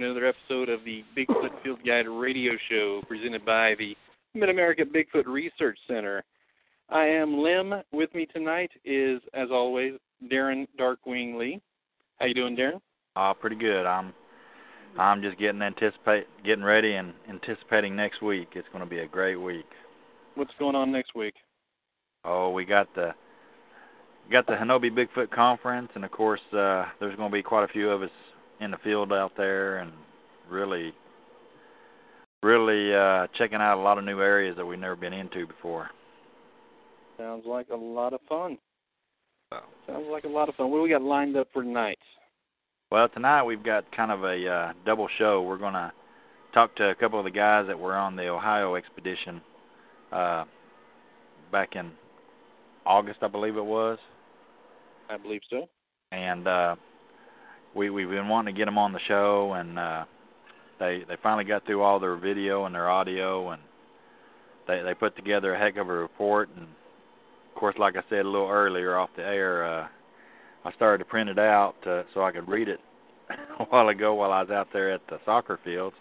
Welcome 0.00 0.14
to 0.14 0.20
another 0.20 0.34
episode 0.34 0.70
of 0.70 0.82
the 0.86 1.04
Bigfoot 1.14 1.62
Field 1.62 1.80
Guide 1.84 2.08
radio 2.08 2.52
show 2.70 3.02
presented 3.06 3.44
by 3.44 3.74
the 3.78 3.94
Mid 4.32 4.48
America 4.48 4.82
Bigfoot 4.82 5.26
Research 5.26 5.78
Center. 5.86 6.24
I 6.88 7.04
am 7.04 7.36
Lim. 7.36 7.74
With 7.92 8.14
me 8.14 8.24
tonight 8.24 8.70
is, 8.82 9.20
as 9.34 9.48
always, 9.52 9.94
Darren 10.32 10.66
Darkwing 10.78 11.38
Lee. 11.38 11.60
How 12.18 12.26
you 12.26 12.32
doing, 12.32 12.56
Darren? 12.56 12.80
Uh, 13.14 13.34
pretty 13.34 13.56
good. 13.56 13.84
I'm 13.84 14.14
I'm 14.98 15.20
just 15.20 15.38
getting 15.38 15.60
anticipate 15.60 16.24
getting 16.46 16.64
ready 16.64 16.94
and 16.94 17.12
anticipating 17.28 17.94
next 17.94 18.22
week. 18.22 18.48
It's 18.54 18.68
going 18.72 18.82
to 18.82 18.88
be 18.88 19.00
a 19.00 19.06
great 19.06 19.36
week. 19.36 19.68
What's 20.34 20.52
going 20.58 20.76
on 20.76 20.90
next 20.90 21.14
week? 21.14 21.34
Oh, 22.24 22.50
we 22.52 22.64
got 22.64 22.86
the 22.94 23.10
got 24.32 24.46
the 24.46 24.54
Honobia 24.54 24.92
Bigfoot 24.92 25.30
conference, 25.30 25.90
and 25.94 26.06
of 26.06 26.10
course, 26.10 26.40
uh, 26.52 26.86
there's 27.00 27.16
going 27.16 27.30
to 27.30 27.34
be 27.34 27.42
quite 27.42 27.64
a 27.64 27.72
few 27.72 27.90
of 27.90 28.02
us 28.02 28.10
in 28.60 28.70
the 28.70 28.76
field 28.78 29.12
out 29.12 29.32
there, 29.36 29.78
and 29.78 29.92
really, 30.50 30.92
really 32.42 32.94
uh, 32.94 33.26
checking 33.36 33.58
out 33.58 33.78
a 33.78 33.82
lot 33.82 33.98
of 33.98 34.04
new 34.04 34.20
areas 34.20 34.56
that 34.56 34.66
we've 34.66 34.78
never 34.78 34.96
been 34.96 35.12
into 35.12 35.46
before. 35.46 35.90
Sounds 37.18 37.44
like 37.46 37.68
a 37.72 37.76
lot 37.76 38.12
of 38.12 38.20
fun. 38.28 38.58
So. 39.52 39.60
Sounds 39.86 40.06
like 40.10 40.24
a 40.24 40.28
lot 40.28 40.48
of 40.48 40.54
fun. 40.54 40.70
What 40.70 40.78
do 40.78 40.82
we 40.82 40.90
got 40.90 41.02
lined 41.02 41.36
up 41.36 41.48
for 41.52 41.62
tonight? 41.62 41.98
Well, 42.90 43.08
tonight 43.08 43.44
we've 43.44 43.62
got 43.62 43.84
kind 43.94 44.10
of 44.10 44.24
a 44.24 44.48
uh, 44.48 44.72
double 44.84 45.08
show. 45.18 45.42
We're 45.42 45.58
going 45.58 45.74
to 45.74 45.92
talk 46.52 46.74
to 46.76 46.90
a 46.90 46.94
couple 46.94 47.18
of 47.18 47.24
the 47.24 47.30
guys 47.30 47.66
that 47.68 47.78
were 47.78 47.94
on 47.94 48.16
the 48.16 48.28
Ohio 48.28 48.74
expedition 48.74 49.40
uh, 50.12 50.44
back 51.52 51.76
in 51.76 51.92
August, 52.84 53.20
I 53.22 53.28
believe 53.28 53.56
it 53.56 53.64
was. 53.64 53.98
I 55.08 55.16
believe 55.16 55.42
so. 55.48 55.68
And 56.12 56.48
uh, 56.48 56.76
we 57.74 57.90
we've 57.90 58.08
been 58.10 58.28
wanting 58.28 58.54
to 58.54 58.58
get 58.58 58.64
them 58.66 58.78
on 58.78 58.92
the 58.92 59.00
show, 59.06 59.52
and 59.54 59.78
uh, 59.78 60.04
they 60.78 61.04
they 61.08 61.16
finally 61.22 61.44
got 61.44 61.64
through 61.66 61.82
all 61.82 62.00
their 62.00 62.16
video 62.16 62.64
and 62.64 62.74
their 62.74 62.90
audio, 62.90 63.50
and 63.50 63.62
they 64.66 64.82
they 64.82 64.94
put 64.94 65.16
together 65.16 65.54
a 65.54 65.58
heck 65.58 65.76
of 65.76 65.88
a 65.88 65.92
report. 65.92 66.48
And 66.56 66.64
of 66.64 67.54
course, 67.54 67.76
like 67.78 67.96
I 67.96 68.02
said 68.08 68.24
a 68.24 68.28
little 68.28 68.48
earlier 68.48 68.96
off 68.96 69.10
the 69.16 69.22
air, 69.22 69.64
uh, 69.64 69.88
I 70.64 70.72
started 70.72 70.98
to 70.98 71.04
print 71.04 71.30
it 71.30 71.38
out 71.38 71.74
uh, 71.86 72.02
so 72.14 72.22
I 72.22 72.32
could 72.32 72.48
read 72.48 72.68
it 72.68 72.80
a 73.60 73.64
while 73.64 73.88
ago 73.88 74.14
while 74.14 74.32
I 74.32 74.42
was 74.42 74.50
out 74.50 74.68
there 74.72 74.92
at 74.92 75.00
the 75.08 75.18
soccer 75.24 75.58
fields, 75.64 75.96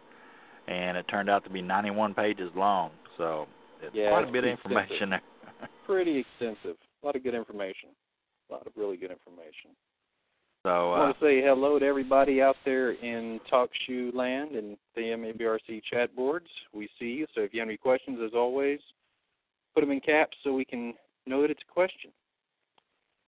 and 0.68 0.97
it 0.97 1.07
turned 1.07 1.30
out 1.30 1.44
to 1.44 1.50
be 1.50 1.62
91 1.62 2.13
pages 2.13 2.51
long. 2.56 2.91
So 3.18 3.47
it's 3.81 3.96
Yeah, 3.96 4.09
quite 4.12 4.28
a 4.28 4.31
bit 4.31 4.44
of 4.44 4.51
information 4.51 5.12
there. 5.12 5.22
Pretty 5.86 6.19
extensive. 6.19 6.78
A 7.03 7.06
lot 7.06 7.16
of 7.16 7.24
good 7.24 7.36
information. 7.36 7.90
A 8.50 8.53
lot 8.53 8.66
of 8.66 8.74
really 8.75 8.97
good 8.97 9.12
information. 9.12 9.72
So 10.64 10.70
I 10.70 10.74
uh, 10.74 11.00
want 11.06 11.20
to 11.20 11.25
say 11.25 11.42
hello 11.42 11.80
to 11.80 11.86
everybody 11.86 12.42
out 12.42 12.58
there 12.66 12.92
in 12.92 13.40
Talk 13.50 13.70
Shoe 13.88 14.12
Land 14.14 14.56
and 14.56 14.75
the 14.94 15.02
MABRC 15.03 15.81
chat 15.90 16.14
boards. 16.14 16.47
We 16.74 16.90
see 17.00 17.06
you. 17.06 17.28
So 17.34 17.42
if 17.42 17.53
you 17.53 17.62
have 17.62 17.70
any 17.70 17.78
questions, 17.78 18.20
as 18.24 18.31
always, 18.36 18.80
put 19.74 19.81
them 19.81 19.92
in 19.92 20.02
caps 20.02 20.36
so 20.44 20.53
we 20.53 20.66
can 20.66 20.94
know 21.25 21.42
that 21.42 21.50
it's 21.50 21.62
a 21.68 21.74
question. 21.74 22.12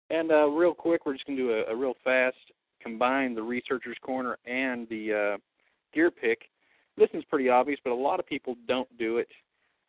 And 0.09 0.29
uh, 0.29 0.47
real 0.47 0.73
quick, 0.73 1.05
we're 1.05 1.13
just 1.13 1.25
going 1.25 1.37
to 1.37 1.43
do 1.43 1.51
a, 1.51 1.71
a 1.71 1.75
real 1.75 1.93
fast 2.03 2.35
combine 2.83 3.33
the 3.33 3.41
researcher's 3.41 3.97
corner 4.01 4.37
and 4.45 4.85
the 4.89 5.35
uh, 5.35 5.37
gear 5.93 6.11
pick. 6.11 6.49
This 6.97 7.09
is 7.13 7.23
pretty 7.29 7.47
obvious, 7.47 7.79
but 7.81 7.91
a 7.91 7.95
lot 7.95 8.19
of 8.19 8.27
people 8.27 8.57
don't 8.67 8.89
do 8.97 9.19
it. 9.19 9.29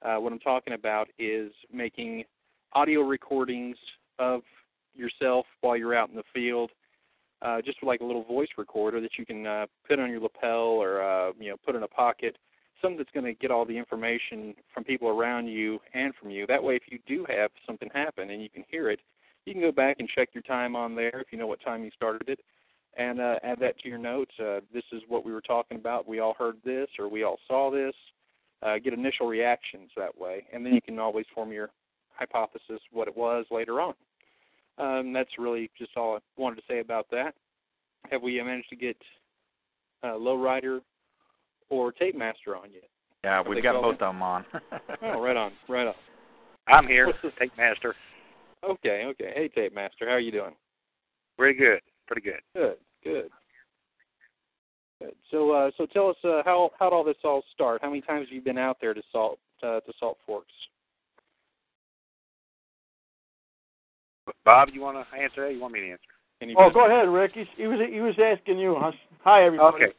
Uh, 0.03 0.17
what 0.17 0.33
I'm 0.33 0.39
talking 0.39 0.75
about 0.75 1.09
is 1.19 1.51
making 1.73 2.23
audio 2.73 3.01
recordings 3.01 3.77
of 4.21 4.43
yourself 4.95 5.45
while 5.61 5.77
you're 5.77 5.97
out 5.97 6.11
in 6.11 6.15
the 6.15 6.23
field 6.33 6.71
uh, 7.45 7.61
just 7.61 7.83
like 7.83 8.01
a 8.01 8.05
little 8.05 8.25
voice 8.25 8.49
recorder 8.57 9.01
that 9.01 9.19
you 9.19 9.27
can 9.27 9.47
uh, 9.47 9.67
put 9.87 9.99
on 9.99 10.11
your 10.11 10.21
lapel 10.21 10.59
or 10.59 11.03
uh, 11.03 11.33
you 11.39 11.51
know 11.51 11.57
put 11.65 11.75
in 11.75 11.83
a 11.83 11.89
pocket, 11.89 12.37
something 12.81 12.99
that's 12.99 13.11
going 13.13 13.27
to 13.27 13.35
get 13.35 13.51
all 13.51 13.65
the 13.65 13.77
information 13.77 14.55
from 14.73 14.85
people 14.85 15.09
around 15.09 15.47
you 15.47 15.79
and 15.95 16.15
from 16.15 16.31
you. 16.31 16.47
That 16.47 16.63
way, 16.63 16.77
if 16.77 16.83
you 16.91 16.99
do 17.07 17.27
have 17.29 17.51
something 17.67 17.89
happen 17.93 18.31
and 18.31 18.43
you 18.43 18.49
can 18.49 18.65
hear 18.69 18.91
it, 18.91 19.01
you 19.45 19.53
can 19.53 19.63
go 19.63 19.73
back 19.73 19.97
and 19.99 20.09
check 20.09 20.31
your 20.33 20.43
time 20.43 20.77
on 20.77 20.95
there 20.95 21.21
if 21.21 21.33
you 21.33 21.39
know 21.39 21.47
what 21.47 21.61
time 21.63 21.85
you 21.85 21.91
started 21.95 22.29
it, 22.29 22.41
and 22.97 23.21
uh, 23.21 23.37
add 23.43 23.59
that 23.61 23.79
to 23.81 23.89
your 23.89 23.99
notes. 23.99 24.33
Uh, 24.39 24.61
this 24.73 24.85
is 24.93 25.03
what 25.09 25.25
we 25.25 25.33
were 25.33 25.41
talking 25.41 25.79
about. 25.79 26.07
We 26.07 26.21
all 26.21 26.35
heard 26.39 26.57
this, 26.65 26.89
or 26.99 27.09
we 27.09 27.25
all 27.25 27.39
saw 27.49 27.71
this. 27.71 27.95
Uh, 28.63 28.79
get 28.79 28.93
initial 28.93 29.27
reactions 29.27 29.91
that 29.97 30.17
way, 30.17 30.47
and 30.53 30.65
then 30.65 30.73
you 30.73 30.81
can 30.81 30.97
always 31.01 31.27
form 31.35 31.51
your 31.51 31.71
hypothesis 32.15 32.79
what 32.93 33.09
it 33.09 33.17
was 33.17 33.45
later 33.51 33.81
on. 33.81 33.95
Um, 34.79 35.13
that's 35.13 35.31
really 35.39 35.71
just 35.79 35.97
all 35.97 36.17
I 36.17 36.19
wanted 36.41 36.57
to 36.57 36.63
say 36.69 36.81
about 36.81 37.07
that. 37.11 37.35
Have 38.11 38.23
we 38.23 38.41
managed 38.43 38.71
to 38.71 38.77
get 38.77 38.97
uh, 40.03 40.15
Lowrider 40.15 40.81
or 41.71 41.93
Tape 41.93 42.17
Master 42.17 42.57
on 42.57 42.73
yet? 42.73 42.89
yeah, 43.25 43.39
What 43.39 43.51
we've 43.51 43.63
got 43.63 43.81
both 43.81 43.95
of 43.95 43.99
them 44.01 44.23
on. 44.23 44.45
Oh, 45.03 45.21
right 45.21 45.37
on, 45.37 45.53
right 45.69 45.87
on. 45.89 45.95
I'm 46.69 46.87
here, 46.87 47.07
What's 47.07 47.19
this? 47.23 47.33
Tape 47.39 47.53
Master. 47.57 47.95
Okay, 48.65 49.03
okay. 49.07 49.33
Hey, 49.35 49.49
Tape 49.49 49.75
Master, 49.75 50.07
how 50.07 50.13
are 50.15 50.21
you 50.21 50.31
doing? 50.33 50.55
Pretty 51.37 51.59
good, 51.59 51.81
pretty 52.07 52.23
good. 52.23 52.41
Good, 52.55 52.77
good. 53.05 53.31
Good. 55.01 55.15
So, 55.33 55.51
uh, 55.51 55.71
so 55.77 55.87
tell 55.87 56.09
us 56.11 56.17
uh, 56.25 56.43
how 56.45 56.71
how 56.79 56.89
did 56.89 56.95
all 56.95 57.03
this 57.05 57.17
all 57.25 57.43
start? 57.53 57.81
How 57.83 57.89
many 57.89 58.03
times 58.03 58.29
have 58.29 58.35
you 58.35 58.41
been 58.41 58.59
out 58.59 58.77
there 58.81 58.95
to 58.95 59.03
Salt 59.11 59.39
uh, 59.63 59.81
to 59.81 59.93
Salt 59.99 60.19
Forks? 60.25 60.53
Bob, 64.45 64.69
you 64.73 64.81
want 64.81 64.97
to 64.97 65.19
answer 65.19 65.47
that? 65.47 65.55
You 65.55 65.61
want 65.61 65.75
me 65.75 65.81
to 65.81 65.91
answer? 65.93 66.03
Any 66.41 66.55
Oh, 66.59 66.71
go 66.71 66.87
ahead, 66.87 67.09
Rick. 67.09 67.33
He, 67.35 67.45
he 67.57 67.67
was 67.67 67.79
he 67.89 68.01
was 68.01 68.15
asking 68.19 68.59
you. 68.59 68.77
Huh? 68.79 68.93
Hi, 69.25 69.45
everybody. 69.45 69.85
Okay. 69.85 69.93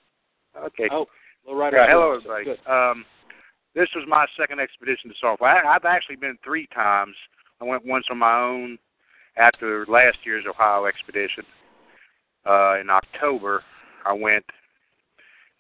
Okay. 0.66 0.90
Oh, 0.92 1.06
Lowrider. 1.48 1.74
Yeah, 1.74 1.88
hello, 1.90 2.16
everybody. 2.16 2.46
Good. 2.46 2.60
Um, 2.70 3.06
this 3.76 3.88
was 3.96 4.06
my 4.08 4.26
second 4.38 4.60
expedition 4.60 5.10
to 5.10 5.16
Salt. 5.20 5.42
I, 5.42 5.62
I've 5.66 5.86
actually 5.86 6.18
been 6.18 6.38
three 6.44 6.68
times. 6.68 7.16
I 7.62 7.66
went 7.66 7.86
once 7.86 8.06
on 8.12 8.18
my 8.20 8.40
own 8.40 8.78
after 9.38 9.86
last 9.88 10.18
year's 10.26 10.46
Ohio 10.48 10.86
expedition. 10.86 11.44
Uh, 12.46 12.80
in 12.80 12.90
October, 12.90 13.64
I 14.06 14.14
went, 14.14 14.46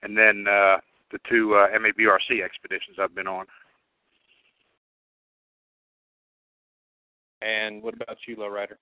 and 0.03 0.17
then 0.17 0.45
uh, 0.47 0.77
the 1.11 1.19
two 1.29 1.55
uh, 1.55 1.67
MABRC 1.77 2.43
expeditions 2.43 2.97
I've 3.01 3.15
been 3.15 3.27
on. 3.27 3.45
And 7.43 7.83
what 7.83 7.93
about 7.93 8.17
you, 8.27 8.35
Lowrider? 8.35 8.77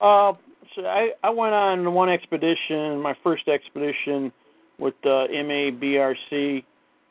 Uh, 0.00 0.36
so 0.74 0.86
I 0.86 1.10
I 1.22 1.30
went 1.30 1.54
on 1.54 1.92
one 1.94 2.08
expedition, 2.08 3.00
my 3.00 3.14
first 3.22 3.48
expedition, 3.48 4.32
with 4.78 4.94
uh, 5.04 5.26
MABRC 5.32 6.64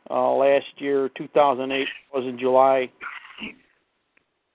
uh, 0.10 0.32
last 0.34 0.66
year, 0.78 1.10
2008 1.18 1.88
was 2.14 2.26
in 2.26 2.38
July. 2.38 2.90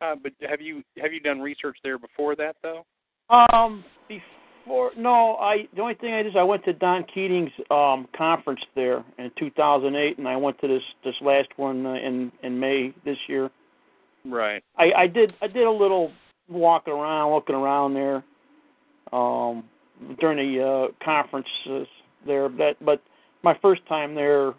Uh, 0.00 0.14
but 0.22 0.32
have 0.48 0.60
you 0.60 0.82
have 1.02 1.12
you 1.12 1.20
done 1.20 1.40
research 1.40 1.76
there 1.82 1.98
before 1.98 2.36
that 2.36 2.56
though? 2.62 2.84
Um, 3.30 3.84
before 4.06 4.92
no, 4.96 5.36
I 5.36 5.66
the 5.74 5.82
only 5.82 5.94
thing 5.94 6.14
I 6.14 6.22
did 6.22 6.28
is 6.28 6.36
I 6.38 6.42
went 6.42 6.64
to 6.66 6.72
Don 6.72 7.04
Keating's 7.12 7.50
um 7.70 8.06
conference 8.16 8.60
there 8.74 9.04
in 9.18 9.30
2008, 9.38 10.18
and 10.18 10.28
I 10.28 10.36
went 10.36 10.60
to 10.60 10.68
this 10.68 10.82
this 11.04 11.14
last 11.20 11.48
one 11.56 11.84
uh, 11.84 11.94
in 11.94 12.30
in 12.42 12.60
May 12.60 12.94
this 13.04 13.18
year. 13.26 13.50
Right. 14.24 14.62
I 14.76 14.92
I 14.96 15.06
did 15.06 15.34
I 15.42 15.48
did 15.48 15.66
a 15.66 15.70
little 15.70 16.12
walking 16.48 16.94
around, 16.94 17.32
looking 17.32 17.54
around 17.54 17.94
there, 17.94 18.24
um, 19.12 19.64
during 20.20 20.54
the 20.54 20.64
uh, 20.64 21.04
conferences 21.04 21.88
there. 22.26 22.48
That 22.48 22.76
but 22.80 23.02
my 23.42 23.56
first 23.60 23.86
time 23.86 24.14
there 24.14 24.54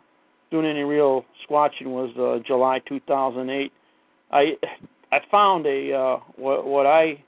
doing 0.51 0.65
any 0.65 0.83
real 0.83 1.25
squatching 1.47 1.87
was 1.87 2.11
uh, 2.17 2.43
July 2.45 2.79
2008. 2.87 3.71
I 4.31 4.57
I 5.11 5.19
found 5.31 5.65
a 5.65 5.93
uh, 5.93 6.17
what 6.35 6.65
what 6.65 6.85
I 6.85 7.23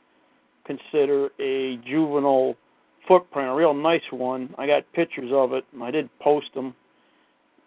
consider 0.66 1.30
a 1.40 1.78
juvenile 1.78 2.56
footprint, 3.08 3.50
a 3.50 3.54
real 3.54 3.74
nice 3.74 4.02
one. 4.12 4.54
I 4.58 4.68
got 4.68 4.84
pictures 4.94 5.32
of 5.34 5.54
it. 5.54 5.66
I 5.82 5.92
did 5.92 6.10
post 6.20 6.48
them, 6.54 6.76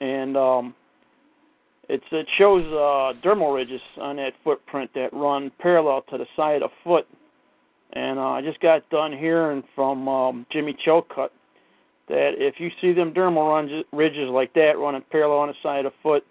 and 0.01 0.37
um, 0.37 0.75
it's 1.89 2.05
it 2.13 2.27
shows 2.37 2.65
uh, 2.67 3.19
dermal 3.25 3.55
ridges 3.55 3.81
on 4.01 4.17
that 4.17 4.33
footprint 4.43 4.91
that 4.95 5.13
run 5.13 5.51
parallel 5.59 6.03
to 6.11 6.19
the 6.19 6.27
side 6.37 6.63
of 6.63 6.71
foot. 6.83 7.07
And 7.93 8.19
uh, 8.19 8.31
I 8.31 8.43
just 8.43 8.61
got 8.61 8.89
done 8.91 9.13
hearing 9.13 9.63
from 9.75 10.09
um, 10.09 10.47
Jimmy 10.51 10.77
Chilcutt 10.85 11.31
that 12.09 12.33
if 12.37 12.57
you 12.59 12.71
see 12.81 12.93
them 12.93 13.13
dermal 13.13 13.49
runs, 13.49 13.85
ridges 13.93 14.29
like 14.31 14.53
that 14.55 14.79
running 14.79 15.05
parallel 15.11 15.39
on 15.39 15.49
the 15.49 15.55
side 15.63 15.87
of 15.87 15.93
foot, 16.03 16.25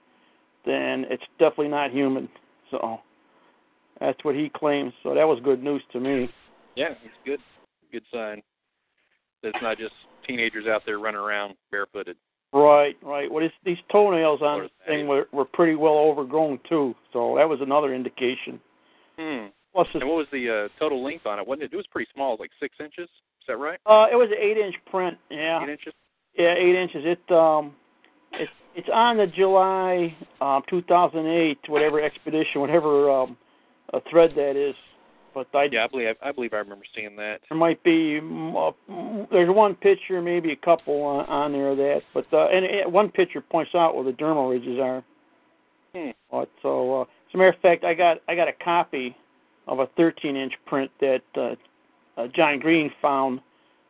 then 0.66 1.06
it's 1.10 1.24
definitely 1.40 1.70
not 1.70 1.92
human. 1.92 2.30
So 2.70 3.00
that's 4.00 4.24
what 4.24 4.36
he 4.36 4.50
claims. 4.50 4.94
So 5.04 5.14
that 5.14 5.24
was 5.24 5.40
good 5.44 5.64
news 5.64 5.82
to 5.94 6.00
me. 6.00 6.30
Yeah, 6.76 6.90
it's 7.04 7.14
good. 7.26 7.40
Good 7.92 8.04
sign. 8.12 8.42
That 9.42 9.50
it's 9.50 9.62
not 9.62 9.78
just 9.78 9.94
teenagers 10.28 10.66
out 10.68 10.84
there 10.86 11.00
running 11.00 11.22
around 11.22 11.56
barefooted. 11.72 12.18
Right, 12.54 12.96
right. 13.02 13.32
Well, 13.32 13.44
it's, 13.44 13.54
these 13.66 13.78
toenails 13.92 14.42
on 14.42 14.62
this 14.64 14.72
thing 14.88 15.08
were, 15.08 15.28
were 15.32 15.46
pretty 15.46 15.76
well 15.76 15.96
overgrown 15.96 16.60
too, 16.70 16.94
so 17.12 17.36
that 17.38 17.50
was 17.50 17.60
another 17.62 17.94
indication. 17.94 18.60
Hmm. 19.18 19.48
Plus, 19.74 19.88
And 19.96 20.04
what 20.08 20.18
was 20.18 20.28
the 20.32 20.68
uh, 20.72 20.80
total 20.80 21.04
length 21.04 21.26
on 21.26 21.40
it? 21.40 21.48
Wasn't 21.48 21.64
it? 21.64 21.74
It 21.74 21.76
was 21.76 21.88
pretty 21.88 22.10
small, 22.14 22.38
like 22.40 22.52
six 22.60 22.76
inches. 22.80 23.06
Is 23.10 23.48
that 23.48 23.58
right? 23.58 23.80
uh, 23.88 24.06
it 24.12 24.16
was 24.16 24.30
an 24.32 24.38
eight-inch 24.40 24.76
print. 24.90 25.18
Yeah, 25.32 25.64
Eight 25.64 25.70
inches. 25.70 25.94
yeah, 26.38 26.54
eight 26.56 26.76
inches. 26.76 27.02
It 27.06 27.32
um, 27.34 27.74
it's 28.34 28.52
it's 28.76 28.88
on 28.94 29.18
the 29.18 29.28
July 29.28 30.16
um 30.42 30.62
2008 30.70 31.58
whatever 31.70 32.02
expedition, 32.02 32.62
whatever 32.62 33.10
um, 33.10 33.36
a 33.94 34.02
thread 34.12 34.32
that 34.36 34.56
is. 34.56 34.76
But 35.34 35.48
I 35.54 35.70
Yeah, 35.72 35.86
I 35.86 35.88
believe 35.88 36.16
I 36.22 36.32
believe 36.32 36.54
I 36.54 36.58
remember 36.58 36.86
seeing 36.96 37.16
that. 37.16 37.42
there 37.50 37.58
might 37.58 37.82
be 37.84 38.20
mm, 38.22 38.54
uh, 38.56 38.72
mm, 38.92 39.30
there's 39.32 39.50
one 39.50 39.76
picture, 39.76 40.22
maybe 40.22 40.52
a 40.52 40.56
couple 40.56 41.02
on, 41.02 41.26
on 41.26 41.52
there 41.52 41.70
of 41.70 41.78
that. 41.78 42.02
But 42.14 42.26
uh, 42.34 42.48
and 42.48 42.66
it, 42.66 42.92
one 42.92 43.10
picture 43.10 43.42
points 43.42 43.76
out 43.76 43.96
where 43.96 44.04
the 44.04 44.14
dermal 44.14 44.52
ridges 44.52 44.80
are. 44.80 45.04
Hmm. 45.96 46.12
But 46.32 46.50
so, 46.62 47.02
uh, 47.02 47.04
as 47.04 47.08
a 47.34 47.38
matter 47.38 47.50
of 47.50 47.60
fact, 47.60 47.84
I 47.84 47.94
got 47.94 48.22
I 48.28 48.36
got 48.36 48.48
a 48.48 48.54
copy 48.54 49.16
of 49.68 49.80
a 49.80 49.88
13-inch 49.88 50.54
print 50.66 50.92
that 51.00 51.22
uh, 51.36 51.56
uh, 52.18 52.28
John 52.36 52.60
Green 52.60 52.92
found 53.02 53.40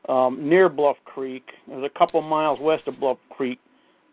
um, 0.09 0.47
near 0.47 0.69
Bluff 0.69 0.97
Creek. 1.05 1.43
It 1.67 1.75
was 1.75 1.83
a 1.83 1.97
couple 1.97 2.21
miles 2.21 2.59
west 2.59 2.87
of 2.87 2.99
Bluff 2.99 3.17
Creek 3.29 3.59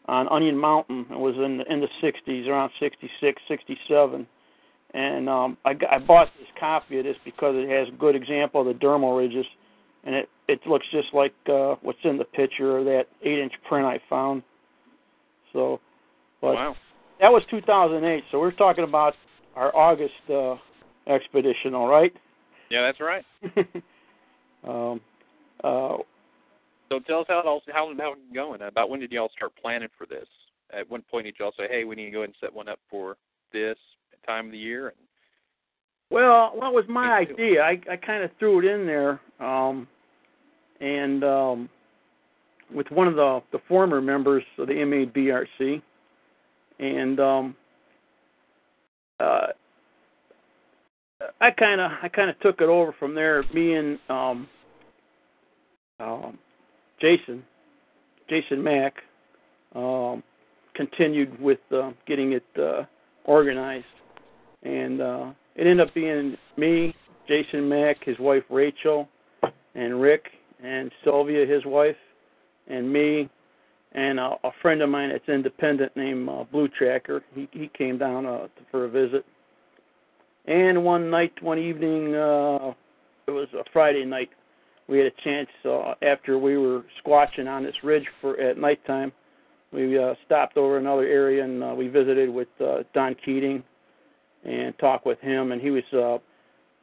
on 0.06 0.28
Onion 0.28 0.56
Mountain. 0.56 1.06
It 1.10 1.18
was 1.18 1.36
in 1.36 1.58
the, 1.58 1.72
in 1.72 1.80
the 1.80 1.88
60s, 2.02 2.46
around 2.48 2.70
66, 2.80 3.42
67. 3.46 4.26
And 4.92 5.28
um, 5.28 5.56
I, 5.64 5.74
I 5.90 5.98
bought 5.98 6.28
this 6.38 6.48
copy 6.58 6.98
of 6.98 7.04
this 7.04 7.16
because 7.24 7.54
it 7.56 7.68
has 7.68 7.88
a 7.88 7.96
good 7.96 8.16
example 8.16 8.60
of 8.60 8.66
the 8.66 8.84
dermal 8.84 9.16
ridges, 9.16 9.46
and 10.04 10.14
it 10.14 10.28
it 10.48 10.60
looks 10.66 10.86
just 10.90 11.08
like 11.14 11.32
uh, 11.48 11.76
what's 11.82 11.98
in 12.02 12.18
the 12.18 12.24
picture 12.24 12.78
of 12.78 12.84
that 12.86 13.04
8-inch 13.24 13.52
print 13.68 13.86
I 13.86 14.00
found. 14.10 14.42
So, 15.52 15.80
but 16.40 16.54
wow. 16.54 16.76
that 17.20 17.30
was 17.30 17.44
2008. 17.50 18.24
So 18.32 18.40
we're 18.40 18.50
talking 18.50 18.82
about 18.82 19.14
our 19.54 19.74
August 19.76 20.12
uh, 20.28 20.56
expedition, 21.06 21.74
all 21.74 21.86
right? 21.86 22.12
Yeah, 22.68 22.82
that's 22.82 23.00
right. 23.00 23.24
um, 24.66 25.00
uh, 25.62 25.98
So 26.88 26.98
tell 27.06 27.20
us 27.20 27.26
how 27.28 27.38
it 27.38 27.46
all 27.46 27.62
how 27.68 27.92
how 27.96 28.12
it's 28.12 28.34
going. 28.34 28.62
About 28.62 28.90
when 28.90 28.98
did 28.98 29.12
y'all 29.12 29.30
start 29.36 29.52
planning 29.60 29.88
for 29.96 30.06
this? 30.06 30.26
At 30.76 30.90
what 30.90 31.06
point 31.08 31.26
did 31.26 31.36
y'all 31.38 31.52
say, 31.56 31.68
"Hey, 31.68 31.84
we 31.84 31.94
need 31.94 32.06
to 32.06 32.10
go 32.10 32.18
ahead 32.18 32.30
and 32.30 32.36
set 32.40 32.52
one 32.52 32.68
up 32.68 32.80
for 32.90 33.16
this 33.52 33.76
time 34.26 34.46
of 34.46 34.52
the 34.52 34.58
year"? 34.58 34.88
And 34.88 34.96
well, 36.10 36.52
what 36.54 36.72
was 36.72 36.84
my 36.88 37.12
idea? 37.12 37.62
I 37.62 37.80
I 37.90 37.96
kind 37.96 38.22
of 38.22 38.30
threw 38.38 38.60
it 38.60 38.64
in 38.64 38.86
there, 38.86 39.20
um, 39.40 39.86
and 40.80 41.22
um, 41.24 41.68
with 42.74 42.90
one 42.90 43.06
of 43.06 43.14
the 43.14 43.40
the 43.52 43.60
former 43.68 44.00
members 44.00 44.44
of 44.58 44.68
the 44.68 44.74
MABRC, 44.74 45.82
and 46.78 47.20
um, 47.20 47.56
uh, 49.20 49.48
I 51.40 51.50
kind 51.50 51.80
of 51.80 51.90
I 52.02 52.08
kind 52.08 52.30
of 52.30 52.38
took 52.40 52.60
it 52.60 52.68
over 52.68 52.94
from 52.98 53.14
there. 53.14 53.44
Me 53.54 53.74
and 53.74 53.98
um, 54.08 54.48
um, 56.00 56.38
Jason, 57.00 57.44
Jason 58.28 58.62
Mack, 58.62 58.94
um, 59.74 60.22
continued 60.74 61.40
with 61.40 61.60
uh, 61.72 61.90
getting 62.06 62.32
it 62.32 62.44
uh, 62.58 62.84
organized, 63.24 63.84
and 64.62 65.00
uh, 65.00 65.30
it 65.56 65.66
ended 65.66 65.80
up 65.80 65.94
being 65.94 66.36
me, 66.56 66.94
Jason 67.26 67.68
Mack, 67.68 68.04
his 68.04 68.18
wife 68.18 68.44
Rachel, 68.50 69.08
and 69.74 70.00
Rick 70.00 70.26
and 70.62 70.90
Sylvia, 71.04 71.46
his 71.46 71.64
wife, 71.64 71.96
and 72.68 72.92
me, 72.92 73.28
and 73.92 74.20
a, 74.20 74.36
a 74.44 74.50
friend 74.62 74.82
of 74.82 74.90
mine 74.90 75.10
that's 75.10 75.28
independent 75.28 75.96
named 75.96 76.28
uh, 76.28 76.44
Blue 76.50 76.68
Tracker. 76.68 77.22
He 77.34 77.48
he 77.52 77.70
came 77.76 77.98
down 77.98 78.26
uh, 78.26 78.48
for 78.70 78.84
a 78.84 78.88
visit. 78.88 79.24
And 80.46 80.84
one 80.84 81.10
night, 81.10 81.32
one 81.42 81.58
evening, 81.58 82.14
uh, 82.14 82.72
it 83.26 83.30
was 83.30 83.48
a 83.54 83.64
Friday 83.72 84.04
night. 84.04 84.30
We 84.88 84.98
had 84.98 85.06
a 85.06 85.22
chance 85.22 85.48
uh, 85.64 85.94
after 86.02 86.38
we 86.38 86.56
were 86.56 86.82
squatching 87.04 87.46
on 87.46 87.62
this 87.62 87.74
ridge 87.84 88.06
for 88.20 88.40
at 88.40 88.58
nighttime. 88.58 89.12
We 89.72 89.96
uh, 89.96 90.14
stopped 90.26 90.56
over 90.56 90.78
another 90.78 91.06
area 91.06 91.44
and 91.44 91.62
uh, 91.62 91.74
we 91.76 91.86
visited 91.86 92.28
with 92.28 92.48
uh, 92.60 92.78
Don 92.92 93.14
Keating 93.24 93.62
and 94.44 94.76
talked 94.78 95.06
with 95.06 95.20
him. 95.20 95.52
And 95.52 95.60
he 95.60 95.70
was 95.70 95.84
uh, 95.92 96.18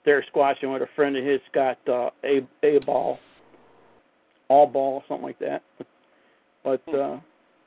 there 0.05 0.23
squatching 0.33 0.71
with 0.71 0.81
a 0.81 0.87
friend 0.95 1.17
of 1.17 1.23
his, 1.25 1.39
Scott 1.51 1.77
uh, 1.87 2.09
A 2.23 2.47
A 2.63 2.79
Ball, 2.85 3.19
All 4.49 4.67
Ball, 4.67 5.03
something 5.07 5.25
like 5.25 5.39
that. 5.39 5.63
But 6.63 6.81
uh, 6.89 7.19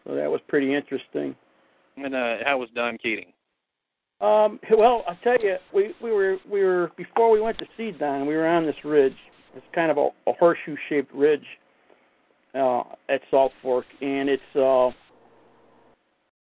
so 0.06 0.14
that 0.14 0.30
was 0.30 0.40
pretty 0.48 0.74
interesting. 0.74 1.34
and 1.96 2.14
uh, 2.14 2.36
how 2.44 2.58
was 2.58 2.68
Don 2.74 2.98
Keating? 2.98 3.32
Um, 4.20 4.60
well, 4.70 5.02
I'll 5.08 5.18
tell 5.24 5.38
you, 5.40 5.56
we 5.72 5.94
we 6.02 6.12
were 6.12 6.36
we 6.50 6.62
were 6.62 6.90
before 6.96 7.30
we 7.30 7.40
went 7.40 7.58
to 7.58 7.66
see 7.76 7.90
Don, 7.90 8.26
we 8.26 8.36
were 8.36 8.46
on 8.46 8.66
this 8.66 8.76
ridge. 8.84 9.16
It's 9.56 9.66
kind 9.74 9.90
of 9.90 9.96
a, 9.96 10.08
a 10.30 10.32
horseshoe-shaped 10.34 11.12
ridge 11.12 11.44
uh, 12.54 12.82
at 13.08 13.20
Salt 13.30 13.52
Fork, 13.62 13.86
and 14.00 14.28
it's 14.28 14.42
uh, 14.54 14.90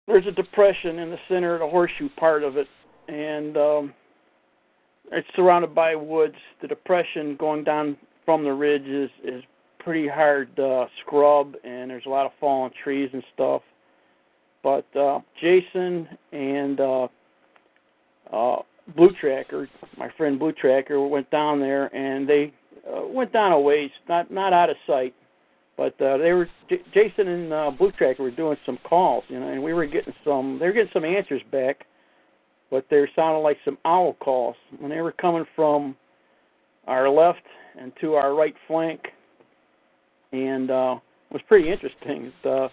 there's 0.07 0.27
a 0.27 0.33
depression 0.33 0.99
in 0.99 1.11
the 1.11 1.19
center 1.29 1.55
of 1.55 1.61
the 1.61 1.69
horseshoe 1.69 2.09
part 2.19 2.43
of 2.43 2.57
it, 2.57 2.67
and 3.09 3.57
um, 3.57 3.95
it's 5.13 5.29
surrounded 5.35 5.75
by 5.75 5.95
woods. 5.95 6.37
The 6.63 6.69
depression 6.69 7.37
going 7.39 7.65
down 7.65 7.97
from 8.25 8.45
the 8.45 8.53
ridge 8.53 8.87
is 8.87 9.11
is 9.25 9.43
pretty 9.79 10.07
hard 10.07 10.59
uh, 10.59 10.87
scrub, 11.01 11.55
and 11.65 11.91
there's 11.91 12.07
a 12.07 12.11
lot 12.11 12.27
of 12.27 12.33
fallen 12.39 12.71
trees 12.83 13.11
and 13.13 13.23
stuff. 13.35 13.63
But 14.63 14.85
uh, 14.95 15.21
Jason 15.41 16.07
and 16.33 16.81
uh, 16.81 17.09
uh, 18.33 18.57
Blue 18.95 19.11
Tracker, 19.21 19.69
my 19.97 20.09
friend 20.17 20.39
Blue 20.39 20.53
Tracker, 20.53 21.01
went 21.07 21.31
down 21.31 21.61
there 21.61 21.95
and 21.95 22.29
they 22.29 22.53
uh, 22.87 23.07
went 23.07 23.33
down 23.33 23.53
a 23.53 23.61
ways, 23.61 23.91
not 24.09 24.31
not 24.31 24.53
out 24.53 24.71
of 24.71 24.77
sight, 24.87 25.15
but 25.77 26.01
uh, 26.01 26.19
they 26.19 26.33
were 26.33 26.49
J- 26.69 26.83
Jason 26.93 27.29
and 27.29 27.53
uh, 27.53 27.71
Blue 27.71 27.93
Tracker 27.93 28.23
were 28.23 28.31
doing 28.31 28.57
some 28.67 28.79
calls, 28.85 29.25
you 29.29 29.41
know, 29.41 29.49
and 29.49 29.63
we 29.63 29.73
were 29.73 29.87
getting 29.87 30.15
some. 30.25 30.59
They 30.59 30.67
were 30.67 30.73
getting 30.73 30.91
some 30.93 31.05
answers 31.05 31.43
back, 31.51 31.87
but 32.71 32.87
they 32.91 33.05
sounded 33.17 33.41
like 33.41 33.59
some 33.65 33.79
owl 33.85 34.15
calls 34.21 34.57
when 34.79 34.91
they 34.91 35.01
were 35.01 35.13
coming 35.13 35.45
from 35.57 35.97
our 36.87 37.09
left 37.09 37.43
and 37.79 37.93
to 38.01 38.15
our 38.15 38.35
right 38.35 38.55
flank, 38.67 39.01
and 40.33 40.71
uh, 40.71 40.97
it 41.31 41.35
was 41.35 41.43
pretty 41.49 41.71
interesting. 41.71 42.33
Uh, 42.45 42.69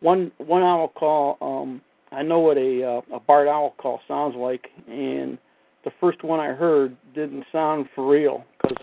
one 0.00 0.30
one 0.38 0.62
owl 0.62 0.88
call. 0.88 1.38
Um, 1.40 1.80
I 2.10 2.22
know 2.22 2.38
what 2.38 2.56
a 2.56 2.84
uh, 2.84 3.16
a 3.16 3.20
barred 3.20 3.48
owl 3.48 3.74
call 3.78 4.00
sounds 4.08 4.34
like, 4.36 4.68
and 4.88 5.38
the 5.84 5.90
first 6.00 6.22
one 6.22 6.40
I 6.40 6.52
heard 6.52 6.96
didn't 7.14 7.44
sound 7.52 7.86
for 7.94 8.08
real 8.08 8.44
because 8.60 8.76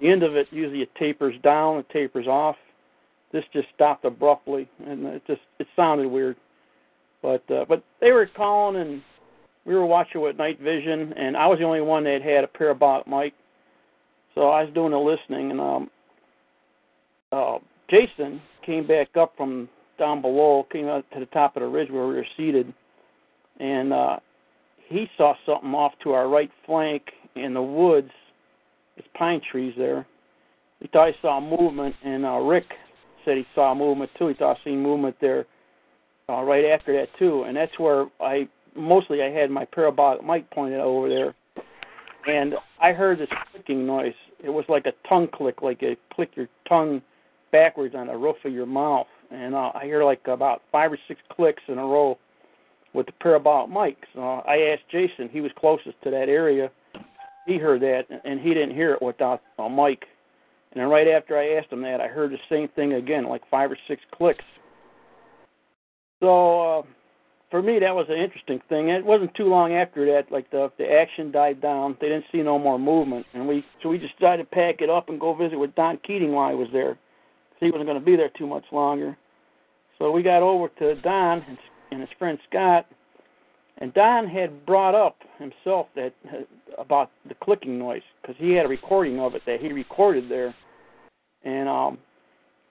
the 0.00 0.08
end 0.08 0.22
of 0.22 0.36
it 0.36 0.48
usually 0.50 0.82
it 0.82 0.94
tapers 0.98 1.34
down, 1.42 1.78
it 1.78 1.88
tapers 1.90 2.26
off, 2.26 2.56
this 3.32 3.44
just 3.52 3.68
stopped 3.74 4.04
abruptly, 4.04 4.68
and 4.86 5.04
it 5.06 5.22
just 5.26 5.42
it 5.58 5.66
sounded 5.76 6.08
weird. 6.08 6.36
But 7.22 7.48
uh, 7.50 7.64
but 7.68 7.84
they 8.00 8.10
were 8.12 8.26
calling, 8.26 8.80
and 8.80 9.02
we 9.64 9.74
were 9.74 9.86
watching 9.86 10.20
with 10.20 10.36
night 10.36 10.60
vision, 10.60 11.12
and 11.16 11.36
I 11.36 11.46
was 11.46 11.58
the 11.58 11.64
only 11.64 11.80
one 11.80 12.04
that 12.04 12.22
had 12.22 12.44
a 12.44 12.48
parabolic 12.48 13.06
mic, 13.06 13.34
so 14.34 14.48
I 14.48 14.64
was 14.64 14.72
doing 14.74 14.92
the 14.92 14.98
listening, 14.98 15.50
and 15.50 15.60
um, 15.60 15.90
uh, 17.32 17.58
Jason 17.90 18.40
came 18.64 18.86
back 18.86 19.16
up 19.16 19.34
from 19.36 19.68
down 19.98 20.22
below, 20.22 20.66
came 20.72 20.88
up 20.88 21.08
to 21.10 21.20
the 21.20 21.26
top 21.26 21.56
of 21.56 21.62
the 21.62 21.68
ridge 21.68 21.90
where 21.90 22.06
we 22.06 22.14
were 22.14 22.26
seated, 22.36 22.72
and 23.58 23.92
uh, 23.92 24.18
he 24.88 25.08
saw 25.16 25.34
something 25.46 25.72
off 25.74 25.92
to 26.02 26.12
our 26.12 26.28
right 26.28 26.50
flank 26.66 27.02
in 27.36 27.54
the 27.54 27.62
woods. 27.62 28.10
There's 28.96 29.08
pine 29.14 29.40
trees 29.50 29.74
there. 29.76 30.06
He 30.80 30.88
thought 30.88 31.08
he 31.08 31.14
saw 31.20 31.40
movement, 31.40 31.94
and 32.02 32.24
uh, 32.24 32.38
Rick 32.38 32.64
said 33.24 33.36
he 33.36 33.46
saw 33.54 33.74
movement 33.74 34.10
too. 34.18 34.28
He 34.28 34.34
thought 34.34 34.56
he 34.64 34.70
seen 34.70 34.82
movement 34.82 35.16
there 35.20 35.46
uh, 36.28 36.42
right 36.42 36.64
after 36.64 36.92
that 36.94 37.08
too, 37.18 37.44
and 37.44 37.56
that's 37.56 37.78
where 37.78 38.06
I 38.20 38.48
mostly 38.76 39.22
I 39.22 39.30
had 39.30 39.50
my 39.50 39.64
parabolic 39.64 40.24
mic 40.24 40.50
pointed 40.50 40.80
over 40.80 41.08
there, 41.08 41.34
and 42.26 42.54
I 42.80 42.92
heard 42.92 43.18
this 43.18 43.28
clicking 43.52 43.86
noise. 43.86 44.14
It 44.42 44.50
was 44.50 44.64
like 44.68 44.86
a 44.86 44.92
tongue 45.08 45.28
click, 45.32 45.62
like 45.62 45.82
you 45.82 45.96
click 46.12 46.30
your 46.34 46.48
tongue 46.68 47.02
backwards 47.52 47.94
on 47.94 48.06
the 48.06 48.16
roof 48.16 48.36
of 48.44 48.52
your 48.52 48.66
mouth, 48.66 49.06
and 49.30 49.54
uh, 49.54 49.72
I 49.74 49.84
hear 49.84 50.04
like 50.04 50.26
about 50.26 50.62
five 50.72 50.92
or 50.92 50.98
six 51.08 51.20
clicks 51.30 51.62
in 51.68 51.78
a 51.78 51.84
row 51.84 52.18
with 52.92 53.06
the 53.06 53.12
parabolic 53.12 53.70
mic. 53.70 53.96
So 54.14 54.20
I 54.20 54.72
asked 54.72 54.90
Jason, 54.90 55.28
he 55.30 55.40
was 55.40 55.50
closest 55.56 56.00
to 56.04 56.10
that 56.10 56.28
area. 56.28 56.70
He 57.46 57.56
heard 57.56 57.80
that, 57.82 58.04
and 58.24 58.40
he 58.40 58.54
didn't 58.54 58.74
hear 58.74 58.94
it 58.94 59.02
without 59.02 59.42
a 59.58 59.68
mic. 59.68 60.04
And 60.72 60.80
then 60.80 60.88
right 60.88 61.08
after 61.08 61.36
I 61.36 61.56
asked 61.58 61.72
him 61.72 61.82
that, 61.82 62.00
I 62.00 62.06
heard 62.06 62.30
the 62.30 62.38
same 62.48 62.68
thing 62.68 62.94
again, 62.94 63.26
like 63.26 63.42
five 63.50 63.70
or 63.70 63.78
six 63.88 64.02
clicks. 64.12 64.44
So 66.20 66.78
uh, 66.78 66.82
for 67.50 67.62
me, 67.62 67.80
that 67.80 67.94
was 67.94 68.06
an 68.08 68.16
interesting 68.16 68.60
thing. 68.68 68.90
It 68.90 69.04
wasn't 69.04 69.34
too 69.34 69.44
long 69.44 69.72
after 69.72 70.06
that, 70.06 70.30
like 70.30 70.50
the 70.50 70.70
the 70.78 70.90
action 70.90 71.32
died 71.32 71.60
down. 71.60 71.96
They 72.00 72.08
didn't 72.08 72.26
see 72.30 72.42
no 72.42 72.58
more 72.58 72.78
movement, 72.78 73.26
and 73.34 73.46
we 73.46 73.64
so 73.82 73.88
we 73.88 73.98
just 73.98 74.16
decided 74.18 74.44
to 74.44 74.50
pack 74.54 74.80
it 74.80 74.88
up 74.88 75.08
and 75.08 75.18
go 75.18 75.34
visit 75.34 75.58
with 75.58 75.74
Don 75.74 75.98
Keating 76.06 76.32
while 76.32 76.50
he 76.50 76.56
was 76.56 76.68
there. 76.72 76.96
He 77.58 77.70
wasn't 77.70 77.86
going 77.86 77.98
to 77.98 78.04
be 78.04 78.16
there 78.16 78.30
too 78.38 78.46
much 78.46 78.64
longer. 78.72 79.16
So 79.98 80.10
we 80.10 80.22
got 80.22 80.42
over 80.42 80.68
to 80.78 80.94
Don 81.02 81.42
and, 81.46 81.58
and 81.90 82.00
his 82.00 82.08
friend 82.18 82.38
Scott, 82.48 82.86
and 83.78 83.92
Don 83.92 84.26
had 84.26 84.64
brought 84.64 84.94
up 84.94 85.16
himself 85.38 85.88
that 85.96 86.14
about 86.78 87.10
the 87.28 87.34
clicking 87.42 87.78
noise 87.78 88.02
because 88.22 88.36
he 88.38 88.52
had 88.52 88.64
a 88.64 88.68
recording 88.68 89.18
of 89.18 89.34
it 89.34 89.42
that 89.46 89.60
he 89.60 89.72
recorded 89.72 90.30
there, 90.30 90.54
and 91.44 91.68
um, 91.68 91.98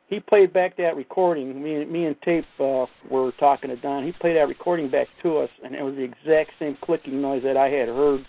he 0.10 0.20
played 0.20 0.52
back 0.52 0.76
that 0.78 0.96
recording. 0.96 1.62
Me, 1.62 1.86
me 1.86 2.06
and 2.06 2.20
Tape 2.24 2.46
uh, 2.60 2.88
were 3.10 3.32
talking 3.40 3.70
to 3.70 3.76
Don. 3.76 4.04
He 4.04 4.12
played 4.12 4.38
that 4.38 4.48
recording 4.48 4.90
back 4.90 5.08
to 5.22 5.38
us, 5.38 5.50
and 5.64 5.76
it 5.76 5.84
was 5.84 5.96
the 5.96 6.02
exact 6.02 6.52
same 6.58 6.78
clicking 6.82 7.22
noise 7.22 7.44
that 7.44 7.56
I 7.56 7.70
had 7.70 7.88
heard 7.88 8.26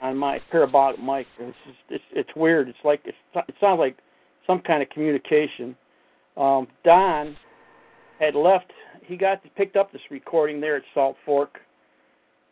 on 0.00 0.16
my 0.16 0.40
parabolic 0.50 0.98
mic. 0.98 1.26
It's 1.38 1.56
just, 1.66 1.78
it's, 1.90 2.04
it's 2.12 2.30
weird. 2.34 2.68
It's 2.68 2.78
like 2.84 3.02
it's, 3.04 3.16
it 3.34 3.54
sounds 3.60 3.78
like 3.78 3.98
some 4.46 4.60
kind 4.60 4.82
of 4.82 4.88
communication. 4.88 5.76
Um, 6.38 6.66
Don 6.84 7.36
had 8.18 8.34
left. 8.34 8.72
He 9.02 9.18
got 9.18 9.42
picked 9.56 9.76
up 9.76 9.92
this 9.92 10.00
recording 10.10 10.58
there 10.58 10.76
at 10.76 10.82
Salt 10.94 11.16
Fork, 11.26 11.58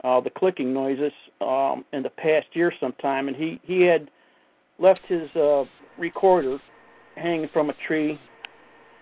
uh, 0.04 0.20
the 0.20 0.30
clicking 0.30 0.75
noises 0.75 1.12
um, 1.40 1.87
in 1.94 2.02
the 2.02 2.10
past 2.10 2.48
year 2.52 2.70
sometime, 2.78 3.28
and 3.28 3.37
he 3.37 3.60
he 3.64 3.80
had 3.80 4.10
left 4.78 5.00
his 5.08 5.28
uh, 5.34 5.64
recorder 5.98 6.58
hanging 7.16 7.48
from 7.52 7.70
a 7.70 7.75
tree, 7.87 8.18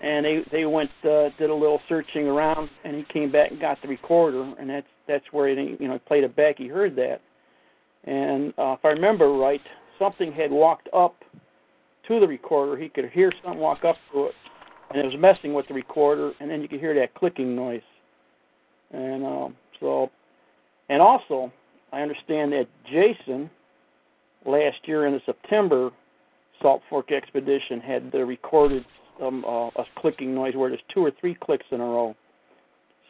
and 0.01 0.25
they 0.25 0.45
they 0.53 0.65
went 0.67 0.91
uh, 1.05 1.31
did 1.39 1.51
a 1.51 1.55
little 1.55 1.81
searching 1.89 2.27
around, 2.27 2.69
and 2.85 2.97
he 2.97 3.05
came 3.13 3.31
back 3.33 3.51
and 3.51 3.61
got 3.61 3.81
the 3.83 3.89
recorder, 3.89 4.43
and 4.59 4.69
that's 4.69 4.87
that's 5.09 5.25
where 5.33 5.49
he 5.49 5.77
you 5.79 5.89
know 5.89 5.99
played 6.07 6.25
it 6.25 6.37
back. 6.37 6.59
He 6.59 6.69
heard 6.69 6.97
that, 6.97 7.21
and 8.05 8.53
uh, 8.59 8.73
if 8.79 8.85
I 8.85 8.89
remember 8.89 9.33
right, 9.33 9.61
something 9.99 10.33
had 10.33 10.51
walked 10.51 10.89
up 10.93 11.17
to 12.09 12.21
the 12.21 12.27
recorder. 12.27 12.77
He 12.81 12.89
could 12.89 13.09
hear 13.11 13.33
something 13.43 13.61
walk 13.61 13.85
up 13.85 13.97
to 14.13 14.27
it, 14.27 14.35
and 14.91 15.01
it 15.01 15.05
was 15.05 15.15
messing 15.19 15.55
with 15.55 15.67
the 15.69 15.75
recorder, 15.75 16.33
and 16.41 16.51
then 16.51 16.61
you 16.61 16.69
could 16.69 16.81
hear 16.81 16.95
that 16.95 17.15
clicking 17.15 17.57
noise. 17.57 17.81
And 18.93 19.25
um, 19.25 19.57
so, 19.81 20.11
and 20.89 21.03
also, 21.03 21.53
I 21.93 22.03
understand 22.03 22.53
that 22.53 22.67
Jason 22.85 23.51
last 24.45 24.77
year 24.85 25.07
in 25.07 25.15
the 25.15 25.21
September 25.27 25.91
Salt 26.63 26.83
Fork 26.89 27.11
expedition 27.13 27.81
had 27.81 28.13
the 28.13 28.25
recorded 28.25 28.85
um, 29.21 29.45
uh, 29.45 29.69
a 29.69 29.85
clicking 29.97 30.35
noise 30.35 30.55
where 30.55 30.71
there's 30.71 30.83
two 30.93 31.05
or 31.05 31.13
three 31.21 31.35
clicks 31.35 31.67
in 31.71 31.81
a 31.81 31.85
row. 31.85 32.15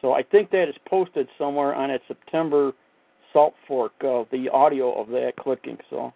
So 0.01 0.13
I 0.13 0.23
think 0.23 0.51
that 0.51 0.69
is 0.69 0.75
posted 0.87 1.27
somewhere 1.37 1.73
on 1.73 1.89
that 1.89 2.01
September 2.07 2.73
Salt 3.33 3.55
Fork, 3.67 3.93
uh, 4.01 4.23
the 4.31 4.49
audio 4.49 4.93
of 4.93 5.09
that 5.09 5.33
clicking. 5.39 5.77
So 5.89 6.13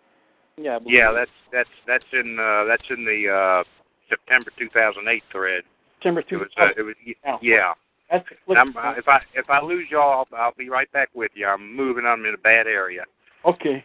Yeah, 0.58 0.80
Yeah, 0.86 1.12
that's 1.12 1.32
that's 1.52 1.70
that's 1.88 2.06
in 2.14 2.38
uh, 2.40 2.66
that's 2.66 2.84
in 2.90 3.06
the 3.06 3.30
uh, 3.30 3.64
September 4.10 4.52
2008 4.58 5.24
thread. 5.32 5.64
September 5.98 6.24
It 6.30 6.36
was 6.36 6.50
uh, 6.58 6.70
it 6.78 6.82
was 6.82 6.96
Yeah. 7.06 7.38
yeah. 7.42 7.74
That's 8.10 8.28
the 8.30 8.36
clicking 8.46 8.74
I'm, 8.76 8.78
uh, 8.78 8.98
if 8.98 9.08
I 9.08 9.20
if 9.34 9.50
I 9.50 9.62
lose 9.62 9.88
y'all, 9.90 10.26
I'll, 10.32 10.38
I'll 10.38 10.54
be 10.58 10.70
right 10.70 10.92
back 10.92 11.10
with 11.14 11.32
you. 11.34 11.48
I'm 11.48 11.76
moving. 11.76 12.06
I'm 12.06 12.26
in 12.26 12.34
a 12.34 12.38
bad 12.38 12.68
area. 12.68 13.04
Okay. 13.46 13.84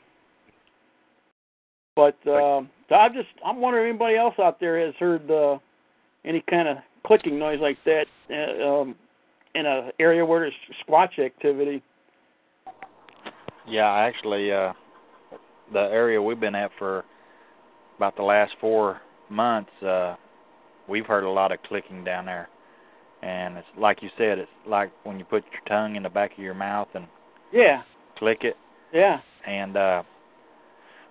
But 1.95 2.19
um, 2.27 2.69
I'm 2.91 3.15
just 3.15 3.29
I'm 3.45 3.61
wondering 3.61 3.87
if 3.87 3.91
anybody 3.91 4.17
else 4.17 4.35
out 4.39 4.61
there 4.61 4.79
has 4.85 4.95
heard 4.97 5.31
uh, 5.31 5.59
any 6.27 6.43
kind 6.51 6.69
of 6.69 6.79
clicking 7.07 7.39
noise 7.39 7.61
like 7.61 7.79
that 7.85 8.07
uh, 8.31 8.69
um, 8.69 8.95
in 9.55 9.65
a 9.65 9.91
area 9.99 10.25
where 10.25 10.41
there's 10.41 10.55
squatch 10.87 11.19
activity. 11.19 11.83
Yeah, 13.69 13.91
actually, 13.91 14.53
uh, 14.53 14.73
the 15.73 15.81
area 15.81 16.21
we've 16.21 16.39
been 16.39 16.55
at 16.55 16.71
for 16.79 17.05
about 17.97 18.17
the 18.17 18.23
last 18.23 18.53
four 18.61 19.01
months, 19.29 19.71
uh, 19.83 20.17
we've 20.89 21.07
heard 21.07 21.25
a 21.25 21.31
lot 21.31 21.53
of 21.53 21.59
clicking 21.63 22.05
down 22.05 22.27
there. 22.27 22.49
And 23.23 23.57
it's 23.57 23.67
like 23.79 24.03
you 24.03 24.11
said, 24.19 24.39
it's 24.39 24.51
like 24.69 24.93
when 25.05 25.19
you 25.19 25.25
put 25.25 25.43
your 25.51 25.63
tongue 25.67 25.97
in 25.97 26.03
the 26.03 26.11
back 26.11 26.33
of 26.33 26.39
your 26.39 26.55
mouth 26.55 26.89
and 26.95 27.07
Yeah, 27.53 27.83
click 28.19 28.45
it. 28.45 28.57
yeah, 28.93 29.21
And 29.47 29.77
uh, 29.77 30.03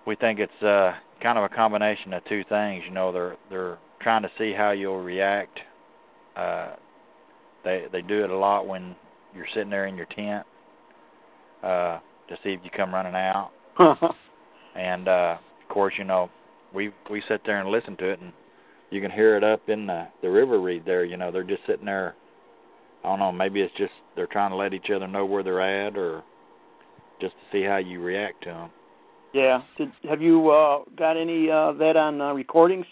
we 0.06 0.16
think 0.16 0.38
it's 0.38 0.62
uh, 0.62 0.92
kind 1.22 1.36
of 1.36 1.44
a 1.44 1.54
combination 1.54 2.12
of 2.14 2.24
two 2.24 2.42
things. 2.48 2.84
You 2.86 2.94
know, 2.94 3.12
they're 3.12 3.36
they're 3.50 3.78
trying 4.06 4.22
to 4.22 4.30
see 4.38 4.52
how 4.52 4.70
you'll 4.70 5.02
react. 5.02 5.58
Uh, 6.36 6.76
they 7.64 7.86
they 7.90 8.02
do 8.02 8.22
it 8.22 8.30
a 8.30 8.36
lot 8.36 8.68
when 8.68 8.94
you're 9.34 9.48
sitting 9.52 9.68
there 9.68 9.86
in 9.86 9.96
your 9.96 10.06
tent 10.06 10.46
uh, 11.64 11.98
to 12.28 12.36
see 12.44 12.50
if 12.50 12.60
you 12.62 12.70
come 12.70 12.94
running 12.94 13.16
out. 13.16 13.50
and 14.76 15.08
uh 15.08 15.36
of 15.62 15.68
course 15.68 15.94
you 15.98 16.04
know 16.04 16.30
we 16.72 16.92
we 17.10 17.22
sit 17.28 17.40
there 17.44 17.60
and 17.60 17.68
listen 17.68 17.96
to 17.96 18.08
it 18.08 18.20
and 18.20 18.32
you 18.90 19.00
can 19.00 19.10
hear 19.10 19.36
it 19.36 19.42
up 19.42 19.68
in 19.68 19.86
the 19.86 20.06
the 20.22 20.30
river 20.30 20.60
reed 20.60 20.82
there 20.86 21.04
you 21.04 21.16
know 21.16 21.30
they're 21.30 21.42
just 21.42 21.60
sitting 21.66 21.84
there 21.84 22.14
i 23.04 23.08
don't 23.08 23.18
know 23.18 23.30
maybe 23.32 23.60
it's 23.60 23.74
just 23.76 23.92
they're 24.14 24.26
trying 24.26 24.50
to 24.50 24.56
let 24.56 24.72
each 24.72 24.88
other 24.94 25.06
know 25.06 25.26
where 25.26 25.42
they're 25.42 25.60
at 25.60 25.96
or 25.96 26.22
just 27.20 27.34
to 27.34 27.40
see 27.52 27.64
how 27.64 27.76
you 27.76 28.00
react 28.00 28.42
to 28.42 28.50
them 28.50 28.70
yeah. 29.32 29.62
Did, 29.76 29.92
have 30.08 30.22
you 30.22 30.48
uh, 30.48 30.78
got 30.96 31.18
any 31.18 31.50
uh, 31.50 31.72
that 31.72 31.94
on 31.94 32.22
uh, 32.22 32.32
recordings? 32.32 32.86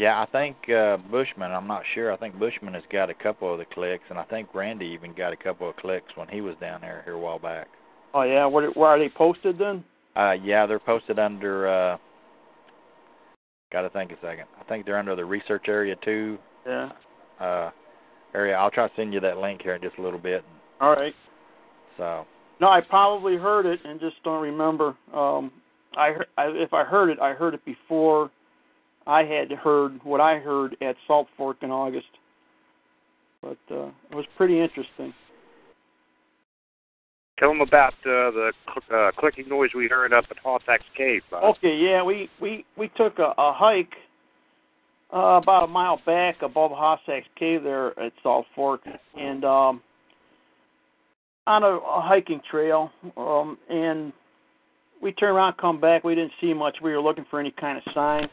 Yeah 0.00 0.20
i 0.22 0.26
think 0.32 0.56
uh 0.70 0.96
bushman 1.10 1.52
i'm 1.52 1.66
not 1.66 1.82
sure 1.94 2.10
i 2.12 2.16
think 2.16 2.38
bushman 2.38 2.72
has 2.74 2.82
got 2.90 3.10
a 3.10 3.14
couple 3.14 3.52
of 3.52 3.58
the 3.58 3.64
clicks 3.66 4.04
and 4.08 4.18
i 4.18 4.24
think 4.24 4.52
randy 4.54 4.86
even 4.86 5.14
got 5.14 5.32
a 5.32 5.36
couple 5.36 5.68
of 5.68 5.76
clicks 5.76 6.16
when 6.16 6.26
he 6.28 6.40
was 6.40 6.56
down 6.60 6.80
there 6.80 7.02
here 7.04 7.14
a 7.14 7.18
while 7.18 7.38
back 7.38 7.68
Oh 8.12 8.22
yeah, 8.22 8.44
where 8.46 8.68
where 8.70 8.88
are 8.88 8.98
they 8.98 9.08
posted 9.08 9.58
then? 9.58 9.84
uh 10.16 10.32
yeah 10.32 10.66
they're 10.66 10.80
posted 10.80 11.18
under 11.18 11.68
uh 11.68 11.96
gotta 13.72 13.90
think 13.90 14.10
a 14.10 14.16
second 14.22 14.46
i 14.60 14.64
think 14.64 14.84
they're 14.86 14.98
under 14.98 15.14
the 15.14 15.24
research 15.24 15.64
area 15.68 15.94
two 16.04 16.38
Yeah. 16.66 16.90
uh 17.40 17.70
area. 18.32 18.54
I'll 18.54 18.70
try 18.70 18.86
to 18.86 18.94
send 18.94 19.12
you 19.12 19.18
that 19.20 19.38
link 19.38 19.60
here 19.60 19.74
in 19.74 19.82
just 19.82 19.98
a 19.98 20.02
little 20.02 20.18
bit. 20.20 20.44
All 20.80 20.92
right. 20.92 21.12
So 21.96 22.24
No, 22.60 22.68
I 22.68 22.80
probably 22.80 23.36
heard 23.36 23.66
it 23.66 23.80
and 23.84 23.98
just 23.98 24.22
don't 24.22 24.40
remember. 24.40 24.94
Um, 25.12 25.50
I, 25.96 26.12
I 26.38 26.44
if 26.46 26.72
I 26.72 26.84
heard 26.84 27.10
it, 27.10 27.18
I 27.20 27.32
heard 27.32 27.54
it 27.54 27.64
before 27.64 28.30
I 29.10 29.24
had 29.24 29.50
heard 29.50 29.98
what 30.04 30.20
I 30.20 30.38
heard 30.38 30.76
at 30.80 30.94
Salt 31.08 31.26
Fork 31.36 31.56
in 31.62 31.72
August. 31.72 32.06
But 33.42 33.58
uh, 33.68 33.88
it 34.10 34.14
was 34.14 34.24
pretty 34.36 34.60
interesting. 34.60 35.12
Tell 37.36 37.48
them 37.48 37.60
about 37.60 37.94
uh, 38.04 38.30
the 38.30 38.52
cl- 38.68 39.08
uh, 39.08 39.10
clicking 39.18 39.48
noise 39.48 39.70
we 39.74 39.88
heard 39.88 40.12
up 40.12 40.26
at 40.30 40.36
Hossack's 40.38 40.84
Cave. 40.96 41.22
Bob. 41.28 41.56
Okay, 41.56 41.74
yeah, 41.74 42.04
we 42.04 42.28
we 42.40 42.64
we 42.76 42.88
took 42.96 43.18
a, 43.18 43.32
a 43.36 43.52
hike 43.52 43.94
uh, 45.12 45.40
about 45.42 45.64
a 45.64 45.66
mile 45.66 46.00
back 46.06 46.42
above 46.42 46.70
Hossack's 46.70 47.26
Cave 47.36 47.64
there 47.64 47.98
at 47.98 48.12
Salt 48.22 48.46
Fork, 48.54 48.82
and 49.18 49.44
um, 49.44 49.82
on 51.48 51.64
a, 51.64 51.78
a 51.78 52.00
hiking 52.02 52.42
trail, 52.48 52.92
um, 53.16 53.58
and 53.68 54.12
we 55.02 55.12
turned 55.12 55.34
around, 55.34 55.56
come 55.56 55.80
back. 55.80 56.04
We 56.04 56.14
didn't 56.14 56.32
see 56.40 56.52
much. 56.52 56.76
We 56.82 56.92
were 56.92 57.00
looking 57.00 57.24
for 57.30 57.40
any 57.40 57.52
kind 57.52 57.78
of 57.78 57.92
sign, 57.94 58.28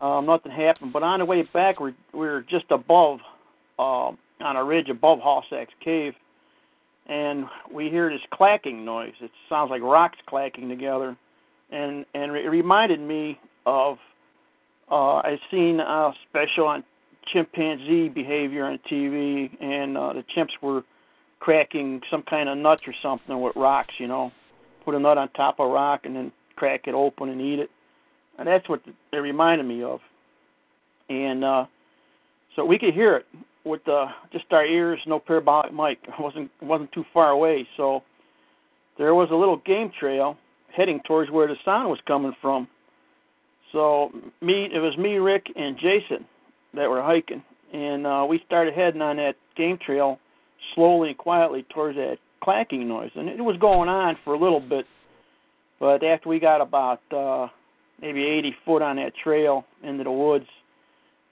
Um, 0.00 0.26
nothing 0.26 0.52
happened. 0.52 0.92
But 0.92 1.02
on 1.02 1.20
the 1.20 1.24
way 1.24 1.42
back, 1.42 1.80
we 1.80 1.94
we 2.12 2.20
were 2.20 2.44
just 2.48 2.66
above, 2.70 3.20
um, 3.78 4.18
on 4.40 4.56
a 4.56 4.64
ridge 4.64 4.88
above 4.90 5.20
Hossack's 5.20 5.72
Cave, 5.82 6.14
and 7.06 7.46
we 7.72 7.88
hear 7.88 8.10
this 8.10 8.20
clacking 8.32 8.84
noise. 8.84 9.14
It 9.20 9.30
sounds 9.48 9.70
like 9.70 9.82
rocks 9.82 10.18
clacking 10.26 10.68
together, 10.68 11.16
and 11.70 12.04
and 12.14 12.36
it 12.36 12.48
reminded 12.48 13.00
me 13.00 13.40
of 13.64 13.98
uh, 14.90 15.16
I've 15.16 15.38
seen 15.50 15.80
a 15.80 16.12
special 16.28 16.66
on 16.66 16.84
chimpanzee 17.32 18.08
behavior 18.08 18.64
on 18.66 18.78
TV, 18.90 19.50
and 19.62 19.96
uh, 19.96 20.12
the 20.12 20.24
chimps 20.36 20.52
were 20.62 20.84
cracking 21.40 22.00
some 22.10 22.22
kind 22.22 22.48
of 22.48 22.58
nuts 22.58 22.82
or 22.86 22.94
something 23.02 23.40
with 23.40 23.56
rocks. 23.56 23.94
You 23.98 24.08
know, 24.08 24.30
put 24.84 24.94
a 24.94 24.98
nut 24.98 25.18
on 25.18 25.28
top 25.30 25.58
of 25.58 25.68
a 25.68 25.72
rock 25.72 26.02
and 26.04 26.14
then 26.14 26.32
crack 26.54 26.82
it 26.86 26.94
open 26.94 27.28
and 27.28 27.40
eat 27.40 27.58
it, 27.58 27.70
and 28.38 28.46
that's 28.46 28.68
what 28.68 28.82
it 29.12 29.16
reminded 29.16 29.66
me 29.66 29.82
of. 29.82 30.00
And 31.08 31.44
uh, 31.44 31.66
so 32.54 32.64
we 32.64 32.78
could 32.78 32.94
hear 32.94 33.16
it 33.16 33.26
with 33.64 33.86
uh, 33.88 34.06
just 34.32 34.46
our 34.50 34.64
ears, 34.64 35.00
no 35.06 35.18
parabolic 35.18 35.72
mic. 35.72 35.98
It 36.06 36.20
wasn't 36.20 36.50
wasn't 36.62 36.92
too 36.92 37.04
far 37.12 37.30
away, 37.30 37.66
so 37.76 38.02
there 38.98 39.14
was 39.14 39.28
a 39.30 39.34
little 39.34 39.58
game 39.58 39.90
trail 39.98 40.36
heading 40.74 41.00
towards 41.06 41.30
where 41.30 41.48
the 41.48 41.56
sound 41.64 41.88
was 41.88 41.98
coming 42.06 42.34
from. 42.40 42.68
So 43.72 44.10
me, 44.40 44.68
it 44.72 44.78
was 44.78 44.96
me, 44.96 45.16
Rick, 45.16 45.46
and 45.56 45.76
Jason 45.76 46.24
that 46.74 46.88
were 46.88 47.02
hiking, 47.02 47.42
and 47.72 48.06
uh, 48.06 48.26
we 48.28 48.42
started 48.46 48.74
heading 48.74 49.02
on 49.02 49.16
that 49.16 49.36
game 49.56 49.78
trail 49.84 50.18
slowly 50.74 51.10
and 51.10 51.18
quietly 51.18 51.64
towards 51.74 51.96
that 51.96 52.18
clacking 52.42 52.86
noise, 52.86 53.10
and 53.14 53.28
it 53.28 53.42
was 53.42 53.56
going 53.58 53.88
on 53.88 54.16
for 54.24 54.34
a 54.34 54.38
little 54.38 54.60
bit. 54.60 54.86
But 55.80 56.02
after 56.04 56.28
we 56.28 56.38
got 56.38 56.60
about 56.60 57.00
uh, 57.12 57.48
maybe 58.00 58.24
80 58.24 58.54
foot 58.64 58.82
on 58.82 58.96
that 58.96 59.12
trail 59.22 59.64
into 59.82 60.04
the 60.04 60.10
woods, 60.10 60.46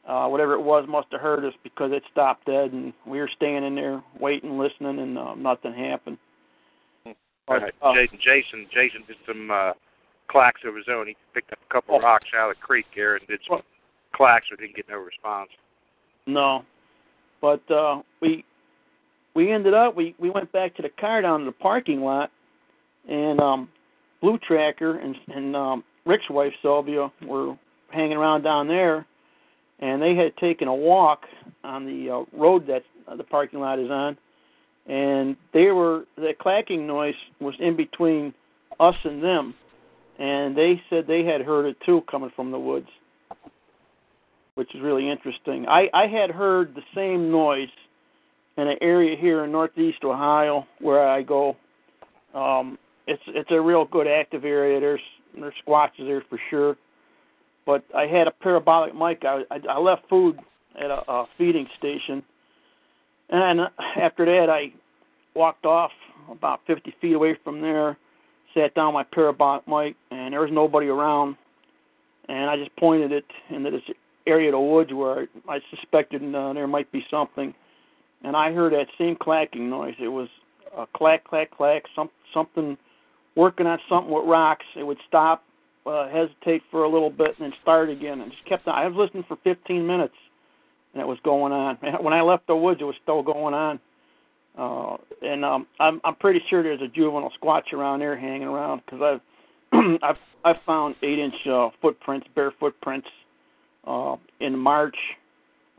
uh, 0.08 0.26
whatever 0.26 0.54
it 0.54 0.60
was 0.62 0.86
must 0.88 1.08
have 1.12 1.20
heard 1.20 1.44
us 1.44 1.54
because 1.62 1.90
it 1.92 2.02
stopped 2.10 2.46
dead, 2.46 2.72
and 2.72 2.92
we 3.06 3.18
were 3.18 3.30
standing 3.36 3.74
there 3.74 4.02
waiting, 4.20 4.58
listening, 4.58 4.98
and 4.98 5.18
uh, 5.18 5.34
nothing 5.34 5.72
happened. 5.72 6.18
Uh, 7.46 7.58
Jason, 7.94 8.18
Jason, 8.22 8.66
Jason 8.72 9.02
did 9.06 9.16
some 9.26 9.50
uh, 9.50 9.72
clacks 10.28 10.62
of 10.64 10.74
his 10.74 10.86
own. 10.90 11.06
He 11.06 11.16
picked 11.34 11.52
up 11.52 11.58
a 11.68 11.72
couple 11.72 11.94
Oh. 11.94 11.98
of 11.98 12.04
rocks 12.04 12.26
out 12.36 12.50
of 12.50 12.56
the 12.56 12.62
creek 12.62 12.86
there 12.96 13.16
and 13.16 13.26
did 13.26 13.40
some 13.48 13.60
clacks, 14.14 14.46
but 14.50 14.60
didn't 14.60 14.76
get 14.76 14.88
no 14.88 14.96
response. 14.96 15.50
No, 16.26 16.64
but 17.42 17.60
uh, 17.70 18.00
we 18.22 18.44
we 19.34 19.52
ended 19.52 19.74
up 19.74 19.94
we 19.94 20.14
we 20.18 20.30
went 20.30 20.50
back 20.52 20.74
to 20.76 20.82
the 20.82 20.88
car 20.88 21.20
down 21.20 21.40
to 21.40 21.46
the 21.46 21.52
parking 21.52 22.00
lot, 22.00 22.30
and 23.08 23.38
um, 23.40 23.68
Blue 24.22 24.38
Tracker 24.38 24.98
and 24.98 25.14
and 25.28 25.54
um, 25.54 25.84
Rick's 26.06 26.28
wife 26.30 26.52
Sylvia 26.62 27.10
were 27.26 27.56
hanging 27.90 28.16
around 28.16 28.42
down 28.42 28.68
there, 28.68 29.06
and 29.80 30.00
they 30.02 30.14
had 30.14 30.36
taken 30.36 30.68
a 30.68 30.74
walk 30.74 31.22
on 31.62 31.86
the 31.86 32.10
uh, 32.10 32.38
road 32.38 32.66
that 32.66 32.82
uh, 33.08 33.16
the 33.16 33.24
parking 33.24 33.60
lot 33.60 33.78
is 33.78 33.90
on, 33.90 34.16
and 34.86 35.36
they 35.52 35.70
were 35.70 36.04
the 36.16 36.32
clacking 36.40 36.86
noise 36.86 37.14
was 37.40 37.54
in 37.58 37.76
between 37.76 38.34
us 38.80 38.96
and 39.04 39.22
them, 39.22 39.54
and 40.18 40.56
they 40.56 40.80
said 40.90 41.06
they 41.06 41.24
had 41.24 41.40
heard 41.40 41.66
it 41.66 41.76
too 41.86 42.02
coming 42.10 42.30
from 42.36 42.50
the 42.50 42.58
woods 42.58 42.88
which 44.54 44.74
is 44.74 44.80
really 44.80 45.10
interesting. 45.10 45.66
I, 45.68 45.88
I 45.92 46.06
had 46.06 46.30
heard 46.30 46.74
the 46.74 46.82
same 46.94 47.30
noise 47.30 47.68
in 48.56 48.68
an 48.68 48.76
area 48.80 49.16
here 49.20 49.44
in 49.44 49.52
northeast 49.52 49.98
Ohio 50.04 50.66
where 50.80 51.06
I 51.08 51.22
go. 51.22 51.56
Um, 52.34 52.78
it's 53.06 53.22
it's 53.28 53.50
a 53.50 53.60
real 53.60 53.84
good 53.84 54.06
active 54.06 54.44
area. 54.44 54.80
There's 54.80 55.00
there's 55.42 55.54
squatches 55.66 56.06
there 56.06 56.22
for 56.28 56.38
sure. 56.50 56.76
But 57.66 57.84
I 57.96 58.06
had 58.06 58.26
a 58.26 58.30
parabolic 58.30 58.94
mic. 58.94 59.24
I 59.24 59.42
I, 59.50 59.60
I 59.70 59.78
left 59.78 60.08
food 60.08 60.38
at 60.78 60.90
a, 60.90 61.10
a 61.10 61.26
feeding 61.38 61.68
station, 61.78 62.22
and 63.30 63.60
after 63.96 64.24
that 64.24 64.50
I 64.50 64.72
walked 65.34 65.66
off 65.66 65.92
about 66.30 66.60
50 66.66 66.94
feet 67.00 67.14
away 67.14 67.36
from 67.42 67.60
there, 67.60 67.96
sat 68.54 68.74
down 68.74 68.94
my 68.94 69.02
parabolic 69.02 69.66
mic, 69.66 69.96
and 70.10 70.32
there 70.32 70.40
was 70.40 70.50
nobody 70.52 70.88
around. 70.88 71.36
And 72.28 72.48
I 72.48 72.56
just 72.56 72.74
pointed 72.76 73.12
it 73.12 73.26
into 73.50 73.70
this 73.70 73.82
area 74.26 74.48
of 74.48 74.52
the 74.52 74.60
woods 74.60 74.92
where 74.92 75.28
I 75.48 75.60
suspected 75.70 76.22
uh, 76.34 76.52
there 76.52 76.66
might 76.66 76.90
be 76.90 77.04
something, 77.10 77.52
and 78.22 78.36
I 78.36 78.52
heard 78.52 78.72
that 78.72 78.86
same 78.96 79.16
clacking 79.16 79.68
noise. 79.68 79.94
It 80.00 80.08
was 80.08 80.28
a 80.76 80.86
clack, 80.96 81.24
clack, 81.24 81.50
clack, 81.50 81.82
some 81.94 82.10
something 82.32 82.78
working 83.36 83.66
on 83.66 83.78
something 83.88 84.12
with 84.12 84.24
rocks. 84.26 84.66
It 84.76 84.82
would 84.84 84.98
stop, 85.08 85.44
uh, 85.86 86.08
hesitate 86.08 86.62
for 86.70 86.84
a 86.84 86.88
little 86.88 87.10
bit, 87.10 87.38
and 87.38 87.50
then 87.50 87.52
start 87.62 87.90
again, 87.90 88.20
and 88.20 88.30
just 88.30 88.44
kept 88.46 88.66
on. 88.68 88.74
I 88.74 88.86
was 88.86 88.96
listening 88.96 89.24
for 89.26 89.36
15 89.44 89.86
minutes, 89.86 90.14
and 90.92 91.00
it 91.00 91.06
was 91.06 91.18
going 91.24 91.52
on. 91.52 91.76
When 92.02 92.12
I 92.12 92.22
left 92.22 92.46
the 92.46 92.56
woods, 92.56 92.80
it 92.80 92.84
was 92.84 92.96
still 93.02 93.22
going 93.22 93.54
on. 93.54 93.80
Uh, 94.56 94.96
and 95.20 95.44
um, 95.44 95.66
I'm 95.80 96.00
I'm 96.04 96.14
pretty 96.14 96.40
sure 96.48 96.62
there's 96.62 96.80
a 96.80 96.86
juvenile 96.86 97.32
squatch 97.42 97.72
around 97.72 97.98
there 97.98 98.16
hanging 98.16 98.46
around 98.46 98.82
because 98.84 99.20
I've 99.72 99.98
I've 100.02 100.16
I've 100.44 100.62
found 100.64 100.94
eight 101.02 101.18
inch 101.18 101.34
uh, 101.50 101.70
footprints, 101.82 102.28
bare 102.36 102.52
footprints 102.60 103.08
uh, 103.84 104.16
in 104.40 104.56
March, 104.56 104.96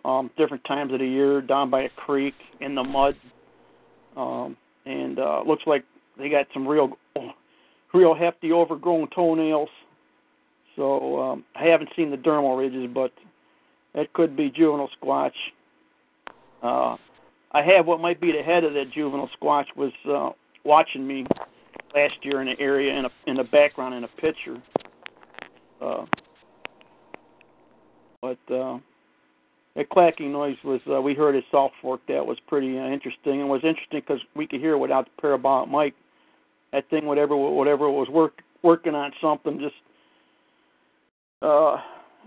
um, 0.03 0.29
different 0.37 0.63
times 0.65 0.91
of 0.91 0.99
the 0.99 1.07
year, 1.07 1.41
down 1.41 1.69
by 1.69 1.83
a 1.83 1.89
creek 1.89 2.33
in 2.59 2.75
the 2.75 2.83
mud, 2.83 3.15
um, 4.17 4.57
and 4.85 5.19
uh, 5.19 5.41
looks 5.45 5.63
like 5.65 5.83
they 6.17 6.29
got 6.29 6.47
some 6.53 6.67
real, 6.67 6.97
real 7.95 8.13
hefty 8.13 8.51
overgrown 8.51 9.07
toenails. 9.15 9.69
So 10.75 11.21
um, 11.21 11.45
I 11.55 11.63
haven't 11.65 11.89
seen 11.95 12.11
the 12.11 12.17
dermal 12.17 12.57
ridges, 12.57 12.89
but 12.93 13.11
that 13.93 14.11
could 14.13 14.35
be 14.35 14.49
juvenile 14.49 14.89
squatch. 15.01 15.31
Uh, 16.61 16.97
I 17.51 17.61
have 17.61 17.85
what 17.85 18.01
might 18.01 18.19
be 18.19 18.31
the 18.31 18.43
head 18.43 18.65
of 18.65 18.73
that 18.73 18.91
juvenile 18.93 19.29
squatch 19.41 19.67
was 19.77 19.93
uh, 20.09 20.31
watching 20.65 21.07
me 21.07 21.25
last 21.95 22.15
year 22.23 22.41
in 22.41 22.47
the 22.47 22.59
area 22.59 22.93
in 22.93 23.05
a 23.05 23.09
in 23.27 23.37
the 23.37 23.43
background 23.43 23.95
in 23.95 24.03
a 24.03 24.07
picture. 24.07 24.61
Uh, 25.81 26.05
but 28.21 28.53
uh, 28.53 28.79
that 29.75 29.89
clacking 29.89 30.31
noise 30.31 30.57
was 30.65 30.81
uh, 30.91 31.01
we 31.01 31.13
heard 31.13 31.35
at 31.35 31.43
Salt 31.51 31.71
Fork. 31.81 32.01
That 32.09 32.25
was 32.25 32.37
pretty 32.47 32.77
uh, 32.77 32.87
interesting, 32.87 33.39
and 33.39 33.49
was 33.49 33.63
interesting 33.63 34.01
because 34.01 34.19
we 34.35 34.47
could 34.47 34.59
hear 34.59 34.73
it 34.73 34.79
without 34.79 35.05
the 35.05 35.21
parabolic 35.21 35.69
mic. 35.69 35.93
That 36.75 36.89
thing, 36.89 37.05
whatever 37.05 37.37
whatever 37.37 37.89
was 37.89 38.09
work 38.09 38.41
working 38.61 38.95
on 38.95 39.13
something, 39.21 39.59
just 39.59 39.75
uh, 41.41 41.77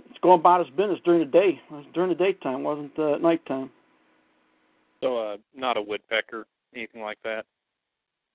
it's 0.09 0.19
going 0.23 0.41
about 0.41 0.63
its 0.63 0.71
business 0.71 0.99
during 1.05 1.21
the 1.21 1.27
day. 1.27 1.61
It 1.71 1.73
was 1.73 1.85
during 1.93 2.09
the 2.09 2.15
daytime, 2.15 2.63
wasn't 2.63 2.99
uh, 2.99 3.17
at 3.17 3.21
nighttime. 3.21 3.69
So, 5.03 5.19
uh, 5.19 5.37
not 5.55 5.77
a 5.77 5.83
woodpecker, 5.83 6.47
anything 6.75 7.03
like 7.03 7.19
that. 7.25 7.45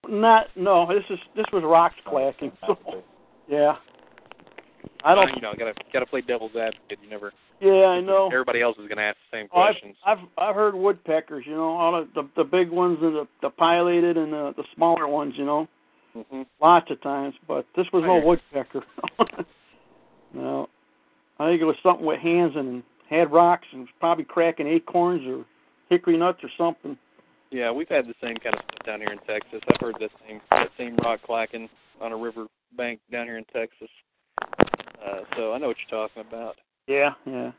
Not 0.07 0.49
no. 0.55 0.87
This 0.87 1.03
is 1.09 1.17
this 1.35 1.45
was 1.51 1.63
rocks 1.65 1.95
clacking. 2.05 2.51
So, 2.67 2.77
yeah. 3.47 3.73
I 5.03 5.15
don't. 5.15 5.35
You 5.35 5.41
know, 5.41 5.53
gotta 5.57 5.73
gotta 5.91 6.05
play 6.05 6.21
devil's 6.21 6.55
advocate. 6.55 6.99
You 7.01 7.09
never. 7.09 7.33
Yeah, 7.59 7.87
I 7.87 8.01
know. 8.01 8.29
Everybody 8.31 8.61
else 8.61 8.77
is 8.77 8.87
gonna 8.87 9.01
ask 9.01 9.17
the 9.31 9.37
same 9.39 9.47
Oh, 9.51 9.61
I've, 9.61 9.71
questions. 9.71 9.95
I've 10.05 10.19
I've 10.37 10.53
heard 10.53 10.75
woodpeckers, 10.75 11.43
you 11.47 11.55
know, 11.55 11.69
all 11.69 11.95
of 11.95 12.07
the 12.13 12.29
the 12.37 12.43
big 12.43 12.69
ones 12.69 12.99
and 13.01 13.15
the 13.15 13.27
the 13.41 13.49
pileated 13.49 14.15
and 14.15 14.31
the 14.31 14.53
the 14.55 14.63
smaller 14.75 15.07
ones, 15.07 15.33
you 15.37 15.45
know, 15.45 15.67
hmm 16.13 16.43
lots 16.61 16.89
of 16.91 17.01
times. 17.01 17.35
But 17.47 17.65
this 17.75 17.87
was 17.91 18.03
no 18.03 18.19
woodpecker. 18.19 18.83
no, 20.33 20.69
I 21.39 21.49
think 21.49 21.61
it 21.61 21.65
was 21.65 21.75
something 21.83 22.05
with 22.05 22.19
hands 22.19 22.53
and 22.55 22.83
had 23.09 23.31
rocks 23.31 23.67
and 23.71 23.81
was 23.81 23.89
probably 23.99 24.23
cracking 24.23 24.67
acorns 24.67 25.25
or 25.27 25.45
hickory 25.89 26.17
nuts 26.17 26.39
or 26.43 26.49
something. 26.57 26.97
Yeah, 27.51 27.71
we've 27.71 27.89
had 27.89 28.07
the 28.07 28.15
same 28.21 28.35
kind 28.37 28.55
of 28.55 28.61
stuff 28.65 28.85
down 28.85 28.99
here 28.99 29.11
in 29.11 29.19
Texas. 29.19 29.61
I've 29.67 29.79
heard 29.79 29.95
that 29.99 30.09
same 30.27 30.41
that 30.49 30.69
same 30.77 30.95
rock 30.97 31.19
clacking 31.23 31.69
on 32.01 32.11
a 32.11 32.17
river 32.17 32.47
bank 32.75 32.99
down 33.11 33.25
here 33.25 33.37
in 33.37 33.45
Texas. 33.45 33.89
Uh, 34.41 35.21
so 35.35 35.53
I 35.53 35.57
know 35.59 35.67
what 35.67 35.77
you're 35.77 36.07
talking 36.07 36.23
about. 36.27 36.55
Yeah, 36.87 37.11
yeah. 37.25 37.51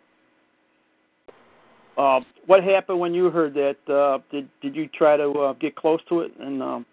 Uh, 1.97 2.21
what 2.47 2.64
happened 2.64 2.99
when 2.99 3.14
you 3.14 3.31
heard 3.31 3.55
that? 3.55 3.77
Uh, 3.88 4.19
did 4.31 4.49
did 4.61 4.75
you 4.75 4.88
try 4.88 5.17
to 5.17 5.31
uh, 5.31 5.53
get 5.55 5.77
close 5.77 6.01
to 6.09 6.21
it 6.21 6.33
and 6.40 6.61
um, 6.62 6.87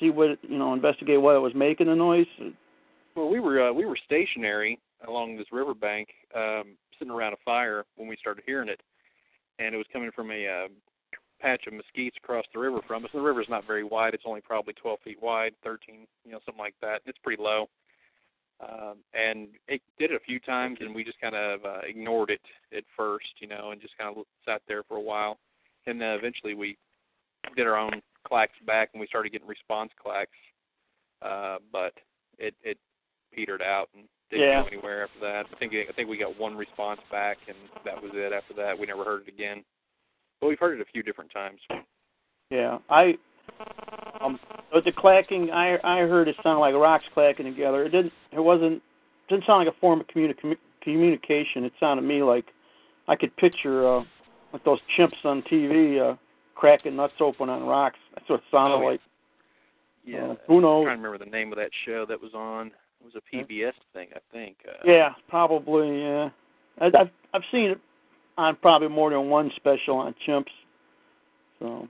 see 0.00 0.10
what 0.10 0.38
you 0.42 0.58
know, 0.58 0.72
investigate 0.72 1.20
what 1.20 1.36
it 1.36 1.40
was 1.40 1.52
making 1.54 1.86
the 1.86 1.94
noise? 1.94 2.26
Well, 3.14 3.28
we 3.28 3.40
were 3.40 3.68
uh, 3.68 3.72
we 3.72 3.84
were 3.84 3.98
stationary 4.04 4.78
along 5.06 5.36
this 5.36 5.46
riverbank, 5.52 6.08
um, 6.34 6.76
sitting 6.98 7.12
around 7.12 7.32
a 7.32 7.38
fire 7.44 7.84
when 7.96 8.08
we 8.08 8.16
started 8.16 8.42
hearing 8.46 8.68
it, 8.68 8.80
and 9.58 9.74
it 9.74 9.78
was 9.78 9.86
coming 9.92 10.10
from 10.14 10.30
a 10.30 10.46
uh, 10.46 10.68
patch 11.40 11.66
of 11.66 11.72
mesquites 11.72 12.16
across 12.16 12.44
the 12.52 12.60
river 12.60 12.80
from 12.86 13.04
us. 13.04 13.10
And 13.12 13.20
the 13.20 13.26
river's 13.26 13.46
not 13.48 13.66
very 13.66 13.84
wide; 13.84 14.14
it's 14.14 14.24
only 14.26 14.40
probably 14.40 14.74
12 14.74 14.98
feet 15.04 15.22
wide, 15.22 15.52
13, 15.64 16.06
you 16.24 16.32
know, 16.32 16.38
something 16.44 16.60
like 16.60 16.74
that. 16.80 17.02
It's 17.06 17.18
pretty 17.22 17.42
low, 17.42 17.68
um, 18.60 18.96
and 19.14 19.48
it 19.68 19.80
did 19.98 20.10
it 20.10 20.16
a 20.16 20.24
few 20.24 20.40
times, 20.40 20.78
and 20.80 20.94
we 20.94 21.04
just 21.04 21.20
kind 21.20 21.34
of 21.34 21.64
uh, 21.64 21.80
ignored 21.86 22.30
it 22.30 22.40
at 22.76 22.84
first, 22.96 23.26
you 23.40 23.48
know, 23.48 23.70
and 23.70 23.80
just 23.80 23.96
kind 23.98 24.16
of 24.16 24.24
sat 24.44 24.62
there 24.66 24.82
for 24.82 24.96
a 24.96 25.02
while, 25.02 25.38
and 25.86 26.00
then 26.00 26.10
eventually 26.10 26.54
we 26.54 26.76
did 27.56 27.66
our 27.66 27.76
own 27.76 28.02
clacks 28.26 28.58
back, 28.66 28.90
and 28.92 29.00
we 29.00 29.06
started 29.06 29.32
getting 29.32 29.48
response 29.48 29.90
clacks, 30.02 30.36
uh, 31.22 31.58
but 31.72 31.92
it 32.38 32.54
it 32.62 32.78
petered 33.32 33.62
out 33.62 33.88
and 33.94 34.04
Didn't 34.30 34.46
Yeah. 34.46 34.60
go 34.62 34.68
anywhere 34.68 35.04
after 35.04 35.20
that. 35.20 35.46
I 35.50 35.56
think 35.56 35.72
I 35.72 35.90
think 35.92 36.10
we 36.10 36.18
got 36.18 36.38
one 36.38 36.54
response 36.54 37.00
back, 37.10 37.38
and 37.48 37.56
that 37.82 38.02
was 38.02 38.12
it. 38.14 38.30
After 38.30 38.52
that, 38.54 38.78
we 38.78 38.84
never 38.84 39.02
heard 39.02 39.22
it 39.22 39.28
again. 39.28 39.64
But 40.38 40.48
we've 40.48 40.58
heard 40.58 40.78
it 40.78 40.82
a 40.82 40.92
few 40.92 41.02
different 41.02 41.30
times. 41.30 41.60
Yeah, 42.50 42.78
I 42.90 43.16
um 44.20 44.38
with 44.74 44.84
the 44.84 44.92
clacking, 44.92 45.50
I 45.50 45.78
I 45.82 46.00
heard 46.00 46.28
it 46.28 46.36
sound 46.42 46.60
like 46.60 46.74
rocks 46.74 47.06
clacking 47.14 47.46
together. 47.46 47.84
It 47.84 47.88
didn't. 47.88 48.12
It 48.32 48.40
wasn't. 48.40 48.82
Didn't 49.30 49.46
sound 49.46 49.64
like 49.64 49.74
a 49.74 49.78
form 49.80 50.00
of 50.00 50.06
communi- 50.08 50.58
communication. 50.82 51.64
It 51.64 51.72
sounded 51.80 52.02
to 52.02 52.08
me 52.08 52.22
like 52.22 52.44
I 53.08 53.16
could 53.16 53.34
picture 53.36 53.88
uh 53.88 54.04
like 54.52 54.62
those 54.64 54.80
chimps 54.94 55.24
on 55.24 55.40
TV 55.42 55.98
uh 56.00 56.16
cracking 56.58 56.96
nuts 56.96 57.14
open 57.20 57.48
on 57.48 57.64
rocks. 57.64 57.98
That's 58.14 58.28
what 58.28 58.40
it 58.40 58.44
sounded 58.50 58.76
Oh, 58.76 58.80
yeah. 58.80 58.86
like. 58.88 59.00
Yeah. 60.04 60.24
Uh, 60.32 60.34
who 60.48 60.56
I'm 60.56 60.62
knows? 60.62 60.84
trying 60.84 60.96
to 60.98 61.02
remember 61.08 61.24
the 61.24 61.30
name 61.30 61.52
of 61.52 61.58
that 61.58 61.70
show 61.86 62.04
that 62.06 62.20
was 62.20 62.34
on. 62.34 62.66
It 62.68 63.04
was 63.04 63.14
a 63.14 63.36
PBS 63.36 63.72
thing, 63.92 64.08
I 64.14 64.18
think. 64.32 64.56
Uh, 64.68 64.72
Yeah, 64.84 65.10
probably. 65.28 66.02
Yeah, 66.02 66.30
I, 66.80 66.86
I've 66.86 67.10
I've 67.32 67.42
seen 67.52 67.70
it 67.70 67.78
on 68.36 68.56
probably 68.56 68.88
more 68.88 69.10
than 69.10 69.28
one 69.28 69.52
special 69.56 69.96
on 69.98 70.14
chimps. 70.26 70.46
So 71.60 71.86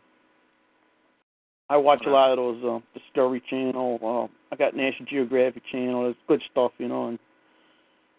I 1.70 1.76
watch 1.78 2.02
a 2.07 2.11
lot 2.11 2.31
of 2.33 2.37
those 2.37 2.64
uh, 2.64 2.98
Discovery 2.98 3.42
Channel. 3.48 3.98
Uh, 4.02 4.35
I 4.52 4.57
got 4.57 4.74
National 4.76 5.07
Geographic 5.07 5.62
Channel. 5.70 6.11
It's 6.11 6.18
good 6.28 6.42
stuff, 6.50 6.72
you 6.78 6.88
know, 6.88 7.09
and 7.09 7.18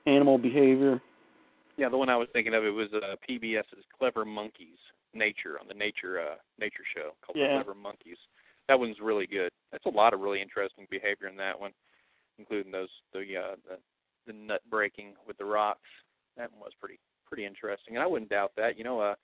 animal 0.07 0.37
behavior. 0.39 0.99
Yeah, 1.77 1.89
the 1.89 1.97
one 1.97 2.09
I 2.09 2.15
was 2.17 2.27
thinking 2.33 2.53
of 2.55 2.63
it 2.63 2.69
was 2.71 2.87
uh, 2.93 3.15
PBS's 3.29 3.85
Clever 3.97 4.25
Monkeys 4.25 4.77
Nature 5.13 5.57
on 5.59 5.67
the 5.67 5.73
Nature 5.73 6.19
uh, 6.19 6.35
Nature 6.59 6.83
show 6.95 7.11
called 7.25 7.37
Yeah. 7.37 7.61
Clever 7.61 7.75
Monkeys. 7.75 8.17
That 8.67 8.79
one's 8.79 8.99
really 9.01 9.25
good. 9.25 9.51
That's 9.71 9.85
a 9.85 9.89
lot 9.89 10.13
of 10.13 10.19
really 10.19 10.41
interesting 10.41 10.87
behavior 10.89 11.27
in 11.27 11.35
that 11.37 11.59
one, 11.59 11.71
including 12.37 12.71
those 12.71 12.89
the 13.13 13.19
uh, 13.19 13.55
the, 13.67 13.77
the 14.27 14.33
nut 14.33 14.61
breaking 14.69 15.13
with 15.27 15.37
the 15.37 15.45
rocks. 15.45 15.89
That 16.37 16.51
one 16.51 16.61
was 16.61 16.73
pretty 16.79 16.99
pretty 17.27 17.45
interesting, 17.45 17.95
and 17.95 18.03
I 18.03 18.07
wouldn't 18.07 18.29
doubt 18.29 18.51
that. 18.57 18.77
You 18.77 18.83
know, 18.83 18.99
uh, 18.99 19.15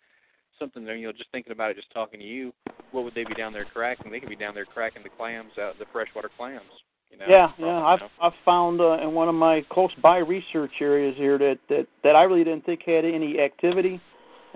something 0.59 0.83
there. 0.83 0.95
You 0.95 1.07
know, 1.07 1.13
just 1.13 1.31
thinking 1.31 1.51
about 1.51 1.71
it, 1.71 1.77
just 1.77 1.91
talking 1.93 2.19
to 2.19 2.25
you, 2.25 2.53
what 2.91 3.03
would 3.03 3.15
they 3.15 3.23
be 3.23 3.33
down 3.33 3.53
there 3.53 3.65
cracking? 3.65 4.11
They 4.11 4.19
could 4.19 4.29
be 4.29 4.35
down 4.35 4.55
there 4.55 4.65
cracking 4.65 5.03
the 5.03 5.09
clams 5.09 5.51
out, 5.59 5.77
the 5.79 5.85
freshwater 5.91 6.29
clams. 6.37 6.63
You 7.11 7.19
know. 7.19 7.25
yeah, 7.27 7.51
yeah. 7.59 7.85
I've 7.85 7.99
know. 7.99 8.09
I've 8.21 8.33
found 8.43 8.81
uh, 8.81 8.97
in 9.01 9.13
one 9.13 9.29
of 9.29 9.35
my 9.35 9.63
close 9.71 9.91
by 10.01 10.17
research 10.17 10.71
areas 10.81 11.15
here 11.17 11.37
that 11.37 11.59
that 11.69 11.87
that 12.03 12.15
I 12.15 12.23
really 12.23 12.43
didn't 12.43 12.65
think 12.65 12.81
had 12.85 13.05
any 13.05 13.39
activity, 13.39 14.01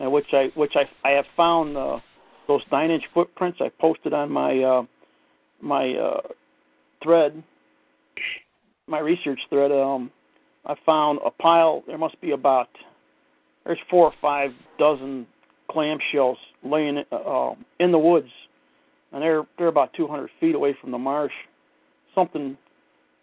uh, 0.03 0.09
which 0.09 0.27
I 0.33 0.51
which 0.55 0.73
I 0.75 1.07
I 1.07 1.11
have 1.11 1.25
found 1.35 1.77
uh, 1.77 1.99
those 2.47 2.61
nine 2.71 2.91
inch 2.91 3.03
footprints 3.13 3.59
I 3.61 3.69
posted 3.79 4.13
on 4.13 4.31
my 4.31 4.61
uh, 4.61 4.83
my 5.61 5.93
uh, 5.93 6.21
thread, 7.03 7.43
my 8.87 8.99
research 8.99 9.39
thread. 9.49 9.71
Um, 9.71 10.11
I 10.65 10.75
found 10.85 11.19
a 11.25 11.31
pile. 11.31 11.83
There 11.87 11.97
must 11.97 12.19
be 12.21 12.31
about 12.31 12.69
there's 13.65 13.79
four 13.89 14.05
or 14.05 14.13
five 14.21 14.51
dozen 14.77 15.27
clamshells 15.69 16.37
laying 16.63 17.03
uh, 17.11 17.51
in 17.79 17.91
the 17.91 17.99
woods, 17.99 18.29
and 19.11 19.21
they're 19.21 19.43
they're 19.57 19.67
about 19.67 19.93
200 19.93 20.29
feet 20.39 20.55
away 20.55 20.75
from 20.81 20.91
the 20.91 20.97
marsh. 20.97 21.33
Something 22.15 22.57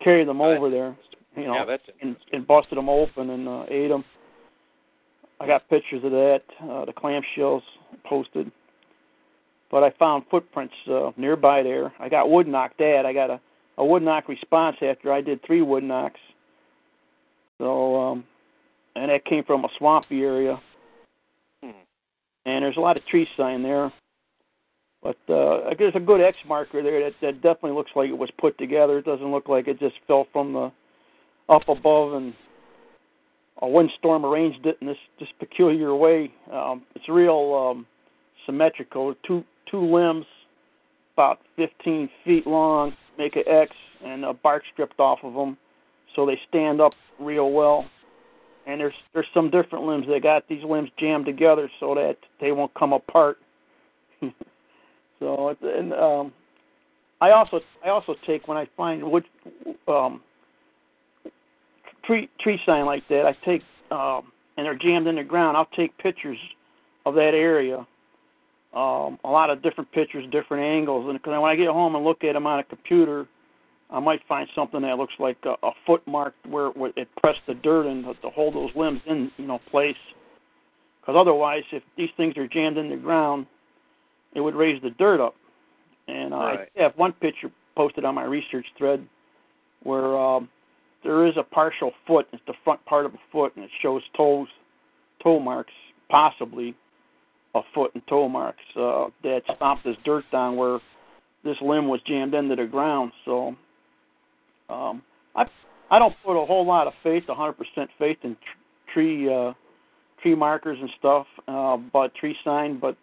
carried 0.02 0.28
them 0.28 0.40
over 0.40 0.70
there, 0.70 0.96
you 1.36 1.46
know, 1.46 1.54
yeah, 1.54 1.76
and, 2.00 2.16
and 2.32 2.46
busted 2.46 2.78
them 2.78 2.88
open 2.88 3.30
and 3.30 3.48
uh, 3.48 3.64
ate 3.68 3.88
them. 3.88 4.04
I 5.40 5.46
got 5.46 5.68
pictures 5.68 6.02
of 6.04 6.10
that. 6.12 6.42
Uh, 6.62 6.84
the 6.84 6.92
clamshells 6.92 7.62
posted, 8.04 8.50
but 9.70 9.82
I 9.82 9.90
found 9.98 10.24
footprints 10.30 10.74
uh, 10.90 11.10
nearby 11.16 11.62
there. 11.62 11.92
I 12.00 12.08
got 12.08 12.30
wood 12.30 12.46
knocked 12.46 12.80
at. 12.80 13.04
I 13.04 13.12
got 13.12 13.30
a, 13.30 13.40
a 13.78 13.84
wood 13.84 14.02
knock 14.02 14.28
response 14.28 14.76
after 14.80 15.12
I 15.12 15.20
did 15.20 15.44
three 15.44 15.62
wood 15.62 15.84
knocks. 15.84 16.20
So, 17.58 17.96
um, 17.96 18.24
and 18.94 19.10
that 19.10 19.24
came 19.24 19.44
from 19.44 19.64
a 19.64 19.68
swampy 19.78 20.22
area, 20.22 20.60
Hmm. 21.62 21.70
and 22.44 22.64
there's 22.64 22.76
a 22.76 22.80
lot 22.80 22.96
of 22.96 23.06
tree 23.06 23.28
sign 23.36 23.62
there. 23.62 23.92
But 25.02 25.32
uh, 25.32 25.74
there's 25.78 25.94
a 25.94 26.00
good 26.00 26.20
X 26.20 26.36
marker 26.48 26.82
there 26.82 27.00
that, 27.04 27.12
that 27.22 27.34
definitely 27.42 27.72
looks 27.72 27.92
like 27.94 28.08
it 28.08 28.18
was 28.18 28.30
put 28.38 28.58
together. 28.58 28.98
It 28.98 29.04
doesn't 29.04 29.30
look 29.30 29.48
like 29.48 29.68
it 29.68 29.78
just 29.78 29.94
fell 30.06 30.26
from 30.32 30.52
the 30.52 30.72
up 31.48 31.68
above 31.68 32.14
and 32.14 32.34
a 33.62 33.68
windstorm 33.68 34.24
arranged 34.24 34.66
it 34.66 34.76
in 34.80 34.86
this 34.86 34.98
this 35.18 35.28
peculiar 35.38 35.94
way. 35.94 36.32
Um, 36.52 36.82
it's 36.94 37.08
real 37.08 37.54
um, 37.54 37.86
symmetrical. 38.44 39.14
Two 39.26 39.44
two 39.70 39.80
limbs, 39.80 40.26
about 41.14 41.40
15 41.56 42.08
feet 42.24 42.46
long, 42.46 42.94
make 43.18 43.36
an 43.36 43.44
X, 43.46 43.72
and 44.04 44.24
a 44.24 44.32
bark 44.32 44.62
stripped 44.72 45.00
off 45.00 45.18
of 45.22 45.34
them, 45.34 45.56
so 46.14 46.26
they 46.26 46.38
stand 46.48 46.80
up 46.80 46.92
real 47.18 47.50
well. 47.50 47.86
And 48.66 48.80
there's 48.80 48.94
there's 49.14 49.26
some 49.32 49.50
different 49.50 49.86
limbs. 49.86 50.06
They 50.08 50.20
got 50.20 50.46
these 50.48 50.64
limbs 50.64 50.90
jammed 50.98 51.24
together 51.24 51.70
so 51.80 51.94
that 51.94 52.16
they 52.40 52.52
won't 52.52 52.74
come 52.74 52.92
apart. 52.92 53.38
so 55.18 55.56
and 55.62 55.92
um, 55.92 56.32
I 57.20 57.30
also 57.30 57.60
I 57.84 57.88
also 57.88 58.16
take 58.26 58.48
when 58.48 58.58
I 58.58 58.68
find 58.76 59.02
wood 59.02 59.24
um, 59.88 60.20
tree 62.06 62.28
tree 62.40 62.60
sign 62.66 62.86
like 62.86 63.06
that. 63.08 63.26
I 63.26 63.36
take 63.44 63.62
um, 63.90 64.32
and 64.56 64.66
they're 64.66 64.74
jammed 64.74 65.06
in 65.06 65.16
the 65.16 65.24
ground. 65.24 65.56
I'll 65.56 65.68
take 65.76 65.96
pictures 65.98 66.38
of 67.04 67.14
that 67.14 67.34
area. 67.34 67.86
Um, 68.74 69.18
a 69.24 69.30
lot 69.30 69.50
of 69.50 69.62
different 69.62 69.90
pictures, 69.92 70.24
different 70.30 70.62
angles, 70.62 71.08
and 71.08 71.18
because 71.18 71.40
when 71.40 71.50
I 71.50 71.56
get 71.56 71.68
home 71.68 71.94
and 71.94 72.04
look 72.04 72.24
at 72.24 72.34
them 72.34 72.46
on 72.46 72.58
a 72.58 72.64
computer, 72.64 73.26
I 73.90 74.00
might 74.00 74.20
find 74.28 74.48
something 74.54 74.82
that 74.82 74.98
looks 74.98 75.14
like 75.18 75.38
a, 75.44 75.54
a 75.62 75.70
foot 75.86 76.06
mark 76.06 76.34
where, 76.48 76.70
where 76.70 76.92
it 76.96 77.08
pressed 77.16 77.40
the 77.46 77.54
dirt 77.54 77.86
in 77.86 78.02
to, 78.02 78.14
to 78.14 78.30
hold 78.30 78.54
those 78.54 78.70
limbs 78.74 79.00
in 79.06 79.30
you 79.38 79.46
know 79.46 79.60
place. 79.70 79.96
Because 81.00 81.18
otherwise, 81.18 81.62
if 81.72 81.82
these 81.96 82.10
things 82.16 82.36
are 82.36 82.48
jammed 82.48 82.76
in 82.76 82.90
the 82.90 82.96
ground, 82.96 83.46
it 84.34 84.40
would 84.40 84.54
raise 84.56 84.82
the 84.82 84.90
dirt 84.90 85.20
up. 85.20 85.36
And 86.08 86.34
uh, 86.34 86.38
Right. 86.38 86.68
I 86.76 86.82
have 86.82 86.92
one 86.96 87.12
picture 87.12 87.50
posted 87.76 88.04
on 88.04 88.14
my 88.14 88.24
research 88.24 88.66
thread 88.76 89.06
where 89.82 90.18
um, 90.18 90.48
there 91.02 91.26
is 91.26 91.34
a 91.36 91.42
partial 91.42 91.92
foot. 92.06 92.26
It's 92.32 92.42
the 92.46 92.54
front 92.64 92.84
part 92.84 93.06
of 93.06 93.14
a 93.14 93.18
foot, 93.30 93.54
and 93.56 93.64
it 93.64 93.70
shows 93.82 94.02
toes, 94.16 94.48
toe 95.22 95.38
marks, 95.38 95.72
possibly 96.08 96.74
a 97.54 97.60
foot 97.74 97.92
and 97.94 98.02
toe 98.06 98.28
marks 98.28 98.62
uh, 98.76 99.06
that 99.22 99.42
stomped 99.54 99.84
this 99.84 99.96
dirt 100.04 100.24
down 100.30 100.56
where 100.56 100.78
this 101.44 101.56
limb 101.62 101.88
was 101.88 102.00
jammed 102.06 102.34
into 102.34 102.56
the 102.56 102.66
ground. 102.66 103.12
So 103.24 103.56
um, 104.68 105.02
I 105.34 105.44
I 105.90 105.98
don't 105.98 106.14
put 106.24 106.40
a 106.40 106.44
whole 106.44 106.66
lot 106.66 106.86
of 106.86 106.92
faith, 107.02 107.24
100% 107.28 107.54
faith 107.98 108.18
in 108.24 108.34
tr- 108.34 108.92
tree 108.92 109.32
uh, 109.32 109.52
tree 110.22 110.34
markers 110.34 110.78
and 110.80 110.90
stuff, 110.98 111.26
uh, 111.46 111.76
but 111.76 112.14
tree 112.14 112.36
sign. 112.44 112.78
But 112.78 112.96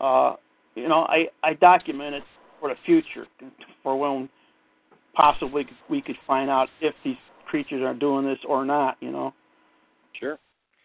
uh, 0.00 0.36
you 0.74 0.88
know, 0.88 1.06
I 1.08 1.26
I 1.42 1.54
document 1.54 2.14
it 2.14 2.22
for 2.60 2.70
the 2.70 2.76
future, 2.86 3.26
for 3.82 3.98
when 3.98 4.28
possibly 5.14 5.66
we 5.90 6.00
could 6.00 6.16
find 6.26 6.48
out 6.48 6.68
if 6.80 6.94
these 7.04 7.16
creatures 7.52 7.82
are 7.82 7.92
doing 7.92 8.24
this 8.24 8.38
or 8.48 8.64
not. 8.64 8.96
You 9.00 9.12
know, 9.12 9.34
Sure. 10.18 10.38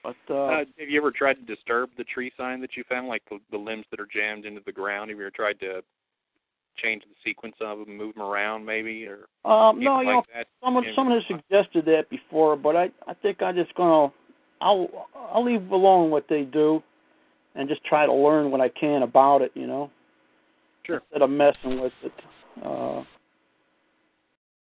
but 0.04 0.18
uh, 0.30 0.34
Uh, 0.34 0.58
have 0.78 0.90
you 0.90 1.00
ever 1.00 1.12
tried 1.12 1.36
to 1.36 1.56
disturb 1.56 1.90
the 1.98 2.04
tree 2.04 2.32
sign 2.38 2.60
that 2.60 2.76
you 2.76 2.84
found, 2.90 3.08
like 3.08 3.24
the, 3.30 3.40
the 3.52 3.58
limbs 3.58 3.86
that 3.90 4.02
are 4.02 4.10
jammed 4.14 4.46
into 4.46 4.62
the 4.66 4.72
ground? 4.74 5.10
Have 5.10 5.18
you 5.18 5.24
ever 5.24 5.32
tried 5.32 5.60
to 5.62 5.82
change 6.78 7.04
the 7.04 7.16
sequence 7.24 7.56
of 7.62 7.80
them, 7.80 7.96
move 7.96 8.16
them 8.16 8.24
around, 8.24 8.66
maybe, 8.66 9.06
or 9.06 9.28
um, 9.50 9.80
no, 9.80 10.02
you 10.02 10.06
know, 10.06 10.16
like 10.18 10.26
that? 10.36 10.48
Someone 10.62 10.84
Yeah. 10.84 10.92
someone 10.94 11.16
has 11.16 11.26
suggested 11.28 11.86
that 11.86 12.10
before, 12.10 12.58
but 12.58 12.76
I 12.76 12.92
I 13.08 13.14
think 13.14 13.42
I'm 13.42 13.56
just 13.56 13.74
gonna 13.76 14.12
I'll 14.60 15.08
I'll 15.16 15.46
leave 15.46 15.72
alone 15.72 16.12
what 16.12 16.26
they 16.28 16.44
do, 16.44 16.84
and 17.56 17.70
just 17.70 17.84
try 17.86 18.06
to 18.06 18.14
learn 18.14 18.52
what 18.52 18.60
I 18.60 18.68
can 18.68 19.04
about 19.04 19.42
it. 19.42 19.52
You 19.56 19.68
know, 19.68 19.90
Sure. 20.86 20.98
instead 20.98 21.22
of 21.22 21.30
messing 21.30 21.80
with 21.80 21.94
it. 22.04 22.14
Uh, 22.62 23.04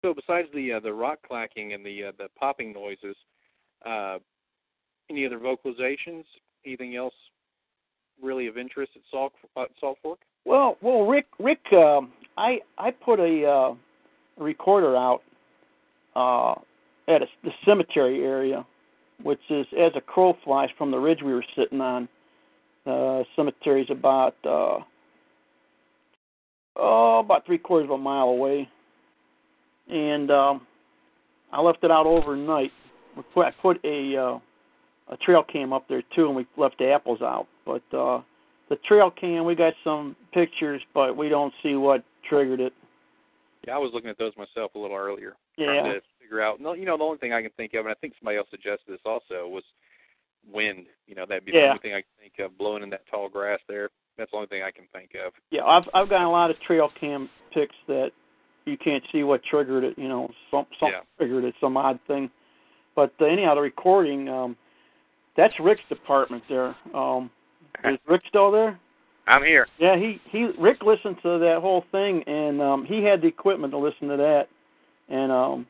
So 0.03 0.13
besides 0.13 0.49
the 0.53 0.73
uh, 0.73 0.81
the 0.81 0.93
rock 0.93 1.19
clacking 1.27 1.73
and 1.73 1.87
the 1.87 2.05
uh, 2.05 2.13
the 2.19 2.29
popping 2.39 2.73
noises, 2.73 3.17
uh, 3.87 4.19
any 5.09 5.25
other 5.25 5.39
vocalizations? 5.39 6.25
Anything 6.65 6.97
else 6.97 7.15
really 8.21 8.47
of 8.47 8.57
interest 8.59 8.93
at 8.97 9.03
Salt 9.11 9.33
uh, 9.57 9.65
Salt 9.81 9.99
Fork? 10.03 10.19
well, 10.45 10.77
well, 10.81 11.07
Rick 11.07 11.27
Rick, 11.39 11.61
um, 11.73 12.13
I 12.37 12.61
I 12.79 12.91
put 12.91 13.21
a, 13.21 13.47
uh, 13.47 13.75
recorder 14.39 14.97
out 14.97 15.23
uh, 16.17 16.55
at 17.09 17.23
a, 17.23 17.27
the 17.45 17.53
cemetery 17.65 18.25
area, 18.25 18.67
which 19.23 19.41
is 19.51 19.67
as 19.79 19.93
a 19.95 20.01
crow 20.01 20.37
flies 20.45 20.71
from 20.77 20.91
the 20.91 20.99
ridge 20.99 21.23
we 21.23 21.33
were 21.33 21.45
sitting 21.57 21.81
on. 21.81 22.09
Uh, 22.85 23.23
cemetery's 23.37 23.91
about 23.91 24.35
uh, 24.45 24.79
oh 26.77 27.21
about 27.21 27.47
three 27.47 27.59
quarters 27.59 27.87
of 27.87 27.93
a 27.93 27.99
mile 27.99 28.29
away, 28.29 28.69
and 29.89 30.31
um, 30.31 30.67
I 31.53 31.61
left 31.61 31.85
it 31.85 31.91
out 31.91 32.07
overnight. 32.07 32.73
We 33.17 33.23
put, 33.35 33.47
I 33.47 33.51
put 33.51 33.85
a 33.85 34.17
uh, 34.17 34.39
a 35.13 35.17
trail 35.19 35.43
cam 35.43 35.73
up 35.73 35.87
there 35.89 36.03
too, 36.15 36.27
and 36.27 36.37
we 36.37 36.47
left 36.57 36.79
the 36.79 36.91
apples 36.91 37.21
out. 37.21 37.47
But 37.67 37.83
uh, 37.97 38.23
the 38.69 38.77
trail 38.87 39.11
cam, 39.11 39.45
we 39.45 39.55
got 39.55 39.75
some 39.85 40.17
pictures, 40.33 40.83
but 40.95 41.17
we 41.17 41.29
don't 41.29 41.53
see 41.63 41.75
what 41.75 42.05
triggered 42.29 42.61
it. 42.61 42.73
Yeah, 43.67 43.77
I 43.77 43.79
was 43.79 43.93
looking 43.95 44.11
at 44.11 44.19
those 44.19 44.33
myself 44.37 44.75
a 44.75 44.79
little 44.79 44.97
earlier. 44.97 45.35
Yeah. 45.57 45.83
To 45.83 46.01
figure 46.21 46.43
out. 46.43 46.61
No, 46.61 46.73
you 46.73 46.85
know, 46.85 46.97
the 46.97 47.05
only 47.05 47.19
thing 47.19 47.33
I 47.33 47.43
can 47.43 47.51
think 47.57 47.75
of, 47.75 47.85
and 47.85 47.91
I 47.91 47.95
think 48.01 48.15
somebody 48.19 48.39
else 48.39 48.49
suggested 48.51 48.89
this 48.89 49.01
also, 49.05 49.47
was 49.47 49.63
wind. 50.51 50.87
You 51.07 51.15
know, 51.15 51.27
that'd 51.29 51.45
be 51.45 51.53
the 51.53 51.69
only 51.69 51.79
thing 51.79 51.93
I 51.93 52.01
can 52.01 52.11
think 52.19 52.33
of 52.39 52.57
blowing 52.59 52.83
in 52.83 52.91
that 52.91 53.07
tall 53.11 53.29
grass 53.29 53.61
there. 53.69 53.91
That's 54.19 54.31
the 54.31 54.37
only 54.37 54.49
thing 54.49 54.63
I 54.63 54.71
can 54.71 54.85
think 54.93 55.11
of. 55.25 55.33
Yeah, 55.51 55.65
I've 55.65 55.85
I've 55.95 56.09
gotten 56.09 56.27
a 56.27 56.31
lot 56.31 56.51
of 56.51 56.61
trail 56.61 56.91
cam 56.99 57.29
pics 57.53 57.75
that 57.89 58.11
you 58.65 58.77
can't 58.77 59.03
see 59.13 59.23
what 59.23 59.43
triggered 59.45 59.85
it. 59.85 59.99
You 59.99 60.09
know, 60.09 60.31
some 60.51 60.67
some 60.79 60.91
Yeah. 60.91 61.01
triggered 61.19 61.45
it, 61.45 61.55
some 61.61 61.77
odd 61.77 61.99
thing. 62.07 62.31
But 62.95 63.13
uh, 63.21 63.25
anyhow, 63.25 63.55
the 63.55 63.61
recording, 63.61 64.29
um, 64.29 64.57
that's 65.37 65.59
Rick's 65.61 65.83
department 65.89 66.43
there. 66.49 66.75
Um, 66.95 67.31
is 67.85 67.99
Rick 68.07 68.23
still 68.29 68.51
there? 68.51 68.79
I'm 69.27 69.43
here. 69.45 69.67
Yeah, 69.79 69.97
he 69.97 70.21
he 70.31 70.51
Rick 70.59 70.83
listened 70.83 71.17
to 71.23 71.39
that 71.39 71.59
whole 71.61 71.85
thing, 71.93 72.23
and 72.27 72.61
um, 72.61 72.85
he 72.85 73.03
had 73.03 73.23
the 73.23 73.29
equipment 73.29 73.73
to 73.73 73.79
listen 73.79 74.09
to 74.09 74.17
that, 74.17 74.49
and 75.09 75.33
um, 75.33 75.67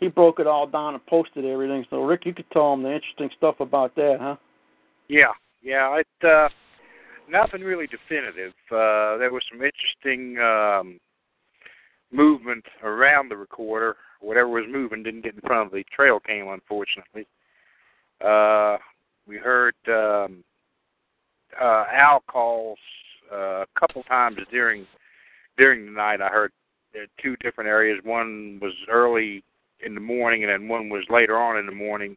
he 0.00 0.08
broke 0.08 0.38
it 0.38 0.46
all 0.46 0.66
down 0.66 0.94
and 0.94 1.04
posted 1.06 1.44
everything. 1.44 1.84
So 1.90 2.02
Rick, 2.04 2.26
you 2.26 2.34
could 2.34 2.50
tell 2.52 2.72
him 2.72 2.82
the 2.82 2.92
interesting 2.94 3.30
stuff 3.36 3.60
about 3.60 3.94
that, 3.96 4.18
huh? 4.20 4.36
Yeah, 5.08 5.32
yeah. 5.62 5.98
It 5.98 6.26
uh, 6.26 6.48
nothing 7.28 7.62
really 7.62 7.86
definitive. 7.86 8.52
Uh, 8.70 9.16
there 9.18 9.32
was 9.32 9.42
some 9.50 9.62
interesting 9.62 10.38
um, 10.38 10.98
movement 12.14 12.64
around 12.82 13.28
the 13.28 13.36
recorder. 13.36 13.96
Whatever 14.20 14.48
was 14.48 14.64
moving 14.68 15.02
didn't 15.02 15.24
get 15.24 15.34
in 15.34 15.40
front 15.40 15.66
of 15.66 15.72
the 15.72 15.84
trail 15.94 16.20
cam, 16.20 16.48
unfortunately. 16.48 17.26
Uh, 18.24 18.78
we 19.26 19.36
heard 19.36 19.74
um, 19.88 20.44
uh, 21.60 21.84
owl 21.92 22.22
calls 22.26 22.78
uh, 23.32 23.62
a 23.62 23.66
couple 23.78 24.02
times 24.04 24.38
during 24.50 24.86
during 25.58 25.86
the 25.86 25.92
night. 25.92 26.20
I 26.20 26.28
heard 26.28 26.52
uh, 26.94 27.06
two 27.22 27.36
different 27.36 27.68
areas. 27.68 28.00
One 28.04 28.58
was 28.62 28.72
early 28.90 29.42
in 29.84 29.94
the 29.94 30.00
morning, 30.00 30.44
and 30.44 30.50
then 30.50 30.68
one 30.68 30.88
was 30.88 31.04
later 31.10 31.36
on 31.36 31.58
in 31.58 31.66
the 31.66 31.72
morning, 31.72 32.16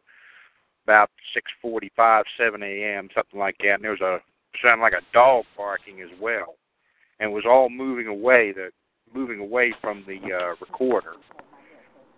about 0.84 1.10
six 1.34 1.50
forty-five, 1.60 2.24
seven 2.38 2.62
a.m., 2.62 3.08
something 3.14 3.38
like 3.38 3.56
that. 3.58 3.74
And 3.74 3.84
there 3.84 3.90
was 3.90 4.00
a 4.00 4.18
sounded 4.62 4.82
like 4.82 4.94
a 4.94 5.12
dog 5.12 5.44
barking 5.56 6.00
as 6.00 6.08
well, 6.20 6.54
and 7.20 7.30
it 7.30 7.34
was 7.34 7.44
all 7.46 7.68
moving 7.68 8.06
away. 8.06 8.52
The 8.52 8.70
moving 9.14 9.40
away 9.40 9.74
from 9.80 10.04
the 10.06 10.18
uh, 10.32 10.54
recorder. 10.60 11.14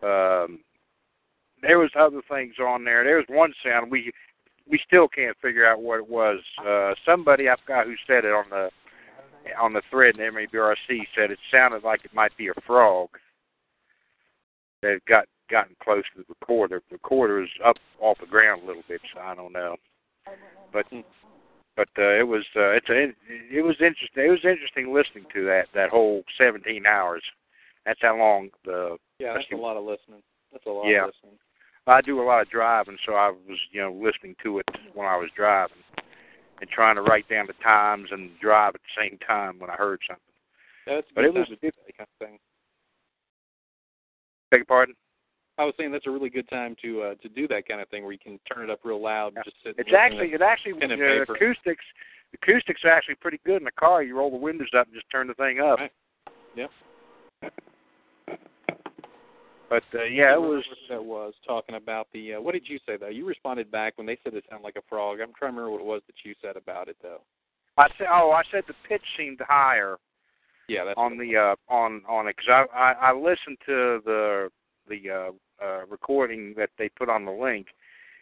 Um, 0.03 0.61
there 1.63 1.79
was 1.79 1.91
other 1.99 2.23
things 2.31 2.55
on 2.59 2.85
there. 2.85 3.05
There 3.05 3.17
was 3.17 3.27
one 3.29 3.53
sound 3.65 3.91
we 3.91 4.13
we 4.71 4.81
still 4.87 5.09
can't 5.09 5.37
figure 5.43 5.67
out 5.67 5.83
what 5.83 5.99
it 5.99 6.09
was. 6.09 6.39
Uh, 6.65 6.95
somebody 7.05 7.49
I 7.49 7.57
forgot 7.57 7.87
who 7.87 7.95
said 8.07 8.25
it 8.25 8.33
on 8.33 8.45
the 8.51 8.71
on 9.61 9.73
the 9.73 9.83
thread 9.91 10.17
in 10.19 10.35
MABRC 10.35 11.07
said 11.15 11.31
it 11.31 11.39
sounded 11.53 11.83
like 11.83 12.05
it 12.05 12.15
might 12.15 12.37
be 12.37 12.49
a 12.49 12.61
frog 12.67 13.09
that 14.83 15.01
got 15.07 15.27
gotten 15.51 15.75
close 15.83 16.05
to 16.15 16.23
the 16.23 16.25
recorder. 16.29 16.83
The 16.89 16.95
recorder 16.95 17.43
is 17.43 17.49
up 17.65 17.77
off 18.01 18.19
the 18.21 18.27
ground 18.27 18.63
a 18.63 18.67
little 18.67 18.85
bit, 18.89 19.01
so 19.13 19.21
I 19.21 19.35
don't 19.35 19.53
know. 19.53 19.77
But 20.73 20.87
but 21.81 21.89
uh, 22.03 22.11
it 22.19 22.27
was 22.29 22.45
uh, 22.57 22.71
it's 22.77 22.89
a, 22.91 23.05
it, 23.05 23.15
it 23.51 23.63
was 23.63 23.77
interesting. 23.81 24.25
It 24.27 24.29
was 24.31 24.45
interesting 24.45 24.93
listening 24.93 25.25
to 25.35 25.45
that 25.47 25.69
that 25.75 25.89
whole 25.89 26.23
17 26.37 26.85
hours. 26.85 27.23
That's 27.87 28.01
how 28.03 28.19
long 28.19 28.51
the 28.67 28.99
Yeah, 29.19 29.33
that's 29.35 29.47
a 29.53 29.57
lot 29.57 29.79
of 29.79 29.85
listening. 29.85 30.21
That's 30.53 30.67
a 30.67 30.71
lot 30.71 30.87
Yeah. 30.87 31.05
of 31.05 31.13
listening. 31.17 31.39
I 31.87 32.03
do 32.03 32.21
a 32.21 32.25
lot 32.25 32.43
of 32.43 32.51
driving, 32.51 32.99
so 33.07 33.15
I 33.15 33.31
was, 33.31 33.59
you 33.73 33.81
know, 33.81 33.91
listening 33.93 34.37
to 34.43 34.59
it 34.59 34.67
when 34.93 35.07
I 35.09 35.17
was 35.17 35.31
driving 35.35 35.79
and 36.61 36.69
trying 36.69 36.97
to 36.97 37.03
write 37.03 37.27
down 37.31 37.47
the 37.47 37.55
times 37.65 38.09
and 38.13 38.31
drive 38.39 38.75
at 38.75 38.83
the 38.83 39.01
same 39.03 39.19
time 39.27 39.59
when 39.59 39.71
I 39.71 39.75
heard 39.75 40.01
something. 40.07 40.23
That's 40.87 41.11
a 41.11 41.15
But 41.15 41.25
it 41.25 41.33
was- 41.35 41.49
do 41.49 41.57
that 41.63 41.97
kind 41.97 42.07
of 42.21 42.27
thing. 42.29 42.39
Beg 44.51 44.59
your 44.59 44.65
pardon? 44.67 44.95
I 45.61 45.65
was 45.65 45.75
saying 45.77 45.93
that's 45.93 46.07
a 46.07 46.11
really 46.11 46.31
good 46.31 46.49
time 46.49 46.75
to 46.81 47.03
uh, 47.03 47.15
to 47.17 47.29
do 47.29 47.47
that 47.49 47.69
kind 47.69 47.83
of 47.83 47.89
thing 47.91 48.03
where 48.03 48.13
you 48.13 48.19
can 48.19 48.41
turn 48.51 48.65
it 48.65 48.71
up 48.71 48.81
real 48.83 49.03
loud 49.03 49.35
and 49.37 49.45
just 49.45 49.59
sit. 49.63 49.75
It's 49.77 49.91
actually 49.97 50.29
it 50.29 50.41
actually 50.41 50.73
pen 50.73 50.91
and 50.91 51.03
uh, 51.03 51.21
paper. 51.21 51.35
acoustics 51.35 51.85
acoustics 52.33 52.81
are 52.85 52.91
actually 52.91 53.17
pretty 53.17 53.41
good 53.45 53.59
in 53.59 53.65
the 53.65 53.71
car. 53.73 54.03
You 54.03 54.17
roll 54.17 54.31
the 54.31 54.39
windows 54.39 54.71
up 54.75 54.87
and 54.87 54.95
just 54.95 55.11
turn 55.13 55.27
the 55.27 55.35
thing 55.35 55.61
up. 55.61 55.79
Right. 55.79 55.93
Yep. 56.57 56.71
But 59.69 59.83
uh, 59.95 60.05
yeah, 60.05 60.33
it 60.33 60.41
was 60.41 60.65
that 60.89 61.05
was 61.05 61.35
talking 61.47 61.75
about 61.75 62.09
the. 62.15 62.35
Uh, 62.35 62.41
what 62.41 62.55
did 62.55 62.67
you 62.67 62.79
say 62.87 62.97
though? 62.97 63.09
You 63.09 63.27
responded 63.27 63.71
back 63.71 63.99
when 63.99 64.07
they 64.07 64.17
said 64.25 64.33
it 64.33 64.45
sounded 64.49 64.65
like 64.65 64.77
a 64.77 64.89
frog. 64.89 65.21
I'm 65.21 65.35
trying 65.39 65.53
to 65.53 65.61
remember 65.61 65.73
what 65.73 65.83
it 65.83 65.87
was 65.87 66.01
that 66.07 66.17
you 66.25 66.35
said 66.41 66.57
about 66.57 66.89
it 66.89 66.97
though. 67.03 67.21
I 67.77 67.89
said 67.99 68.07
oh 68.11 68.31
I 68.31 68.45
said 68.51 68.65
the 68.67 68.75
pitch 68.89 69.05
seemed 69.19 69.41
higher 69.47 69.99
Yeah, 70.69 70.87
that's 70.87 70.97
on 70.97 71.19
the 71.19 71.37
uh 71.37 71.55
on 71.73 72.01
on 72.09 72.29
it 72.29 72.37
because 72.37 72.67
I, 72.75 72.79
I 72.79 73.11
I 73.11 73.13
listened 73.13 73.59
to 73.67 74.01
the 74.07 74.49
the 74.91 75.11
uh, 75.11 75.31
uh 75.63 75.87
recording 75.89 76.55
that 76.57 76.71
they 76.79 76.89
put 76.89 77.09
on 77.09 77.25
the 77.25 77.31
link 77.33 77.67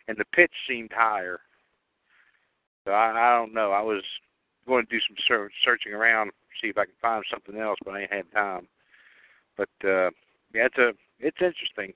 and 0.09 0.17
the 0.17 0.25
pitch 0.35 0.53
seemed 0.69 0.91
higher. 0.95 1.41
So 2.85 2.93
I 2.93 3.11
I 3.11 3.37
don't 3.37 3.55
know. 3.55 3.73
I 3.73 3.83
was 3.83 4.03
going 4.67 4.85
to 4.85 4.91
do 4.91 5.01
some 5.09 5.17
ser- 5.27 5.51
searching 5.65 5.93
around 5.93 6.31
see 6.61 6.69
if 6.69 6.79
I 6.79 6.85
can 6.85 6.95
find 7.01 7.25
something 7.31 7.61
else, 7.61 7.79
but 7.85 7.95
I 7.95 8.01
ain't 8.03 8.13
had 8.13 8.33
time. 8.33 8.69
But 9.57 9.69
uh 9.85 10.11
yeah, 10.55 10.67
it's 10.67 10.79
a 10.79 10.93
it's 11.21 11.37
interesting. 11.41 11.93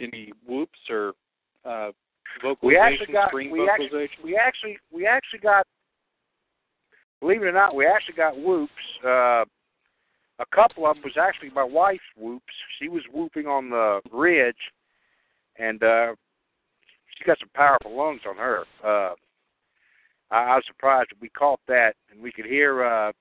any 0.00 0.32
whoops 0.46 0.78
or 0.88 1.12
uh, 1.64 1.90
vocalization, 2.42 2.60
We 2.62 2.78
actually 2.78 3.12
got 3.12 3.34
we 3.34 3.68
actually 3.68 4.08
we 4.24 4.36
actually 4.36 4.78
we 4.92 5.06
actually 5.06 5.40
got 5.40 5.66
believe 7.20 7.42
it 7.42 7.46
or 7.46 7.52
not, 7.52 7.74
we 7.74 7.86
actually 7.86 8.14
got 8.14 8.36
whoops. 8.38 8.72
Uh 9.04 9.44
a 10.40 10.56
couple 10.56 10.86
of 10.86 10.96
them 10.96 11.04
was 11.04 11.16
actually 11.20 11.50
my 11.50 11.64
wife's 11.64 12.00
whoops. 12.16 12.54
She 12.80 12.88
was 12.88 13.02
whooping 13.12 13.46
on 13.46 13.70
the 13.70 14.00
ridge 14.10 14.56
and 15.56 15.82
uh 15.82 16.14
she 17.16 17.24
got 17.24 17.38
some 17.38 17.50
powerful 17.54 17.96
lungs 17.96 18.22
on 18.28 18.36
her. 18.36 18.64
Uh 18.82 19.14
I, 20.30 20.52
I 20.52 20.54
was 20.56 20.64
surprised 20.66 21.10
that 21.10 21.20
we 21.20 21.28
caught 21.28 21.60
that 21.68 21.94
and 22.10 22.22
we 22.22 22.32
could 22.32 22.46
hear 22.46 22.84
uh 22.84 23.12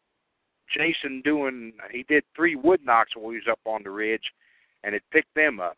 Jason 0.76 1.22
doing 1.24 1.74
he 1.92 2.04
did 2.04 2.24
three 2.36 2.56
wood 2.56 2.80
knocks 2.84 3.16
while 3.16 3.32
he 3.32 3.38
was 3.38 3.52
up 3.52 3.60
on 3.66 3.84
the 3.84 3.92
ridge 3.92 4.32
and 4.84 4.96
it 4.96 5.04
picked 5.12 5.36
them 5.36 5.60
up. 5.60 5.78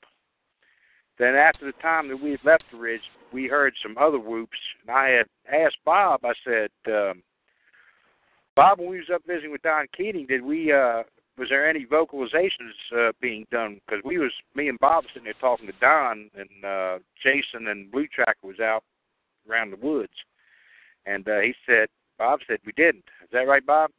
Then 1.18 1.36
after 1.36 1.66
the 1.66 1.82
time 1.82 2.08
that 2.10 2.22
we 2.22 2.32
had 2.32 2.44
left 2.44 2.64
the 2.72 2.78
ridge, 2.78 3.02
we 3.34 3.48
heard 3.48 3.74
some 3.82 3.98
other 3.98 4.20
whoops, 4.20 4.58
and 4.82 4.96
I 4.96 5.10
had 5.10 5.26
asked 5.52 5.78
Bob. 5.86 6.22
I 6.24 6.34
said, 6.44 6.70
um, 6.88 7.22
"Bob, 8.56 8.80
when 8.80 8.90
we 8.90 8.98
was 8.98 9.10
up 9.14 9.22
visiting 9.28 9.52
with 9.52 9.62
Don 9.62 9.86
Keating, 9.96 10.26
did 10.26 10.42
we? 10.42 10.72
uh 10.72 11.04
Was 11.42 11.50
there 11.50 11.68
any 11.68 11.88
vocalizations 11.88 12.76
uh, 12.96 13.14
being 13.20 13.48
done? 13.52 13.82
Because 13.84 14.04
we 14.06 14.20
was 14.20 14.32
me 14.54 14.70
and 14.70 14.78
Bob 14.78 15.06
sitting 15.08 15.24
there 15.24 15.34
talking 15.42 15.66
to 15.66 15.74
Don, 15.82 16.30
and 16.36 16.64
uh 16.64 17.00
Jason 17.24 17.68
and 17.68 17.92
Blue 17.92 18.06
Tracker 18.06 18.46
was 18.46 18.60
out 18.60 18.84
around 19.50 19.72
the 19.72 19.78
woods, 19.78 20.14
and 21.08 21.28
uh, 21.28 21.40
he 21.40 21.56
said, 21.66 21.88
Bob 22.20 22.42
said 22.48 22.60
we 22.64 22.74
didn't. 22.74 23.06
Is 23.24 23.30
that 23.32 23.48
right, 23.48 23.66
Bob? 23.66 23.90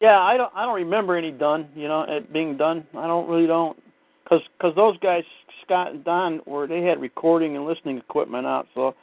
Yeah, 0.00 0.20
I 0.20 0.36
don't 0.36 0.52
I 0.54 0.64
don't 0.64 0.76
remember 0.76 1.16
any 1.16 1.32
done. 1.32 1.68
You 1.74 1.88
know, 1.88 2.02
it 2.02 2.32
being 2.32 2.56
done. 2.56 2.86
I 2.96 3.08
don't 3.08 3.28
really 3.28 3.48
don't, 3.48 3.76
because 4.22 4.42
cause 4.60 4.72
those 4.76 4.96
guys 4.98 5.24
Scott 5.64 5.90
and 5.90 6.04
Don 6.04 6.42
were 6.46 6.68
they 6.68 6.82
had 6.82 7.00
recording 7.00 7.56
and 7.56 7.66
listening 7.66 7.98
equipment 7.98 8.46
out, 8.46 8.68
so 8.72 8.94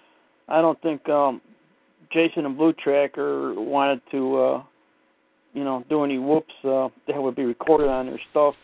I 0.48 0.62
don't 0.62 0.82
think 0.82 1.10
um 1.10 1.42
Jason 2.14 2.46
and 2.46 2.58
Blue 2.58 2.72
Tracker 2.72 3.54
wanted 3.54 4.00
to 4.12 4.38
uh 4.38 4.64
you 5.54 5.64
know 5.64 5.84
do 5.90 6.04
any 6.04 6.18
whoops 6.20 6.54
uh 6.64 6.90
that 7.08 7.22
would 7.22 7.36
be 7.36 7.44
recorded 7.46 7.88
on 7.90 8.06
their 8.08 8.20
stuff. 8.32 8.56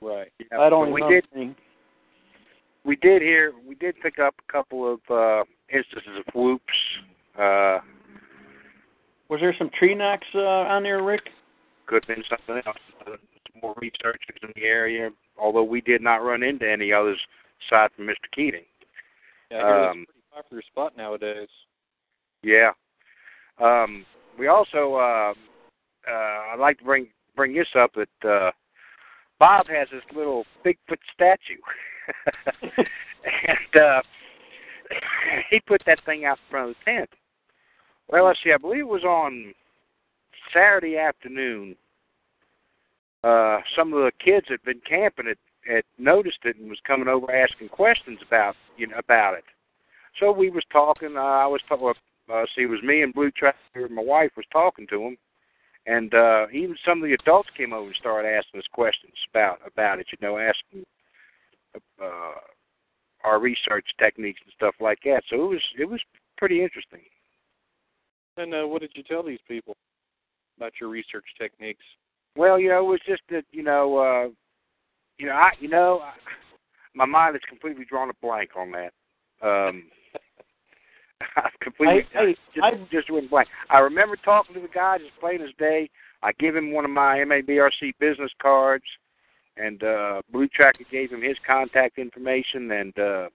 right. 0.00 0.32
I 0.58 0.68
don't 0.68 0.86
But 0.90 0.92
we 0.94 1.08
did. 1.08 1.26
any. 1.34 1.54
We 2.84 2.96
did 2.96 3.20
hear. 3.22 3.52
We 3.66 3.74
did 3.74 3.96
pick 4.02 4.18
up 4.18 4.34
a 4.48 4.52
couple 4.52 4.92
of 4.92 5.00
uh 5.10 5.44
instances 5.72 6.18
of 6.26 6.34
whoops. 6.34 6.64
Uh 7.38 7.78
Was 9.28 9.40
there 9.40 9.54
some 9.58 9.70
tree 9.78 9.94
knocks 9.94 10.26
uh, 10.34 10.38
on 10.74 10.82
there, 10.84 11.02
Rick? 11.02 11.22
could 11.86 12.04
have 12.06 12.16
been 12.16 12.24
something 12.28 12.62
else. 12.66 12.76
Uh, 13.06 13.10
some 13.52 13.60
more 13.62 13.74
researchers 13.80 14.36
in 14.42 14.50
the 14.56 14.62
area, 14.64 15.08
although 15.38 15.62
we 15.62 15.80
did 15.80 16.00
not 16.02 16.16
run 16.16 16.42
into 16.42 16.68
any 16.68 16.92
others 16.92 17.18
aside 17.66 17.90
from 17.94 18.06
Mr. 18.06 18.26
Keating. 18.34 18.64
Yeah, 19.50 19.58
I 19.58 19.60
hear 19.60 19.80
that's 19.80 19.92
Um, 19.92 20.02
a 20.02 20.06
pretty 20.06 20.22
popular 20.34 20.62
spot 20.62 20.96
nowadays. 20.96 21.48
Yeah. 22.42 22.70
Um, 23.58 24.04
we 24.38 24.48
also, 24.48 24.94
uh, 24.94 25.34
uh, 26.10 26.52
I'd 26.52 26.60
like 26.60 26.78
to 26.78 26.84
bring 26.84 27.08
bring 27.34 27.54
this 27.54 27.68
up 27.78 27.92
that 27.94 28.28
uh, 28.28 28.50
Bob 29.38 29.66
has 29.68 29.88
this 29.92 30.02
little 30.14 30.44
Bigfoot 30.64 30.98
statue, 31.12 31.60
and 32.76 33.82
uh, 33.82 34.02
he 35.50 35.60
put 35.60 35.82
that 35.86 36.04
thing 36.06 36.24
out 36.24 36.38
in 36.38 36.50
front 36.50 36.70
of 36.70 36.76
the 36.76 36.90
tent. 36.90 37.10
Well, 38.08 38.26
let's 38.26 38.38
see. 38.42 38.52
I 38.52 38.58
believe 38.58 38.80
it 38.80 38.88
was 38.88 39.04
on 39.04 39.52
Saturday 40.54 40.96
afternoon. 40.96 41.76
Uh, 43.24 43.58
some 43.76 43.92
of 43.92 44.00
the 44.00 44.12
kids 44.24 44.46
had 44.48 44.62
been 44.64 44.80
camping 44.88 45.26
had, 45.26 45.38
had 45.66 45.84
noticed 45.98 46.38
it 46.44 46.56
and 46.56 46.70
was 46.70 46.78
coming 46.86 47.08
over 47.08 47.34
asking 47.34 47.68
questions 47.68 48.18
about 48.26 48.54
you 48.76 48.86
know 48.86 48.98
about 48.98 49.34
it. 49.34 49.44
So 50.20 50.32
we 50.32 50.50
was 50.50 50.64
talking. 50.72 51.16
Uh, 51.16 51.20
I 51.20 51.46
was 51.46 51.60
talking. 51.68 51.92
Uh, 52.32 52.44
see, 52.54 52.62
it 52.62 52.70
was 52.70 52.82
me 52.82 53.02
and 53.02 53.12
Blue 53.12 53.30
Tracker. 53.30 53.88
My 53.90 54.02
wife 54.02 54.30
was 54.36 54.46
talking 54.52 54.86
to 54.88 55.02
him, 55.02 55.16
and 55.86 56.12
uh, 56.14 56.46
even 56.52 56.76
some 56.84 57.02
of 57.02 57.08
the 57.08 57.14
adults 57.14 57.48
came 57.56 57.72
over 57.72 57.86
and 57.86 57.96
started 57.96 58.28
asking 58.28 58.60
us 58.60 58.66
questions 58.72 59.14
about 59.30 59.58
about 59.66 60.00
it. 60.00 60.06
You 60.10 60.18
know, 60.20 60.38
asking 60.38 60.84
uh, 62.02 62.40
our 63.24 63.40
research 63.40 63.86
techniques 63.98 64.40
and 64.44 64.52
stuff 64.54 64.74
like 64.80 64.98
that. 65.04 65.22
So 65.30 65.36
it 65.36 65.48
was 65.48 65.62
it 65.78 65.88
was 65.88 66.00
pretty 66.36 66.62
interesting. 66.62 67.02
And 68.36 68.54
uh, 68.54 68.66
what 68.66 68.82
did 68.82 68.92
you 68.94 69.02
tell 69.02 69.22
these 69.22 69.40
people 69.48 69.76
about 70.56 70.72
your 70.80 70.90
research 70.90 71.24
techniques? 71.40 71.84
Well, 72.36 72.58
you 72.58 72.68
know, 72.68 72.80
it 72.80 72.90
was 72.90 73.00
just 73.06 73.22
that 73.30 73.44
you 73.50 73.62
know, 73.62 73.96
uh, 73.98 74.28
you 75.18 75.26
know, 75.26 75.32
I 75.32 75.50
you 75.60 75.68
know, 75.68 76.00
I, 76.02 76.12
my 76.94 77.06
mind 77.06 77.34
has 77.34 77.42
completely 77.48 77.84
drawn 77.84 78.10
a 78.10 78.14
blank 78.20 78.50
on 78.56 78.72
that. 78.72 78.92
Um, 79.42 79.84
I've 81.36 81.50
completely 81.60 82.06
I- 82.14 82.18
I- 82.20 82.32
just, 82.32 82.40
I- 82.62 82.88
just 82.90 83.10
went 83.10 83.30
blank. 83.30 83.48
I 83.70 83.78
remember 83.78 84.16
talking 84.16 84.54
to 84.54 84.60
the 84.60 84.68
guy 84.68 84.98
just 84.98 85.18
plain 85.20 85.40
as 85.42 85.50
day. 85.58 85.90
I 86.22 86.32
give 86.38 86.56
him 86.56 86.72
one 86.72 86.84
of 86.84 86.90
my 86.90 87.18
MABRC 87.18 87.92
business 88.00 88.30
cards, 88.40 88.84
and 89.56 89.82
uh, 89.82 90.22
Blue 90.32 90.48
Tracker 90.48 90.84
gave 90.90 91.10
him 91.10 91.22
his 91.22 91.36
contact 91.46 91.98
information, 91.98 92.70
and 92.70 92.98
uh, 92.98 93.28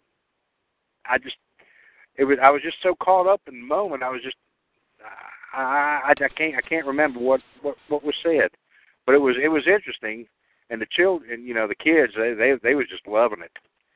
I 1.05 1.17
just 1.17 1.35
it 2.17 2.25
was 2.25 2.37
I 2.41 2.49
was 2.49 2.61
just 2.61 2.77
so 2.83 2.95
caught 2.95 3.27
up 3.27 3.41
in 3.47 3.61
the 3.61 3.65
moment. 3.65 4.03
I 4.03 4.09
was 4.09 4.21
just 4.23 4.35
I, 5.53 6.01
I 6.03 6.11
I 6.11 6.27
can't 6.29 6.55
I 6.55 6.61
can't 6.67 6.85
remember 6.85 7.19
what 7.19 7.41
what 7.61 7.75
what 7.87 8.03
was 8.03 8.15
said, 8.23 8.49
but 9.05 9.15
it 9.15 9.21
was 9.21 9.35
it 9.41 9.47
was 9.49 9.63
interesting, 9.67 10.25
and 10.69 10.81
the 10.81 10.87
children, 10.91 11.45
you 11.45 11.53
know, 11.53 11.67
the 11.67 11.75
kids, 11.75 12.13
they 12.17 12.33
they 12.33 12.53
they 12.61 12.75
was 12.75 12.87
just 12.89 13.07
loving 13.07 13.41
it. 13.43 13.51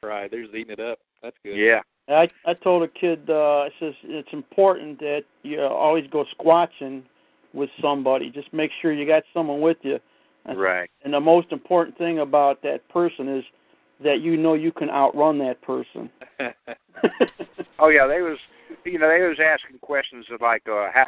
Right, 0.06 0.30
they're 0.30 0.44
just 0.44 0.56
eating 0.56 0.74
it 0.74 0.80
up. 0.80 1.00
That's 1.24 1.38
good. 1.44 1.56
Yeah, 1.58 1.82
I 2.08 2.28
I 2.46 2.54
told 2.54 2.84
a 2.84 2.88
kid 2.88 3.30
uh 3.30 3.62
I 3.62 3.70
says 3.80 3.94
it's 4.04 4.30
important 4.32 5.00
that 5.00 5.24
you 5.44 5.62
always 5.62 6.06
go 6.12 6.26
squatching 6.40 7.04
with 7.54 7.70
somebody. 7.82 8.30
Just 8.30 8.54
make 8.54 8.72
sure 8.82 8.94
you 8.94 9.08
got 9.08 9.24
someone 9.34 9.62
with 9.62 9.78
you. 9.82 10.00
Right. 10.46 10.90
And 11.04 11.14
the 11.14 11.20
most 11.20 11.52
important 11.52 11.98
thing 11.98 12.20
about 12.20 12.62
that 12.62 12.88
person 12.90 13.28
is 13.28 13.44
that 14.04 14.22
you 14.22 14.38
know 14.38 14.54
you 14.54 14.72
can 14.72 14.90
outrun 14.90 15.40
that 15.40 15.62
person. 15.62 16.10
Oh 17.78 17.90
yeah, 17.90 18.08
they 18.08 18.22
was 18.22 18.38
you 18.86 18.98
know 18.98 19.10
they 19.10 19.22
was 19.28 19.40
asking 19.44 19.80
questions 19.80 20.26
of 20.32 20.42
like 20.42 20.64
uh 20.70 20.88
how, 20.94 21.06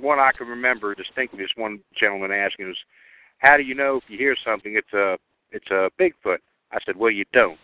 one 0.00 0.18
I 0.18 0.32
can 0.36 0.46
remember 0.46 0.94
distinctly. 0.94 1.38
This 1.38 1.50
one 1.56 1.80
gentleman 1.98 2.30
asking 2.30 2.66
was, 2.66 2.76
"How 3.38 3.56
do 3.56 3.62
you 3.62 3.74
know 3.74 3.96
if 3.96 4.02
you 4.08 4.18
hear 4.18 4.36
something 4.44 4.76
it's 4.76 4.92
a 4.92 5.16
it's 5.50 5.70
a 5.70 5.88
Bigfoot?" 5.98 6.38
I 6.72 6.78
said, 6.84 6.96
"Well, 6.96 7.10
you 7.10 7.24
don't. 7.32 7.58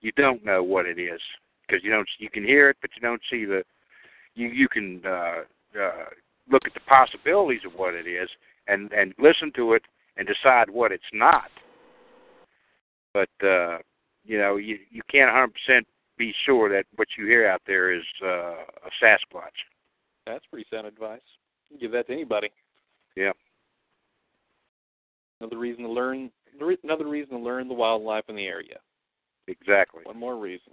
You 0.00 0.10
don't 0.12 0.42
know 0.42 0.62
what 0.62 0.86
it 0.86 0.98
is 0.98 1.20
because 1.66 1.82
you 1.84 1.90
don't 1.90 2.08
you 2.18 2.30
can 2.30 2.44
hear 2.44 2.70
it, 2.70 2.76
but 2.80 2.90
you 2.94 3.02
don't 3.02 3.22
see 3.30 3.44
the 3.44 3.62
you 4.34 4.48
you 4.48 4.68
can 4.68 5.02
uh, 5.04 5.42
uh, 5.80 6.06
look 6.50 6.62
at 6.66 6.74
the 6.74 6.80
possibilities 6.80 7.62
of 7.66 7.72
what 7.78 7.94
it 7.94 8.06
is 8.06 8.28
and 8.68 8.92
and 8.92 9.14
listen 9.18 9.52
to 9.56 9.74
it 9.74 9.82
and 10.16 10.26
decide 10.26 10.70
what 10.70 10.92
it's 10.92 11.02
not. 11.12 11.50
But 13.12 13.30
uh, 13.46 13.78
you 14.24 14.38
know 14.38 14.56
you 14.56 14.78
you 14.90 15.02
can't 15.10 15.32
100 15.32 15.52
percent 15.52 15.86
be 16.16 16.32
sure 16.46 16.68
that 16.68 16.84
what 16.96 17.08
you 17.18 17.26
hear 17.26 17.48
out 17.48 17.62
there 17.66 17.92
is 17.92 18.04
uh, 18.22 18.26
a 18.26 18.90
Sasquatch. 19.02 19.58
That's 20.26 20.44
pretty 20.46 20.66
sound 20.70 20.86
advice. 20.86 21.20
You 21.68 21.76
can 21.76 21.80
give 21.80 21.92
that 21.92 22.06
to 22.06 22.12
anybody. 22.12 22.50
Yeah. 23.16 23.32
Another 25.40 25.58
reason 25.58 25.84
to 25.84 25.90
learn. 25.90 26.30
Another 26.84 27.08
reason 27.08 27.36
to 27.36 27.42
learn 27.42 27.68
the 27.68 27.74
wildlife 27.74 28.24
in 28.28 28.36
the 28.36 28.46
area. 28.46 28.78
Exactly. 29.48 30.02
One 30.04 30.18
more 30.18 30.36
reason. 30.36 30.72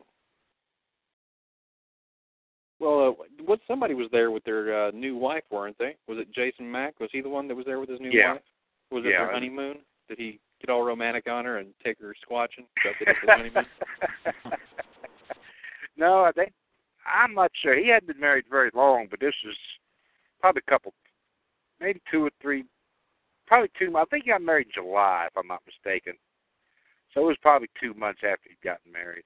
Well, 2.81 3.09
uh, 3.09 3.43
what 3.45 3.59
somebody 3.67 3.93
was 3.93 4.07
there 4.11 4.31
with 4.31 4.43
their 4.43 4.87
uh, 4.87 4.91
new 4.91 5.15
wife, 5.15 5.43
weren't 5.51 5.77
they? 5.77 5.95
Was 6.07 6.17
it 6.17 6.33
Jason 6.33 6.69
Mack? 6.69 6.99
Was 6.99 7.11
he 7.13 7.21
the 7.21 7.29
one 7.29 7.47
that 7.47 7.55
was 7.55 7.67
there 7.67 7.79
with 7.79 7.89
his 7.89 7.99
new 7.99 8.09
Yeah. 8.09 8.33
wife? 8.33 8.41
Was 8.89 9.05
it 9.05 9.09
Yeah. 9.09 9.25
their 9.25 9.33
honeymoon? 9.33 9.85
Did 10.09 10.17
he 10.17 10.39
get 10.59 10.71
all 10.71 10.81
romantic 10.81 11.27
on 11.27 11.45
her 11.45 11.59
and 11.59 11.75
take 11.83 11.99
her 11.99 12.15
squatching? 12.15 12.65
Is 12.77 12.83
that 12.83 12.95
the 12.99 13.05
the 13.05 13.31
honeymoon? 13.31 13.65
no, 15.95 16.23
I 16.23 16.31
think 16.31 16.53
I'm 17.05 17.35
not 17.35 17.51
sure. 17.61 17.75
He 17.77 17.87
hadn't 17.87 18.07
been 18.07 18.19
married 18.19 18.45
very 18.49 18.71
long, 18.73 19.07
but 19.09 19.19
this 19.19 19.35
was 19.45 19.55
probably 20.39 20.63
a 20.67 20.71
couple, 20.71 20.95
maybe 21.79 22.01
two 22.09 22.25
or 22.25 22.31
three, 22.41 22.65
probably 23.45 23.69
two. 23.77 23.95
I 23.95 24.05
think 24.05 24.23
he 24.23 24.31
got 24.31 24.41
married 24.41 24.67
in 24.67 24.83
July, 24.83 25.27
if 25.27 25.37
I'm 25.37 25.47
not 25.47 25.61
mistaken. 25.67 26.17
So 27.13 27.21
it 27.21 27.25
was 27.25 27.37
probably 27.41 27.69
two 27.79 27.93
months 27.93 28.21
after 28.23 28.49
he'd 28.49 28.61
gotten 28.63 28.91
married. 28.91 29.25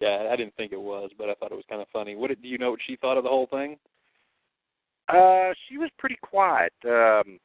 Yeah, 0.00 0.28
I 0.30 0.36
didn't 0.36 0.54
think 0.56 0.72
it 0.72 0.80
was, 0.80 1.10
but 1.16 1.30
I 1.30 1.34
thought 1.34 1.52
it 1.52 1.56
was 1.56 1.64
kind 1.68 1.80
of 1.80 1.88
funny. 1.92 2.16
What 2.16 2.28
do 2.28 2.48
you 2.48 2.58
know 2.58 2.70
what 2.70 2.80
she 2.86 2.96
thought 2.96 3.16
of 3.16 3.24
the 3.24 3.30
whole 3.30 3.46
thing? 3.46 3.78
Uh, 5.08 5.52
she 5.68 5.78
was 5.78 5.90
pretty 5.98 6.18
quiet. 6.22 6.72
Um, 6.84 7.38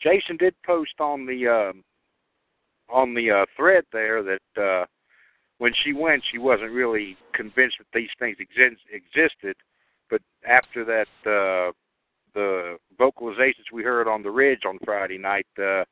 Jason 0.00 0.36
did 0.36 0.54
post 0.64 0.94
on 1.00 1.26
the 1.26 1.48
um, 1.48 1.84
on 2.88 3.14
the 3.14 3.30
uh, 3.30 3.46
thread 3.56 3.84
there 3.92 4.22
that 4.22 4.62
uh, 4.62 4.84
when 5.58 5.72
she 5.84 5.92
went, 5.92 6.22
she 6.30 6.38
wasn't 6.38 6.70
really 6.70 7.16
convinced 7.34 7.76
that 7.78 7.86
these 7.94 8.10
things 8.18 8.36
exist, 8.38 8.82
existed. 8.92 9.56
But 10.10 10.20
after 10.46 10.84
that, 10.84 11.06
uh, 11.24 11.72
the 12.34 12.76
vocalizations 12.98 13.72
we 13.72 13.82
heard 13.82 14.08
on 14.08 14.22
the 14.22 14.30
Ridge 14.30 14.62
on 14.66 14.78
Friday 14.84 15.18
night, 15.18 15.46
uh, 15.58 15.84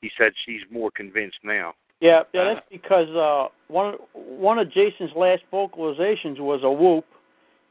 he 0.00 0.10
said 0.16 0.32
she's 0.44 0.62
more 0.70 0.90
convinced 0.90 1.38
now. 1.42 1.74
Yeah, 2.00 2.22
yeah, 2.34 2.54
that's 2.54 2.66
because 2.70 3.08
uh 3.10 3.48
one 3.68 3.94
one 4.12 4.58
of 4.58 4.70
Jason's 4.70 5.12
last 5.16 5.42
vocalizations 5.52 6.38
was 6.38 6.60
a 6.62 6.70
whoop 6.70 7.06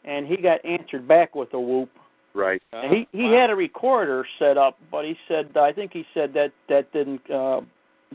and 0.03 0.25
he 0.25 0.37
got 0.37 0.63
answered 0.65 1.07
back 1.07 1.35
with 1.35 1.53
a 1.53 1.59
whoop. 1.59 1.89
Right. 2.33 2.61
And 2.73 2.91
he 2.91 3.07
he 3.11 3.31
had 3.31 3.49
a 3.49 3.55
recorder 3.55 4.25
set 4.39 4.57
up, 4.57 4.77
but 4.91 5.05
he 5.05 5.15
said 5.27 5.55
I 5.55 5.71
think 5.71 5.93
he 5.93 6.05
said 6.13 6.33
that 6.33 6.51
that 6.69 6.91
didn't 6.91 7.29
uh 7.29 7.61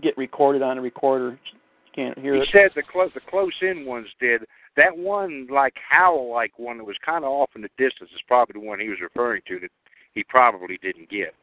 get 0.03 0.17
recorded 0.19 0.63
on 0.63 0.77
the 0.77 0.83
recorder. 0.83 1.39
You 1.55 1.93
can't 1.95 2.19
hear 2.19 2.35
He 2.35 2.41
it. 2.41 2.49
said 2.53 2.71
the 2.75 2.83
close 2.83 3.11
the 3.15 3.21
close 3.21 3.55
in 3.63 3.87
ones 3.87 4.09
did. 4.21 4.43
That 4.77 4.97
one 4.97 5.47
like 5.49 5.75
howl 5.89 6.33
like 6.33 6.59
one 6.59 6.79
that 6.79 6.85
was 6.85 6.97
kind 7.07 7.25
of 7.25 7.31
off 7.31 7.51
in 7.55 7.63
the 7.63 7.71
distance 7.79 8.11
is 8.13 8.21
probably 8.27 8.61
the 8.61 8.67
one 8.67 8.81
he 8.81 8.89
was 8.89 8.99
referring 9.01 9.43
to 9.47 9.61
that 9.61 9.71
he 10.13 10.25
probably 10.25 10.77
didn't 10.83 11.09
get. 11.09 11.35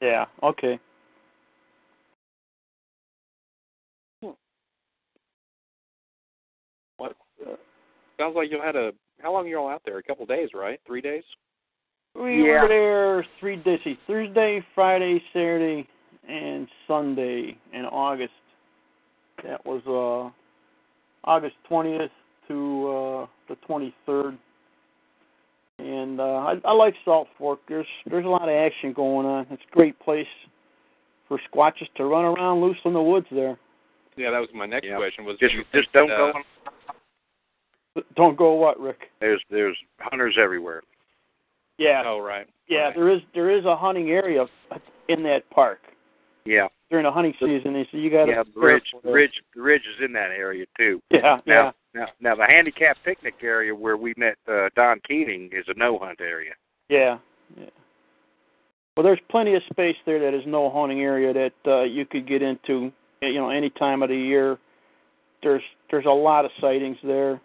Yeah, 0.00 0.26
okay. 0.44 0.78
What? 6.96 7.10
Uh, 7.10 7.14
sounds 8.18 8.36
like 8.36 8.50
you 8.50 8.60
had 8.60 8.76
a. 8.76 8.92
How 9.20 9.32
long 9.32 9.46
you 9.46 9.58
all 9.58 9.68
out 9.68 9.82
there? 9.84 9.98
A 9.98 10.02
couple 10.02 10.26
days, 10.26 10.50
right? 10.54 10.80
Three 10.86 11.00
days. 11.00 11.22
We 12.14 12.44
Yeah. 12.44 12.62
were 12.62 12.68
there 12.68 13.26
three 13.40 13.56
days, 13.56 13.80
Thursday, 14.06 14.64
Friday, 14.74 15.22
Saturday, 15.32 15.86
and 16.28 16.68
Sunday 16.86 17.56
in 17.72 17.84
August. 17.86 18.34
That 19.42 19.64
was 19.64 19.82
uh 19.86 20.30
August 21.24 21.56
twentieth 21.68 22.10
to 22.48 22.88
uh 22.88 23.26
the 23.48 23.56
twenty 23.66 23.94
third. 24.06 24.36
And 25.78 26.20
uh 26.20 26.24
I, 26.24 26.60
I 26.64 26.72
like 26.72 26.94
Salt 27.04 27.28
Fork. 27.38 27.60
There's 27.68 27.86
there's 28.06 28.26
a 28.26 28.28
lot 28.28 28.48
of 28.48 28.54
action 28.54 28.92
going 28.92 29.26
on. 29.26 29.46
It's 29.50 29.62
a 29.70 29.74
great 29.74 29.98
place 30.00 30.26
for 31.28 31.40
squatches 31.52 31.88
to 31.96 32.04
run 32.04 32.24
around 32.24 32.60
loose 32.60 32.76
in 32.84 32.92
the 32.92 33.02
woods 33.02 33.26
there. 33.30 33.58
Yeah, 34.16 34.30
that 34.30 34.40
was 34.40 34.50
my 34.54 34.66
next 34.66 34.86
Yeah. 34.86 34.96
question. 34.96 35.24
Was 35.24 35.38
Just 35.38 35.54
just 35.72 35.92
don't 35.92 36.08
that, 36.08 36.34
go. 36.34 36.42
On, 37.96 38.02
Don't 38.16 38.36
go 38.36 38.54
what, 38.54 38.78
Rick? 38.80 39.10
there's 39.20 39.42
there's 39.50 39.76
hunters 39.98 40.36
everywhere. 40.42 40.82
Yeah. 41.78 42.02
Oh, 42.06 42.18
right. 42.18 42.46
Yeah, 42.68 42.84
right. 42.86 42.94
there 42.94 43.08
is 43.10 43.20
there 43.34 43.50
is 43.50 43.64
a 43.64 43.76
hunting 43.76 44.10
area 44.10 44.46
in 45.08 45.22
that 45.24 45.48
park 45.50 45.80
Yeah. 46.44 46.68
during 46.90 47.04
the 47.04 47.10
hunting 47.10 47.34
season. 47.40 47.72
They 47.72 47.86
so 47.90 47.98
you 47.98 48.10
got 48.10 48.26
to 48.26 48.32
Yeah, 48.32 48.42
the 48.54 48.60
ridge 48.60 48.84
the 49.02 49.10
ridge 49.12 49.32
the 49.54 49.62
ridge 49.62 49.82
is 49.82 50.04
in 50.04 50.12
that 50.12 50.30
area 50.30 50.66
too. 50.78 51.00
Yeah, 51.10 51.38
yeah. 51.46 51.54
Now 51.54 51.74
now 51.94 52.06
now 52.20 52.34
the 52.36 52.46
handicap 52.46 52.96
picnic 53.04 53.34
area 53.42 53.74
where 53.74 53.96
we 53.96 54.14
met 54.16 54.36
uh, 54.48 54.68
Don 54.76 55.00
Keating 55.06 55.50
is 55.52 55.64
a 55.68 55.74
no 55.78 55.98
hunt 55.98 56.20
area. 56.20 56.52
Yeah, 56.88 57.18
yeah. 57.58 57.66
Well, 58.96 59.04
there's 59.04 59.20
plenty 59.30 59.54
of 59.54 59.62
space 59.70 59.96
there 60.04 60.18
that 60.20 60.36
is 60.36 60.44
no 60.46 60.70
hunting 60.70 61.00
area 61.00 61.32
that 61.32 61.52
uh, 61.66 61.82
you 61.84 62.04
could 62.04 62.28
get 62.28 62.42
into. 62.42 62.92
You 63.22 63.34
know, 63.34 63.50
any 63.50 63.70
time 63.70 64.02
of 64.02 64.08
the 64.08 64.16
year. 64.16 64.58
There's 65.42 65.62
there's 65.90 66.06
a 66.06 66.10
lot 66.10 66.44
of 66.44 66.50
sightings 66.60 66.96
there. 67.02 67.40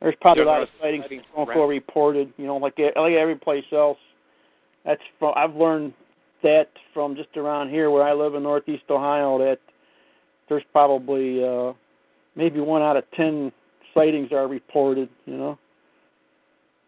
There's 0.00 0.14
probably 0.20 0.42
a 0.42 0.46
lot 0.46 0.62
of 0.62 0.68
sightings 0.80 1.04
sightings 1.04 1.22
that 1.30 1.36
don't 1.36 1.48
around. 1.48 1.56
go 1.56 1.66
reported. 1.66 2.32
You 2.36 2.46
know, 2.46 2.56
like 2.56 2.78
like 2.78 3.14
every 3.14 3.36
place 3.36 3.64
else. 3.72 3.98
That's 4.84 5.00
from 5.18 5.32
I've 5.36 5.54
learned 5.54 5.94
that 6.42 6.68
from 6.92 7.16
just 7.16 7.36
around 7.36 7.70
here 7.70 7.90
where 7.90 8.02
I 8.02 8.12
live 8.12 8.34
in 8.34 8.42
Northeast 8.42 8.84
Ohio 8.90 9.38
that 9.38 9.58
there's 10.48 10.62
probably 10.72 11.44
uh 11.44 11.72
maybe 12.34 12.60
one 12.60 12.82
out 12.82 12.96
of 12.96 13.04
ten 13.16 13.50
sightings 13.94 14.32
are 14.32 14.46
reported. 14.46 15.08
You 15.24 15.36
know, 15.36 15.58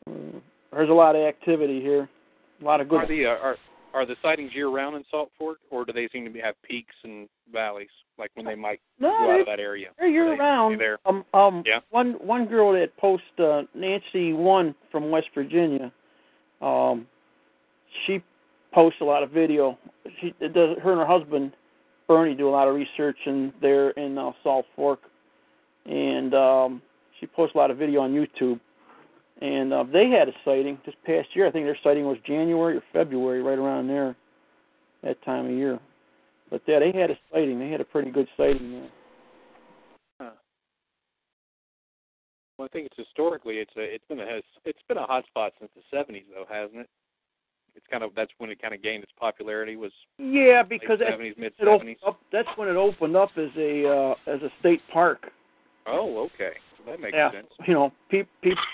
Uh, 0.07 0.39
there's 0.73 0.91
a 0.91 0.95
lot 0.95 1.17
of 1.17 1.23
activity 1.23 1.81
here. 1.81 2.09
A 2.61 2.65
lot 2.65 2.81
of 2.81 2.89
good 2.89 3.01
Are 3.01 3.07
the 3.07 3.27
uh, 3.27 3.31
are 3.31 3.57
are 3.95 4.07
the 4.07 4.17
sightings 4.23 4.53
year 4.55 4.69
round 4.69 4.97
in 4.97 5.05
Salt 5.11 5.31
Fork, 5.39 5.59
or 5.71 5.85
do 5.85 5.93
they 5.93 6.09
seem 6.13 6.25
to 6.25 6.31
be, 6.31 6.41
have 6.41 6.55
peaks 6.63 6.95
and 7.05 7.29
valleys, 7.53 7.89
like 8.19 8.31
when 8.35 8.47
they 8.47 8.55
might 8.55 8.81
No, 8.99 9.11
go 9.11 9.31
out 9.33 9.41
of 9.41 9.47
that 9.47 9.61
area? 9.61 9.89
They're 9.99 10.09
year 10.09 10.31
they- 10.31 10.37
round. 10.39 10.81
there? 10.81 10.99
Um, 11.07 11.25
um, 11.35 11.63
Yeah. 11.67 11.81
One 11.91 12.13
one 12.15 12.47
girl 12.47 12.73
that 12.73 12.97
posts 12.97 13.27
uh, 13.39 13.63
Nancy 13.75 14.33
one 14.33 14.75
from 14.91 15.11
West 15.11 15.29
Virginia. 15.35 15.93
Um, 16.61 17.07
she 18.07 18.23
posts 18.73 19.01
a 19.01 19.05
lot 19.05 19.23
of 19.23 19.31
video. 19.31 19.79
She 20.21 20.35
it 20.41 20.53
does. 20.53 20.77
Her 20.83 20.93
and 20.93 21.01
her 21.01 21.07
husband 21.07 21.53
Bernie 22.07 22.35
do 22.35 22.49
a 22.49 22.51
lot 22.51 22.69
of 22.69 22.75
research 22.75 23.19
in 23.27 23.53
there 23.61 23.91
in 23.91 24.19
uh, 24.19 24.33
Salt 24.43 24.67
Fork. 24.77 25.01
and 25.87 26.35
um, 26.35 26.83
she 27.19 27.27
posts 27.27 27.55
a 27.55 27.59
lot 27.59 27.71
of 27.71 27.79
video 27.79 28.01
on 28.03 28.13
YouTube. 28.13 28.61
And 29.41 29.73
uh, 29.73 29.85
they 29.85 30.09
had 30.11 30.29
a 30.29 30.33
sighting 30.45 30.79
this 30.85 30.95
past 31.07 31.29
year. 31.35 31.47
I 31.47 31.51
think 31.53 31.65
their 31.65 31.79
sighting 31.85 32.05
was 32.05 32.19
January 32.27 32.77
or 32.77 32.83
February, 32.93 33.41
right 33.41 33.59
around 33.59 33.87
there, 33.87 34.17
that 35.05 35.23
time 35.25 35.47
of 35.47 35.53
year. 35.53 35.79
But 36.51 36.63
yeah, 36.67 36.79
they 36.79 36.93
had 36.93 37.11
a 37.11 37.19
sighting. 37.33 37.59
They 37.59 37.71
had 37.71 37.81
a 37.81 37.85
pretty 37.85 38.11
good 38.11 38.29
sighting 38.37 38.73
there. 38.73 38.89
Well, 42.59 42.67
I 42.67 42.69
think 42.73 42.87
it's 42.87 42.97
historically 43.09 43.59
it's 43.59 43.71
a 43.77 43.83
it's 43.83 44.05
been 44.09 44.19
a 44.19 44.27
has 44.27 44.43
it's 44.65 44.83
been 44.89 44.99
a 44.99 45.07
hot 45.07 45.25
spot 45.27 45.53
since 45.61 45.71
the 45.77 45.97
'70s 45.97 46.25
though, 46.35 46.45
hasn't 46.53 46.81
it? 46.81 46.89
It's 47.77 47.87
kind 47.89 48.03
of 48.03 48.11
that's 48.17 48.33
when 48.39 48.51
it 48.51 48.61
kind 48.61 48.75
of 48.75 48.83
gained 48.83 49.05
its 49.05 49.13
popularity 49.19 49.77
was 49.77 49.93
Yeah, 50.19 50.65
because 50.65 50.99
late 50.99 51.09
'70s, 51.21 51.39
mid 51.39 51.57
'70s. 51.57 51.97
up, 52.05 52.19
that's 52.33 52.49
when 52.57 52.69
it 52.69 52.75
opened 52.77 53.17
up 53.17 53.31
as 53.37 53.51
a 53.57 53.87
uh, 53.89 54.15
as 54.27 54.43
a 54.43 54.51
state 54.59 54.81
park. 54.93 55.31
Oh, 55.87 56.19
okay, 56.35 56.55
so 56.77 56.91
that 56.91 57.01
makes 57.01 57.15
yeah, 57.15 57.31
sense. 57.31 57.47
you 57.67 57.75
know, 57.75 57.93
people 58.11 58.33
people 58.43 58.65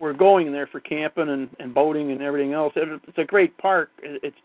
were 0.00 0.14
going 0.14 0.52
there 0.52 0.68
for 0.68 0.78
camping 0.78 1.28
and, 1.28 1.48
and 1.58 1.74
boating 1.74 2.12
and 2.12 2.22
everything 2.22 2.52
else. 2.52 2.72
It, 2.76 3.00
it's 3.08 3.18
a 3.18 3.24
great 3.24 3.58
park. 3.58 3.90
It, 4.04 4.20
it's 4.22 4.36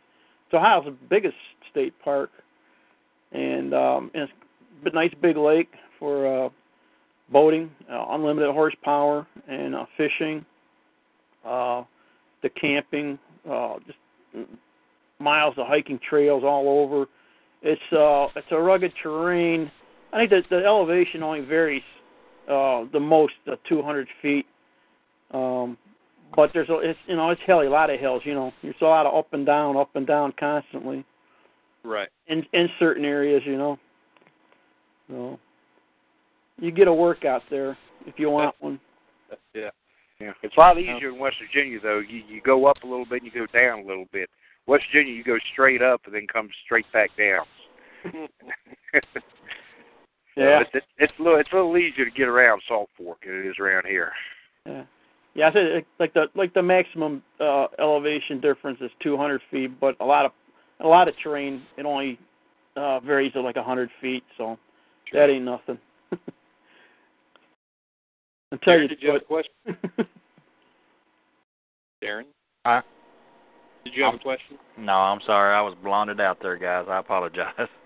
it's 0.48 0.56
Ohio's 0.56 0.92
biggest 1.08 1.36
state 1.70 1.94
park, 2.04 2.32
and 3.32 3.74
um, 3.74 4.12
and 4.14 4.24
it's 4.24 4.34
a 4.86 4.96
nice 4.96 5.14
big 5.22 5.38
lake 5.38 5.70
for 6.00 6.46
uh, 6.46 6.50
boating, 7.32 7.72
uh, 7.92 8.06
unlimited 8.10 8.52
horsepower, 8.52 9.28
and 9.48 9.76
uh, 9.76 9.86
fishing. 9.98 10.46
Uh, 11.46 11.84
the 12.44 12.50
camping, 12.50 13.18
uh, 13.50 13.76
just 13.86 13.98
miles 15.20 15.54
of 15.58 15.68
hiking 15.68 16.00
trails 16.08 16.44
all 16.44 16.84
over. 16.84 17.06
It's 17.62 17.82
uh, 17.92 18.28
it's 18.36 18.48
a 18.52 18.60
rugged 18.60 18.92
terrain. 19.02 19.72
I 20.14 20.20
think 20.20 20.32
that 20.32 20.44
the 20.50 20.66
elevation 20.66 21.24
only 21.24 21.42
varies 21.42 21.84
uh, 22.48 22.86
the 22.92 23.00
most 23.00 23.34
uh, 23.50 23.56
200 23.70 24.08
feet. 24.22 24.46
Um, 25.32 25.78
but 26.36 26.52
there's 26.54 26.70
a, 26.70 26.78
it's 26.80 27.00
you 27.08 27.16
know 27.16 27.30
it's 27.30 27.42
hilly, 27.46 27.68
a 27.68 27.70
lot 27.70 27.90
of 27.90 28.00
hills. 28.00 28.22
You 28.26 28.34
know, 28.34 28.52
there's 28.62 28.76
a 28.82 28.86
lot 28.86 29.06
of 29.06 29.16
up 29.16 29.34
and 29.34 29.46
down, 29.46 29.78
up 29.78 29.96
and 29.96 30.06
down 30.06 30.34
constantly 30.40 31.06
Right. 31.84 32.10
in 32.28 32.46
in 32.54 32.68
certain 32.80 33.06
areas. 33.06 33.42
You 33.46 33.58
know, 33.58 33.80
so 35.10 35.40
you 36.60 36.72
get 36.72 36.88
a 36.88 36.94
workout 36.94 37.42
there 37.50 37.78
if 38.06 38.16
you 38.18 38.30
want 38.30 38.56
one. 38.60 38.80
Yeah. 39.54 39.70
Yeah. 40.20 40.34
It's 40.44 40.56
a 40.56 40.60
lot 40.60 40.78
easier 40.78 41.10
in 41.10 41.20
West 41.20 41.38
Virginia 41.42 41.80
though. 41.82 42.00
You 42.00 42.22
you 42.28 42.42
go 42.42 42.66
up 42.66 42.78
a 42.84 42.88
little 42.88 43.06
bit 43.06 43.24
and 43.24 43.32
you 43.34 43.48
go 43.48 43.52
down 43.52 43.80
a 43.80 43.88
little 43.88 44.06
bit. 44.12 44.30
West 44.68 44.84
Virginia 44.92 45.14
you 45.14 45.24
go 45.24 45.38
straight 45.54 45.82
up 45.82 46.02
and 46.06 46.14
then 46.14 46.28
come 46.32 46.50
straight 46.66 46.86
back 46.94 47.10
down. 47.18 47.46
Yeah. 50.38 50.60
So 50.60 50.62
it's, 50.62 50.70
it's 50.74 50.86
it's 50.98 51.14
a 51.20 51.24
little 51.24 51.40
it's 51.40 51.50
a 51.52 51.56
little 51.56 51.78
easier 51.78 52.06
to 52.06 52.12
get 52.12 52.28
around 52.28 52.62
Salt 52.68 52.90
Fork 52.98 53.20
than 53.26 53.36
it 53.36 53.46
is 53.46 53.56
around 53.60 53.86
here. 53.86 54.12
Yeah, 54.66 54.84
yeah. 55.34 55.50
I 55.50 55.52
said 55.52 55.64
it- 55.64 55.88
like 56.00 56.14
the 56.14 56.28
like 56.36 56.54
the 56.54 56.64
maximum 56.64 57.22
uh, 57.40 57.68
elevation 57.80 58.40
difference 58.40 58.80
is 58.82 58.92
200 59.04 59.42
feet, 59.52 59.78
but 59.80 59.96
a 60.00 60.06
lot 60.06 60.26
of 60.26 60.32
a 60.82 60.88
lot 60.88 61.08
of 61.08 61.16
terrain 61.24 61.62
it 61.78 61.86
only 61.86 62.20
uh, 62.76 63.00
varies 63.02 63.34
to 63.34 63.42
like 63.42 63.56
a 63.56 63.60
100 63.60 63.90
feet, 64.02 64.24
so 64.38 64.58
that 65.14 65.30
ain't 65.30 65.46
nothing. 65.46 65.78
Until 68.52 68.74
Darren, 68.74 68.82
you 68.84 68.88
did 68.90 69.02
you 69.02 69.12
have 69.12 69.22
a 69.22 69.26
question, 69.26 69.54
Darren? 72.04 72.24
Huh? 72.66 72.82
Did 73.86 73.94
you 73.96 74.04
have 74.04 74.14
Um, 74.14 74.20
a 74.20 74.24
question? 74.24 74.58
No, 74.78 74.94
I'm 74.94 75.22
sorry. 75.26 75.56
I 75.56 75.62
was 75.62 75.76
blonded 75.84 76.20
out 76.22 76.40
there, 76.42 76.58
guys. 76.58 76.86
I 76.90 77.00
apologize. 77.00 77.68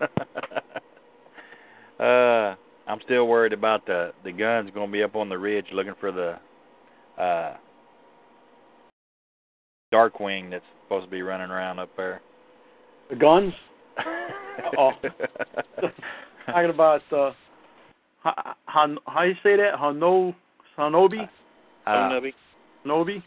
uh, 2.00 2.54
I'm 2.88 3.00
still 3.04 3.26
worried 3.26 3.52
about 3.52 3.86
the 3.86 4.12
the 4.24 4.32
guns 4.32 4.70
going 4.74 4.88
to 4.88 4.92
be 4.92 5.02
up 5.02 5.16
on 5.16 5.28
the 5.28 5.38
ridge 5.38 5.66
looking 5.72 5.94
for 6.00 6.12
the 6.12 6.38
uh 7.20 7.56
dark 9.92 10.20
wing 10.20 10.50
that's 10.50 10.64
supposed 10.84 11.06
to 11.06 11.10
be 11.10 11.22
running 11.22 11.50
around 11.50 11.78
up 11.78 11.90
there. 11.96 12.20
The 13.10 13.16
guns. 13.16 13.52
Uh-oh. 13.98 14.92
Talking 16.46 16.70
about 16.70 17.02
uh, 17.12 17.32
how 18.22 18.54
how 18.66 18.96
how 19.06 19.22
you 19.22 19.34
say 19.42 19.56
that? 19.56 19.74
Hano 19.78 20.34
Hanobi 20.78 21.28
Uh, 21.86 21.90
Nubby? 21.90 22.32
Nobi. 22.84 23.22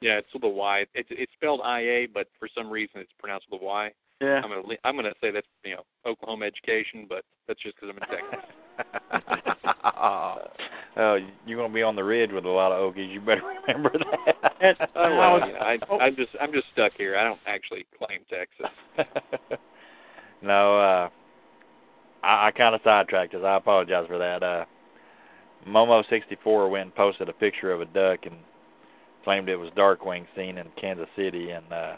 Yeah, 0.00 0.18
it's 0.18 0.32
with 0.32 0.44
a 0.44 0.48
Y. 0.48 0.84
It's 0.94 1.08
it's 1.10 1.32
spelled 1.34 1.60
I 1.64 1.80
A, 1.80 2.06
but 2.12 2.28
for 2.38 2.48
some 2.56 2.70
reason 2.70 3.00
it's 3.00 3.12
pronounced 3.18 3.46
with 3.50 3.60
a 3.62 3.64
Y. 3.64 3.90
Yeah. 4.20 4.40
I'm 4.42 4.50
gonna 4.50 4.76
I'm 4.84 4.96
gonna 4.96 5.14
say 5.20 5.30
that's 5.30 5.46
you 5.64 5.76
know 5.76 5.82
Oklahoma 6.06 6.46
education, 6.46 7.06
but 7.08 7.24
that's 7.46 7.60
just 7.62 7.76
because 7.76 7.94
I'm 7.94 8.02
in 8.02 8.08
Texas. 8.08 8.44
oh, 10.98 11.18
you're 11.46 11.56
going 11.58 11.70
to 11.70 11.74
be 11.74 11.82
on 11.82 11.96
the 11.96 12.04
ridge 12.04 12.30
with 12.32 12.44
a 12.44 12.48
lot 12.48 12.72
of 12.72 12.94
Okies. 12.94 13.12
You 13.12 13.20
better 13.20 13.42
remember 13.66 13.90
that. 13.98 14.52
And, 14.60 14.76
Oh, 14.94 15.00
I 15.02 15.08
well, 15.18 15.32
was- 15.34 15.42
you 15.46 15.52
know, 15.54 15.60
I. 15.60 16.04
I'm 16.04 16.16
just 16.16 16.30
I'm 16.40 16.52
just 16.52 16.66
stuck 16.72 16.92
here. 16.96 17.16
I 17.16 17.24
don't 17.24 17.40
actually 17.46 17.86
claim 17.96 18.20
Texas. 18.28 18.66
no, 20.42 20.78
uh 20.78 21.08
I, 22.22 22.48
I 22.48 22.50
kind 22.50 22.74
of 22.74 22.80
sidetracked 22.84 23.34
us. 23.34 23.42
I 23.44 23.56
apologize 23.56 24.06
for 24.08 24.18
that. 24.18 24.42
Uh 24.42 24.64
Momo64 25.66 26.70
went 26.70 26.84
and 26.84 26.94
posted 26.94 27.28
a 27.28 27.32
picture 27.32 27.72
of 27.72 27.80
a 27.80 27.84
duck 27.86 28.20
and 28.26 28.36
claimed 29.24 29.48
it 29.48 29.56
was 29.56 29.70
Darkwing 29.76 30.24
seen 30.36 30.56
in 30.58 30.66
Kansas 30.80 31.08
City 31.16 31.50
and 31.50 31.72
uh 31.72 31.96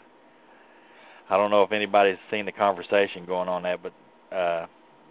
I 1.29 1.37
don't 1.37 1.51
know 1.51 1.63
if 1.63 1.71
anybody's 1.71 2.17
seen 2.29 2.45
the 2.45 2.51
conversation 2.51 3.25
going 3.25 3.47
on 3.47 3.63
that 3.63 3.79
but 3.81 3.93
uh 4.35 4.65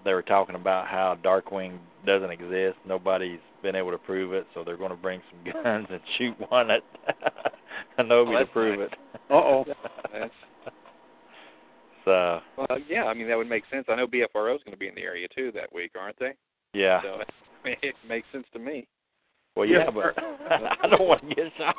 they 0.05 0.13
were 0.15 0.23
talking 0.23 0.55
about 0.55 0.87
how 0.87 1.17
Darkwing 1.23 1.79
doesn't 2.07 2.31
exist. 2.31 2.77
Nobody's 2.87 3.41
been 3.63 3.77
able 3.77 3.91
to 3.91 3.99
prove 3.99 4.33
it, 4.33 4.47
so 4.55 4.65
they're 4.65 4.77
going 4.77 4.91
to 4.91 4.97
bring 4.97 5.21
some 5.31 5.53
guns 5.63 5.87
and 5.91 6.01
shoot 6.19 6.35
one 6.51 6.71
at 6.71 6.83
Hanobi 7.99 8.37
Oh, 8.37 8.39
to 8.41 8.47
prove 8.47 8.79
nice. 8.81 8.89
it. 8.93 8.99
Uh-oh. 9.31 9.65
So, 12.05 12.41
well, 12.57 12.79
yeah, 12.89 13.05
I 13.05 13.15
mean 13.15 13.29
that 13.29 13.37
would 13.37 13.49
make 13.49 13.65
sense. 13.71 13.85
I 13.89 13.95
know 13.95 14.07
BFRO 14.07 14.55
is 14.57 14.63
going 14.65 14.73
to 14.73 14.77
be 14.79 14.89
in 14.89 14.95
the 14.95 15.03
area 15.03 15.29
too 15.37 15.53
that 15.55 15.73
week, 15.73 15.93
aren't 16.01 16.19
they? 16.19 16.33
yeah. 16.73 17.03
So 17.03 17.09
I 17.09 17.69
mean, 17.69 17.77
it 17.83 17.95
makes 18.09 18.27
sense 18.33 18.47
to 18.55 18.59
me. 18.59 18.87
Well, 19.55 19.67
yeah, 19.67 19.85
Yeah. 19.85 19.91
but 19.91 20.83
I 20.83 20.89
don't 20.89 21.07
want 21.07 21.21
to 21.29 21.35
get 21.35 21.45
shot. 21.59 21.75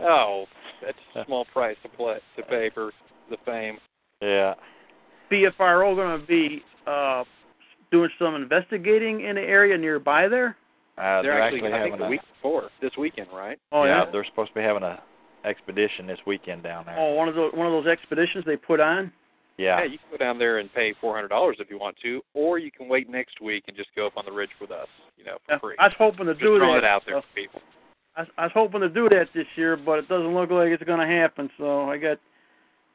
Oh, 0.00 0.44
that's 0.84 0.98
a 1.16 1.24
small 1.24 1.46
price 1.46 1.76
to 1.84 1.88
play 1.88 2.18
to 2.36 2.42
pay 2.42 2.70
for 2.74 2.92
the 3.30 3.38
fame. 3.46 3.78
yeah. 4.20 4.54
BFRO 5.32 5.94
going 5.96 6.20
to 6.20 6.26
be 6.26 6.62
uh, 6.88 7.24
doing 7.90 8.10
some 8.18 8.34
investigating 8.34 9.20
in 9.22 9.36
an 9.36 9.44
area 9.44 9.76
nearby 9.76 10.28
there? 10.28 10.56
Uh, 10.96 11.22
They're, 11.22 11.40
actually, 11.40 11.62
I 11.72 11.76
having 11.76 11.92
think 11.92 11.98
the 12.00 12.06
a, 12.06 12.10
week 12.10 12.20
before 12.34 12.70
this 12.82 12.90
weekend, 12.98 13.28
right? 13.32 13.58
Oh 13.70 13.84
yeah, 13.84 14.04
yeah. 14.04 14.10
they're 14.10 14.24
supposed 14.24 14.50
to 14.50 14.54
be 14.54 14.62
having 14.62 14.82
a 14.82 15.00
expedition 15.44 16.06
this 16.06 16.18
weekend 16.26 16.62
down 16.64 16.84
there. 16.86 16.96
Oh, 16.98 17.14
one 17.14 17.28
of 17.28 17.34
those 17.36 17.52
one 17.54 17.66
of 17.66 17.72
those 17.72 17.86
expeditions 17.86 18.44
they 18.44 18.56
put 18.56 18.80
on. 18.80 19.12
yeah. 19.58 19.84
you 19.84 19.98
can 19.98 20.10
go 20.10 20.16
down 20.16 20.38
there 20.38 20.58
and 20.58 20.72
pay 20.74 20.94
four 21.00 21.14
hundred 21.14 21.28
dollars 21.28 21.56
if 21.60 21.70
you 21.70 21.78
want 21.78 21.96
to, 22.02 22.20
or 22.34 22.58
you 22.58 22.70
can 22.72 22.88
wait 22.88 23.08
next 23.08 23.40
week 23.40 23.62
and 23.68 23.76
just 23.76 23.90
go 23.94 24.06
up 24.08 24.16
on 24.16 24.24
the 24.26 24.32
ridge 24.32 24.50
with 24.60 24.72
us, 24.72 24.88
you 25.16 25.24
know, 25.24 25.36
for 25.46 25.52
Yeah, 25.54 25.58
free. 25.60 25.76
I 25.78 25.84
was 25.86 25.94
hoping 25.98 26.26
to 26.26 26.32
just 26.32 26.42
do 26.42 26.58
throwing 26.58 26.80
that. 26.80 26.84
it 26.86 26.90
out 26.90 27.02
there 27.06 27.18
uh, 27.18 27.20
for 27.20 27.34
people. 27.40 27.60
I, 28.16 28.22
I 28.36 28.42
was 28.46 28.52
hoping 28.54 28.80
to 28.80 28.88
do 28.88 29.08
that 29.10 29.26
this 29.34 29.46
year, 29.54 29.76
but 29.76 30.00
it 30.00 30.08
doesn't 30.08 30.34
look 30.34 30.50
like 30.50 30.70
it's 30.70 30.82
going 30.82 30.98
to 31.00 31.06
happen. 31.06 31.48
So 31.58 31.88
I 31.88 31.96
got 31.98 32.18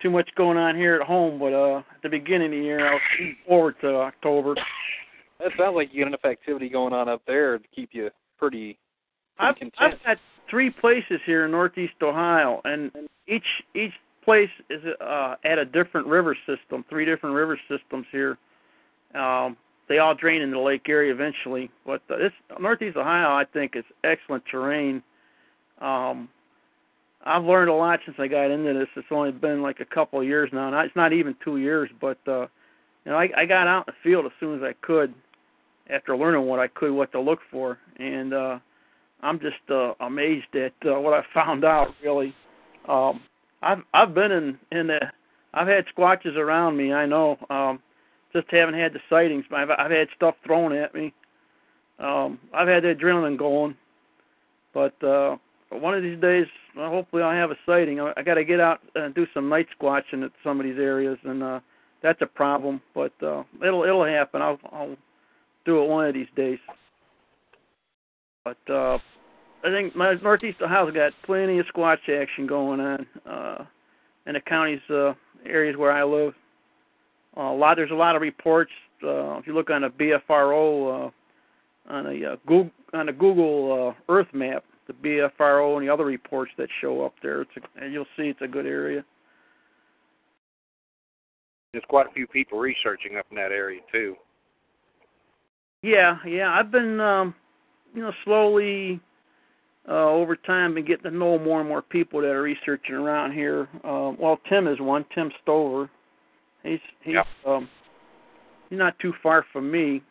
too 0.04 0.12
much 0.12 0.30
going 0.36 0.58
on 0.58 0.76
here 0.76 0.96
at 0.96 1.08
home. 1.08 1.40
But 1.40 1.54
uh, 1.54 1.78
at 1.80 2.02
the 2.04 2.10
beginning 2.10 2.48
of 2.48 2.60
the 2.60 2.66
year, 2.66 2.88
I 2.88 2.94
was 2.94 3.02
looking 3.18 3.36
forward 3.48 3.76
to 3.82 3.96
October. 3.96 4.56
That 5.40 5.52
sounds 5.58 5.76
like 5.76 5.90
you 5.92 6.04
got 6.04 6.10
enough 6.10 6.26
activity 6.26 6.70
going 6.70 6.94
on 6.94 7.10
up 7.10 7.22
there 7.26 7.58
to 7.58 7.64
keep 7.76 7.90
you 7.94 8.10
pretty, 8.38 8.78
I've, 9.40 9.56
content. 9.56 9.74
I've 9.80 10.04
got 10.06 10.18
three 10.50 10.70
places 10.70 11.20
here 11.26 11.46
in 11.46 11.52
Northeast 11.52 11.94
Ohio, 12.02 12.62
and 12.66 12.92
each 13.28 13.44
each 13.74 13.94
place 14.24 14.50
is 14.70 14.82
uh, 15.02 15.36
at 15.44 15.58
a 15.58 15.66
different 15.66 16.08
river 16.08 16.38
system. 16.46 16.86
Three 16.90 17.06
different 17.06 17.36
river 17.36 17.60
systems 17.70 18.06
here. 18.12 18.38
Um, 19.16 19.58
they 19.90 19.98
all 19.98 20.16
drain 20.16 20.42
into 20.42 20.56
the 20.56 20.62
lake 20.62 20.88
area 20.88 21.14
eventually, 21.14 21.70
but 21.86 22.02
uh, 22.10 22.18
this 22.18 22.32
Northeast 22.60 22.96
Ohio, 22.96 23.34
I 23.34 23.46
think, 23.52 23.76
is 23.76 23.84
excellent 24.04 24.44
terrain. 24.50 25.04
Um, 25.82 26.30
I've 27.26 27.44
learned 27.44 27.70
a 27.70 27.74
lot 27.74 28.00
since 28.06 28.18
I 28.20 28.28
got 28.28 28.52
into 28.52 28.74
this. 28.74 28.88
It's 28.96 29.08
only 29.12 29.32
been 29.32 29.62
like 29.62 29.80
a 29.80 29.86
couple 29.86 30.20
of 30.20 30.26
years 30.26 30.50
now. 30.52 30.70
Not, 30.70 30.86
it's 30.86 30.96
not 30.96 31.14
even 31.14 31.36
two 31.44 31.58
years, 31.58 31.90
but 32.02 32.18
uh, 32.28 32.48
you 33.06 33.12
know, 33.12 33.18
I, 33.18 33.30
I 33.36 33.46
got 33.46 33.68
out 33.68 33.88
in 33.88 33.94
the 33.94 34.10
field 34.10 34.26
as 34.26 34.32
soon 34.40 34.58
as 34.58 34.64
I 34.64 34.74
could 34.86 35.14
after 35.90 36.16
learning 36.16 36.46
what 36.46 36.60
I 36.60 36.68
could, 36.68 36.92
what 36.92 37.12
to 37.12 37.20
look 37.20 37.40
for, 37.52 37.78
and 37.98 38.34
uh, 38.34 38.60
I'm 39.22 39.40
just 39.40 39.56
uh, 39.70 39.94
amazed 40.00 40.56
at 40.56 40.74
uh, 40.86 41.00
what 41.00 41.14
I 41.14 41.24
found 41.34 41.64
out. 41.66 41.90
Really, 42.04 42.34
um, 42.88 43.22
I've 43.62 43.84
I've 43.94 44.14
been 44.14 44.32
in 44.32 44.60
in 44.72 44.88
the 44.88 45.00
I've 45.54 45.68
had 45.68 45.86
squatches 45.96 46.36
around 46.36 46.78
me. 46.78 46.94
I 46.94 47.06
know, 47.06 47.38
um, 47.50 47.80
just 48.34 48.50
haven't 48.50 48.76
had 48.76 48.94
the 48.94 49.00
sightings. 49.10 49.46
I've 49.54 49.70
I've 49.70 49.92
had 49.92 50.08
stuff 50.16 50.36
thrown 50.46 50.74
at 50.74 50.94
me. 50.94 51.14
Um, 52.00 52.40
I've 52.54 52.68
had 52.68 52.84
the 52.84 52.96
adrenaline 52.96 53.38
going, 53.38 53.76
but 54.74 55.02
uh, 55.04 55.38
one 55.80 55.94
of 55.94 56.04
these 56.04 56.20
days, 56.20 56.48
well, 56.76 56.90
hopefully, 56.90 57.24
I'll 57.24 57.32
have 57.32 57.52
a 57.52 57.58
sighting. 57.66 58.00
I, 58.00 58.14
I 58.18 58.24
got 58.24 58.36
to 58.36 58.46
get 58.46 58.60
out 58.60 58.80
and 58.96 59.14
do 59.14 59.28
some 59.34 59.50
night 59.50 59.68
squatching 59.80 60.24
at 60.24 60.32
some 60.44 60.60
of 60.60 60.66
these 60.66 60.80
areas, 60.80 61.18
and 61.24 61.44
uh, 61.44 61.60
that's 62.02 62.22
a 62.22 62.26
problem. 62.26 62.82
But 62.94 63.14
uh, 63.22 63.44
it'll 63.66 63.84
it'll 63.84 64.06
happen. 64.06 64.42
I'll 64.42 64.60
I'll 64.72 64.96
do 65.66 65.84
it 65.84 65.90
one 65.90 66.08
of 66.08 66.14
these 66.14 66.28
days. 66.36 66.60
but 68.44 68.58
uh, 68.70 68.98
I 69.64 69.70
think 69.70 69.96
my 69.96 70.14
Northeast 70.16 70.62
Ohio's 70.62 70.94
got 70.94 71.14
plenty 71.26 71.60
of 71.60 71.66
Squatch 71.74 72.10
action 72.10 72.46
going 72.46 72.80
on 72.80 73.08
uh, 73.26 73.66
in 74.28 74.34
the 74.34 74.42
counties 74.42 74.82
uh, 74.90 75.14
areas 75.46 75.78
where 75.78 75.92
I 75.92 76.04
live. 76.04 76.34
Uh, 77.38 77.42
a 77.42 77.56
lot 77.56 77.76
there's 77.78 77.92
a 77.92 77.96
lot 77.96 78.16
of 78.16 78.22
reports. 78.22 78.72
Uh, 79.04 79.38
if 79.38 79.48
you 79.48 79.54
look 79.54 79.70
on 79.70 79.82
the 79.82 79.90
BFRO 79.90 81.08
uh, 81.08 81.94
on 81.94 82.06
a 82.08 82.34
uh, 82.34 82.36
Google 82.46 82.72
on 82.94 83.10
a 83.10 83.14
Google 83.14 83.96
uh, 83.96 84.12
Earth 84.12 84.28
map, 84.34 84.64
the 84.88 84.94
BFRO 84.94 85.78
and 85.78 85.88
the 85.88 85.94
other 85.94 86.06
reports 86.06 86.52
that 86.58 86.70
show 86.82 87.04
up 87.06 87.14
there, 87.22 87.42
it's 87.42 87.52
a, 87.82 87.88
you'll 87.88 88.06
see 88.18 88.24
it's 88.24 88.42
a 88.42 88.48
good 88.48 88.66
area. 88.66 89.04
There's 91.72 91.86
quite 91.88 92.08
a 92.08 92.14
few 92.14 92.28
people 92.28 92.60
researching 92.60 93.18
up 93.18 93.26
in 93.32 93.38
that 93.38 93.52
area 93.52 93.82
too. 93.92 94.16
Yeah, 95.82 96.18
yeah. 96.26 96.54
I've 96.54 96.72
been, 96.72 97.00
um, 97.00 97.34
you 97.96 98.02
know, 98.02 98.14
slowly 98.24 99.02
uh, 99.88 100.10
over 100.10 100.36
time 100.36 100.76
been 100.76 100.86
getting 100.86 101.12
to 101.12 101.12
know 101.12 101.38
more 101.38 101.60
and 101.60 101.68
more 101.68 101.82
people 101.82 102.22
that 102.22 102.30
are 102.30 102.42
researching 102.42 102.96
around 102.96 103.34
here. 103.34 103.68
Um, 103.84 104.18
well, 104.20 104.40
Tim 104.50 104.68
is 104.68 104.80
one. 104.80 105.06
Tim 105.14 105.32
Stover. 105.42 105.90
He's 106.64 106.80
he's 107.02 107.16
Yep. 107.16 107.28
um, 107.46 107.70
he's 108.70 108.80
not 108.80 108.98
too 109.00 109.14
far 109.22 109.46
from 109.52 109.70
me. 109.70 110.02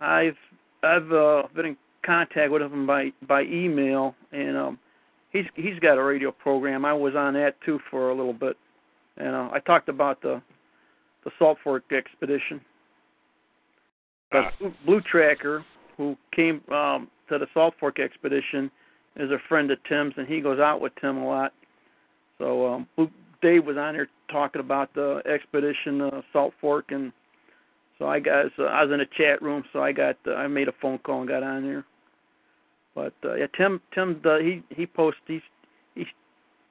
I've 0.00 0.36
I've 0.82 1.12
uh, 1.12 1.44
been 1.54 1.66
in 1.66 1.76
contact 2.04 2.50
with 2.50 2.62
him 2.62 2.86
by 2.86 3.12
by 3.26 3.42
email, 3.42 4.14
and 4.32 4.56
um, 4.56 4.78
he's 5.30 5.46
he's 5.54 5.78
got 5.80 5.98
a 5.98 6.02
radio 6.02 6.30
program. 6.30 6.84
I 6.84 6.92
was 6.92 7.14
on 7.16 7.34
that 7.34 7.60
too 7.64 7.78
for 7.90 8.10
a 8.10 8.14
little 8.14 8.32
bit, 8.32 8.56
and 9.16 9.34
uh, 9.34 9.50
I 9.52 9.60
talked 9.60 9.88
about 9.88 10.20
the 10.22 10.42
the 11.24 11.30
Salt 11.38 11.58
Fork 11.62 11.84
expedition. 11.92 12.60
Ah. 14.32 14.50
Blue, 14.58 14.74
Blue 14.86 15.00
Tracker, 15.02 15.64
who 15.96 16.16
came 16.34 16.62
um, 16.72 17.08
to 17.28 17.38
the 17.38 17.46
Salt 17.54 17.74
Fork 17.78 17.98
expedition, 18.00 18.70
is 19.16 19.30
a 19.30 19.38
friend 19.48 19.70
of 19.70 19.78
Tim's, 19.88 20.14
and 20.16 20.26
he 20.26 20.40
goes 20.40 20.58
out 20.58 20.80
with 20.80 20.92
Tim 21.00 21.18
a 21.18 21.26
lot. 21.26 21.52
So 22.38 22.72
um, 22.74 22.88
Blue, 22.96 23.10
Dave 23.42 23.64
was 23.64 23.76
on 23.76 23.94
there 23.94 24.08
talking 24.30 24.60
about 24.60 24.92
the 24.94 25.22
expedition, 25.26 26.00
uh, 26.00 26.22
Salt 26.32 26.54
Fork, 26.60 26.86
and 26.90 27.12
so 27.98 28.06
I 28.06 28.20
got 28.20 28.46
so 28.56 28.64
I 28.64 28.84
was 28.84 28.92
in 28.92 29.00
a 29.00 29.06
chat 29.06 29.42
room, 29.42 29.64
so 29.72 29.82
I 29.82 29.92
got 29.92 30.16
uh, 30.26 30.34
I 30.34 30.46
made 30.46 30.68
a 30.68 30.74
phone 30.80 30.98
call 30.98 31.20
and 31.20 31.28
got 31.28 31.42
on 31.42 31.62
there. 31.62 31.84
But 32.94 33.14
uh, 33.24 33.34
yeah, 33.34 33.46
Tim 33.56 33.80
Tim 33.94 34.20
uh, 34.24 34.38
he 34.38 34.62
he 34.70 34.86
posts 34.86 35.20
he's 35.26 35.40
he's 35.94 36.06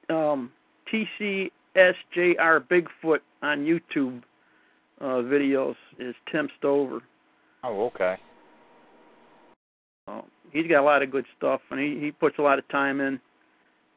um, 0.08 0.52
TCSJR 0.92 1.50
Bigfoot 1.76 3.20
on 3.42 3.64
YouTube 3.64 4.22
uh, 5.00 5.22
videos 5.22 5.74
is 5.98 6.14
Tim 6.30 6.48
Stover. 6.58 7.00
Oh, 7.64 7.86
okay. 7.86 8.16
Uh, 10.06 10.22
he's 10.52 10.66
got 10.68 10.80
a 10.80 10.84
lot 10.84 11.02
of 11.02 11.10
good 11.10 11.26
stuff, 11.36 11.60
and 11.70 11.80
he 11.80 11.98
he 11.98 12.10
puts 12.12 12.38
a 12.38 12.42
lot 12.42 12.58
of 12.58 12.68
time 12.68 13.00
in 13.00 13.20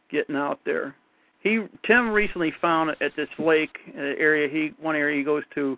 getting 0.09 0.35
out 0.35 0.59
there. 0.65 0.95
He 1.39 1.59
Tim 1.85 2.09
recently 2.09 2.53
found 2.59 2.91
at 3.01 3.15
this 3.15 3.29
lake 3.37 3.77
uh, 3.95 4.01
area 4.01 4.49
he 4.49 4.73
one 4.81 4.95
area 4.95 5.17
he 5.17 5.23
goes 5.23 5.43
to. 5.53 5.77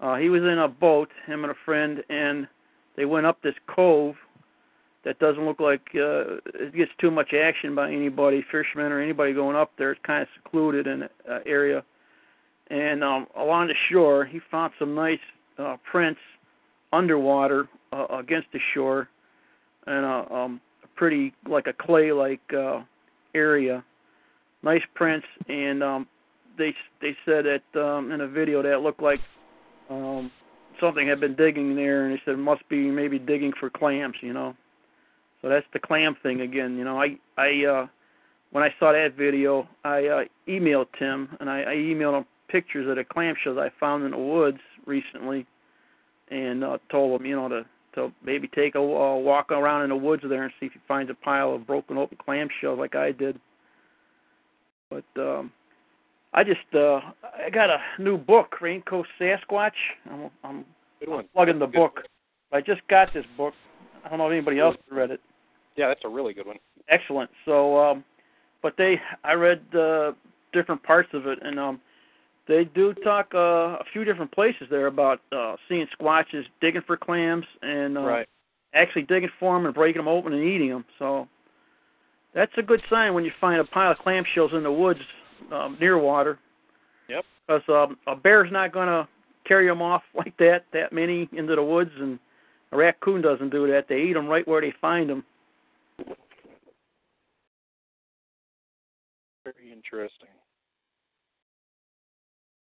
Uh, 0.00 0.16
he 0.16 0.30
was 0.30 0.42
in 0.42 0.58
a 0.58 0.68
boat, 0.68 1.10
him 1.26 1.44
and 1.44 1.50
a 1.50 1.56
friend, 1.64 2.02
and 2.08 2.48
they 2.96 3.04
went 3.04 3.26
up 3.26 3.40
this 3.42 3.54
cove 3.66 4.14
that 5.04 5.18
doesn't 5.18 5.44
look 5.44 5.60
like 5.60 5.80
uh, 5.94 6.36
it 6.54 6.74
gets 6.74 6.90
too 7.00 7.10
much 7.10 7.32
action 7.32 7.74
by 7.74 7.90
anybody, 7.90 8.44
fishermen 8.50 8.92
or 8.92 9.00
anybody 9.00 9.32
going 9.32 9.56
up 9.56 9.72
there. 9.78 9.92
It's 9.92 10.00
kind 10.04 10.22
of 10.22 10.28
secluded 10.42 10.86
in 10.86 11.04
uh, 11.04 11.38
area. 11.46 11.82
And 12.68 13.02
um, 13.02 13.26
along 13.36 13.68
the 13.68 13.74
shore, 13.90 14.24
he 14.24 14.40
found 14.50 14.72
some 14.78 14.94
nice 14.94 15.18
uh, 15.58 15.76
prints 15.90 16.20
underwater 16.92 17.68
uh, 17.92 18.06
against 18.10 18.48
the 18.52 18.60
shore, 18.74 19.08
and 19.86 20.04
a 20.04 20.34
um, 20.34 20.60
a 20.84 20.86
pretty 20.96 21.32
like 21.48 21.66
a 21.66 21.72
clay-like 21.72 22.40
uh, 22.56 22.80
area. 23.34 23.84
Nice 24.62 24.82
prints, 24.94 25.26
and 25.48 25.82
um, 25.82 26.06
they 26.58 26.74
they 27.00 27.16
said 27.24 27.44
that 27.46 27.80
um, 27.80 28.12
in 28.12 28.20
a 28.20 28.28
video 28.28 28.62
that 28.62 28.82
looked 28.82 29.02
like 29.02 29.20
um, 29.88 30.30
something 30.80 31.08
had 31.08 31.18
been 31.20 31.34
digging 31.34 31.74
there, 31.74 32.04
and 32.04 32.14
they 32.14 32.22
said 32.24 32.34
it 32.34 32.38
must 32.38 32.68
be 32.68 32.88
maybe 32.90 33.18
digging 33.18 33.52
for 33.58 33.70
clams, 33.70 34.16
you 34.20 34.32
know. 34.32 34.54
So 35.42 35.48
that's 35.48 35.66
the 35.72 35.78
clam 35.78 36.16
thing 36.22 36.42
again, 36.42 36.76
you 36.76 36.84
know. 36.84 37.00
I 37.00 37.16
I 37.36 37.64
uh, 37.64 37.86
when 38.52 38.64
I 38.64 38.74
saw 38.78 38.92
that 38.92 39.16
video, 39.16 39.68
I 39.84 40.06
uh, 40.06 40.24
emailed 40.48 40.86
Tim, 40.98 41.36
and 41.40 41.48
I, 41.48 41.62
I 41.62 41.74
emailed 41.76 42.18
him 42.18 42.24
pictures 42.48 42.88
of 42.88 42.96
the 42.96 43.04
clam 43.04 43.34
shells 43.42 43.58
I 43.58 43.70
found 43.78 44.04
in 44.04 44.10
the 44.10 44.18
woods 44.18 44.58
recently, 44.86 45.46
and 46.30 46.64
uh, 46.64 46.78
told 46.90 47.20
him, 47.20 47.26
you 47.26 47.36
know, 47.36 47.48
to 47.48 47.64
to 47.94 48.12
maybe 48.24 48.48
take 48.48 48.74
a 48.74 48.78
uh, 48.78 49.16
walk 49.16 49.50
around 49.50 49.82
in 49.82 49.88
the 49.88 49.96
woods 49.96 50.22
there 50.28 50.44
and 50.44 50.52
see 50.60 50.66
if 50.66 50.72
he 50.72 50.78
finds 50.86 51.10
a 51.10 51.14
pile 51.14 51.54
of 51.54 51.66
broken 51.66 51.96
open 51.96 52.18
clam 52.24 52.48
shells 52.60 52.78
like 52.78 52.94
I 52.94 53.12
did. 53.12 53.40
But 54.90 55.04
um, 55.16 55.52
I 56.32 56.44
just 56.44 56.60
uh, 56.74 57.00
I 57.24 57.50
got 57.52 57.70
a 57.70 57.78
new 57.98 58.18
book, 58.18 58.56
Raincoast 58.60 59.06
Sasquatch. 59.20 59.72
I'm, 60.10 60.30
I'm 60.44 60.64
one. 61.06 61.28
plugging 61.34 61.58
the 61.58 61.66
Good. 61.66 61.76
book. 61.76 62.00
I 62.52 62.60
just 62.60 62.80
got 62.88 63.12
this 63.14 63.24
book. 63.36 63.54
I 64.04 64.08
don't 64.08 64.18
know 64.18 64.26
if 64.26 64.32
anybody 64.32 64.58
else 64.58 64.76
has 64.88 64.96
read 64.96 65.10
it. 65.10 65.20
Yeah, 65.80 65.88
that's 65.88 66.02
a 66.04 66.08
really 66.10 66.34
good 66.34 66.46
one. 66.46 66.58
Excellent. 66.90 67.30
So, 67.46 67.78
um, 67.78 68.04
but 68.62 68.74
they, 68.76 69.00
I 69.24 69.32
read 69.32 69.62
uh, 69.74 70.12
different 70.52 70.82
parts 70.82 71.08
of 71.14 71.26
it, 71.26 71.38
and 71.40 71.58
um, 71.58 71.80
they 72.46 72.64
do 72.64 72.92
talk 73.02 73.30
uh, 73.34 73.78
a 73.78 73.84
few 73.90 74.04
different 74.04 74.30
places 74.30 74.64
there 74.68 74.88
about 74.88 75.22
uh, 75.32 75.56
seeing 75.70 75.86
squatches 75.98 76.42
digging 76.60 76.82
for 76.86 76.98
clams 76.98 77.46
and 77.62 77.96
uh, 77.96 78.02
right. 78.02 78.28
actually 78.74 79.04
digging 79.04 79.30
for 79.40 79.56
them 79.56 79.64
and 79.64 79.74
breaking 79.74 80.00
them 80.00 80.08
open 80.08 80.34
and 80.34 80.44
eating 80.44 80.68
them. 80.68 80.84
So 80.98 81.26
that's 82.34 82.52
a 82.58 82.62
good 82.62 82.82
sign 82.90 83.14
when 83.14 83.24
you 83.24 83.32
find 83.40 83.58
a 83.58 83.64
pile 83.64 83.92
of 83.92 83.98
clam 84.00 84.24
shells 84.34 84.50
in 84.52 84.62
the 84.62 84.70
woods 84.70 85.00
um, 85.50 85.78
near 85.80 85.96
water. 85.96 86.38
Yep. 87.08 87.24
Because 87.46 87.62
um, 87.70 87.96
a 88.06 88.14
bear's 88.14 88.52
not 88.52 88.70
going 88.70 88.88
to 88.88 89.08
carry 89.48 89.66
them 89.66 89.80
off 89.80 90.02
like 90.14 90.36
that, 90.36 90.66
that 90.74 90.92
many 90.92 91.26
into 91.32 91.56
the 91.56 91.64
woods, 91.64 91.92
and 91.98 92.18
a 92.70 92.76
raccoon 92.76 93.22
doesn't 93.22 93.48
do 93.48 93.66
that. 93.68 93.86
They 93.88 94.02
eat 94.02 94.12
them 94.12 94.26
right 94.26 94.46
where 94.46 94.60
they 94.60 94.74
find 94.78 95.08
them. 95.08 95.24
Very 99.44 99.72
interesting. 99.72 100.28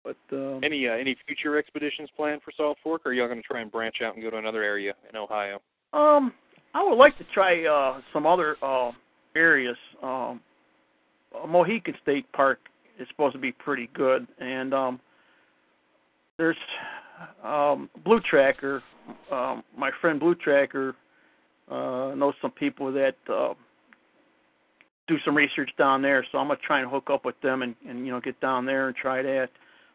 But 0.03 0.17
um, 0.33 0.61
Any 0.63 0.87
uh, 0.87 0.93
any 0.93 1.15
future 1.25 1.57
expeditions 1.57 2.09
planned 2.15 2.41
for 2.43 2.51
Salt 2.55 2.77
Fork, 2.83 3.01
or 3.05 3.09
are 3.09 3.13
y'all 3.13 3.27
going 3.27 3.41
to 3.41 3.47
try 3.47 3.61
and 3.61 3.71
branch 3.71 3.95
out 4.03 4.13
and 4.13 4.23
go 4.23 4.29
to 4.29 4.37
another 4.37 4.61
area 4.61 4.93
in 5.09 5.15
Ohio? 5.15 5.59
Um, 5.93 6.31
I 6.75 6.83
would 6.83 6.97
like 6.97 7.17
to 7.17 7.23
try 7.33 7.65
uh 7.65 8.01
some 8.13 8.27
other 8.27 8.57
uh 8.61 8.91
areas. 9.35 9.77
Um, 10.03 10.41
Mohican 11.47 11.95
State 12.03 12.31
Park 12.33 12.59
is 12.99 13.07
supposed 13.09 13.33
to 13.33 13.39
be 13.39 13.51
pretty 13.51 13.89
good, 13.95 14.27
and 14.39 14.73
um, 14.73 14.99
there's 16.37 16.57
um 17.43 17.89
Blue 18.03 18.21
Tracker. 18.29 18.83
Um, 19.31 19.63
my 19.77 19.89
friend 20.01 20.19
Blue 20.19 20.35
Tracker 20.35 20.95
uh 21.69 22.13
knows 22.15 22.33
some 22.41 22.51
people 22.51 22.91
that 22.93 23.15
uh 23.31 23.53
do 25.07 25.17
some 25.23 25.35
research 25.35 25.69
down 25.77 26.01
there, 26.01 26.25
so 26.31 26.37
I'm 26.37 26.47
gonna 26.47 26.59
try 26.65 26.81
and 26.81 26.89
hook 26.89 27.09
up 27.11 27.25
with 27.25 27.39
them 27.41 27.61
and, 27.61 27.75
and 27.87 28.05
you 28.05 28.11
know 28.11 28.19
get 28.19 28.39
down 28.41 28.65
there 28.65 28.87
and 28.87 28.95
try 28.95 29.21
that. 29.21 29.49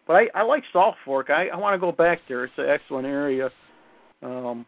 But 0.06 0.14
I, 0.14 0.40
I 0.40 0.42
like 0.42 0.64
Salt 0.72 0.96
Fork. 1.04 1.30
I, 1.30 1.48
I 1.48 1.56
want 1.56 1.74
to 1.74 1.78
go 1.78 1.92
back 1.92 2.20
there. 2.28 2.44
It's 2.44 2.52
an 2.58 2.68
excellent 2.68 3.06
area. 3.06 3.50
Um, 4.22 4.66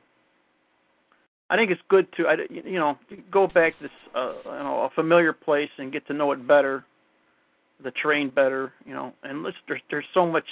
I 1.50 1.56
think 1.56 1.70
it's 1.70 1.80
good 1.88 2.06
to 2.16 2.26
I, 2.28 2.36
you 2.50 2.78
know 2.78 2.98
go 3.30 3.46
back 3.46 3.76
to 3.78 3.84
this 3.84 3.92
uh, 4.14 4.32
you 4.44 4.50
know 4.50 4.88
a 4.90 4.90
familiar 4.94 5.32
place 5.32 5.70
and 5.78 5.92
get 5.92 6.06
to 6.06 6.14
know 6.14 6.32
it 6.32 6.46
better, 6.46 6.84
the 7.82 7.92
terrain 8.02 8.30
better. 8.30 8.72
You 8.86 8.94
know, 8.94 9.12
and 9.22 9.42
let's, 9.42 9.56
there's 9.68 9.82
there's 9.90 10.04
so 10.14 10.26
much 10.26 10.46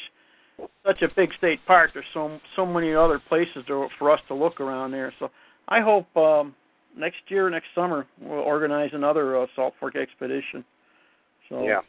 such 0.86 1.02
a 1.02 1.08
big 1.16 1.30
state 1.38 1.60
park. 1.66 1.92
There's 1.94 2.04
so 2.12 2.38
so 2.54 2.66
many 2.66 2.94
other 2.94 3.18
places 3.18 3.64
to, 3.68 3.88
for 3.98 4.10
us 4.10 4.20
to 4.28 4.34
look 4.34 4.60
around 4.60 4.90
there. 4.90 5.12
So 5.18 5.30
I 5.70 5.80
hope 5.80 6.14
um, 6.16 6.54
next 6.96 7.18
year, 7.28 7.48
next 7.48 7.68
summer, 7.74 8.06
we'll 8.20 8.40
organize 8.40 8.90
another 8.92 9.40
uh, 9.40 9.46
Salt 9.54 9.74
Fork 9.78 9.96
expedition. 9.96 10.64
So 11.48 11.62
Yeah. 11.62 11.80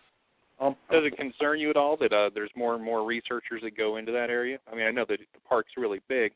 um, 0.59 0.75
Does 0.91 1.05
it 1.05 1.17
concern 1.17 1.59
you 1.59 1.69
at 1.69 1.77
all 1.77 1.97
that 1.97 2.13
uh, 2.13 2.29
there's 2.34 2.51
more 2.55 2.75
and 2.75 2.84
more 2.84 3.03
researchers 3.03 3.61
that 3.63 3.75
go 3.75 3.97
into 3.97 4.11
that 4.11 4.29
area? 4.29 4.59
I 4.71 4.75
mean, 4.75 4.86
I 4.86 4.91
know 4.91 5.05
that 5.09 5.19
the 5.19 5.39
park's 5.47 5.71
really 5.77 6.01
big, 6.07 6.34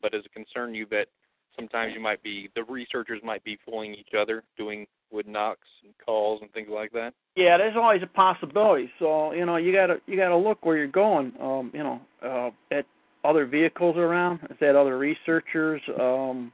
but 0.00 0.12
does 0.12 0.24
it 0.24 0.32
concern 0.32 0.74
you 0.74 0.86
that 0.90 1.08
sometimes 1.54 1.92
you 1.94 2.00
might 2.00 2.22
be 2.22 2.48
the 2.54 2.64
researchers 2.64 3.20
might 3.22 3.44
be 3.44 3.58
fooling 3.64 3.94
each 3.94 4.14
other, 4.18 4.42
doing 4.56 4.86
wood 5.10 5.26
knocks 5.26 5.68
and 5.84 5.92
calls 6.04 6.40
and 6.42 6.50
things 6.52 6.68
like 6.70 6.92
that? 6.92 7.12
Yeah, 7.36 7.58
there's 7.58 7.76
always 7.76 8.02
a 8.02 8.06
possibility. 8.06 8.90
So 8.98 9.32
you 9.32 9.44
know, 9.44 9.56
you 9.56 9.72
gotta 9.72 10.00
you 10.06 10.16
gotta 10.16 10.36
look 10.36 10.64
where 10.64 10.76
you're 10.78 10.86
going. 10.86 11.32
Um, 11.40 11.70
you 11.74 11.82
know, 11.82 12.00
uh, 12.22 12.50
at 12.74 12.86
other 13.24 13.44
vehicles 13.46 13.96
around, 13.96 14.40
is 14.50 14.56
that 14.60 14.76
other 14.76 14.98
researchers. 14.98 15.82
Um, 16.00 16.52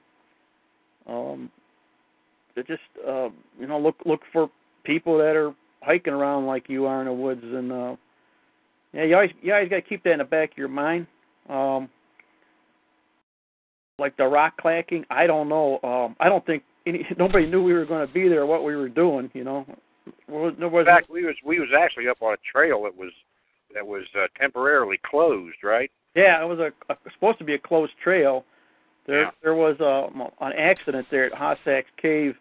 um, 1.07 1.51
to 2.55 2.63
just 2.65 2.83
uh, 3.07 3.29
you 3.59 3.67
know 3.67 3.79
look 3.79 3.97
look 4.05 4.21
for 4.33 4.51
people 4.85 5.19
that 5.19 5.37
are 5.37 5.55
hiking 5.83 6.13
around 6.13 6.47
like 6.47 6.69
you 6.69 6.87
are 6.87 7.01
in 7.01 7.07
the 7.07 7.13
woods, 7.13 7.43
and 7.43 7.73
uh, 7.73 7.97
yeah, 8.93 9.05
you 9.05 9.15
always 9.15 9.31
you 9.41 9.53
always 9.53 9.69
got 9.69 9.77
to 9.77 9.83
keep 9.83 10.03
that 10.05 10.13
in 10.13 10.19
the 10.19 10.25
back 10.25 10.53
of 10.53 10.59
your 10.59 10.69
mind. 10.69 11.07
Um, 11.49 11.89
like 13.99 14.17
the 14.17 14.27
rock 14.27 14.55
clacking, 14.61 15.05
I 15.11 15.27
don't 15.27 15.49
know. 15.49 15.79
Um, 15.83 16.17
I 16.19 16.29
don't 16.29 16.45
think 16.45 16.63
any, 16.87 17.07
nobody 17.19 17.47
knew 17.47 17.63
we 17.63 17.73
were 17.73 17.85
going 17.85 18.07
to 18.07 18.13
be 18.13 18.29
there, 18.29 18.47
what 18.47 18.65
we 18.65 18.77
were 18.77 18.89
doing. 18.89 19.31
You 19.35 19.45
know, 19.45 19.67
well, 20.29 20.53
there 20.59 20.81
In 20.81 20.87
fact, 20.87 21.11
we 21.11 21.25
was 21.25 21.37
we 21.45 21.61
was 21.61 21.69
actually 21.77 22.09
up 22.09 22.23
on 22.23 22.35
a 22.35 22.39
trail 22.51 22.83
that 22.85 22.97
was 22.97 23.13
that 23.75 23.87
was 23.87 24.05
uh, 24.17 24.27
temporarily 24.39 24.99
closed, 25.05 25.57
right? 25.63 25.91
yeah, 26.15 26.43
it 26.43 26.47
was 26.47 26.59
a, 26.59 26.93
a 26.93 26.97
supposed 27.15 27.39
to 27.39 27.45
be 27.45 27.55
a 27.55 27.59
closed 27.59 27.93
trail. 28.03 28.45
There 29.07 29.23
Yeah. 29.23 29.31
there 29.43 29.55
was 29.55 29.77
a, 29.81 30.09
an 30.45 30.53
accident 30.53 31.07
there 31.11 31.27
at 31.27 31.33
Hossack's 31.33 31.91
Cave, 32.01 32.37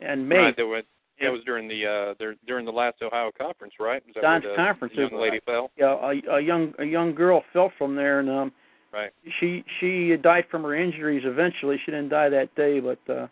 and 0.00 0.28
May 0.28 0.36
Right, 0.38 0.56
there 0.56 0.66
was, 0.66 0.84
that 1.20 1.30
was 1.32 1.42
during 1.44 1.66
the 1.68 1.86
uh 1.86 2.14
there, 2.18 2.34
during 2.46 2.64
the 2.64 2.72
last 2.72 3.02
Ohio 3.02 3.30
conference, 3.36 3.74
right? 3.80 4.02
Is 4.08 4.14
that 4.14 4.22
Don's 4.22 4.44
where 4.44 4.52
the 4.52 4.56
conference, 4.56 4.94
young 4.94 5.06
it 5.06 5.12
was- 5.14 5.20
lady 5.22 5.40
fell? 5.46 5.70
yeah, 5.76 5.94
a, 6.00 6.36
a 6.36 6.40
young 6.40 6.74
a 6.78 6.84
young 6.84 7.14
girl 7.14 7.42
fell 7.52 7.72
from 7.78 7.94
there, 7.96 8.20
and 8.20 8.30
um, 8.30 8.52
Right. 8.92 9.10
she 9.38 9.64
she 9.80 10.16
died 10.16 10.44
from 10.50 10.62
her 10.62 10.74
injuries 10.74 11.22
eventually. 11.26 11.78
She 11.84 11.90
didn't 11.90 12.08
die 12.08 12.28
that 12.30 12.54
day, 12.54 12.80
but 12.80 12.98
uh 13.08 13.26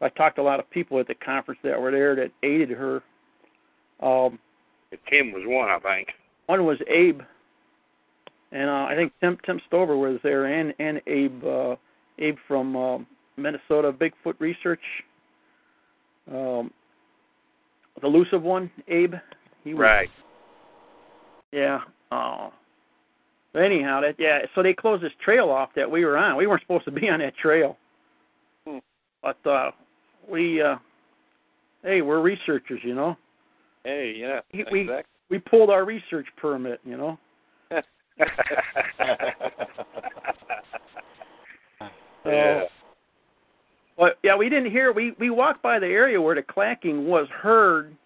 I 0.00 0.08
talked 0.10 0.36
to 0.36 0.42
a 0.42 0.44
lot 0.44 0.60
of 0.60 0.68
people 0.70 0.98
at 1.00 1.06
the 1.06 1.14
conference 1.14 1.60
that 1.64 1.80
were 1.80 1.90
there 1.90 2.14
that 2.16 2.30
aided 2.42 2.70
her. 2.70 3.02
Um 4.00 4.38
Tim 5.08 5.32
was 5.32 5.42
one, 5.46 5.70
I 5.70 5.78
think. 5.80 6.08
one 6.46 6.64
was 6.66 6.78
Abe 6.88 7.20
and 8.54 8.70
uh 8.70 8.84
I 8.84 8.94
think 8.96 9.12
Tim 9.20 9.36
Tim 9.44 9.60
Stover 9.66 9.98
was 9.98 10.18
there 10.22 10.46
and 10.46 10.72
and 10.78 11.02
Abe 11.06 11.44
uh 11.44 11.76
Abe 12.18 12.38
from 12.48 12.74
uh, 12.76 12.98
Minnesota 13.36 13.92
Bigfoot 13.92 14.38
Research. 14.38 14.80
Um 16.32 16.70
the 18.00 18.06
elusive 18.08 18.42
one, 18.42 18.70
Abe. 18.88 19.14
He 19.62 19.74
was 19.74 19.80
Right. 19.80 20.08
Yeah. 21.52 21.80
Uh, 22.10 22.50
but 23.52 23.62
anyhow, 23.62 24.00
that 24.00 24.16
yeah. 24.18 24.40
So 24.54 24.62
they 24.62 24.74
closed 24.74 25.02
this 25.02 25.12
trail 25.24 25.48
off 25.50 25.70
that 25.76 25.88
we 25.88 26.04
were 26.04 26.16
on. 26.18 26.36
We 26.36 26.46
weren't 26.48 26.62
supposed 26.62 26.84
to 26.86 26.90
be 26.90 27.08
on 27.08 27.20
that 27.20 27.36
trail. 27.36 27.76
Hmm. 28.66 28.78
But 29.22 29.46
uh, 29.48 29.70
we, 30.28 30.60
uh, 30.60 30.76
hey, 31.82 32.02
we're 32.02 32.20
researchers, 32.20 32.80
you 32.82 32.94
know. 32.94 33.16
Hey, 33.84 34.14
yeah. 34.18 34.40
We- 34.52 34.64
we- 34.72 34.80
exactly. 34.82 35.10
We 35.30 35.38
pulled 35.38 35.70
our 35.70 35.84
research 35.86 36.26
permit, 36.36 36.80
you 36.84 36.96
know. 36.98 37.18
yeah. 42.26 42.64
But 43.96 44.18
yeah, 44.22 44.36
we 44.36 44.48
didn't 44.48 44.70
hear. 44.70 44.92
We 44.92 45.14
we 45.18 45.30
walked 45.30 45.62
by 45.62 45.78
the 45.78 45.86
area 45.86 46.20
where 46.20 46.34
the 46.34 46.42
clacking 46.42 47.06
was 47.06 47.28
heard. 47.30 47.96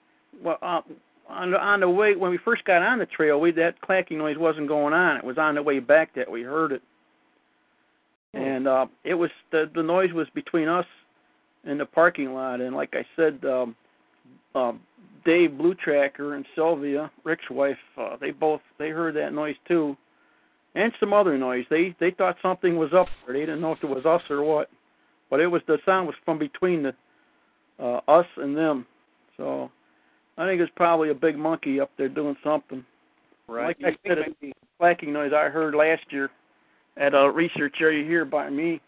Well, 0.43 0.59
uh, 0.63 0.81
on 1.29 1.51
the 1.51 1.59
on 1.59 1.81
the 1.81 1.89
way 1.89 2.15
when 2.15 2.31
we 2.31 2.39
first 2.45 2.65
got 2.65 2.83
on 2.83 2.99
the 2.99 3.07
trail, 3.07 3.41
we 3.41 3.53
that 3.53 3.81
clacking 3.81 4.19
noise 4.19 4.37
wasn't 4.39 4.69
going 4.69 4.95
on. 4.95 5.17
It 5.17 5.25
was 5.25 5.39
on 5.39 5.55
the 5.55 5.63
way 5.63 5.79
back 5.79 6.15
that 6.15 6.31
we 6.31 6.43
heard 6.43 6.73
it, 6.73 6.83
and 8.35 8.69
uh, 8.69 8.87
it 9.05 9.15
was 9.15 9.31
the 9.51 9.71
the 9.75 9.83
noise 9.83 10.13
was 10.13 10.29
between 10.35 10.69
us 10.69 10.87
and 11.65 11.81
the 11.81 11.87
parking 11.87 12.33
lot. 12.33 12.61
And 12.61 12.75
like 12.75 12.95
I 12.95 13.05
said, 13.17 13.45
um, 13.45 13.75
uh, 14.59 14.73
Dave 15.25 15.57
Blue 15.59 15.75
Tracker 15.75 16.35
and 16.35 16.45
Sylvia 16.55 17.11
Rick's 17.25 17.51
wife, 17.51 17.77
uh, 17.97 18.17
they 18.21 18.31
both 18.31 18.61
they 18.79 18.91
heard 18.91 19.15
that 19.17 19.33
noise 19.33 19.57
too, 19.67 19.97
and 20.75 20.93
some 21.01 21.13
other 21.13 21.37
noise. 21.39 21.65
They 21.71 21.95
they 22.01 22.11
thought 22.11 22.37
something 22.43 22.77
was 22.77 22.93
up 22.93 23.09
there. 23.27 23.35
They 23.35 23.41
didn't 23.41 23.61
know 23.61 23.73
if 23.73 23.83
it 23.83 23.89
was 23.89 24.07
us 24.07 24.23
or 24.31 24.43
what 24.43 24.71
but 25.31 25.41
it 25.41 25.47
was 25.47 25.63
the 25.67 25.79
sound 25.85 26.07
was 26.07 26.17
from 26.25 26.39
between 26.39 26.83
the 26.83 26.95
uh 27.79 28.01
us 28.09 28.27
and 28.37 28.57
them 28.57 28.87
so 29.37 29.71
i 30.37 30.47
think 30.47 30.61
it's 30.61 30.73
probably 30.77 31.11
a 31.11 31.15
big 31.15 31.37
monkey 31.37 31.81
up 31.81 31.91
there 31.97 32.09
doing 32.09 32.37
something 32.43 32.85
Right. 33.51 33.81
like 33.83 33.97
I 34.05 34.09
said, 34.09 34.19
maybe, 34.43 34.53
clacking 34.79 35.13
noise 35.13 35.33
i 35.35 35.49
heard 35.49 35.75
last 35.75 36.05
year 36.11 36.31
at 36.97 37.15
a 37.15 37.31
research 37.31 37.77
area 37.81 38.05
here 38.05 38.25
by 38.25 38.51
me 38.51 38.81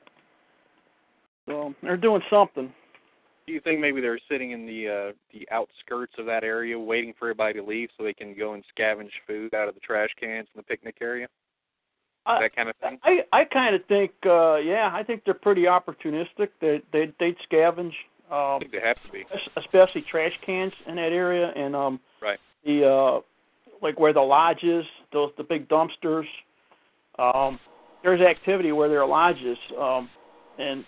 so 1.47 1.75
they're 1.83 1.97
doing 1.97 2.23
something 2.29 2.73
do 3.51 3.55
you 3.55 3.61
think 3.61 3.81
maybe 3.81 4.01
they're 4.01 4.21
sitting 4.31 4.53
in 4.53 4.65
the 4.65 4.89
uh 4.89 5.13
the 5.33 5.49
outskirts 5.51 6.13
of 6.19 6.27
that 6.27 6.45
area 6.45 6.79
waiting 6.79 7.13
for 7.19 7.27
everybody 7.27 7.55
to 7.55 7.67
leave 7.67 7.89
so 7.99 8.05
they 8.05 8.15
can 8.15 8.33
go 8.33 8.55
and 8.55 8.63
scavenge 8.79 9.11
food 9.27 9.53
out 9.55 9.67
of 9.69 9.75
the 9.75 9.81
trash 9.81 10.11
cans 10.21 10.47
in 10.55 10.59
the 10.59 10.63
picnic 10.63 10.97
area? 11.01 11.27
I- 12.27 12.41
that 12.43 12.55
kind 12.55 12.69
of 12.69 12.77
thing? 12.77 12.99
i 13.03 13.25
i 13.33 13.45
kind 13.45 13.75
of 13.75 13.85
think 13.87 14.13
uh 14.25 14.57
yeah 14.57 14.91
i 14.93 15.03
think 15.03 15.25
they're 15.25 15.35
pretty 15.35 15.63
opportunistic 15.63 16.51
they 16.61 16.81
they 16.93 17.13
they'd 17.19 17.37
scavenge 17.51 17.93
I 18.31 18.55
um 18.55 18.61
think 18.61 18.71
they 18.71 18.81
have 18.81 19.03
to 19.03 19.11
be. 19.11 19.27
especially 19.57 20.03
trash 20.09 20.33
cans 20.47 20.73
in 20.87 20.95
that 20.95 21.13
area 21.13 21.53
and 21.57 21.75
um 21.75 22.01
Right. 22.23 22.39
the 22.65 22.87
uh 22.87 23.21
like 23.83 23.99
where 23.99 24.13
the 24.13 24.21
lodge 24.21 24.63
is 24.63 24.85
those 25.13 25.33
the 25.37 25.43
big 25.43 25.69
dumpsters 25.69 26.27
um 27.19 27.59
there's 28.05 28.21
activity 28.21 28.71
where 28.71 28.89
there 28.89 29.03
are 29.03 29.09
lodges 29.09 29.59
um 29.77 30.09
and 30.59 30.85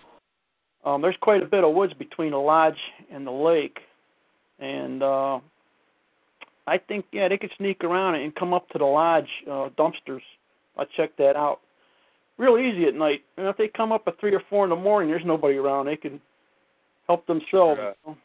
um 0.85 1.01
there's 1.01 1.17
quite 1.21 1.43
a 1.43 1.45
bit 1.45 1.63
of 1.63 1.73
woods 1.73 1.93
between 1.93 2.31
the 2.31 2.37
lodge 2.37 2.77
and 3.11 3.25
the 3.25 3.31
lake 3.31 3.79
and 4.59 5.03
uh 5.03 5.39
I 6.65 6.77
think 6.77 7.05
yeah 7.11 7.27
they 7.27 7.37
could 7.37 7.51
sneak 7.57 7.83
around 7.83 8.15
and 8.15 8.33
come 8.35 8.53
up 8.53 8.69
to 8.69 8.77
the 8.77 8.85
lodge 8.85 9.29
uh 9.49 9.69
dumpsters 9.77 10.21
I 10.77 10.85
checked 10.95 11.17
that 11.17 11.35
out 11.35 11.59
real 12.37 12.57
easy 12.57 12.85
at 12.85 12.95
night 12.95 13.21
and 13.37 13.47
if 13.47 13.57
they 13.57 13.67
come 13.67 13.91
up 13.91 14.03
at 14.07 14.19
three 14.19 14.33
or 14.33 14.41
four 14.49 14.63
in 14.63 14.69
the 14.69 14.75
morning 14.75 15.09
there's 15.09 15.25
nobody 15.25 15.57
around 15.57 15.85
they 15.85 15.97
can 15.97 16.19
help 17.07 17.25
themselves 17.27 17.79
you 17.79 18.11
know? 18.11 18.17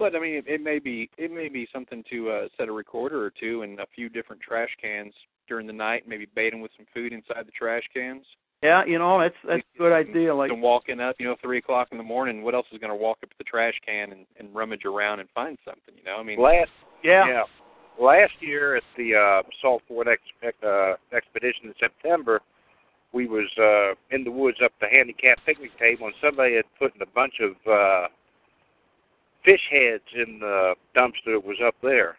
But 0.00 0.16
I 0.16 0.18
mean, 0.18 0.36
it, 0.36 0.46
it 0.48 0.62
may 0.62 0.78
be 0.78 1.10
it 1.18 1.30
may 1.30 1.50
be 1.50 1.68
something 1.70 2.02
to 2.10 2.30
uh, 2.30 2.48
set 2.56 2.68
a 2.68 2.72
recorder 2.72 3.22
or 3.22 3.30
two 3.38 3.62
and 3.62 3.78
a 3.80 3.86
few 3.94 4.08
different 4.08 4.40
trash 4.40 4.70
cans 4.80 5.12
during 5.46 5.66
the 5.66 5.74
night. 5.74 6.08
Maybe 6.08 6.26
bait 6.34 6.50
them 6.50 6.62
with 6.62 6.70
some 6.74 6.86
food 6.94 7.12
inside 7.12 7.46
the 7.46 7.52
trash 7.52 7.82
cans. 7.92 8.24
Yeah, 8.62 8.84
you 8.84 8.98
know 8.98 9.18
that's 9.20 9.34
that's 9.48 9.62
a 9.74 9.78
good 9.78 9.92
idea. 9.92 10.34
Like 10.34 10.50
and 10.50 10.60
walking 10.60 11.00
up, 11.00 11.16
you 11.18 11.26
know, 11.26 11.36
three 11.40 11.58
o'clock 11.58 11.88
in 11.92 11.98
the 11.98 12.04
morning. 12.04 12.42
What 12.42 12.54
else 12.54 12.66
is 12.72 12.78
going 12.78 12.90
to 12.90 12.96
walk 12.96 13.18
up 13.22 13.30
to 13.30 13.34
the 13.38 13.44
trash 13.44 13.74
can 13.86 14.12
and, 14.12 14.26
and 14.38 14.54
rummage 14.54 14.84
around 14.84 15.20
and 15.20 15.28
find 15.34 15.56
something? 15.64 15.94
You 15.96 16.04
know, 16.04 16.16
I 16.16 16.22
mean, 16.22 16.38
Last 16.38 16.70
yeah, 17.02 17.26
yeah. 17.26 17.42
Last 17.98 18.32
year 18.40 18.76
at 18.76 18.82
the 18.96 19.14
uh, 19.14 19.42
Salt 19.62 19.82
Fork 19.88 20.08
ex- 20.08 20.22
ex- 20.42 20.62
uh, 20.62 20.94
expedition 21.14 21.66
in 21.66 21.74
September, 21.80 22.40
we 23.12 23.26
was 23.26 23.48
uh, 23.58 23.94
in 24.14 24.24
the 24.24 24.30
woods 24.30 24.58
up 24.64 24.72
the 24.80 24.88
handicap 24.88 25.38
picnic 25.46 25.70
table, 25.78 26.06
and 26.06 26.14
somebody 26.22 26.56
had 26.56 26.64
put 26.78 26.94
in 26.94 27.02
a 27.02 27.06
bunch 27.14 27.34
of 27.40 27.52
uh, 27.70 28.08
fish 29.44 29.60
heads 29.70 30.04
in 30.14 30.38
the 30.38 30.74
dumpster 30.94 31.32
that 31.32 31.44
was 31.44 31.58
up 31.66 31.74
there. 31.82 32.16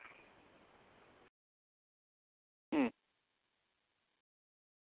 Is- 2.73 2.91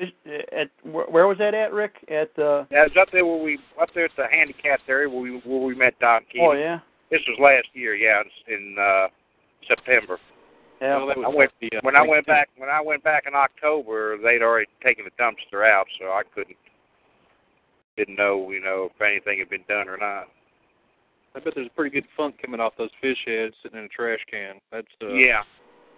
at 0.01 0.71
where 0.85 1.07
where 1.07 1.27
was 1.27 1.39
that 1.39 1.55
at, 1.55 1.73
Rick? 1.73 1.95
At 2.09 2.31
uh 2.39 2.65
Yeah, 2.71 2.87
it 2.87 2.95
was 2.95 2.99
up 3.01 3.09
there 3.13 3.27
where 3.27 3.43
we 3.43 3.59
up 3.81 3.89
there 3.95 4.05
at 4.05 4.11
the 4.17 4.27
handicapped 4.31 4.89
area 4.89 5.09
where 5.09 5.21
we 5.21 5.41
where 5.45 5.61
we 5.61 5.75
met 5.75 5.99
Don 5.99 6.23
Keating. 6.31 6.47
oh 6.49 6.53
yeah, 6.53 6.79
This 7.11 7.21
was 7.27 7.39
last 7.41 7.69
year, 7.75 7.95
yeah, 7.95 8.23
in, 8.47 8.55
in 8.55 8.77
uh, 8.79 9.09
September. 9.67 10.19
yeah. 10.81 10.97
well, 10.97 11.07
that 11.09 11.17
was 11.17 11.27
I 11.33 11.37
went 11.37 11.53
the, 11.61 11.77
uh, 11.77 11.81
when 11.83 11.99
I 11.99 12.07
went 12.07 12.27
back 12.27 12.49
when 12.57 12.71
I 12.71 12.81
went 12.81 13.03
back 13.03 13.25
in 13.27 13.35
October, 13.35 14.17
they'd 14.19 14.43
already 14.43 14.69
taken 14.85 15.05
the 15.05 15.23
dumpster 15.23 15.69
out, 15.69 15.87
so 15.99 16.07
I 16.07 16.23
couldn't 16.35 16.57
didn't 17.97 18.17
know 18.17 18.51
you 18.51 18.61
know 18.61 18.91
if 18.95 19.03
anything 19.03 19.41
had 19.41 19.51
been 19.51 19.65
done 19.69 19.89
or 19.89 19.97
not. 19.97 20.29
I 21.35 21.41
bet 21.41 21.55
there's 21.55 21.67
a 21.67 21.77
pretty 21.77 21.95
good 21.95 22.09
funk 22.17 22.37
coming 22.41 22.61
off 22.61 22.73
those 22.79 22.91
fish 23.01 23.19
heads 23.27 23.55
sitting 23.63 23.79
in 23.79 23.85
a 23.85 23.89
trash 23.89 24.21
can. 24.31 24.57
That's 24.73 24.87
uh, 25.03 25.09
yeah, 25.09 25.43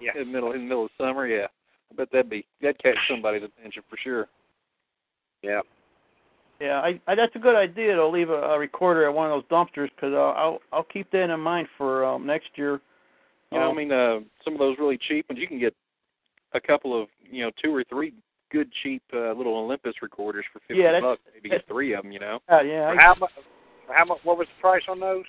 yeah. 0.00 0.12
in 0.18 0.26
the 0.26 0.32
middle 0.32 0.52
in 0.52 0.62
the 0.62 0.66
middle 0.66 0.84
of 0.86 0.90
summer. 0.98 1.26
Yeah, 1.26 1.46
I 1.90 1.94
bet 1.96 2.08
that'd 2.12 2.30
be 2.30 2.46
that'd 2.60 2.82
catch 2.82 2.96
somebody's 3.08 3.42
attention 3.42 3.82
for 3.88 3.96
sure. 4.02 4.28
Yeah. 5.42 5.60
Yeah, 6.60 6.80
I, 6.80 7.00
I 7.06 7.14
that's 7.14 7.34
a 7.34 7.38
good 7.38 7.56
idea 7.56 7.94
to 7.96 8.06
leave 8.06 8.28
a, 8.28 8.34
a 8.34 8.58
recorder 8.58 9.08
at 9.08 9.14
one 9.14 9.30
of 9.30 9.32
those 9.32 9.50
dumpsters 9.50 9.88
because 9.96 10.12
I'll, 10.12 10.34
I'll 10.36 10.58
I'll 10.72 10.84
keep 10.84 11.10
that 11.12 11.30
in 11.30 11.40
mind 11.40 11.68
for 11.78 12.04
um, 12.04 12.26
next 12.26 12.48
year. 12.56 12.80
You 13.50 13.58
know, 13.58 13.70
Um, 13.70 13.76
I 13.76 13.78
mean, 13.78 13.92
uh, 13.92 14.20
some 14.44 14.52
of 14.52 14.60
those 14.60 14.76
really 14.78 14.98
cheap 15.08 15.28
ones, 15.28 15.40
you 15.40 15.48
can 15.48 15.58
get 15.58 15.74
a 16.52 16.60
couple 16.60 17.00
of, 17.00 17.08
you 17.28 17.42
know, 17.42 17.50
two 17.62 17.74
or 17.74 17.82
three 17.84 18.12
good 18.52 18.70
cheap 18.82 19.02
uh, 19.12 19.32
little 19.32 19.56
Olympus 19.56 19.94
recorders 20.02 20.44
for 20.52 20.60
fifty 20.68 20.82
Yeah, 20.82 21.00
bucks. 21.00 21.22
Maybe 21.32 21.48
get 21.48 21.66
three 21.66 21.94
of 21.94 22.02
them. 22.02 22.12
You 22.12 22.20
know, 22.20 22.38
Yeah, 22.50 22.62
yeah. 22.62 22.88
I, 22.88 23.02
how 23.02 23.14
much? 23.18 23.30
How 23.88 24.04
much? 24.04 24.18
What 24.22 24.38
was 24.38 24.46
the 24.46 24.60
price 24.60 24.82
on 24.88 25.00
those? 25.00 25.24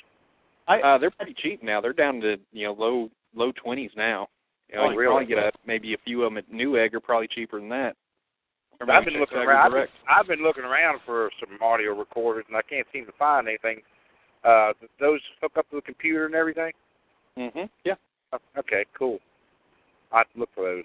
I, 0.67 0.79
uh, 0.81 0.97
they're 0.97 1.11
pretty 1.11 1.35
cheap 1.41 1.63
now. 1.63 1.81
They're 1.81 1.93
down 1.93 2.19
to 2.21 2.37
you 2.51 2.67
know 2.67 2.73
low 2.73 3.09
low 3.33 3.51
twenties 3.53 3.91
now. 3.95 4.27
You 4.71 4.77
know, 4.77 4.83
Oh, 4.85 4.89
you 4.91 4.97
really? 4.97 5.11
probably 5.11 5.25
get 5.25 5.37
a 5.37 5.51
maybe 5.65 5.93
a 5.93 5.97
few 6.05 6.23
of 6.23 6.31
them 6.31 6.37
at 6.37 6.49
Newegg 6.49 6.93
are 6.93 6.99
probably 6.99 7.27
cheaper 7.27 7.59
than 7.59 7.69
that. 7.69 7.95
I've 8.89 9.05
been 9.05 9.19
looking 9.19 9.37
around. 9.37 9.65
I've 9.65 9.71
been, 9.71 9.87
I've 10.09 10.27
been 10.27 10.43
looking 10.43 10.63
around 10.63 11.01
for 11.05 11.29
some 11.39 11.61
audio 11.61 11.93
recorders, 11.93 12.45
and 12.47 12.57
I 12.57 12.61
can't 12.63 12.87
seem 12.91 13.05
to 13.05 13.11
find 13.19 13.47
anything. 13.47 13.81
Uh, 14.43 14.73
those 14.99 15.19
hook 15.39 15.51
up 15.57 15.69
to 15.69 15.75
the 15.75 15.81
computer 15.81 16.25
and 16.25 16.33
everything. 16.33 16.71
Mhm. 17.37 17.69
Yeah. 17.83 17.95
Okay, 18.57 18.85
cool. 18.97 19.19
I 20.11 20.19
have 20.19 20.27
look 20.35 20.49
for 20.55 20.63
those. 20.63 20.83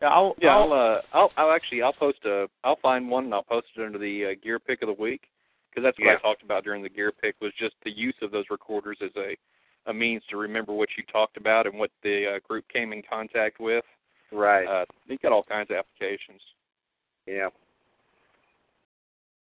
yeah, 0.00 0.08
I'll, 0.08 0.34
Yeah, 0.40 0.56
I'll, 0.56 0.72
I'll 0.72 0.94
uh, 0.96 1.00
I'll, 1.12 1.32
I'll 1.36 1.52
actually 1.52 1.82
I'll 1.82 1.92
post 1.92 2.24
a 2.24 2.48
I'll 2.62 2.76
find 2.76 3.10
one 3.10 3.24
and 3.24 3.34
I'll 3.34 3.42
post 3.42 3.66
it 3.76 3.84
under 3.84 3.98
the 3.98 4.26
uh, 4.26 4.34
gear 4.42 4.58
pick 4.58 4.80
of 4.82 4.88
the 4.88 5.02
week 5.02 5.22
because 5.70 5.84
that's 5.84 5.98
what 5.98 6.06
Yeah. 6.06 6.14
I 6.14 6.22
talked 6.22 6.42
about 6.42 6.64
during 6.64 6.82
the 6.82 6.88
gear 6.88 7.12
pick 7.12 7.34
was 7.40 7.52
just 7.58 7.74
the 7.84 7.90
use 7.90 8.14
of 8.22 8.30
those 8.30 8.46
recorders 8.50 8.98
as 9.02 9.10
a 9.16 9.36
a 9.86 9.94
means 9.94 10.22
to 10.30 10.36
remember 10.36 10.72
what 10.72 10.88
you 10.96 11.04
talked 11.12 11.36
about 11.36 11.66
and 11.66 11.78
what 11.78 11.90
the 12.02 12.36
uh, 12.36 12.38
group 12.48 12.64
came 12.72 12.92
in 12.92 13.02
contact 13.08 13.60
with. 13.60 13.84
Right. 14.32 14.66
Uh, 14.66 14.84
they've 15.08 15.20
got 15.20 15.32
all 15.32 15.44
kinds 15.44 15.70
of 15.70 15.76
applications. 15.76 16.40
yeah. 17.26 17.48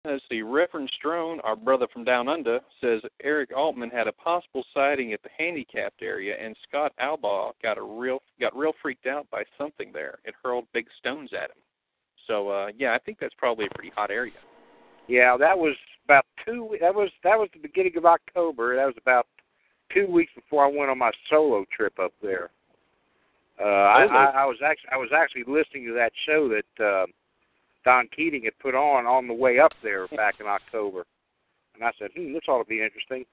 Let's 0.05 0.23
see. 0.29 0.41
Reverend 0.41 0.89
Strone, 0.95 1.41
our 1.41 1.57
brother 1.57 1.85
from 1.91 2.05
down 2.05 2.29
under, 2.29 2.61
says 2.79 3.01
Eric 3.21 3.49
Altman 3.53 3.89
had 3.89 4.07
a 4.07 4.13
possible 4.13 4.63
sighting 4.73 5.11
at 5.11 5.21
the 5.21 5.29
handicapped 5.38 6.01
area, 6.01 6.35
and 6.41 6.55
Scott 6.65 6.93
Albaugh 6.97 7.51
got 7.61 7.77
a 7.77 7.81
real 7.81 8.19
got 8.39 8.55
real 8.55 8.71
freaked 8.81 9.05
out 9.05 9.29
by 9.29 9.43
something 9.57 9.91
there. 9.91 10.19
It 10.23 10.33
hurled 10.41 10.65
big 10.73 10.85
stones 10.97 11.31
at 11.33 11.49
him. 11.49 11.57
So 12.25 12.47
uh, 12.47 12.67
yeah, 12.77 12.93
I 12.93 12.99
think 12.99 13.17
that's 13.19 13.33
probably 13.38 13.65
a 13.65 13.75
pretty 13.75 13.91
hot 13.93 14.09
area. 14.09 14.39
Yeah, 15.07 15.35
that 15.38 15.57
was 15.57 15.75
about 16.05 16.25
two. 16.45 16.77
That 16.79 16.95
was 16.95 17.09
that 17.25 17.38
was 17.38 17.49
the 17.51 17.59
beginning 17.59 17.97
of 17.97 18.05
October. 18.05 18.77
That 18.77 18.85
was 18.85 18.95
about 18.97 19.27
two 19.93 20.07
weeks 20.07 20.31
before 20.35 20.65
I 20.65 20.69
went 20.69 20.89
on 20.89 20.97
my 20.97 21.11
solo 21.29 21.65
trip 21.75 21.99
up 21.99 22.13
there. 22.21 22.49
Uh, 23.59 23.63
I, 23.63 24.03
I, 24.05 24.25
I 24.41 24.45
was 24.45 24.57
actually 24.63 24.89
I 24.91 24.97
was 24.97 25.09
actually 25.15 25.43
listening 25.47 25.88
to 25.88 25.93
that 25.93 26.11
show 26.27 26.47
that 26.49 26.83
uh, 26.83 27.05
Don 27.83 28.07
Keating 28.15 28.43
had 28.43 28.57
put 28.59 28.75
on 28.75 29.05
on 29.05 29.27
the 29.27 29.33
way 29.33 29.59
up 29.59 29.71
there 29.81 30.07
back 30.15 30.35
in 30.39 30.45
October, 30.45 31.05
and 31.75 31.83
I 31.83 31.91
said, 31.97 32.11
"Hmm, 32.15 32.33
this 32.33 32.43
ought 32.47 32.63
to 32.63 32.69
be 32.69 32.83
interesting." 32.83 33.25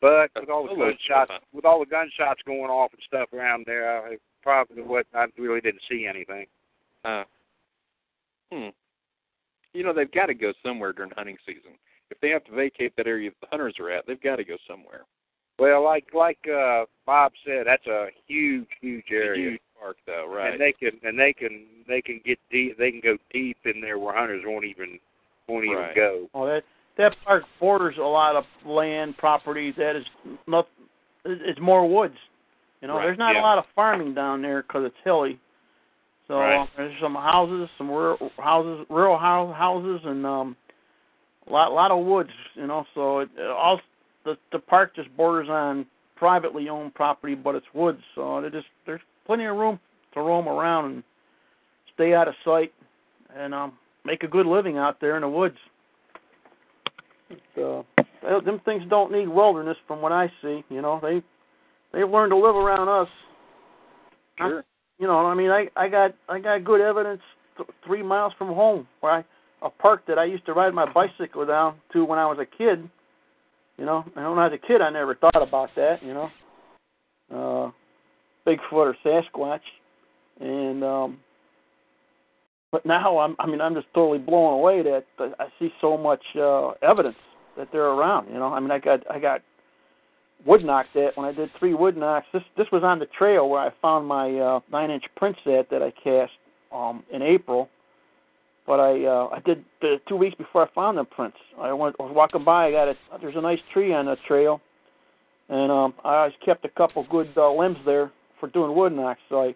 But 0.00 0.30
with 0.36 0.48
all 0.48 0.68
the 0.68 0.76
gunshots, 0.76 1.32
with 1.52 1.64
all 1.64 1.80
the 1.80 1.86
gunshots 1.86 2.40
going 2.46 2.70
off 2.70 2.92
and 2.92 3.02
stuff 3.04 3.32
around 3.32 3.64
there, 3.66 3.98
I 3.98 4.16
probably 4.42 4.82
what 4.82 5.06
I 5.12 5.26
really 5.36 5.60
didn't 5.60 5.82
see 5.90 6.06
anything. 6.08 6.46
Uh, 7.04 7.24
hmm. 8.52 8.68
You 9.72 9.82
know 9.82 9.92
they've 9.92 10.12
got 10.12 10.26
to 10.26 10.34
go 10.34 10.52
somewhere 10.64 10.92
during 10.92 11.10
hunting 11.16 11.36
season. 11.44 11.72
If 12.10 12.20
they 12.20 12.30
have 12.30 12.44
to 12.44 12.52
vacate 12.52 12.94
that 12.96 13.08
area 13.08 13.30
that 13.30 13.40
the 13.40 13.48
hunters 13.50 13.74
are 13.80 13.90
at, 13.90 14.06
they've 14.06 14.22
got 14.22 14.36
to 14.36 14.44
go 14.44 14.56
somewhere. 14.68 15.02
Well, 15.58 15.82
like 15.84 16.06
like 16.14 16.38
uh 16.48 16.84
Bob 17.06 17.32
said, 17.44 17.66
that's 17.66 17.86
a 17.86 18.08
huge, 18.26 18.68
huge 18.80 19.06
area. 19.10 19.50
Huge 19.50 19.60
park, 19.80 19.96
though, 20.06 20.26
right? 20.32 20.52
And 20.52 20.60
they 20.60 20.72
can 20.72 20.90
and 21.02 21.18
they 21.18 21.32
can 21.32 21.66
they 21.88 22.00
can 22.00 22.20
get 22.24 22.38
deep. 22.50 22.78
They 22.78 22.90
can 22.90 23.00
go 23.00 23.16
deep 23.32 23.56
in 23.64 23.80
there 23.80 23.98
where 23.98 24.16
hunters 24.16 24.42
won't 24.46 24.64
even 24.64 24.98
won't 25.48 25.64
even 25.64 25.76
Right. 25.78 25.96
go. 25.96 26.28
Oh, 26.34 26.46
that 26.46 26.62
that 26.96 27.16
park 27.24 27.44
borders 27.58 27.96
a 27.98 28.02
lot 28.02 28.36
of 28.36 28.44
land 28.64 29.16
property 29.16 29.72
that 29.76 29.96
is 29.96 30.04
not. 30.46 30.68
It's 31.24 31.60
more 31.60 31.88
woods. 31.88 32.16
You 32.80 32.88
know, 32.88 32.96
Right, 32.96 33.06
there's 33.06 33.18
not 33.18 33.34
yeah. 33.34 33.40
a 33.40 33.42
lot 33.42 33.58
of 33.58 33.64
farming 33.74 34.14
down 34.14 34.40
there 34.40 34.62
because 34.62 34.84
it's 34.86 34.96
hilly. 35.04 35.40
So 36.28 36.38
Right. 36.38 36.60
uh, 36.60 36.66
there's 36.76 37.00
some 37.00 37.14
houses, 37.14 37.68
some 37.76 37.90
rural 37.90 38.30
houses, 38.38 38.86
rural 38.88 39.18
hou- 39.18 39.52
houses, 39.52 40.00
and 40.04 40.24
um, 40.24 40.56
a 41.48 41.52
lot 41.52 41.72
lot 41.72 41.90
of 41.90 42.04
woods. 42.04 42.30
You 42.54 42.66
know, 42.66 42.84
so 42.94 43.20
it, 43.20 43.30
it 43.36 43.46
all 43.46 43.80
the 44.28 44.38
the 44.52 44.58
park 44.58 44.94
just 44.94 45.14
borders 45.16 45.48
on 45.48 45.86
privately 46.16 46.68
owned 46.68 46.94
property, 46.94 47.34
but 47.34 47.54
it's 47.54 47.66
woods. 47.74 48.02
So 48.14 48.40
there 48.40 48.50
just 48.50 48.66
there's 48.86 49.00
plenty 49.26 49.46
of 49.46 49.56
room 49.56 49.78
to 50.14 50.20
roam 50.20 50.48
around 50.48 50.86
and 50.86 51.02
stay 51.94 52.14
out 52.14 52.28
of 52.28 52.34
sight, 52.44 52.72
and 53.34 53.54
um, 53.54 53.72
make 54.04 54.22
a 54.22 54.28
good 54.28 54.46
living 54.46 54.76
out 54.76 55.00
there 55.00 55.16
in 55.16 55.22
the 55.22 55.28
woods. 55.28 55.56
So 57.54 57.86
uh, 57.98 58.40
them 58.40 58.60
things 58.64 58.82
don't 58.88 59.12
need 59.12 59.28
wilderness, 59.28 59.76
from 59.86 60.00
what 60.00 60.12
I 60.12 60.30
see. 60.42 60.64
You 60.68 60.82
know, 60.82 60.98
they 61.02 61.22
they've 61.92 62.08
learned 62.08 62.30
to 62.30 62.36
live 62.36 62.56
around 62.56 62.88
us. 62.88 63.08
Sure. 64.38 64.64
You 64.98 65.06
know, 65.06 65.26
I 65.26 65.34
mean, 65.34 65.50
I 65.50 65.68
I 65.76 65.88
got 65.88 66.14
I 66.28 66.38
got 66.38 66.64
good 66.64 66.80
evidence 66.80 67.22
th- 67.56 67.68
three 67.86 68.02
miles 68.02 68.32
from 68.38 68.48
home, 68.48 68.86
where 69.00 69.12
I 69.12 69.24
a 69.62 69.70
park 69.70 70.04
that 70.06 70.18
I 70.18 70.24
used 70.24 70.46
to 70.46 70.52
ride 70.52 70.72
my 70.72 70.90
bicycle 70.90 71.44
down 71.44 71.76
to 71.92 72.04
when 72.04 72.18
I 72.18 72.26
was 72.26 72.38
a 72.38 72.46
kid. 72.46 72.88
You 73.78 73.84
know, 73.86 74.04
and 74.16 74.30
when 74.30 74.38
I 74.38 74.48
was 74.48 74.52
a 74.62 74.66
kid, 74.66 74.80
I 74.80 74.90
never 74.90 75.14
thought 75.14 75.40
about 75.40 75.70
that. 75.76 76.02
You 76.02 76.12
know, 76.14 76.30
uh, 77.32 77.70
Bigfoot 78.46 78.72
or 78.72 78.96
Sasquatch, 79.04 79.60
and 80.40 80.82
um, 80.82 81.18
but 82.72 82.84
now 82.84 83.18
I'm 83.18 83.36
I 83.38 83.46
mean 83.46 83.60
I'm 83.60 83.74
just 83.74 83.86
totally 83.94 84.18
blown 84.18 84.54
away 84.54 84.82
that 84.82 85.04
I 85.38 85.46
see 85.58 85.70
so 85.80 85.96
much 85.96 86.22
uh, 86.36 86.70
evidence 86.82 87.16
that 87.56 87.68
they're 87.70 87.86
around. 87.86 88.28
You 88.28 88.34
know, 88.34 88.52
I 88.52 88.60
mean 88.60 88.72
I 88.72 88.78
got 88.78 89.08
I 89.10 89.20
got 89.20 89.42
wood 90.44 90.64
knocked 90.64 90.96
at 90.96 91.16
when 91.16 91.26
I 91.26 91.32
did 91.32 91.50
three 91.58 91.74
wood 91.74 91.96
knocks. 91.96 92.26
This 92.32 92.42
this 92.56 92.66
was 92.72 92.82
on 92.82 92.98
the 92.98 93.06
trail 93.06 93.48
where 93.48 93.60
I 93.60 93.70
found 93.80 94.06
my 94.06 94.34
uh, 94.38 94.60
nine 94.72 94.90
inch 94.90 95.04
prince 95.16 95.38
at 95.46 95.70
that 95.70 95.82
I 95.82 95.92
cast 96.02 96.32
um, 96.72 97.04
in 97.12 97.22
April. 97.22 97.68
But 98.68 98.80
I 98.80 99.06
uh, 99.06 99.28
I 99.32 99.40
did 99.46 99.64
the 99.80 99.96
two 100.06 100.16
weeks 100.16 100.36
before 100.36 100.62
I 100.62 100.74
found 100.74 100.98
the 100.98 101.04
prints. 101.04 101.38
I 101.58 101.72
went 101.72 101.96
I 101.98 102.02
was 102.02 102.12
walking 102.14 102.44
by. 102.44 102.66
I 102.66 102.70
got 102.70 102.88
a 102.88 102.94
there's 103.18 103.34
a 103.34 103.40
nice 103.40 103.58
tree 103.72 103.94
on 103.94 104.04
the 104.04 104.16
trail, 104.28 104.60
and 105.48 105.72
um, 105.72 105.94
I 106.04 106.16
always 106.16 106.34
kept 106.44 106.66
a 106.66 106.68
couple 106.68 107.06
good 107.10 107.30
uh, 107.34 107.50
limbs 107.50 107.78
there 107.86 108.12
for 108.38 108.50
doing 108.50 108.76
wood 108.76 108.92
knocks. 108.92 109.20
So 109.30 109.40
I 109.40 109.54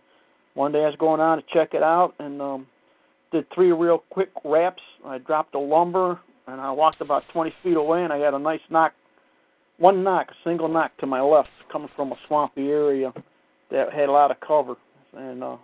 one 0.54 0.72
day 0.72 0.80
I 0.80 0.86
was 0.86 0.96
going 0.98 1.20
on 1.20 1.36
to 1.36 1.44
check 1.52 1.74
it 1.74 1.82
out 1.82 2.14
and 2.18 2.40
um, 2.40 2.66
did 3.32 3.44
three 3.54 3.70
real 3.70 4.02
quick 4.08 4.30
raps. 4.46 4.82
I 5.04 5.18
dropped 5.18 5.52
the 5.52 5.58
lumber 5.58 6.18
and 6.46 6.58
I 6.58 6.70
walked 6.70 7.02
about 7.02 7.22
20 7.34 7.52
feet 7.62 7.76
away 7.76 8.04
and 8.04 8.12
I 8.12 8.18
had 8.18 8.34
a 8.34 8.38
nice 8.38 8.60
knock, 8.70 8.92
one 9.78 10.02
knock, 10.02 10.28
a 10.30 10.48
single 10.48 10.68
knock 10.68 10.96
to 10.98 11.06
my 11.06 11.20
left, 11.20 11.48
coming 11.70 11.88
from 11.96 12.12
a 12.12 12.16
swampy 12.28 12.68
area 12.68 13.12
that 13.70 13.92
had 13.92 14.08
a 14.08 14.12
lot 14.12 14.30
of 14.30 14.38
cover, 14.40 14.74
and 15.14 15.42
uh, 15.42 15.56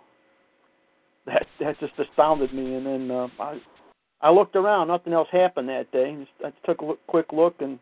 that 1.29 1.47
that 1.59 1.79
just 1.79 1.93
astounded 1.97 2.53
me. 2.53 2.75
And 2.75 2.85
then 2.85 3.11
uh, 3.11 3.27
I 3.39 3.59
I 4.21 4.31
looked 4.31 4.55
around, 4.55 4.87
nothing 4.87 5.13
else 5.13 5.29
happened 5.31 5.69
that 5.69 5.91
day. 5.91 6.15
Just, 6.19 6.53
I 6.53 6.67
took 6.67 6.81
a 6.81 6.85
look, 6.85 6.99
quick 7.07 7.27
look 7.31 7.55
and 7.59 7.79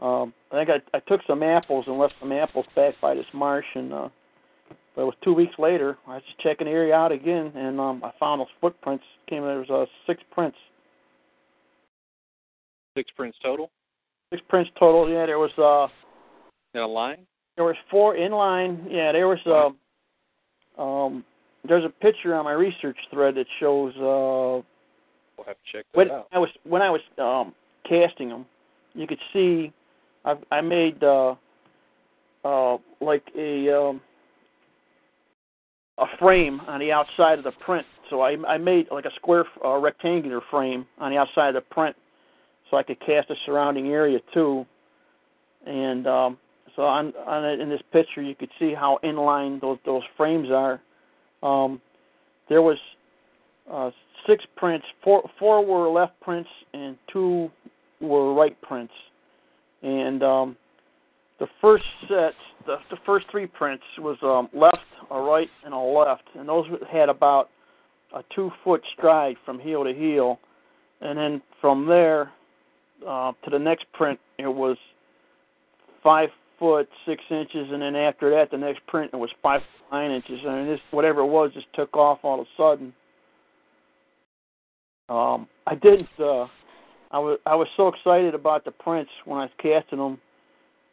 um, 0.00 0.32
I 0.52 0.64
think 0.64 0.70
I 0.70 0.96
I 0.96 1.00
took 1.00 1.20
some 1.26 1.42
apples 1.42 1.84
and 1.86 1.98
left 1.98 2.14
some 2.20 2.32
apples 2.32 2.66
back 2.76 2.94
by 3.00 3.14
this 3.14 3.26
marsh 3.32 3.66
and. 3.74 3.92
uh 3.92 4.08
but 4.96 5.02
it 5.02 5.06
was 5.06 5.14
two 5.24 5.32
weeks 5.32 5.54
later. 5.58 5.98
I 6.06 6.14
was 6.14 6.22
just 6.24 6.38
checking 6.38 6.66
the 6.68 6.72
area 6.72 6.94
out 6.94 7.10
again, 7.10 7.50
and 7.56 7.80
um, 7.80 8.00
I 8.04 8.12
found 8.20 8.40
those 8.40 8.46
footprints. 8.60 9.02
Came 9.28 9.42
there 9.42 9.58
was 9.58 9.68
uh, 9.68 9.86
six 10.06 10.22
prints, 10.30 10.56
Six 12.96 13.10
prints 13.16 13.36
total 13.42 13.72
six 14.34 14.42
prints 14.48 14.70
total. 14.78 15.08
Yeah, 15.08 15.26
there 15.26 15.38
was 15.38 15.50
uh, 15.58 15.88
in 16.74 16.80
a 16.82 16.86
line. 16.86 17.26
there 17.56 17.64
was 17.64 17.76
four 17.90 18.16
in 18.16 18.32
line. 18.32 18.86
Yeah, 18.90 19.12
there 19.12 19.28
was 19.28 19.38
uh, 20.78 20.82
um, 20.82 21.24
there's 21.66 21.84
a 21.84 21.88
picture 21.88 22.34
on 22.34 22.44
my 22.44 22.52
research 22.52 22.96
thread 23.10 23.34
that 23.36 23.46
shows 23.60 23.94
uh, 23.96 24.62
We'll 25.36 25.46
have 25.46 25.56
to 25.56 25.72
check 25.72 25.86
that 25.92 25.98
when 25.98 26.10
out. 26.10 26.28
I 26.32 26.38
was 26.38 26.48
when 26.64 26.82
I 26.82 26.90
was 26.90 27.00
um, 27.18 27.54
casting 27.88 28.28
them, 28.28 28.46
you 28.94 29.06
could 29.06 29.18
see 29.32 29.72
I 30.24 30.34
I 30.50 30.60
made 30.60 31.02
uh, 31.02 31.34
uh, 32.44 32.78
like 33.00 33.24
a 33.36 33.70
um, 33.70 34.00
a 35.98 36.06
frame 36.18 36.60
on 36.66 36.80
the 36.80 36.92
outside 36.92 37.38
of 37.38 37.44
the 37.44 37.52
print. 37.52 37.86
So 38.10 38.20
I 38.20 38.36
I 38.46 38.58
made 38.58 38.86
like 38.90 39.06
a 39.06 39.14
square 39.16 39.44
uh, 39.64 39.76
rectangular 39.78 40.40
frame 40.50 40.86
on 40.98 41.10
the 41.10 41.18
outside 41.18 41.48
of 41.48 41.54
the 41.54 41.74
print, 41.74 41.96
so 42.70 42.76
I 42.76 42.82
could 42.82 43.00
cast 43.00 43.28
the 43.28 43.36
surrounding 43.44 43.88
area 43.88 44.20
too. 44.32 44.66
And 45.66 46.06
um, 46.06 46.38
so 46.76 46.82
on 46.82 47.12
on 47.26 47.44
in 47.60 47.68
this 47.68 47.82
picture, 47.92 48.22
you 48.22 48.34
could 48.34 48.50
see 48.58 48.72
how 48.74 48.98
inline 49.02 49.60
those 49.60 49.78
those 49.84 50.02
frames 50.16 50.50
are. 50.50 50.80
Um, 51.44 51.80
there 52.48 52.62
was 52.62 52.78
uh, 53.70 53.90
six 54.26 54.44
prints. 54.56 54.86
Four 55.04 55.28
four 55.38 55.64
were 55.64 55.88
left 55.88 56.18
prints 56.20 56.48
and 56.72 56.96
two 57.12 57.50
were 58.00 58.34
right 58.34 58.60
prints. 58.62 58.92
And 59.82 60.22
um, 60.22 60.56
the 61.38 61.46
first 61.60 61.84
set, 62.08 62.32
the, 62.66 62.76
the 62.90 62.96
first 63.04 63.26
three 63.30 63.46
prints 63.46 63.84
was 63.98 64.16
um, 64.22 64.48
left, 64.58 64.78
a 65.10 65.20
right, 65.20 65.48
and 65.64 65.74
a 65.74 65.78
left, 65.78 66.22
and 66.34 66.48
those 66.48 66.66
had 66.90 67.08
about 67.08 67.50
a 68.14 68.22
two 68.34 68.50
foot 68.62 68.82
stride 68.96 69.36
from 69.44 69.58
heel 69.58 69.84
to 69.84 69.92
heel. 69.92 70.38
And 71.00 71.18
then 71.18 71.42
from 71.60 71.86
there 71.86 72.32
uh, 73.06 73.32
to 73.44 73.50
the 73.50 73.58
next 73.58 73.84
print, 73.92 74.18
it 74.38 74.46
was 74.46 74.78
five 76.02 76.30
foot 76.58 76.88
six 77.06 77.22
inches, 77.30 77.68
and 77.70 77.82
then 77.82 77.96
after 77.96 78.30
that, 78.30 78.50
the 78.50 78.58
next 78.58 78.86
print 78.86 79.10
it 79.12 79.16
was 79.16 79.30
five 79.42 79.60
nine 79.90 80.10
inches. 80.10 80.40
And 80.44 80.68
this 80.68 80.80
whatever 80.90 81.20
it 81.20 81.26
was 81.26 81.52
just 81.52 81.66
took 81.74 81.96
off 81.96 82.18
all 82.22 82.40
of 82.40 82.46
a 82.46 82.50
sudden. 82.56 82.92
Um, 85.08 85.48
I 85.66 85.74
didn't. 85.74 86.08
Uh, 86.18 86.46
I 87.10 87.18
was 87.18 87.38
I 87.46 87.54
was 87.54 87.68
so 87.76 87.88
excited 87.88 88.34
about 88.34 88.64
the 88.64 88.70
prints 88.70 89.10
when 89.24 89.38
I 89.38 89.42
was 89.42 89.52
casting 89.60 89.98
them. 89.98 90.18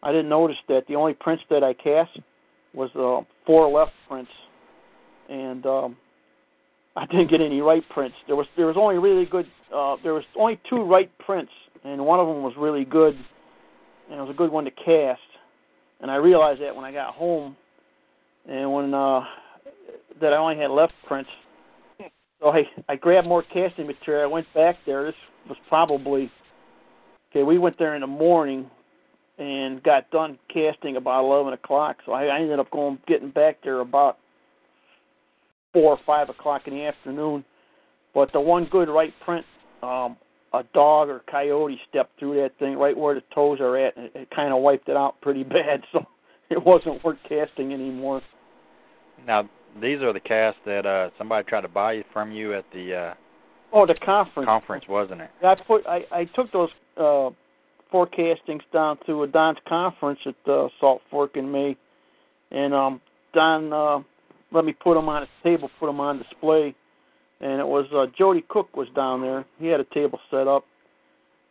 I 0.03 0.11
didn't 0.11 0.29
notice 0.29 0.57
that 0.67 0.87
the 0.87 0.95
only 0.95 1.13
prints 1.13 1.43
that 1.49 1.63
I 1.63 1.73
cast 1.73 2.19
was 2.73 2.89
uh, 2.95 3.25
four 3.45 3.69
left 3.69 3.91
prints, 4.07 4.31
and 5.29 5.65
um, 5.65 5.97
I 6.95 7.05
didn't 7.05 7.29
get 7.29 7.41
any 7.41 7.61
right 7.61 7.83
prints. 7.89 8.15
There 8.27 8.35
was 8.35 8.47
there 8.57 8.67
was 8.67 8.75
only 8.77 8.97
really 8.97 9.25
good. 9.25 9.45
Uh, 9.73 9.95
there 10.03 10.13
was 10.13 10.23
only 10.37 10.59
two 10.69 10.83
right 10.83 11.09
prints, 11.19 11.51
and 11.83 12.05
one 12.05 12.19
of 12.19 12.27
them 12.27 12.43
was 12.43 12.53
really 12.57 12.85
good, 12.85 13.15
and 14.09 14.19
it 14.19 14.21
was 14.21 14.29
a 14.29 14.37
good 14.37 14.51
one 14.51 14.65
to 14.65 14.71
cast. 14.71 15.21
And 16.01 16.09
I 16.09 16.15
realized 16.15 16.61
that 16.61 16.75
when 16.75 16.83
I 16.83 16.91
got 16.91 17.13
home, 17.13 17.55
and 18.49 18.73
when 18.73 18.93
uh, 18.93 19.21
that 20.19 20.33
I 20.33 20.37
only 20.37 20.57
had 20.57 20.71
left 20.71 20.93
prints. 21.07 21.29
So 22.39 22.49
I 22.49 22.63
I 22.89 22.95
grabbed 22.95 23.27
more 23.27 23.43
casting 23.43 23.85
material. 23.85 24.23
I 24.23 24.33
went 24.33 24.47
back 24.53 24.77
there. 24.85 25.05
This 25.05 25.15
was 25.47 25.57
probably 25.69 26.31
okay. 27.31 27.43
We 27.43 27.59
went 27.59 27.77
there 27.77 27.93
in 27.93 28.01
the 28.01 28.07
morning 28.07 28.69
and 29.37 29.81
got 29.83 30.09
done 30.09 30.39
casting 30.51 30.97
about 30.97 31.23
eleven 31.23 31.53
o'clock. 31.53 31.97
So 32.05 32.13
I, 32.13 32.25
I 32.25 32.39
ended 32.39 32.59
up 32.59 32.71
going 32.71 32.97
getting 33.07 33.29
back 33.29 33.57
there 33.63 33.81
about 33.81 34.17
four 35.73 35.93
or 35.93 35.99
five 36.05 36.29
o'clock 36.29 36.63
in 36.65 36.73
the 36.73 36.83
afternoon. 36.85 37.45
But 38.13 38.33
the 38.33 38.41
one 38.41 38.65
good 38.65 38.89
right 38.89 39.13
print, 39.23 39.45
um, 39.83 40.17
a 40.53 40.63
dog 40.73 41.09
or 41.09 41.21
coyote 41.29 41.79
stepped 41.89 42.19
through 42.19 42.41
that 42.41 42.57
thing 42.59 42.77
right 42.77 42.97
where 42.97 43.15
the 43.15 43.23
toes 43.33 43.59
are 43.61 43.77
at, 43.77 43.95
and 43.95 44.07
it, 44.07 44.11
it 44.15 44.29
kind 44.35 44.53
of 44.53 44.61
wiped 44.61 44.89
it 44.89 44.97
out 44.97 45.19
pretty 45.21 45.43
bad. 45.57 45.83
So 45.91 46.05
it 46.49 46.63
wasn't 46.63 47.03
worth 47.03 47.19
casting 47.27 47.73
anymore. 47.73 48.21
Now, 49.25 49.49
these 49.81 50.01
are 50.01 50.11
the 50.11 50.19
casts 50.19 50.59
that 50.65 50.85
uh 50.85 51.09
somebody 51.17 51.47
tried 51.47 51.61
to 51.61 51.69
buy 51.69 52.03
from 52.11 52.31
you 52.31 52.53
at 52.53 52.65
the 52.73 52.95
uh 52.95 53.13
Oh, 53.73 53.85
the 53.85 53.95
conference. 53.95 54.47
conference, 54.47 54.83
wasn't 54.89 55.21
it? 55.21 55.29
I 55.41 55.55
put 55.65 55.85
I, 55.87 56.01
I 56.11 56.25
took 56.25 56.51
those 56.51 56.69
uh 56.97 57.29
forecastings 57.93 58.61
down 58.73 58.97
to 59.05 59.23
a 59.23 59.27
Don's 59.27 59.57
conference 59.67 60.19
at 60.25 60.35
uh, 60.49 60.67
Salt 60.79 61.01
Fork 61.09 61.35
in 61.35 61.51
May, 61.51 61.77
and 62.51 62.73
um 62.73 63.01
Don 63.33 63.71
uh, 63.71 63.99
let 64.51 64.65
me 64.65 64.73
put 64.73 64.95
them 64.95 65.07
on 65.07 65.23
a 65.23 65.27
table, 65.43 65.69
put 65.79 65.85
them 65.87 66.01
on 66.01 66.17
display, 66.17 66.75
and 67.41 67.59
it 67.59 67.67
was 67.67 67.85
uh, 67.93 68.05
Jody 68.17 68.43
Cook 68.47 68.75
was 68.77 68.87
down 68.95 69.21
there. 69.21 69.45
He 69.59 69.67
had 69.67 69.79
a 69.79 69.85
table 69.85 70.19
set 70.29 70.47
up, 70.47 70.65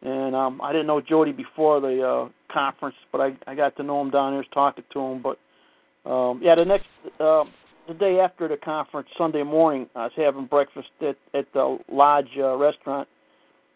and 0.03 0.35
um 0.35 0.61
I 0.63 0.73
didn't 0.73 0.87
know 0.87 1.01
Jody 1.01 1.33
before 1.33 1.81
the 1.81 2.03
uh, 2.03 2.29
conference, 2.53 2.97
but 3.13 3.21
I 3.21 3.37
I 3.47 3.55
got 3.55 3.77
to 3.77 3.83
know 3.83 4.01
him 4.01 4.11
down 4.11 4.33
there, 4.33 4.39
was 4.39 4.47
talking 4.55 4.85
to 4.93 5.01
him. 5.01 5.23
But 5.23 6.11
um 6.11 6.41
yeah, 6.43 6.55
the 6.55 6.65
next 6.65 6.87
uh, 7.19 7.45
the 7.89 7.95
day 7.95 8.21
after 8.21 8.47
the 8.47 8.57
conference, 8.57 9.09
Sunday 9.19 9.43
morning, 9.43 9.89
I 9.97 10.05
was 10.05 10.13
having 10.17 10.47
breakfast 10.47 10.89
at 11.01 11.17
at 11.35 11.53
the 11.53 11.79
Lodge 11.91 12.31
uh, 12.39 12.57
restaurant, 12.57 13.09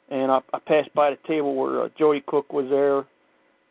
and 0.08 0.30
I, 0.30 0.40
I 0.52 0.58
passed 0.60 0.94
by 0.94 1.10
the 1.10 1.18
table 1.26 1.54
where 1.54 1.82
uh, 1.82 1.88
Jody 1.98 2.22
Cook 2.26 2.52
was 2.52 2.66
there, 2.70 3.04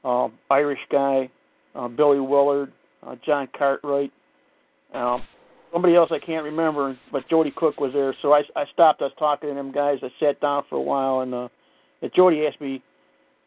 uh, 0.04 0.28
Irish 0.52 0.82
guy, 0.92 1.30
uh, 1.76 1.88
Billy 1.88 2.20
Willard, 2.20 2.74
uh, 3.08 3.16
John 3.26 3.48
Cartwright, 3.58 4.12
um, 4.94 5.24
somebody 5.74 5.96
else 5.96 6.12
I 6.12 6.20
can't 6.20 6.46
remember, 6.46 6.98
but 7.12 7.28
Jody 7.30 7.52
Cook 7.56 7.80
was 7.80 7.92
there. 7.94 8.16
So 8.22 8.34
I 8.34 8.44
I 8.56 8.66
stopped. 8.72 9.02
I 9.02 9.06
was 9.06 9.14
talking 9.18 9.50
to 9.50 9.56
them 9.56 9.72
guys. 9.72 9.98
I 10.04 10.10
sat 10.20 10.40
down 10.40 10.64
for 10.70 10.76
a 10.76 10.82
while, 10.82 11.22
and 11.22 11.34
uh, 11.34 11.48
Jody 12.16 12.46
asked 12.46 12.62
me 12.62 12.82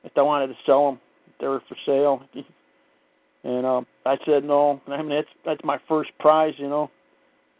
if 0.05 0.13
I 0.17 0.23
wanted 0.23 0.49
to 0.49 0.55
sell 0.67 0.87
them. 0.87 1.01
If 1.29 1.41
they 1.41 1.47
were 1.47 1.63
for 1.69 1.77
sale. 1.87 2.23
And 3.45 3.65
um, 3.65 3.87
I 4.05 4.17
said 4.27 4.43
no. 4.43 4.81
I 4.89 5.01
mean 5.03 5.11
that's 5.11 5.29
that's 5.45 5.61
my 5.63 5.79
first 5.87 6.11
prize, 6.19 6.55
you 6.57 6.69
know. 6.69 6.91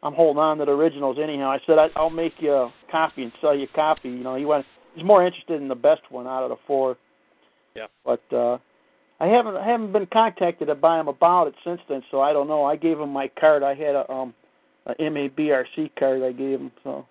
I'm 0.03 0.15
holding 0.15 0.43
on 0.43 0.59
to 0.59 0.65
the 0.65 0.73
originals 0.73 1.17
anyhow. 1.23 1.49
I 1.51 1.59
said 1.65 1.79
I, 1.79 1.87
I'll 1.95 2.11
make 2.11 2.33
you 2.41 2.53
a 2.53 2.75
copy 2.91 3.23
and 3.23 3.31
sell 3.41 3.57
you 3.57 3.69
a 3.73 3.77
copy. 3.77 4.09
You 4.09 4.25
know, 4.25 4.35
he 4.35 4.45
went. 4.45 4.67
He's 4.97 5.05
more 5.05 5.25
interested 5.25 5.63
in 5.63 5.69
the 5.69 5.77
best 5.77 6.01
one 6.11 6.27
out 6.27 6.43
of 6.43 6.51
the 6.51 6.57
four. 6.67 6.97
Yeah. 7.77 7.87
But 8.05 8.23
uh, 8.33 8.59
I 9.21 9.27
haven't 9.27 9.57
I 9.57 9.65
haven't 9.65 9.93
been 9.93 10.07
contacted 10.13 10.69
by 10.81 10.99
him 10.99 11.07
about 11.07 11.47
it 11.47 11.55
since 11.63 11.81
then, 11.89 12.03
so 12.11 12.21
I 12.21 12.33
don't 12.33 12.49
know. 12.49 12.65
I 12.65 12.75
gave 12.75 12.99
him 12.99 13.11
my 13.11 13.31
card. 13.39 13.63
I 13.63 13.75
had 13.77 13.95
a 13.95 14.11
um 14.11 14.35
a 14.87 14.95
MABRC 14.95 15.91
card 15.99 16.23
I 16.23 16.33
gave 16.33 16.61
him, 16.61 16.71
so 16.83 17.07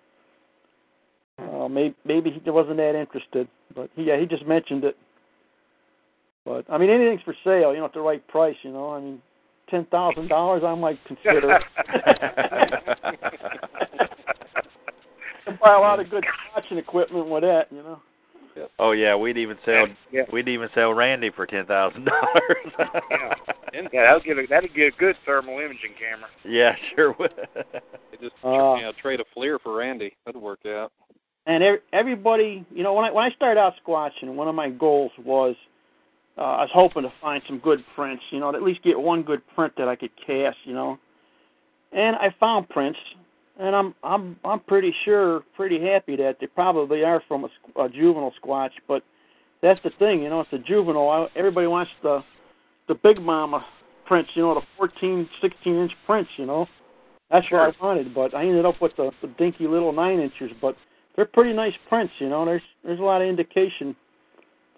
uh, 1.38 1.68
maybe 1.68 1.94
maybe 2.04 2.30
he 2.30 2.50
wasn't 2.50 2.78
that 2.78 2.94
interested. 2.94 3.48
But 3.74 3.90
he, 3.94 4.04
yeah, 4.04 4.18
he 4.18 4.26
just 4.26 4.46
mentioned 4.46 4.84
it. 4.84 4.96
But 6.44 6.64
I 6.70 6.78
mean, 6.78 6.90
anything's 6.90 7.22
for 7.22 7.34
sale, 7.44 7.72
you 7.72 7.80
know, 7.80 7.86
at 7.86 7.92
the 7.92 8.00
right 8.00 8.26
price. 8.28 8.56
You 8.62 8.72
know, 8.72 8.90
I 8.90 9.00
mean, 9.00 9.20
ten 9.68 9.84
thousand 9.86 10.28
dollars, 10.28 10.62
I 10.64 10.74
might 10.74 10.98
consider. 11.06 11.58
Can 15.44 15.58
buy 15.62 15.74
a 15.74 15.80
lot 15.80 16.00
of 16.00 16.08
good 16.08 16.24
watching 16.54 16.78
equipment 16.78 17.28
with 17.28 17.42
that, 17.42 17.66
you 17.70 17.82
know. 17.82 18.00
Oh 18.78 18.92
yeah, 18.92 19.14
we'd 19.16 19.36
even 19.36 19.56
sell 19.64 19.86
Yeah. 20.12 20.22
we'd 20.32 20.48
even 20.48 20.68
sell 20.74 20.92
Randy 20.94 21.30
for 21.34 21.46
ten 21.46 21.66
thousand 21.66 22.04
dollars. 22.04 22.90
yeah, 23.72 23.82
that'll 23.92 24.20
get 24.20 24.38
a 24.38 24.46
that'll 24.48 24.68
get 24.74 24.94
a 24.94 24.96
good 24.98 25.16
thermal 25.24 25.58
imaging 25.58 25.94
camera. 25.98 26.28
Yeah, 26.44 26.74
sure 26.94 27.14
would. 27.18 27.32
They 27.54 28.18
just 28.20 28.34
Uh, 28.44 28.74
you 28.76 28.82
know, 28.82 28.92
trade 29.00 29.20
a 29.20 29.24
FLIR 29.38 29.58
for 29.62 29.76
Randy. 29.76 30.14
That'd 30.24 30.40
work 30.40 30.60
out. 30.66 30.92
and 31.46 31.62
ev- 31.62 31.82
everybody, 31.92 32.64
you 32.70 32.82
know, 32.82 32.94
when 32.94 33.04
I 33.04 33.10
when 33.12 33.24
I 33.24 33.34
started 33.34 33.60
out 33.60 33.74
squatching, 33.86 34.34
one 34.34 34.48
of 34.48 34.54
my 34.54 34.70
goals 34.70 35.12
was 35.24 35.54
uh, 36.38 36.42
I 36.42 36.60
was 36.62 36.70
hoping 36.74 37.02
to 37.02 37.12
find 37.20 37.42
some 37.46 37.58
good 37.58 37.82
prints, 37.94 38.22
you 38.30 38.40
know, 38.40 38.52
to 38.52 38.56
at 38.58 38.62
least 38.62 38.82
get 38.82 38.98
one 38.98 39.22
good 39.22 39.40
print 39.54 39.72
that 39.78 39.88
I 39.88 39.96
could 39.96 40.10
cast, 40.26 40.58
you 40.64 40.74
know. 40.74 40.98
And 41.92 42.14
I 42.16 42.34
found 42.38 42.68
prints, 42.68 42.98
and 43.58 43.74
I'm 43.74 43.94
I'm 44.02 44.36
I'm 44.44 44.60
pretty 44.60 44.94
sure, 45.04 45.42
pretty 45.54 45.80
happy 45.80 46.16
that 46.16 46.36
they 46.40 46.46
probably 46.46 47.04
are 47.04 47.22
from 47.26 47.44
a, 47.44 47.80
a 47.80 47.88
juvenile 47.88 48.32
squatch. 48.42 48.70
But 48.86 49.02
that's 49.62 49.80
the 49.82 49.90
thing, 49.98 50.22
you 50.22 50.28
know, 50.28 50.40
it's 50.40 50.52
a 50.52 50.58
juvenile. 50.58 51.10
I, 51.10 51.38
everybody 51.38 51.66
wants 51.66 51.90
the 52.02 52.20
the 52.88 52.94
big 52.94 53.20
mama 53.20 53.64
prints, 54.06 54.30
you 54.34 54.42
know, 54.42 54.54
the 54.54 54.60
14, 54.76 55.28
16 55.42 55.74
inch 55.74 55.92
prints, 56.06 56.30
you 56.36 56.46
know. 56.46 56.66
That's 57.30 57.50
what 57.50 57.62
I 57.62 57.84
wanted, 57.84 58.14
but 58.14 58.34
I 58.34 58.42
ended 58.42 58.64
up 58.64 58.80
with 58.80 58.92
the, 58.96 59.10
the 59.20 59.26
dinky 59.36 59.66
little 59.66 59.92
nine 59.92 60.20
inches. 60.20 60.52
But 60.60 60.76
they're 61.16 61.24
pretty 61.24 61.52
nice 61.52 61.72
prints, 61.88 62.12
you 62.20 62.28
know. 62.28 62.44
There's 62.44 62.62
there's 62.84 63.00
a 63.00 63.02
lot 63.02 63.22
of 63.22 63.28
indication 63.28 63.96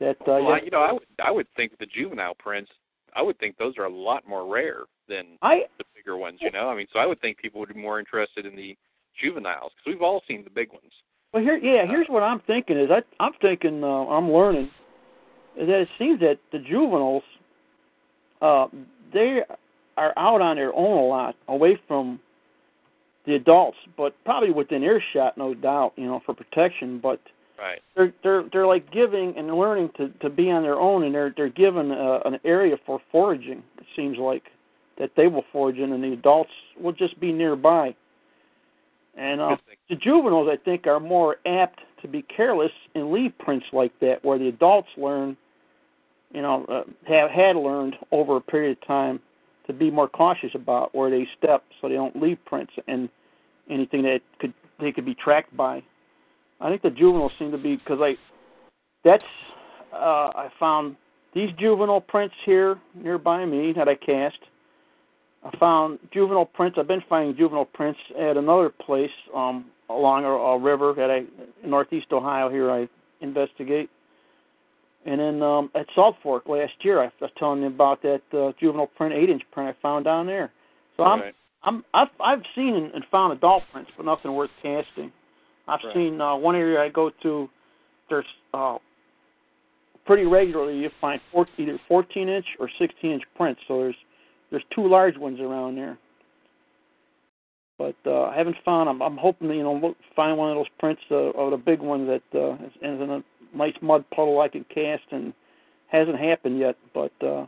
that 0.00 0.16
uh, 0.22 0.40
well, 0.40 0.42
yeah, 0.42 0.64
you 0.64 0.70
know, 0.70 0.80
I 0.80 0.92
would 0.92 1.02
I 1.22 1.30
would 1.30 1.46
think 1.56 1.72
the 1.78 1.86
juvenile 1.86 2.34
prints. 2.34 2.70
I 3.14 3.22
would 3.22 3.38
think 3.38 3.56
those 3.58 3.76
are 3.78 3.84
a 3.84 3.92
lot 3.92 4.26
more 4.26 4.50
rare 4.50 4.84
than 5.08 5.38
I 5.42 5.62
the 5.78 5.84
bigger 6.08 6.16
ones. 6.18 6.38
You 6.40 6.50
know, 6.50 6.68
I 6.68 6.76
mean, 6.76 6.86
so 6.92 6.98
I 6.98 7.06
would 7.06 7.20
think 7.20 7.38
people 7.38 7.60
would 7.60 7.72
be 7.74 7.80
more 7.80 7.98
interested 7.98 8.46
in 8.46 8.56
the 8.56 8.76
juveniles 9.20 9.72
because 9.76 9.94
we've 9.94 10.02
all 10.02 10.22
seen 10.28 10.44
the 10.44 10.50
big 10.50 10.70
ones. 10.70 10.92
well 11.32 11.42
here 11.42 11.56
yeah 11.56 11.84
here's 11.86 12.06
what 12.08 12.22
I'm 12.22 12.40
thinking 12.46 12.78
is 12.78 12.88
I 12.88 13.02
I'm 13.18 13.32
thinking 13.42 13.82
uh, 13.82 13.86
I'm 13.86 14.30
learning 14.32 14.70
is 15.58 15.66
that 15.66 15.80
it 15.80 15.88
seems 15.98 16.20
that 16.20 16.38
the 16.52 16.60
juveniles 16.60 17.24
uh 18.40 18.66
they 19.12 19.40
are 19.96 20.12
out 20.16 20.40
on 20.40 20.54
their 20.54 20.72
own 20.72 20.98
a 20.98 21.06
lot 21.06 21.34
away 21.48 21.80
from 21.88 22.20
the 23.26 23.34
adults, 23.34 23.76
but 23.96 24.14
probably 24.24 24.52
within 24.52 24.82
earshot, 24.84 25.36
no 25.36 25.52
doubt, 25.52 25.92
you 25.96 26.06
know, 26.06 26.22
for 26.24 26.34
protection. 26.34 27.00
But 27.00 27.20
Right. 27.58 27.80
they're 27.96 28.12
they're 28.22 28.44
they're 28.52 28.66
like 28.66 28.90
giving 28.92 29.36
and 29.36 29.52
learning 29.58 29.90
to 29.96 30.10
to 30.20 30.30
be 30.30 30.48
on 30.52 30.62
their 30.62 30.78
own, 30.78 31.02
and 31.02 31.12
they're 31.14 31.34
they're 31.36 31.48
given 31.48 31.90
uh, 31.90 32.20
an 32.24 32.38
area 32.44 32.76
for 32.86 33.00
foraging. 33.10 33.64
It 33.78 33.86
seems 33.96 34.16
like 34.18 34.44
that 34.98 35.10
they 35.16 35.26
will 35.26 35.44
forage 35.52 35.78
in, 35.78 35.92
and 35.92 36.02
the 36.02 36.12
adults 36.12 36.50
will 36.80 36.92
just 36.92 37.18
be 37.20 37.32
nearby. 37.32 37.94
And 39.16 39.40
uh, 39.40 39.56
the 39.88 39.96
juveniles, 39.96 40.48
I 40.50 40.56
think, 40.56 40.86
are 40.86 41.00
more 41.00 41.36
apt 41.46 41.80
to 42.02 42.08
be 42.08 42.22
careless 42.22 42.70
and 42.94 43.10
leave 43.10 43.32
prints 43.38 43.66
like 43.72 43.92
that, 44.00 44.24
where 44.24 44.38
the 44.38 44.48
adults 44.48 44.88
learn, 44.96 45.36
you 46.32 46.42
know, 46.42 46.64
uh, 46.66 46.82
have 47.08 47.30
had 47.30 47.56
learned 47.56 47.96
over 48.12 48.36
a 48.36 48.40
period 48.40 48.78
of 48.78 48.86
time 48.86 49.20
to 49.66 49.72
be 49.72 49.90
more 49.90 50.08
cautious 50.08 50.50
about 50.54 50.94
where 50.94 51.10
they 51.10 51.26
step, 51.36 51.64
so 51.80 51.88
they 51.88 51.94
don't 51.94 52.20
leave 52.20 52.38
prints 52.44 52.72
and 52.86 53.08
anything 53.70 54.02
that 54.02 54.20
could 54.40 54.54
they 54.80 54.92
could 54.92 55.04
be 55.04 55.14
tracked 55.14 55.56
by. 55.56 55.82
I 56.60 56.70
think 56.70 56.82
the 56.82 56.90
juveniles 56.90 57.32
seem 57.38 57.50
to 57.50 57.58
be 57.58 57.76
because 57.76 57.98
I 58.00 58.16
that's 59.04 59.24
uh, 59.92 60.30
I 60.34 60.48
found 60.58 60.96
these 61.34 61.50
juvenile 61.58 62.00
prints 62.00 62.34
here 62.44 62.78
nearby 62.94 63.44
me 63.44 63.72
that 63.72 63.88
I 63.88 63.94
cast. 63.94 64.38
I 65.44 65.56
found 65.58 65.98
juvenile 66.12 66.46
prints. 66.46 66.78
I've 66.80 66.88
been 66.88 67.02
finding 67.08 67.36
juvenile 67.36 67.64
prints 67.64 67.98
at 68.18 68.36
another 68.36 68.70
place 68.70 69.10
um, 69.34 69.66
along 69.88 70.24
a, 70.24 70.28
a 70.28 70.58
river 70.58 70.92
that 70.96 71.10
I 71.10 71.66
northeast 71.66 72.06
Ohio. 72.12 72.50
Here 72.50 72.70
I 72.70 72.88
investigate, 73.20 73.88
and 75.06 75.20
then 75.20 75.42
um, 75.42 75.70
at 75.74 75.86
Salt 75.94 76.16
Fork 76.22 76.48
last 76.48 76.72
year, 76.82 77.02
I 77.02 77.10
was 77.20 77.30
telling 77.38 77.60
you 77.60 77.68
about 77.68 78.02
that 78.02 78.22
uh, 78.32 78.52
juvenile 78.58 78.88
print, 78.88 79.14
eight-inch 79.14 79.42
print 79.52 79.74
I 79.76 79.82
found 79.82 80.04
down 80.04 80.26
there. 80.26 80.52
So 80.96 81.04
I'm 81.04 81.20
right. 81.20 81.34
I'm 81.62 81.84
I've 81.94 82.08
I've 82.20 82.42
seen 82.54 82.90
and, 82.94 83.04
found 83.10 83.32
adult 83.32 83.62
prints, 83.72 83.90
but 83.96 84.06
nothing 84.06 84.34
worth 84.34 84.50
casting. 84.62 85.12
I've 85.66 85.80
Right. 85.84 85.94
seen 85.94 86.20
uh, 86.20 86.34
one 86.36 86.56
area 86.56 86.80
I 86.80 86.88
go 86.88 87.10
to. 87.22 87.48
There's 88.08 88.24
uh, 88.54 88.78
pretty 90.06 90.24
regularly 90.24 90.78
you 90.78 90.90
find 91.00 91.20
four, 91.30 91.46
either 91.58 91.78
14 91.86 92.28
inch 92.28 92.46
or 92.58 92.70
16 92.78 93.10
inch 93.12 93.22
prints. 93.36 93.60
So 93.68 93.78
there's 93.78 93.96
there's 94.50 94.64
two 94.74 94.86
large 94.86 95.16
ones 95.16 95.40
around 95.40 95.76
there. 95.76 95.98
But 97.78 97.96
uh, 98.06 98.24
I 98.24 98.36
haven't 98.36 98.56
found 98.64 98.88
them. 98.88 99.00
I'm 99.00 99.16
hoping 99.16 99.48
to 99.48 99.54
you 99.54 99.62
know 99.62 99.74
look, 99.74 99.96
find 100.16 100.36
one 100.36 100.50
of 100.50 100.56
those 100.56 100.66
prints 100.78 101.02
uh, 101.10 101.30
of 101.30 101.52
the 101.52 101.56
big 101.56 101.80
one 101.80 102.06
that 102.08 102.22
uh, 102.34 102.54
is, 102.54 102.72
is 102.82 103.00
in 103.00 103.10
a 103.10 103.56
nice 103.56 103.74
mud 103.80 104.04
puddle 104.10 104.40
I 104.40 104.48
can 104.48 104.64
cast, 104.64 105.04
and 105.12 105.32
hasn't 105.86 106.18
happened 106.18 106.58
yet. 106.58 106.76
But 106.92 107.12
uh, 107.22 107.46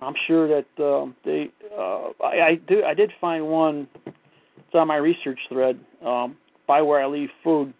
I'm 0.00 0.14
sure 0.26 0.48
that 0.48 0.82
um, 0.82 1.14
they. 1.24 1.50
Uh, 1.76 2.10
I, 2.24 2.40
I 2.40 2.54
do. 2.66 2.84
I 2.84 2.94
did 2.94 3.12
find 3.20 3.46
one. 3.46 3.86
It's 4.06 4.74
on 4.74 4.88
my 4.88 4.96
research 4.96 5.38
thread. 5.50 5.78
Um, 6.04 6.38
by 6.66 6.80
where 6.80 7.02
I 7.02 7.06
leave 7.06 7.28
food, 7.42 7.74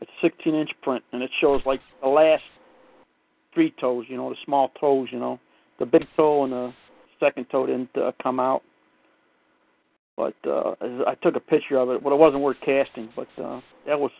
it's 0.00 0.10
16 0.22 0.54
inch 0.54 0.70
print, 0.82 1.04
and 1.12 1.22
it 1.22 1.30
shows 1.38 1.60
like 1.66 1.80
the 2.02 2.08
last 2.08 2.44
three 3.52 3.74
toes. 3.78 4.06
You 4.08 4.16
know, 4.16 4.30
the 4.30 4.36
small 4.46 4.70
toes. 4.80 5.08
You 5.12 5.18
know, 5.18 5.38
the 5.78 5.84
big 5.84 6.06
toe 6.16 6.44
and 6.44 6.52
the 6.54 6.72
second 7.24 7.46
toe 7.50 7.66
didn't 7.66 7.96
uh, 7.96 8.12
come 8.22 8.40
out. 8.40 8.62
But 10.16 10.34
uh, 10.46 10.74
I 11.06 11.14
took 11.22 11.34
a 11.34 11.40
picture 11.40 11.76
of 11.76 11.90
it, 11.90 12.02
but 12.02 12.12
it 12.12 12.18
wasn't 12.18 12.42
worth 12.42 12.56
casting. 12.64 13.08
But 13.16 13.28
uh, 13.42 13.60
that 13.86 13.98
was 13.98 14.12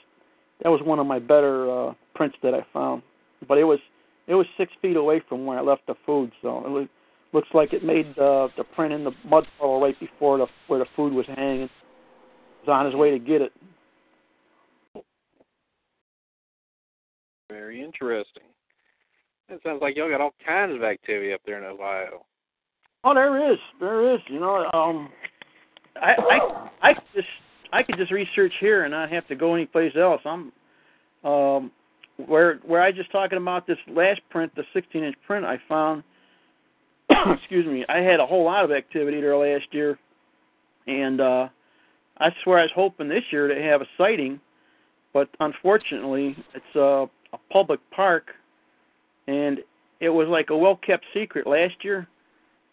that 0.62 0.68
was 0.70 0.80
one 0.82 0.98
of 0.98 1.06
my 1.06 1.18
better 1.18 1.70
uh, 1.70 1.94
prints 2.14 2.36
that 2.42 2.54
I 2.54 2.66
found. 2.72 3.02
But 3.46 3.58
it 3.58 3.64
was 3.64 3.78
it 4.26 4.34
was 4.34 4.46
six 4.56 4.72
feet 4.82 4.96
away 4.96 5.22
from 5.28 5.46
where 5.46 5.58
I 5.58 5.62
left 5.62 5.86
the 5.86 5.94
food, 6.06 6.32
so 6.42 6.64
it 6.64 6.70
was, 6.70 6.88
looks 7.32 7.48
like 7.54 7.72
it 7.72 7.84
made 7.84 8.06
uh, 8.18 8.48
the 8.56 8.64
print 8.74 8.92
in 8.92 9.04
the 9.04 9.12
mud 9.24 9.46
puddle 9.58 9.80
right 9.80 9.98
before 10.00 10.38
the 10.38 10.46
where 10.66 10.80
the 10.80 10.86
food 10.96 11.12
was 11.12 11.26
hanging. 11.26 11.68
He 11.68 12.70
was 12.70 12.72
on 12.72 12.86
his 12.86 12.94
way 12.94 13.10
to 13.10 13.18
get 13.18 13.42
it. 13.42 13.52
Very 17.50 17.82
interesting. 17.82 18.42
It 19.48 19.60
sounds 19.62 19.80
like 19.82 19.96
y'all 19.96 20.08
got 20.08 20.20
all 20.20 20.34
kinds 20.44 20.74
of 20.74 20.82
activity 20.82 21.32
up 21.32 21.40
there 21.46 21.58
in 21.58 21.64
Ohio. 21.64 22.24
Oh, 23.04 23.12
there 23.12 23.52
is, 23.52 23.58
there 23.80 24.14
is. 24.14 24.20
You 24.28 24.40
know, 24.40 24.70
um, 24.72 25.10
I 26.00 26.14
I 26.82 26.90
I 26.90 26.94
just 27.14 27.28
I 27.72 27.82
could 27.82 27.96
just 27.98 28.10
research 28.10 28.52
here 28.60 28.84
and 28.84 28.92
not 28.92 29.10
have 29.12 29.28
to 29.28 29.34
go 29.34 29.54
anyplace 29.54 29.92
else. 29.94 30.22
I'm 30.24 30.52
um 31.28 31.70
where 32.26 32.56
where 32.64 32.80
I 32.80 32.92
just 32.92 33.12
talking 33.12 33.36
about 33.36 33.66
this 33.66 33.76
last 33.88 34.20
print, 34.30 34.54
the 34.56 34.64
16 34.72 35.04
inch 35.04 35.16
print 35.26 35.44
I 35.44 35.58
found. 35.68 36.02
excuse 37.10 37.66
me. 37.66 37.84
I 37.90 37.98
had 37.98 38.20
a 38.20 38.26
whole 38.26 38.44
lot 38.44 38.64
of 38.64 38.72
activity 38.72 39.20
there 39.20 39.36
last 39.36 39.66
year, 39.72 39.98
and 40.86 41.20
uh 41.20 41.48
I 42.18 42.30
swear 42.42 42.60
I 42.60 42.62
was 42.62 42.70
hoping 42.74 43.08
this 43.08 43.24
year 43.30 43.48
to 43.48 43.62
have 43.62 43.82
a 43.82 43.86
sighting, 43.98 44.40
but 45.12 45.28
unfortunately 45.40 46.36
it's 46.54 46.74
a, 46.74 47.06
a 47.34 47.38
public 47.50 47.80
park, 47.90 48.28
and 49.26 49.58
it 50.00 50.08
was 50.08 50.26
like 50.28 50.48
a 50.48 50.56
well 50.56 50.76
kept 50.76 51.04
secret 51.12 51.46
last 51.46 51.74
year 51.82 52.08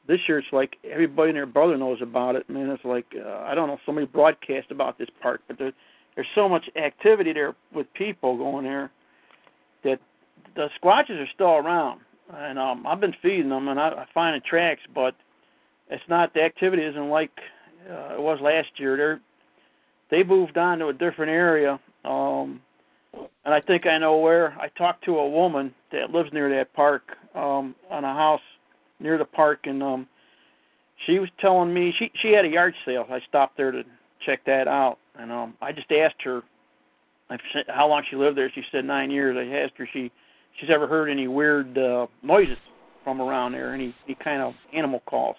this 0.07 0.19
year 0.27 0.39
it's 0.39 0.47
like 0.51 0.77
everybody 0.89 1.29
and 1.29 1.37
their 1.37 1.45
brother 1.45 1.77
knows 1.77 2.01
about 2.01 2.35
it. 2.35 2.49
Man, 2.49 2.69
it's 2.69 2.83
like 2.83 3.05
uh, 3.15 3.43
I 3.45 3.55
don't 3.55 3.67
know. 3.67 3.77
Somebody 3.85 4.07
broadcast 4.07 4.71
about 4.71 4.97
this 4.97 5.09
park, 5.21 5.41
but 5.47 5.57
there, 5.57 5.71
there's 6.15 6.27
so 6.35 6.49
much 6.49 6.65
activity 6.75 7.33
there 7.33 7.55
with 7.73 7.91
people 7.93 8.37
going 8.37 8.65
there 8.65 8.91
that 9.83 9.99
the 10.55 10.67
squatches 10.81 11.21
are 11.21 11.29
still 11.33 11.51
around, 11.51 12.01
and 12.33 12.59
um, 12.59 12.85
I've 12.85 12.99
been 12.99 13.15
feeding 13.21 13.49
them 13.49 13.67
and 13.67 13.79
I, 13.79 13.89
I 13.89 14.05
find 14.13 14.35
the 14.35 14.45
tracks, 14.45 14.81
but 14.93 15.15
it's 15.89 16.03
not 16.09 16.33
the 16.33 16.41
activity 16.41 16.83
isn't 16.83 17.09
like 17.09 17.31
uh, 17.89 18.15
it 18.15 18.21
was 18.21 18.39
last 18.41 18.69
year. 18.77 18.97
They're 18.97 19.21
they 20.09 20.23
moved 20.23 20.57
on 20.57 20.79
to 20.79 20.87
a 20.87 20.93
different 20.93 21.31
area, 21.31 21.79
um, 22.03 22.61
and 23.45 23.53
I 23.53 23.61
think 23.61 23.85
I 23.85 23.97
know 23.97 24.17
where. 24.17 24.51
I 24.59 24.67
talked 24.77 25.05
to 25.05 25.19
a 25.19 25.29
woman 25.29 25.73
that 25.91 26.09
lives 26.09 26.31
near 26.33 26.49
that 26.49 26.73
park 26.73 27.03
um, 27.33 27.75
on 27.89 28.03
a 28.03 28.13
house 28.13 28.41
near 29.01 29.17
the 29.17 29.25
park, 29.25 29.61
and 29.65 29.81
um, 29.81 30.07
she 31.05 31.19
was 31.19 31.29
telling 31.39 31.73
me 31.73 31.93
she 31.97 32.11
she 32.21 32.31
had 32.31 32.45
a 32.45 32.49
yard 32.49 32.73
sale. 32.85 33.05
I 33.09 33.19
stopped 33.27 33.57
there 33.57 33.71
to 33.71 33.83
check 34.25 34.45
that 34.45 34.67
out, 34.67 34.97
and 35.17 35.31
um, 35.31 35.55
I 35.61 35.71
just 35.71 35.91
asked 35.91 36.21
her 36.23 36.43
how 37.67 37.87
long 37.87 38.03
she 38.09 38.15
lived 38.15 38.37
there. 38.37 38.51
She 38.53 38.63
said 38.71 38.85
nine 38.85 39.09
years. 39.09 39.35
I 39.37 39.63
asked 39.63 39.77
her 39.77 39.87
she 39.91 40.11
she's 40.59 40.69
ever 40.69 40.87
heard 40.87 41.09
any 41.09 41.27
weird 41.27 41.77
uh, 41.77 42.07
noises 42.23 42.57
from 43.03 43.21
around 43.21 43.53
there, 43.53 43.73
any 43.73 43.95
any 44.05 44.17
kind 44.23 44.41
of 44.41 44.53
animal 44.73 45.01
calls. 45.05 45.37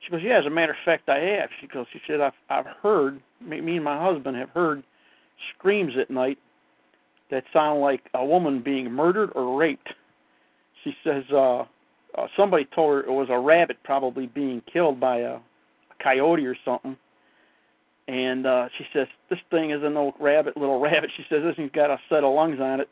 She 0.00 0.10
goes, 0.10 0.20
yeah. 0.22 0.38
As 0.38 0.46
a 0.46 0.50
matter 0.50 0.72
of 0.72 0.78
fact, 0.84 1.08
I 1.08 1.18
have. 1.18 1.48
She 1.60 1.66
goes, 1.66 1.86
she 1.92 2.00
said 2.06 2.20
I've 2.20 2.32
I've 2.48 2.66
heard 2.82 3.20
me, 3.40 3.60
me 3.60 3.76
and 3.76 3.84
my 3.84 4.00
husband 4.00 4.36
have 4.36 4.50
heard 4.50 4.82
screams 5.56 5.92
at 6.00 6.10
night 6.10 6.38
that 7.30 7.44
sound 7.52 7.80
like 7.80 8.02
a 8.14 8.24
woman 8.24 8.62
being 8.62 8.90
murdered 8.90 9.30
or 9.34 9.58
raped. 9.58 9.88
She 10.84 10.94
says, 11.02 11.24
uh, 11.34 11.64
uh, 12.16 12.26
somebody 12.36 12.66
told 12.74 12.92
her 12.92 13.00
it 13.00 13.12
was 13.12 13.28
a 13.30 13.38
rabbit 13.38 13.76
probably 13.84 14.26
being 14.26 14.62
killed 14.72 14.98
by 14.98 15.18
a, 15.18 15.34
a 15.34 16.02
coyote 16.02 16.46
or 16.46 16.56
something. 16.64 16.96
And 18.08 18.46
uh, 18.46 18.68
she 18.78 18.84
says, 18.92 19.08
"This 19.30 19.40
thing 19.50 19.70
is 19.70 19.82
an 19.82 19.96
old 19.96 20.14
rabbit, 20.20 20.56
little 20.56 20.80
rabbit." 20.80 21.10
She 21.16 21.24
says, 21.28 21.42
"This 21.42 21.56
thing's 21.56 21.72
got 21.72 21.90
a 21.90 21.98
set 22.08 22.24
of 22.24 22.34
lungs 22.34 22.60
on 22.60 22.80
it." 22.80 22.88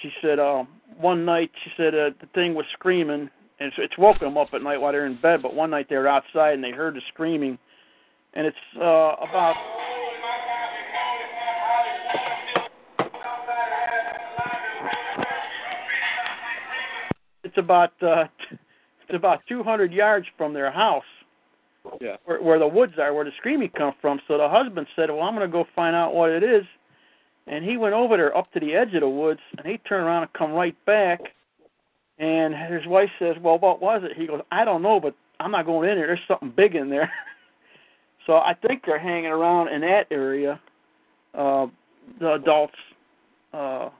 She 0.00 0.10
said, 0.20 0.38
uh, 0.38 0.64
"One 0.98 1.24
night, 1.24 1.50
she 1.62 1.70
said 1.76 1.94
uh, 1.94 2.10
the 2.20 2.26
thing 2.34 2.54
was 2.54 2.64
screaming, 2.72 3.30
and 3.60 3.68
it's, 3.68 3.76
it's 3.78 3.98
woken 3.98 4.26
them 4.26 4.38
up 4.38 4.48
at 4.54 4.62
night 4.62 4.80
while 4.80 4.92
they're 4.92 5.06
in 5.06 5.20
bed. 5.20 5.42
But 5.42 5.54
one 5.54 5.70
night 5.70 5.86
they 5.88 5.96
were 5.96 6.08
outside 6.08 6.54
and 6.54 6.64
they 6.64 6.70
heard 6.70 6.94
the 6.94 7.02
screaming, 7.12 7.58
and 8.34 8.46
it's 8.46 8.56
uh, 8.76 9.14
about 9.20 9.54
it's 17.52 17.58
about 17.58 17.92
uh, 18.02 18.24
it's 18.50 19.14
about 19.14 19.40
200 19.48 19.92
yards 19.92 20.26
from 20.36 20.52
their 20.54 20.70
house. 20.70 21.04
Yeah. 22.00 22.16
Where, 22.24 22.40
where 22.40 22.58
the 22.60 22.66
woods 22.66 22.94
are, 22.98 23.12
where 23.12 23.24
the 23.24 23.32
screaming 23.38 23.70
come 23.76 23.92
from. 24.00 24.20
So 24.28 24.38
the 24.38 24.48
husband 24.48 24.86
said, 24.94 25.10
"Well, 25.10 25.22
I'm 25.22 25.34
going 25.34 25.46
to 25.46 25.52
go 25.52 25.66
find 25.74 25.96
out 25.96 26.14
what 26.14 26.30
it 26.30 26.42
is." 26.42 26.64
And 27.48 27.64
he 27.64 27.76
went 27.76 27.94
over 27.94 28.16
there 28.16 28.36
up 28.36 28.52
to 28.52 28.60
the 28.60 28.74
edge 28.74 28.94
of 28.94 29.00
the 29.00 29.08
woods, 29.08 29.40
and 29.58 29.66
he 29.66 29.78
turned 29.78 30.04
around 30.04 30.22
and 30.22 30.32
come 30.32 30.52
right 30.52 30.76
back. 30.86 31.20
And 32.18 32.54
his 32.54 32.86
wife 32.86 33.10
says, 33.18 33.36
"Well, 33.42 33.58
what 33.58 33.82
was 33.82 34.02
it?" 34.04 34.16
He 34.16 34.26
goes, 34.26 34.40
"I 34.52 34.64
don't 34.64 34.82
know, 34.82 35.00
but 35.00 35.14
I'm 35.40 35.50
not 35.50 35.66
going 35.66 35.90
in 35.90 35.96
there. 35.96 36.06
There's 36.06 36.20
something 36.28 36.52
big 36.56 36.76
in 36.76 36.88
there." 36.88 37.10
so 38.26 38.34
I 38.34 38.54
think 38.54 38.84
they're 38.86 38.98
hanging 38.98 39.26
around 39.26 39.68
in 39.68 39.80
that 39.80 40.06
area. 40.10 40.60
Uh, 41.34 41.66
the 42.20 42.34
adults. 42.34 42.78
Uh, 43.52 43.90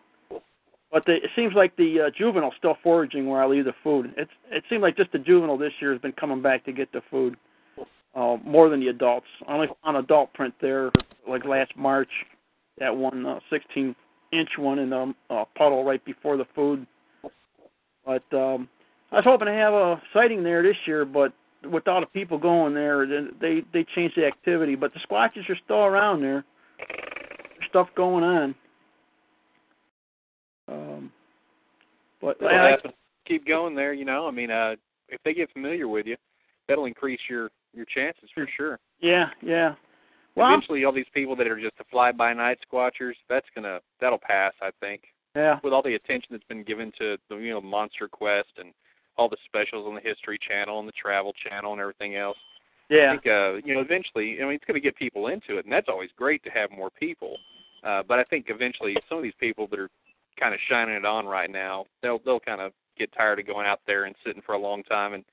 but 0.93 1.07
the, 1.07 1.15
it 1.15 1.31
seems 1.35 1.55
like 1.55 1.75
the 1.77 2.03
uh, 2.03 2.11
juvenile's 2.17 2.53
still 2.59 2.77
foraging 2.83 3.27
where 3.27 3.43
I 3.43 3.47
leave 3.47 3.65
the 3.65 3.75
food. 3.83 4.13
It's 4.19 4.31
it 4.51 4.63
seems 4.69 4.83
like 4.83 4.97
just 4.97 5.11
the 5.13 5.19
juvenile 5.19 5.57
this 5.57 5.73
year 5.81 5.93
has 5.93 6.01
been 6.01 6.13
coming 6.13 6.43
back 6.43 6.65
to 6.67 6.73
get 6.73 6.93
the 6.93 7.01
food 7.11 7.37
uh, 8.15 8.37
more 8.45 8.69
than 8.69 8.81
the 8.81 8.89
adults. 8.89 9.27
I 9.49 9.55
only 9.55 9.69
found 9.83 9.97
an 9.97 10.05
adult 10.05 10.35
print 10.35 10.55
there 10.61 10.91
like 11.27 11.47
last 11.47 11.75
March, 11.77 12.11
that 12.79 12.95
one 12.95 13.25
uh, 13.25 13.41
16 13.49 13.97
inch 14.33 14.51
one 14.59 14.79
in 14.79 14.91
the 14.91 15.15
uh, 15.31 15.45
puddle 15.57 15.83
right 15.83 16.05
before 16.05 16.37
the 16.37 16.47
food. 16.55 16.87
But 18.05 18.25
um, 18.33 18.69
I 19.11 19.17
was 19.17 19.25
hoping 19.25 19.47
to 19.47 19.53
have 19.53 19.73
a 19.73 20.03
sighting 20.13 20.43
there 20.43 20.63
this 20.63 20.77
year, 20.87 21.07
but 21.07 21.33
with 21.65 21.89
all 21.89 22.01
the 22.01 22.07
people 22.07 22.37
going 22.37 22.75
there, 22.75 23.07
they 23.41 23.63
they 23.73 23.87
changed 23.95 24.17
the 24.17 24.27
activity. 24.27 24.75
But 24.75 24.93
the 24.93 25.01
squatches 25.01 25.49
are 25.49 25.59
still 25.65 25.85
around 25.85 26.21
there. 26.21 26.45
There's 26.79 27.71
stuff 27.71 27.89
going 27.95 28.25
on. 28.25 28.55
Um, 30.69 31.13
but 32.21 32.41
Well, 32.41 32.51
I, 32.55 32.77
keep 33.27 33.47
going 33.47 33.75
there. 33.75 33.93
You 33.93 34.05
know, 34.05 34.27
I 34.27 34.31
mean, 34.31 34.51
uh, 34.51 34.77
if 35.09 35.21
they 35.25 35.35
get 35.35 35.51
familiar 35.53 35.89
with 35.89 36.07
you, 36.07 36.17
that'll 36.69 36.87
increase 36.87 37.21
your 37.29 37.51
your 37.75 37.87
chances 37.87 38.29
for 38.35 38.47
sure. 38.57 38.79
yeah, 39.01 39.27
yeah. 39.41 39.75
Well, 40.35 40.49
Eventually, 40.49 40.85
all 40.85 40.93
these 40.93 41.05
people 41.13 41.37
that 41.37 41.47
are 41.47 41.61
just 41.61 41.77
the 41.77 41.85
fly-by 41.91 42.33
night 42.33 42.59
squatchers, 42.71 43.15
that's 43.29 43.47
gonna 43.55 43.81
that'll 44.01 44.19
pass, 44.19 44.53
I 44.63 44.71
think. 44.81 45.03
yeah, 45.37 45.59
With 45.63 45.73
all 45.75 45.83
the 45.83 45.95
attention 45.95 46.29
that's 46.31 46.45
been 46.45 46.65
given 46.65 46.93
to 46.99 47.17
the 47.29 47.37
you 47.37 47.51
know 47.51 47.61
Monster 47.61 48.09
Quest 48.09 48.49
and 48.59 48.73
all 49.19 49.29
the 49.29 49.37
specials 49.45 49.87
on 49.87 49.95
the 49.95 50.01
History 50.01 50.39
Channel 50.49 50.79
and 50.79 50.89
the 50.89 50.93
Travel 50.93 51.33
Channel 51.49 51.73
and 51.73 51.81
everything 51.81 52.17
else. 52.17 52.39
Yeah. 52.89 53.09
I 53.11 53.15
think 53.15 53.27
uh, 53.27 53.55
you 53.67 53.75
know 53.75 53.81
eventually, 53.81 54.39
I 54.41 54.45
mean, 54.45 54.55
it's 54.55 54.65
going 54.65 54.81
to 54.81 54.87
get 54.87 54.97
people 54.97 55.27
into 55.29 55.59
it, 55.59 55.65
and 55.65 55.73
that's 55.73 55.89
always 55.89 56.11
great 56.17 56.43
to 56.45 56.51
have 56.51 56.71
more 56.71 56.91
people. 56.91 57.37
Uh, 57.85 58.03
but 58.07 58.19
I 58.19 58.25
think 58.25 58.47
eventually, 58.49 58.95
some 59.09 59.19
of 59.19 59.25
these 59.25 59.33
people 59.41 59.67
that 59.71 59.79
are 59.81 59.91
kind 60.39 60.55
of 60.55 60.61
shining 60.69 60.95
it 60.95 61.05
on 61.05 61.27
right 61.27 61.51
now, 61.51 61.87
they'll 62.03 62.21
they'll 62.25 62.41
kind 62.41 62.61
of 62.61 62.73
get 62.99 63.13
tired 63.13 63.39
of 63.39 63.47
going 63.47 63.67
out 63.67 63.81
there 63.87 64.05
and 64.05 64.15
sitting 64.25 64.43
for 64.43 64.55
a 64.55 64.59
long 64.59 64.83
time, 64.85 65.15
and 65.15 65.25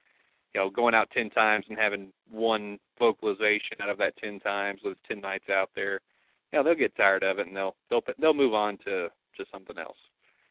you 0.53 0.61
know, 0.61 0.69
going 0.69 0.95
out 0.95 1.09
ten 1.11 1.29
times 1.29 1.65
and 1.69 1.77
having 1.77 2.11
one 2.29 2.79
vocalization 2.97 3.77
out 3.81 3.89
of 3.89 3.97
that 3.99 4.17
ten 4.17 4.39
times 4.39 4.81
with 4.83 4.97
ten 5.07 5.21
nights 5.21 5.49
out 5.49 5.69
there. 5.75 5.99
You 6.51 6.59
know, 6.59 6.63
they'll 6.63 6.75
get 6.75 6.95
tired 6.95 7.23
of 7.23 7.39
it, 7.39 7.47
and 7.47 7.55
they'll 7.55 7.75
they'll 7.89 8.03
they'll 8.19 8.33
move 8.33 8.53
on 8.53 8.77
to 8.85 9.09
to 9.37 9.45
something 9.51 9.77
else. 9.77 9.97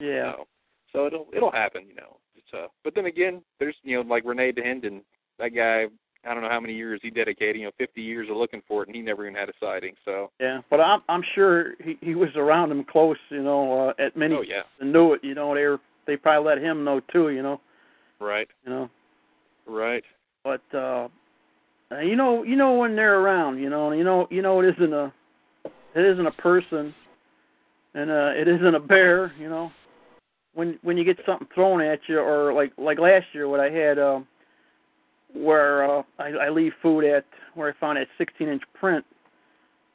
yeah. 0.01 0.33
So, 0.33 0.47
so 0.93 1.07
it'll 1.07 1.27
it'll 1.35 1.53
happen, 1.53 1.87
you 1.89 1.95
know. 1.95 2.19
It's, 2.37 2.47
uh, 2.55 2.69
but 2.85 2.95
then 2.95 3.07
again, 3.07 3.43
there's 3.59 3.77
you 3.83 3.97
know 3.97 4.09
like 4.09 4.25
René 4.25 4.57
Dahinden, 4.57 5.03
that 5.39 5.51
guy. 5.51 5.87
I 6.25 6.35
don't 6.35 6.43
know 6.43 6.49
how 6.49 6.61
many 6.61 6.75
years 6.75 7.01
he 7.03 7.11
dedicated. 7.11 7.57
You 7.57 7.67
know, 7.67 7.73
50 7.79 8.03
years 8.03 8.29
of 8.31 8.37
looking 8.37 8.63
for 8.67 8.83
it, 8.83 8.89
and 8.89 8.97
he 8.97 9.03
never 9.03 9.25
even 9.25 9.39
had 9.39 9.49
a 9.49 9.53
sighting. 9.61 9.95
So, 10.05 10.31
Yeah, 10.41 10.61
but 10.71 10.81
I'm 10.81 11.03
I'm 11.09 11.23
sure 11.35 11.75
he 11.83 11.97
he 12.01 12.15
was 12.15 12.31
around 12.37 12.71
him 12.71 12.85
close, 12.85 13.17
you 13.31 13.43
know, 13.43 13.89
uh, 13.89 14.03
at 14.03 14.17
many 14.17 14.35
oh 14.35 14.43
yeah, 14.43 14.63
and 14.81 14.93
knew 14.93 15.13
it. 15.13 15.21
You 15.23 15.35
know, 15.35 15.55
they 15.55 15.65
were 15.65 15.81
they 16.07 16.17
probably 16.17 16.49
let 16.49 16.63
him 16.63 16.85
know 16.85 17.01
too. 17.13 17.31
You 17.31 17.43
know, 17.43 17.61
right, 18.21 18.49
you 18.65 18.71
know. 18.71 18.91
right. 19.67 20.05
But 20.45 20.63
uh, 20.75 21.09
uh, 21.91 22.01
you 22.01 22.17
know, 22.17 22.43
you 22.43 22.57
know 22.57 22.75
when 22.75 22.97
they're 22.97 23.21
around. 23.21 23.59
You 23.59 23.71
know, 23.71 23.93
you 23.93 24.05
know, 24.05 24.27
you 24.31 24.43
know 24.43 24.61
it 24.61 24.75
isn't 24.75 24.93
a 24.93 25.13
it 25.95 26.05
isn't 26.05 26.27
a 26.27 26.33
person, 26.33 26.95
and 27.95 28.11
uh, 28.11 28.33
it 28.35 28.49
isn't 28.49 28.75
a 28.75 28.81
bear. 28.81 29.33
You 29.39 29.49
know, 29.49 29.71
when 30.55 30.79
when 30.83 30.99
you 30.99 31.05
get 31.05 31.19
something 31.25 31.49
thrown 31.55 31.81
at 31.81 32.01
you, 32.09 32.19
or 32.19 32.53
like 32.53 32.73
like 32.77 32.99
last 32.99 33.27
year, 33.33 33.49
what 33.49 33.61
I 33.61 33.71
had. 33.71 33.99
Um, 34.01 34.27
where 35.39 35.99
uh, 35.99 36.03
I, 36.19 36.29
I 36.31 36.49
leave 36.51 36.73
food 36.83 37.05
at 37.05 37.25
where 37.55 37.71
I 37.71 37.81
found 37.81 37.97
that 37.97 38.07
16 38.19 38.49
inch 38.49 38.63
print 38.75 39.05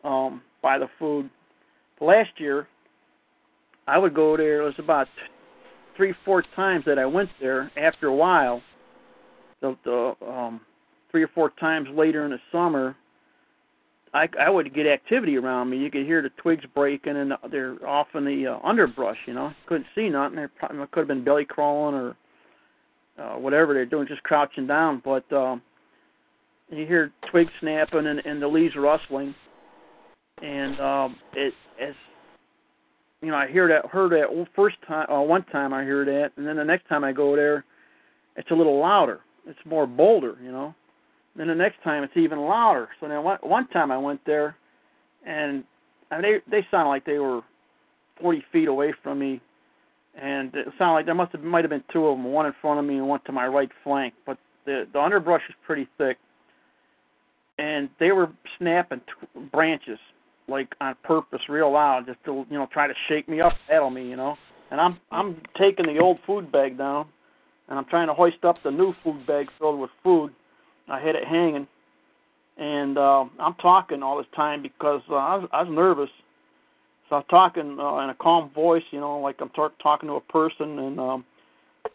um, 0.04 0.41
by 0.62 0.78
the 0.78 0.88
food. 1.00 1.30
Last 2.02 2.32
year, 2.38 2.68
I 3.88 3.98
would 3.98 4.14
go 4.14 4.36
there. 4.38 4.62
It 4.62 4.66
was 4.66 4.74
about 4.78 5.08
three, 5.96 6.14
four 6.26 6.44
times 6.56 6.84
that 6.86 7.00
I 7.00 7.06
went 7.06 7.30
there. 7.39 7.72
After 7.78 8.08
a 8.08 8.16
while, 8.16 8.62
the, 9.62 9.78
the 9.86 10.16
um, 10.26 10.62
three 11.12 11.24
or 11.24 11.30
four 11.30 11.52
times 11.60 11.88
later 11.94 12.26
in 12.26 12.32
the 12.32 12.39
summer, 12.52 12.96
I, 14.14 14.28
I 14.39 14.50
would 14.50 14.74
get 14.74 14.86
activity 14.86 15.38
around 15.38 15.70
me. 15.70 15.78
You 15.78 15.89
could 15.89 16.06
hear 16.06 16.22
the 16.22 16.30
twigs 16.41 16.66
breaking, 16.76 17.18
and 17.18 17.34
they're 17.50 17.78
off 17.88 18.08
in 18.14 18.26
the 18.26 18.48
uh, 18.48 18.68
underbrush. 18.68 19.18
You 19.26 19.34
know, 19.34 19.52
couldn't 19.68 19.88
see 19.96 20.10
nothing. 20.10 20.46
Probably 20.58 20.86
could 20.91 21.00
have 21.00 21.08
been 21.08 21.24
belly 21.24 21.46
crawling 21.46 21.96
or 21.96 22.16
uh, 23.20 23.36
whatever 23.36 23.74
they're 23.74 23.86
doing, 23.86 24.07
just 24.07 24.24
crouching 24.24 24.68
down. 24.68 25.01
But 25.03 25.32
um, 25.32 25.61
you 26.70 26.86
hear 26.86 27.11
twigs 27.30 27.51
snapping 27.59 28.07
and, 28.07 28.20
and 28.26 28.41
the 28.41 28.47
leaves 28.47 28.76
rustling, 28.76 29.36
and 30.41 30.80
um, 30.80 31.16
it 31.34 31.53
as 31.82 31.95
you 33.22 33.32
know, 33.32 33.38
I 33.38 33.47
hear 33.47 33.68
that 33.70 33.89
heard 33.89 34.11
that 34.11 34.45
first 34.55 34.76
time, 34.88 35.09
uh, 35.09 35.22
one 35.22 35.43
time 35.45 35.74
I 35.74 35.84
hear 35.84 36.03
that, 36.05 36.32
and 36.36 36.45
then 36.45 36.57
the 36.57 36.64
next 36.64 36.88
time 36.89 37.03
I 37.03 37.14
go 37.14 37.36
there, 37.36 37.64
it's 38.36 38.51
a 38.51 38.55
little 38.55 38.80
louder. 38.80 39.22
It's 39.47 39.59
more 39.66 39.88
bolder, 39.88 40.36
you 40.43 40.51
know. 40.51 40.76
Then 41.36 41.47
the 41.47 41.55
next 41.55 41.82
time 41.84 42.03
it's 42.03 42.16
even 42.16 42.39
louder. 42.39 42.89
So 42.99 43.07
then 43.07 43.24
one 43.24 43.39
one 43.41 43.68
time 43.70 43.91
I 43.91 43.97
went 43.97 44.20
there, 44.26 44.55
and 45.26 45.64
I 46.11 46.20
mean, 46.20 46.41
they 46.49 46.59
they 46.59 46.68
sounded 46.70 46.89
like 46.89 47.05
they 47.05 47.20
were 47.20 47.41
40 48.22 48.43
feet 48.51 48.68
away 48.68 48.93
from 49.01 49.20
me, 49.20 49.41
and 50.16 50.53
it 50.53 50.68
sounded 50.78 50.93
like 50.93 51.05
there 51.05 51.16
must 51.16 51.32
have 51.32 51.43
might 51.43 51.64
have 51.64 51.70
been 51.70 51.84
two 51.91 52.07
of 52.07 52.18
them, 52.18 52.26
one 52.26 52.45
in 52.45 52.53
front 52.61 52.80
of 52.80 52.86
me 52.86 52.97
and 52.97 53.07
one 53.07 53.20
to 53.26 53.32
my 53.32 53.47
right 53.47 53.70
flank. 53.84 54.14
But 54.26 54.38
the 54.66 54.88
the 54.91 54.99
underbrush 54.99 55.41
was 55.47 55.55
pretty 55.66 55.88
thick, 55.97 56.18
and 57.57 57.89
they 57.99 58.11
were 58.11 58.30
snapping 58.57 59.01
t- 59.01 59.39
branches 59.51 59.99
like 60.47 60.74
on 60.82 60.95
purpose, 61.03 61.41
real 61.49 61.72
loud, 61.72 62.05
just 62.05 62.24
to 62.26 62.45
you 62.49 62.57
know 62.57 62.68
try 62.72 62.88
to 62.88 62.93
shake 63.07 63.28
me 63.28 63.41
up, 63.41 63.53
rattle 63.70 63.89
me, 63.89 64.07
you 64.07 64.16
know. 64.16 64.36
And 64.72 64.80
I'm 64.80 64.99
I'm 65.11 65.41
taking 65.59 65.86
the 65.86 65.99
old 65.99 66.20
food 66.26 66.51
bag 66.51 66.78
down, 66.78 67.07
and 67.70 67.78
I'm 67.78 67.86
trying 67.86 68.07
to 68.07 68.14
hoist 68.14 68.43
up 68.43 68.57
the 68.64 68.72
new 68.72 68.93
food 69.03 69.26
bag 69.26 69.47
filled 69.59 69.80
with 69.80 69.91
food. 70.03 70.32
I 70.89 70.99
had 70.99 71.16
it 71.16 71.26
hanging, 71.26 71.68
and 72.57 72.97
uh, 72.97 73.26
I'm 73.39 73.55
talking 73.55 74.03
all 74.03 74.18
this 74.18 74.28
time 74.36 74.61
because 74.61 75.01
uh, 75.09 75.16
I 75.16 75.36
was 75.38 75.49
I 75.51 75.64
was 75.64 75.74
nervous. 75.74 76.09
So 77.10 77.18
I'm 77.18 77.24
talking 77.24 77.78
uh, 77.80 77.97
in 77.99 78.10
a 78.10 78.16
calm 78.20 78.49
voice, 78.51 78.84
you 78.91 78.99
know, 78.99 79.20
like 79.20 79.38
I'm 79.39 79.49
tar- 79.49 79.72
talking 79.82 80.08
to 80.10 80.16
a 80.16 80.22
person. 80.22 80.80
And, 80.80 80.99
um, 80.99 81.26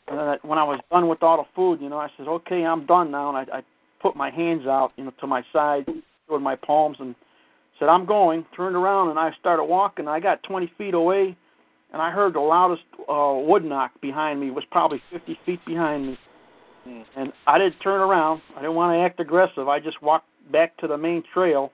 and 0.07 0.19
then 0.19 0.29
I, 0.29 0.37
when 0.43 0.59
I 0.59 0.65
was 0.65 0.81
done 0.91 1.09
with 1.09 1.23
all 1.23 1.39
the 1.39 1.49
food, 1.55 1.81
you 1.81 1.89
know, 1.89 1.99
I 1.99 2.09
said, 2.17 2.29
"Okay, 2.29 2.65
I'm 2.65 2.87
done 2.87 3.11
now." 3.11 3.35
And 3.35 3.51
I, 3.51 3.59
I 3.59 3.63
put 4.01 4.17
my 4.17 4.31
hands 4.31 4.67
out, 4.67 4.93
you 4.97 5.05
know, 5.05 5.13
to 5.21 5.27
my 5.27 5.43
side, 5.53 5.87
with 6.29 6.43
my 6.43 6.57
palms, 6.57 6.99
and 7.01 7.15
said, 7.79 7.89
"I'm 7.89 8.07
going." 8.07 8.45
Turned 8.55 8.77
around 8.77 9.11
and 9.11 9.19
I 9.19 9.33
started 9.41 9.65
walking. 9.65 10.09
I 10.09 10.21
got 10.21 10.43
20 10.43 10.73
feet 10.77 10.95
away, 10.95 11.37
and 11.93 12.03
I 12.03 12.11
heard 12.11 12.35
the 12.35 12.41
loudest 12.41 12.83
uh, 13.09 13.35
wood 13.43 13.65
knock 13.65 13.93
behind 14.01 14.41
me. 14.41 14.49
It 14.49 14.55
was 14.55 14.65
probably 14.71 15.03
50 15.11 15.39
feet 15.47 15.65
behind 15.65 16.07
me, 16.09 16.19
Hmm. 16.85 17.03
and 17.17 17.33
I 17.47 17.59
didn't 17.59 17.79
turn 17.81 18.01
around. 18.01 18.43
I 18.57 18.61
didn't 18.61 18.77
want 18.77 18.97
to 18.97 19.01
act 19.01 19.21
aggressive. 19.21 19.69
I 19.69 19.81
just 19.81 20.01
walked 20.03 20.29
back 20.53 20.77
to 20.79 20.87
the 20.87 20.97
main 20.97 21.23
trail, 21.35 21.73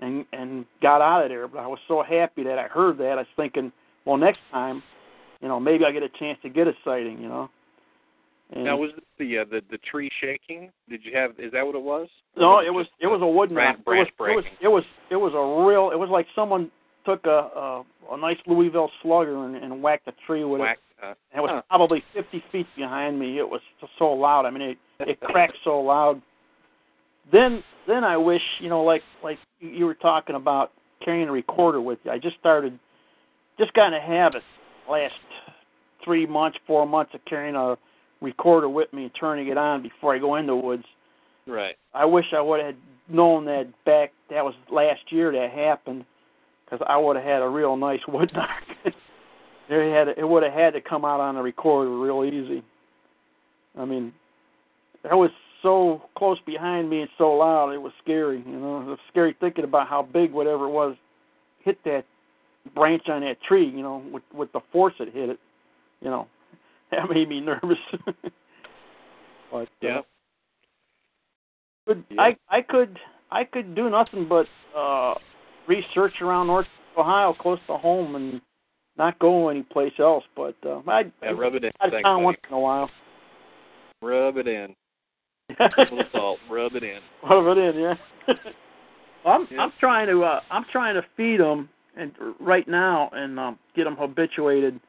and 0.00 0.24
and 0.32 0.64
got 0.82 1.00
out 1.00 1.22
of 1.24 1.28
there. 1.30 1.48
But 1.48 1.58
I 1.60 1.66
was 1.66 1.78
so 1.88 2.02
happy 2.02 2.42
that 2.44 2.58
I 2.58 2.64
heard 2.68 2.98
that. 2.98 3.12
I 3.12 3.16
was 3.16 3.26
thinking, 3.36 3.72
well, 4.04 4.16
next 4.16 4.40
time, 4.50 4.82
you 5.40 5.48
know, 5.48 5.58
maybe 5.60 5.84
I 5.84 5.92
get 5.92 6.02
a 6.02 6.08
chance 6.18 6.38
to 6.42 6.48
get 6.48 6.66
a 6.66 6.72
sighting. 6.84 7.20
You 7.20 7.28
know. 7.28 7.50
And 8.54 8.64
Now 8.64 8.76
was 8.76 8.90
the 9.18 9.38
uh, 9.38 9.44
the 9.50 9.62
the 9.70 9.78
tree 9.78 10.10
shaking? 10.20 10.70
Did 10.88 11.00
you 11.04 11.16
have? 11.16 11.32
Is 11.38 11.52
that 11.52 11.64
what 11.66 11.74
it 11.74 11.82
was? 11.82 12.08
No, 12.36 12.56
Or 12.56 12.64
it 12.64 12.70
was 12.72 12.86
it 13.00 13.06
was 13.06 13.20
a 13.22 13.26
wood 13.26 13.52
branch- 13.52 13.78
knock. 13.86 13.94
It 13.96 13.98
was, 13.98 14.08
branch 14.18 14.36
it 14.36 14.36
was 14.36 14.44
it 14.62 14.68
was 14.68 14.84
it 15.10 15.16
was 15.16 15.32
a 15.34 15.66
real. 15.66 15.90
It 15.92 15.98
was 15.98 16.10
like 16.10 16.26
someone 16.34 16.70
took 17.06 17.24
a 17.26 17.30
a, 17.56 17.84
a 18.12 18.16
nice 18.18 18.36
Louisville 18.46 18.90
slugger 19.02 19.44
and, 19.46 19.56
and 19.56 19.82
whacked 19.82 20.08
a 20.08 20.12
tree 20.26 20.44
with 20.44 20.60
whack, 20.60 20.78
it. 21.00 21.04
uh, 21.04 21.14
And 21.32 21.38
it 21.38 21.40
was 21.40 21.50
huh. 21.54 21.62
probably 21.68 22.02
50 22.14 22.42
feet 22.52 22.66
behind 22.76 23.18
me. 23.18 23.38
It 23.38 23.48
was 23.48 23.60
so 23.98 24.06
loud. 24.12 24.44
I 24.44 24.50
mean, 24.50 24.62
it 24.62 24.78
it 25.00 25.20
cracked 25.32 25.56
so 25.64 25.80
loud. 25.80 26.20
Then 27.32 27.64
then 27.86 28.04
I 28.04 28.16
wish 28.16 28.42
you 28.60 28.68
know 28.68 28.82
like 28.82 29.02
like 29.22 29.38
you 29.60 29.86
were 29.86 29.94
talking 29.94 30.36
about 30.36 30.72
carrying 31.04 31.28
a 31.28 31.32
recorder 31.32 31.80
with 31.80 31.98
you. 32.04 32.10
I 32.10 32.18
just 32.18 32.36
started 32.38 32.78
just 33.58 33.72
got 33.74 33.88
in 33.88 33.94
a 33.94 34.00
habit 34.00 34.42
last 34.88 35.14
three 36.04 36.26
months, 36.26 36.58
four 36.66 36.86
months 36.86 37.12
of 37.14 37.20
carrying 37.24 37.54
a 37.54 37.76
recorder 38.20 38.68
with 38.68 38.92
me 38.92 39.04
and 39.04 39.12
turning 39.18 39.48
it 39.48 39.58
on 39.58 39.82
before 39.82 40.14
I 40.14 40.18
go 40.18 40.36
in 40.36 40.46
the 40.46 40.56
woods. 40.56 40.84
Right. 41.46 41.76
I 41.92 42.04
wish 42.04 42.24
I 42.36 42.40
would 42.40 42.60
have 42.64 42.74
known 43.08 43.44
that 43.46 43.66
back. 43.84 44.12
That 44.30 44.44
was 44.44 44.54
last 44.70 45.00
year 45.10 45.30
that 45.32 45.50
happened, 45.50 46.04
because 46.64 46.84
I 46.88 46.96
would 46.96 47.16
have 47.16 47.24
had 47.24 47.42
a 47.42 47.48
real 47.48 47.76
nice 47.76 48.00
wood 48.08 48.30
knock. 48.34 48.48
it 49.68 49.92
had 49.92 50.08
it 50.18 50.26
would 50.26 50.42
have 50.42 50.52
had 50.52 50.72
to 50.74 50.80
come 50.80 51.04
out 51.04 51.20
on 51.20 51.34
the 51.34 51.42
recorder 51.42 51.90
real 51.90 52.24
easy. 52.24 52.62
I 53.78 53.84
mean, 53.84 54.12
that 55.02 55.14
was 55.14 55.30
so 55.64 56.02
close 56.16 56.38
behind 56.46 56.88
me 56.88 57.00
and 57.00 57.10
so 57.18 57.32
loud. 57.32 57.70
It 57.70 57.78
was 57.82 57.92
scary. 58.02 58.44
You 58.46 58.56
know, 58.56 58.82
it 58.82 58.84
was 58.84 58.98
scary 59.10 59.34
thinking 59.40 59.64
about 59.64 59.88
how 59.88 60.02
big 60.02 60.30
whatever 60.32 60.66
it 60.66 60.70
was 60.70 60.94
hit 61.64 61.78
that 61.84 62.04
branch 62.74 63.08
on 63.08 63.22
that 63.22 63.42
tree. 63.42 63.66
You 63.66 63.82
know, 63.82 64.04
with 64.12 64.22
with 64.32 64.52
the 64.52 64.60
force 64.70 64.94
it 65.00 65.12
hit 65.12 65.30
it. 65.30 65.40
You 66.00 66.10
know, 66.10 66.28
that 66.92 67.10
made 67.10 67.28
me 67.28 67.40
nervous. 67.40 67.78
but 69.50 69.62
uh, 69.62 69.66
Yeah. 69.80 70.00
could 71.88 72.04
Yeah. 72.10 72.20
I 72.20 72.36
I 72.48 72.60
could 72.60 72.98
I 73.32 73.44
could 73.44 73.74
do 73.74 73.90
nothing 73.90 74.28
but 74.28 74.46
uh 74.78 75.14
research 75.66 76.12
around 76.20 76.46
North 76.48 76.66
Ohio 76.96 77.34
close 77.40 77.58
to 77.68 77.76
home 77.78 78.14
and 78.16 78.40
not 78.96 79.18
go 79.18 79.48
anyplace 79.48 79.94
else. 79.98 80.24
But 80.36 80.56
uh 80.64 80.82
I 80.86 81.10
Yeah, 81.22 81.30
rub 81.30 81.54
it 81.54 81.64
in. 81.64 81.72
out 81.80 81.88
of 81.88 81.92
Thanks, 81.92 82.04
town 82.04 82.18
buddy. 82.18 82.24
once 82.26 82.38
in 82.48 82.54
a 82.54 82.60
while. 82.60 82.90
Rub 84.02 84.36
it 84.36 84.46
in. 84.46 84.76
A 85.50 85.68
little 85.78 86.02
salt. 86.12 86.38
Rub 86.50 86.74
it 86.74 86.82
in. 86.82 87.00
Rub 87.28 87.56
it 87.56 87.60
in, 87.60 87.80
yeah. 87.80 87.94
I'm 89.26 89.46
Yeah. 89.50 89.60
I'm 89.62 89.72
trying 89.78 90.08
to 90.08 90.22
uh 90.22 90.40
I'm 90.50 90.64
trying 90.72 90.94
to 90.94 91.02
feed 91.16 91.40
them 91.40 91.68
and 91.96 92.12
right 92.40 92.66
now 92.66 93.10
and 93.12 93.38
um 93.38 93.58
get 93.76 93.84
them 93.84 93.96
habituated 93.96 94.80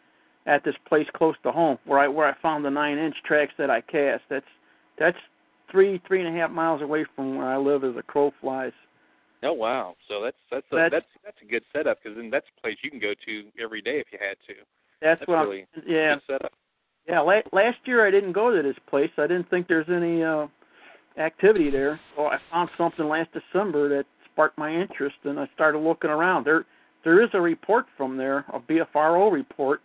at 0.46 0.64
this 0.64 0.76
place 0.88 1.08
close 1.16 1.36
to 1.44 1.52
home 1.52 1.78
where 1.86 2.00
I 2.00 2.08
where 2.08 2.28
I 2.28 2.34
found 2.42 2.64
the 2.66 2.70
nine 2.70 2.98
inch 2.98 3.16
tracks 3.26 3.54
that 3.58 3.70
I 3.70 3.82
cast. 3.82 4.24
That's 4.30 4.46
that's 5.00 5.18
three 5.72 6.02
three 6.08 6.26
and 6.26 6.36
a 6.36 6.40
half 6.40 6.52
miles 6.52 6.82
away 6.82 7.06
from 7.16 7.36
where 7.38 7.48
I 7.48 7.58
live 7.58 7.84
as 7.84 7.96
a 7.98 8.04
crow 8.04 8.32
flies. 8.42 8.74
Oh 9.44 9.54
wow! 9.54 9.96
So 10.08 10.24
that's 10.24 10.38
that's 10.50 10.66
a, 10.72 10.76
That's- 10.76 10.92
that's 10.92 11.06
that's 11.24 11.38
a 11.42 11.46
good 11.46 11.64
setup 11.74 11.98
because 12.02 12.18
then 12.18 12.30
that's 12.30 12.48
a 12.58 12.62
place 12.62 12.78
you 12.82 12.90
can 12.90 13.00
go 13.00 13.14
to 13.26 13.44
every 13.62 13.82
day 13.82 14.00
if 14.00 14.08
you 14.12 14.18
had 14.20 14.38
to. 14.48 14.54
That's, 15.02 15.20
That's 15.20 15.28
what 15.28 15.48
really 15.48 15.68
I'm 15.76 15.84
yeah. 15.86 16.16
Good 16.16 16.24
setup. 16.28 16.52
Yeah, 17.08 17.20
la- 17.22 17.42
last 17.52 17.78
year 17.86 18.06
I 18.06 18.12
didn't 18.12 18.32
go 18.34 18.56
to 18.56 18.62
this 18.64 18.78
place. 18.90 19.12
I 19.18 19.28
didn't 19.28 19.50
think 19.50 19.68
there's 19.68 19.90
any 19.90 20.24
uh 20.24 20.48
activity 21.18 21.70
there. 21.70 22.00
So 22.16 22.26
I 22.26 22.38
found 22.52 22.70
something 22.78 23.08
last 23.08 23.30
December 23.32 23.88
that 23.90 24.06
sparked 24.32 24.58
my 24.58 24.74
interest 24.74 25.16
and 25.24 25.40
I 25.40 25.48
started 25.54 25.80
looking 25.80 26.10
around. 26.10 26.46
There 26.46 26.66
there 27.04 27.22
is 27.24 27.30
a 27.34 27.42
report 27.42 27.86
from 27.96 28.18
there, 28.18 28.40
a 28.54 28.60
BFRO 28.60 29.32
report 29.32 29.82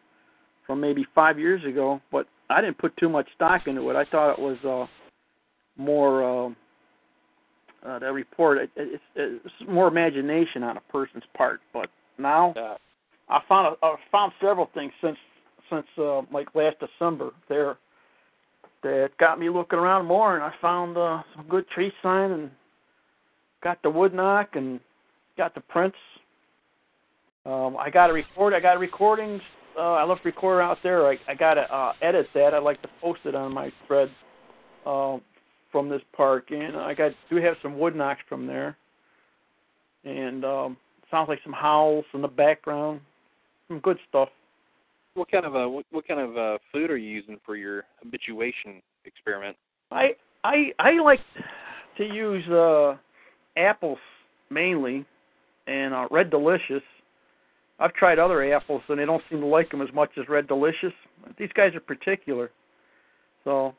from 0.67 0.81
maybe 0.81 1.05
5 1.15 1.39
years 1.39 1.63
ago, 1.65 2.01
but 2.11 2.27
I 2.49 2.61
didn't 2.61 2.79
put 2.79 2.97
too 2.97 3.09
much 3.09 3.29
stock 3.35 3.67
into 3.67 3.91
it. 3.91 3.97
I 3.97 4.05
thought 4.05 4.33
it 4.33 4.39
was 4.39 4.59
uh 4.65 4.87
more 5.77 6.25
uh 6.25 6.51
uh, 7.87 7.99
that 7.99 8.13
report 8.13 8.59
it, 8.59 8.71
it, 8.77 9.01
it's, 9.17 9.45
it's 9.49 9.71
more 9.71 9.89
imagination 9.89 10.63
on 10.63 10.77
a 10.77 10.81
person's 10.93 11.25
part, 11.37 11.61
but 11.73 11.89
now 12.19 12.53
Uh, 12.57 12.77
I 13.29 13.41
found 13.49 13.77
a, 13.83 13.87
I 13.87 13.95
found 14.11 14.33
several 14.41 14.69
things 14.75 14.93
since 15.01 15.17
since 15.71 15.87
uh, 15.99 16.23
like 16.33 16.55
last 16.55 16.77
December 16.81 17.31
there 17.49 17.79
that 18.83 19.11
got 19.19 19.39
me 19.39 19.49
looking 19.49 19.79
around 19.79 20.07
more, 20.07 20.35
and 20.35 20.43
I 20.43 20.53
found 20.61 20.97
uh, 20.97 21.23
some 21.35 21.47
good 21.49 21.69
tree 21.69 21.93
sign 22.03 22.31
and 22.33 22.51
got 23.63 23.83
the 23.83 23.91
wood 23.91 24.15
knock 24.15 24.51
and 24.55 24.81
got 25.37 25.55
the 25.55 25.61
prints. 25.61 25.97
Um, 27.47 27.77
I 27.79 27.91
got 27.91 28.11
a 28.11 28.13
record. 28.13 28.55
I 28.55 28.61
got 28.61 28.79
recordings. 28.79 29.43
Uh, 29.77 29.93
I 29.93 30.05
left 30.05 30.25
recorder 30.25 30.61
out 30.61 30.79
there. 30.83 31.07
I, 31.07 31.19
I 31.29 31.35
got 31.35 31.55
to 31.55 31.63
uh, 31.63 31.93
edit 32.03 32.27
that. 32.35 32.55
I'd 32.55 32.63
like 32.63 32.83
to 32.83 32.89
post 33.01 33.21
it 33.25 33.35
on 33.35 33.53
my 33.53 33.73
thread 33.87 34.11
uh, 34.85 35.19
from 35.71 35.89
this 35.89 36.03
park, 36.17 36.51
and 36.51 36.77
I 36.77 36.95
got 36.95 37.13
do 37.29 37.37
have 37.37 37.57
some 37.63 37.79
wood 37.79 37.95
knocks 37.95 38.21
from 38.29 38.47
there, 38.47 38.77
and 40.05 40.45
um, 40.45 40.77
sounds 41.11 41.29
like 41.29 41.41
some 41.45 41.53
howls 41.53 42.05
in 42.15 42.23
the 42.23 42.29
background. 42.29 43.01
Some 43.69 43.81
good 43.81 43.99
stuff. 44.09 44.29
What 45.15 45.31
kind 45.31 45.45
of 45.45 45.57
uh 45.57 45.69
what, 45.69 45.85
what 45.91 46.07
kind 46.07 46.21
of 46.21 46.37
uh 46.37 46.59
food 46.73 46.91
are 46.91 46.97
you 46.97 47.11
using 47.11 47.39
for 47.45 47.57
your 47.57 47.85
habituation 48.03 48.83
experiment? 49.05 49.57
I 49.91 50.11
I 50.45 50.73
I 50.79 50.93
like 51.03 51.21
to 51.99 52.05
use 52.05 52.49
uh 52.49 52.97
apples 53.57 53.99
mainly 54.51 55.05
and 55.67 55.95
uh 55.95 56.07
red 56.11 56.31
delicious. 56.31 56.83
I've 57.79 57.95
tried 57.95 58.19
other 58.19 58.53
apples 58.55 58.83
and 58.89 58.99
they 58.99 59.07
don't 59.07 59.23
seem 59.31 59.41
to 59.41 59.47
like 59.47 59.71
them 59.71 59.81
as 59.81 59.93
much 59.95 60.11
as 60.19 60.29
red 60.29 60.47
delicious. 60.47 60.93
These 61.39 61.51
guys 61.55 61.75
are 61.75 61.81
particular. 61.81 62.51
So 63.45 63.75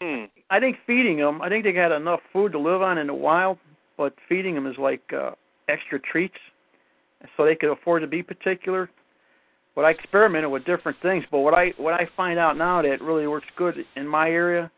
Hmm. 0.00 0.24
I 0.50 0.60
think 0.60 0.76
feeding 0.86 1.18
them, 1.18 1.40
I 1.40 1.48
think 1.48 1.64
they 1.64 1.72
got 1.72 1.92
enough 1.92 2.20
food 2.32 2.52
to 2.52 2.58
live 2.58 2.82
on 2.82 2.98
in 2.98 3.06
the 3.06 3.14
wild, 3.14 3.58
but 3.96 4.12
feeding 4.28 4.54
them 4.54 4.66
is 4.66 4.76
like 4.78 5.02
uh 5.12 5.30
extra 5.68 5.98
treats 5.98 6.34
so 7.36 7.44
they 7.44 7.54
could 7.54 7.72
afford 7.72 8.02
to 8.02 8.08
be 8.08 8.22
particular. 8.22 8.90
But 9.74 9.84
I 9.84 9.90
experimented 9.90 10.50
with 10.50 10.64
different 10.64 10.98
things, 11.02 11.24
but 11.30 11.40
what 11.40 11.54
I 11.54 11.72
what 11.76 11.94
I 11.94 12.08
find 12.16 12.38
out 12.38 12.56
now 12.56 12.80
that 12.82 13.00
really 13.00 13.26
works 13.26 13.46
good 13.56 13.74
in 13.96 14.06
my 14.06 14.28
area 14.30 14.70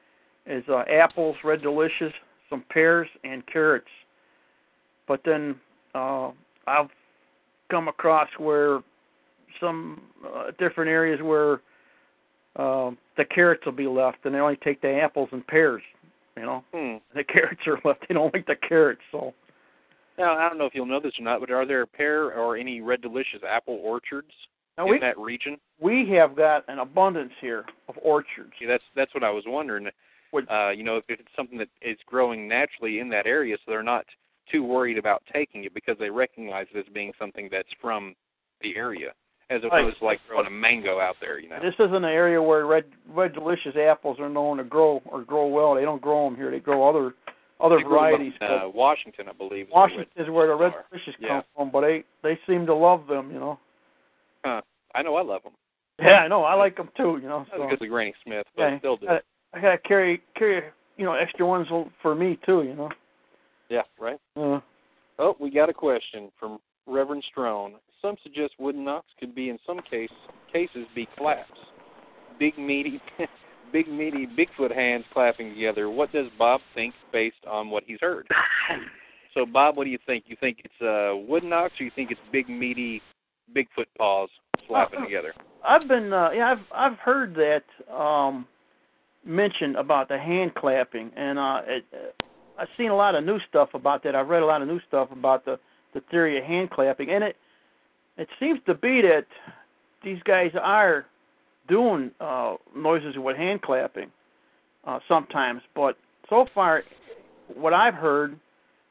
is 0.47 0.65
uh, 0.69 0.85
apples, 0.91 1.37
red 1.45 1.61
delicious, 1.61 2.13
some 2.49 2.65
pears, 2.71 3.09
and 3.25 3.47
carrots. 3.47 3.89
But 5.07 5.21
then 5.25 5.57
uh, 5.95 6.31
I've 6.67 6.89
come 7.71 7.89
across 7.89 8.29
where 8.39 8.81
some 9.61 10.03
uh, 10.27 10.53
different 10.59 10.91
areas 10.91 11.21
where 11.23 11.61
uh, 12.57 12.93
the 13.17 13.25
carrots 13.25 13.67
will 13.67 13.73
be 13.73 13.87
left, 13.87 14.19
and 14.25 14.35
they 14.35 14.39
only 14.39 14.57
take 14.57 14.81
the 14.81 14.99
apples 15.01 15.29
and 15.33 15.47
pears. 15.47 15.83
You 16.37 16.43
know, 16.45 16.65
Hmm. 16.73 16.97
the 17.15 17.25
carrots 17.25 17.63
are 17.67 17.81
left. 17.85 18.05
They 18.09 18.15
don't 18.15 18.33
like 18.33 18.47
the 18.47 18.57
carrots, 18.57 19.01
so 19.13 19.35
Now 20.19 20.39
I 20.39 20.49
don't 20.49 20.59
know 20.59 20.65
if 20.65 20.75
you'll 20.75 20.87
know 20.87 21.01
this 21.01 21.19
or 21.19 21.25
not, 21.25 21.41
but 21.41 21.51
are 21.51 21.67
there 21.67 21.85
pear 21.85 22.33
or 22.33 22.57
any 22.57 22.81
red 22.81 23.03
delicious 23.03 23.43
apple 23.47 23.79
orchards 23.83 24.33
Now 24.79 24.85
in 24.87 24.91
we 24.93 24.99
that 25.01 25.19
region? 25.19 25.59
we 25.81 26.09
have 26.11 26.37
got 26.37 26.65
an 26.69 26.79
abundance 26.79 27.33
here 27.41 27.65
of 27.89 27.97
orchards. 28.03 28.53
See, 28.59 28.67
that's 28.67 28.85
that's 28.95 29.13
what 29.15 29.25
I 29.25 29.31
was 29.31 29.45
wondering. 29.47 29.89
What- 30.33 30.51
Uh, 30.51 30.71
you 30.71 30.83
know, 30.83 30.97
if 30.97 31.05
it's 31.09 31.23
something 31.37 31.59
that 31.59 31.69
is 31.81 31.97
growing 32.07 32.47
naturally 32.49 32.99
in 32.99 33.09
that 33.11 33.27
area, 33.27 33.57
so 33.59 33.71
they're 33.71 33.83
not 33.83 34.05
too 34.51 34.63
worried 34.65 34.99
about 34.99 35.23
taking 35.33 35.65
it 35.65 35.73
because 35.75 35.97
they 35.99 36.11
recognize 36.11 36.67
it 36.75 36.79
as 36.79 36.87
being 36.93 37.13
something 37.19 37.49
that's 37.51 37.73
from 37.81 38.15
the 38.61 38.77
area, 38.77 39.13
as 39.51 39.63
Right. 39.63 39.81
opposed 39.81 39.99
to 39.99 40.05
like 40.05 40.21
growing 40.29 40.47
a 40.47 40.51
mango 40.51 41.01
out 41.01 41.17
there. 41.21 41.39
You 41.39 41.49
know. 41.49 41.59
This 41.61 41.75
isn't 41.75 41.95
an 41.95 42.05
area 42.05 42.41
where 42.43 42.67
red 42.67 42.85
red 43.09 43.33
delicious 43.33 43.77
apples 43.77 44.21
are 44.21 44.29
known 44.29 44.59
to 44.59 44.65
grow 44.65 45.01
or 45.07 45.23
grow 45.23 45.47
well. 45.47 45.75
They 45.75 45.83
don't 45.85 46.03
grow 46.03 46.25
them 46.29 46.37
here. 46.37 46.51
They 46.51 46.61
grow 46.61 46.87
other 46.87 47.15
other 47.59 47.77
They 47.79 47.85
up 47.85 47.89
varieties. 47.89 48.35
in, 48.39 48.47
uh, 48.47 48.69
Washington, 48.69 49.31
I 49.31 49.33
believe. 49.33 49.69
is 49.69 49.73
Washington 49.73 50.23
is 50.23 50.29
where 50.29 50.47
the 50.47 50.55
red 50.55 50.75
delicious 50.91 51.15
Yeah. 51.19 51.29
come 51.29 51.45
from, 51.57 51.71
but 51.71 51.81
they 51.81 52.05
they 52.23 52.37
seem 52.47 52.67
to 52.67 52.75
love 52.75 53.07
them. 53.07 53.33
You 53.33 53.39
know. 53.41 53.59
Huh. 54.47 54.63
I 54.95 55.03
know 55.03 55.17
I 55.17 55.23
love 55.23 55.43
them. 55.43 55.53
Yeah, 55.99 56.21
I 56.21 56.29
know. 56.29 56.45
I 56.45 56.55
like 56.55 56.77
them 56.77 56.91
too. 56.97 57.19
You 57.21 57.29
know. 57.29 57.41
Not 57.41 57.49
So 57.57 57.63
because 57.65 57.79
of 57.83 57.89
Granny 57.89 58.15
Smith, 58.25 58.47
but 58.55 58.63
yeah, 58.63 58.75
I 58.75 58.79
still 58.79 58.97
do. 58.97 59.09
I, 59.09 59.19
I 59.53 59.61
gotta 59.61 59.79
carry 59.79 60.23
carry 60.37 60.63
you 60.97 61.05
know 61.05 61.15
extra 61.15 61.47
ones 61.47 61.67
for 62.01 62.15
me 62.15 62.39
too. 62.47 62.63
You 62.63 62.75
know. 62.75 62.91
Yeah, 63.69 63.83
right. 63.99 64.19
Uh, 64.37 64.61
Oh, 65.19 65.35
we 65.41 65.51
got 65.51 65.71
a 65.71 65.73
question 65.73 66.31
from 66.39 66.59
Reverend 66.87 67.25
Strone. 67.31 67.77
Some 68.03 68.17
suggest 68.23 68.53
wooden 68.59 68.85
knocks 68.85 69.09
could 69.19 69.35
be, 69.35 69.49
in 69.49 69.59
some 69.67 69.81
case 69.91 70.11
cases, 70.53 70.87
be 70.95 71.09
claps. 71.19 71.51
Big 72.39 72.59
meaty, 72.59 73.01
big 73.73 73.89
meaty 73.89 74.27
Bigfoot 74.27 74.75
hands 74.75 75.05
clapping 75.13 75.55
together. 75.55 75.89
What 75.89 76.13
does 76.13 76.27
Bob 76.39 76.61
think 76.75 76.95
based 77.13 77.45
on 77.51 77.71
what 77.71 77.83
he's 77.87 77.99
heard? 78.01 78.29
So, 79.35 79.45
Bob, 79.45 79.77
what 79.77 79.85
do 79.85 79.91
you 79.91 79.99
think? 80.07 80.25
You 80.29 80.37
think 80.41 80.63
it's 80.65 80.81
uh, 80.81 81.15
wooden 81.29 81.51
knocks, 81.51 81.75
or 81.79 81.85
you 81.85 81.91
think 81.95 82.11
it's 82.11 82.19
big 82.33 82.49
meaty 82.49 83.03
Bigfoot 83.55 83.87
paws 83.99 84.29
slapping 84.67 85.01
Uh, 85.01 85.05
together? 85.05 85.35
I've 85.65 85.89
been 85.89 86.13
uh, 86.13 86.31
yeah 86.31 86.53
I've 86.53 86.65
I've 86.93 86.99
heard 86.99 87.35
that 87.35 87.65
um 87.95 88.47
mentioned 89.25 89.77
about 89.77 90.09
the 90.09 90.19
hand 90.19 90.55
clapping 90.55 91.11
and 91.17 91.39
uh 91.39 91.61
it, 91.67 91.85
uh, 91.93 91.97
I've 92.59 92.69
seen 92.79 92.91
a 92.91 92.97
lot 92.97 93.15
of 93.15 93.25
new 93.25 93.39
stuff 93.49 93.71
about 93.75 94.03
that. 94.05 94.15
I've 94.15 94.29
read 94.29 94.43
a 94.43 94.47
lot 94.47 94.63
of 94.63 94.69
new 94.69 94.81
stuff 94.89 95.09
about 95.13 95.45
the 95.45 95.59
the 95.95 96.01
theory 96.11 96.39
of 96.39 96.45
hand 96.45 96.71
clapping 96.71 97.11
and 97.11 97.25
it 97.25 97.37
it 98.17 98.29
seems 98.41 98.61
to 98.67 98.75
be 98.75 99.03
that 99.03 99.27
these 100.05 100.23
guys 100.25 100.53
are 100.61 101.07
doing 101.69 102.11
uh 102.21 102.55
noises 102.77 103.17
with 103.17 103.37
hand 103.37 103.63
clapping 103.63 104.11
uh 104.87 105.01
sometimes 105.09 105.63
but 105.75 105.97
so 106.31 106.47
far 106.55 106.83
what 107.55 107.73
I've 107.73 107.95
heard 107.95 108.39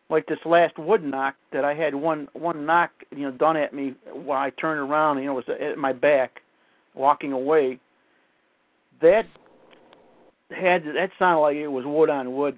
like 0.09 0.27
this 0.27 0.39
last 0.45 0.77
wood 0.77 1.03
knock 1.03 1.35
that 1.51 1.65
I 1.65 1.73
had 1.73 1.95
one 1.95 2.27
one 2.33 2.65
knock 2.65 2.91
you 3.11 3.23
know 3.23 3.31
done 3.31 3.57
at 3.57 3.73
me 3.73 3.95
while 4.13 4.39
I 4.41 4.51
turned 4.51 4.79
around 4.79 5.17
you 5.19 5.25
know 5.25 5.39
it 5.39 5.47
was 5.47 5.57
at 5.59 5.77
my 5.77 5.93
back 5.93 6.41
walking 6.93 7.31
away. 7.31 7.79
That 9.01 9.25
had 10.51 10.83
that 10.85 11.09
sounded 11.17 11.41
like 11.41 11.55
it 11.57 11.67
was 11.67 11.85
wood 11.85 12.09
on 12.09 12.35
wood. 12.35 12.57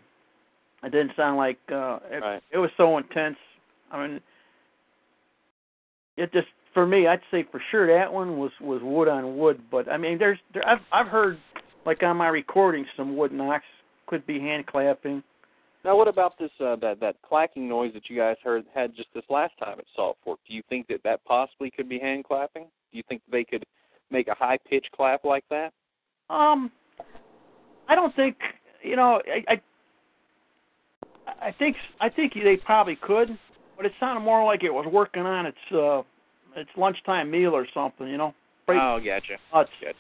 It 0.83 0.91
didn't 0.91 1.15
sound 1.15 1.37
like 1.37 1.57
uh 1.71 1.99
it, 2.11 2.21
Right. 2.21 2.43
it 2.51 2.57
was 2.57 2.69
so 2.77 2.97
intense. 2.97 3.37
I 3.91 4.05
mean 4.07 4.21
it 6.17 6.33
just 6.33 6.47
for 6.73 6.85
me 6.85 7.07
I'd 7.07 7.21
say 7.31 7.45
for 7.49 7.61
sure 7.71 7.87
that 7.87 8.11
one 8.11 8.37
was 8.37 8.51
was 8.59 8.81
wood 8.83 9.07
on 9.07 9.37
wood 9.37 9.61
but 9.71 9.89
I 9.89 9.97
mean 9.97 10.17
there's 10.17 10.39
there 10.53 10.67
I've 10.67 10.81
I've 10.91 11.07
heard 11.07 11.37
like 11.85 12.03
on 12.03 12.17
my 12.17 12.27
recording 12.27 12.85
some 12.97 13.15
wood 13.15 13.31
knocks 13.31 13.65
could 14.07 14.27
be 14.27 14.39
hand 14.39 14.67
clapping 14.67 15.23
Now, 15.87 15.95
what 15.95 16.09
about 16.09 16.37
this 16.37 16.51
uh, 16.59 16.75
that 16.81 16.99
that 16.99 17.15
clacking 17.21 17.69
noise 17.69 17.93
that 17.93 18.09
you 18.09 18.17
guys 18.17 18.35
heard 18.43 18.65
had 18.75 18.93
just 18.93 19.07
this 19.15 19.23
last 19.29 19.53
time 19.57 19.79
at 19.79 19.85
Salt 19.95 20.17
Fork? 20.21 20.37
Do 20.45 20.53
you 20.53 20.61
think 20.67 20.85
that 20.87 20.99
that 21.05 21.23
possibly 21.23 21.71
could 21.71 21.87
be 21.87 21.97
hand 21.97 22.25
clapping? 22.25 22.63
Do 22.91 22.97
you 22.97 23.03
think 23.07 23.21
they 23.31 23.45
could 23.45 23.65
make 24.11 24.27
a 24.27 24.33
high 24.33 24.57
pitched 24.69 24.91
clap 24.93 25.23
like 25.23 25.45
that? 25.49 25.71
Um, 26.29 26.71
I 27.87 27.95
don't 27.95 28.13
think 28.17 28.35
you 28.83 28.97
know. 28.97 29.21
I, 29.25 29.53
I 29.53 31.47
I 31.47 31.51
think 31.53 31.77
I 32.01 32.09
think 32.09 32.33
they 32.33 32.57
probably 32.57 32.97
could, 33.01 33.39
but 33.77 33.85
it 33.85 33.93
sounded 33.97 34.25
more 34.25 34.43
like 34.43 34.65
it 34.65 34.73
was 34.73 34.85
working 34.91 35.21
on 35.21 35.45
its 35.45 35.57
uh 35.73 36.01
its 36.59 36.69
lunchtime 36.75 37.31
meal 37.31 37.55
or 37.55 37.65
something. 37.73 38.09
You 38.09 38.17
know. 38.17 38.35
Oh, 38.67 38.99
gotcha. 38.99 39.37
nuts. 39.53 39.69
Gotcha. 39.81 39.95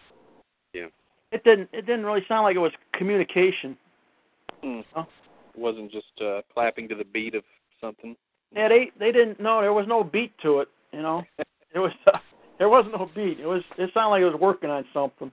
Yeah. 0.73 0.87
It 1.31 1.45
didn't 1.45 1.69
it 1.71 1.85
didn't 1.85 2.03
really 2.03 2.25
sound 2.27 2.43
like 2.43 2.57
it 2.57 2.59
was 2.59 2.73
communication. 2.91 3.77
Hmm. 4.61 4.81
Oh. 4.93 5.01
It 5.01 5.07
wasn't 5.57 5.91
just 5.91 6.21
uh, 6.21 6.41
clapping 6.53 6.87
to 6.89 6.95
the 6.95 7.05
beat 7.05 7.35
of 7.35 7.43
something. 7.81 8.15
Yeah, 8.55 8.69
they 8.69 8.91
they 8.99 9.11
didn't. 9.11 9.39
No, 9.39 9.61
there 9.61 9.73
was 9.73 9.85
no 9.87 10.03
beat 10.03 10.33
to 10.43 10.59
it. 10.59 10.69
You 10.91 11.01
know, 11.01 11.23
it 11.73 11.79
was 11.79 11.91
uh, 12.07 12.17
there 12.57 12.69
was 12.69 12.85
no 12.91 13.09
beat. 13.15 13.39
It 13.39 13.45
was 13.45 13.61
it 13.77 13.89
sounded 13.93 14.09
like 14.09 14.21
it 14.21 14.25
was 14.31 14.39
working 14.39 14.69
on 14.69 14.85
something. 14.93 15.31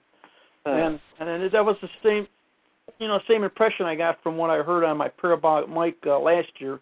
and 0.66 0.98
and 1.20 1.28
then 1.28 1.48
that 1.52 1.64
was 1.64 1.76
the 1.82 1.88
same 2.02 2.26
you 2.98 3.08
know 3.08 3.20
same 3.28 3.44
impression 3.44 3.86
I 3.86 3.94
got 3.94 4.22
from 4.22 4.36
what 4.36 4.50
I 4.50 4.62
heard 4.62 4.84
on 4.84 4.96
my 4.96 5.08
parabolic 5.08 5.68
mic 5.68 5.96
uh, 6.06 6.18
last 6.18 6.48
year, 6.58 6.80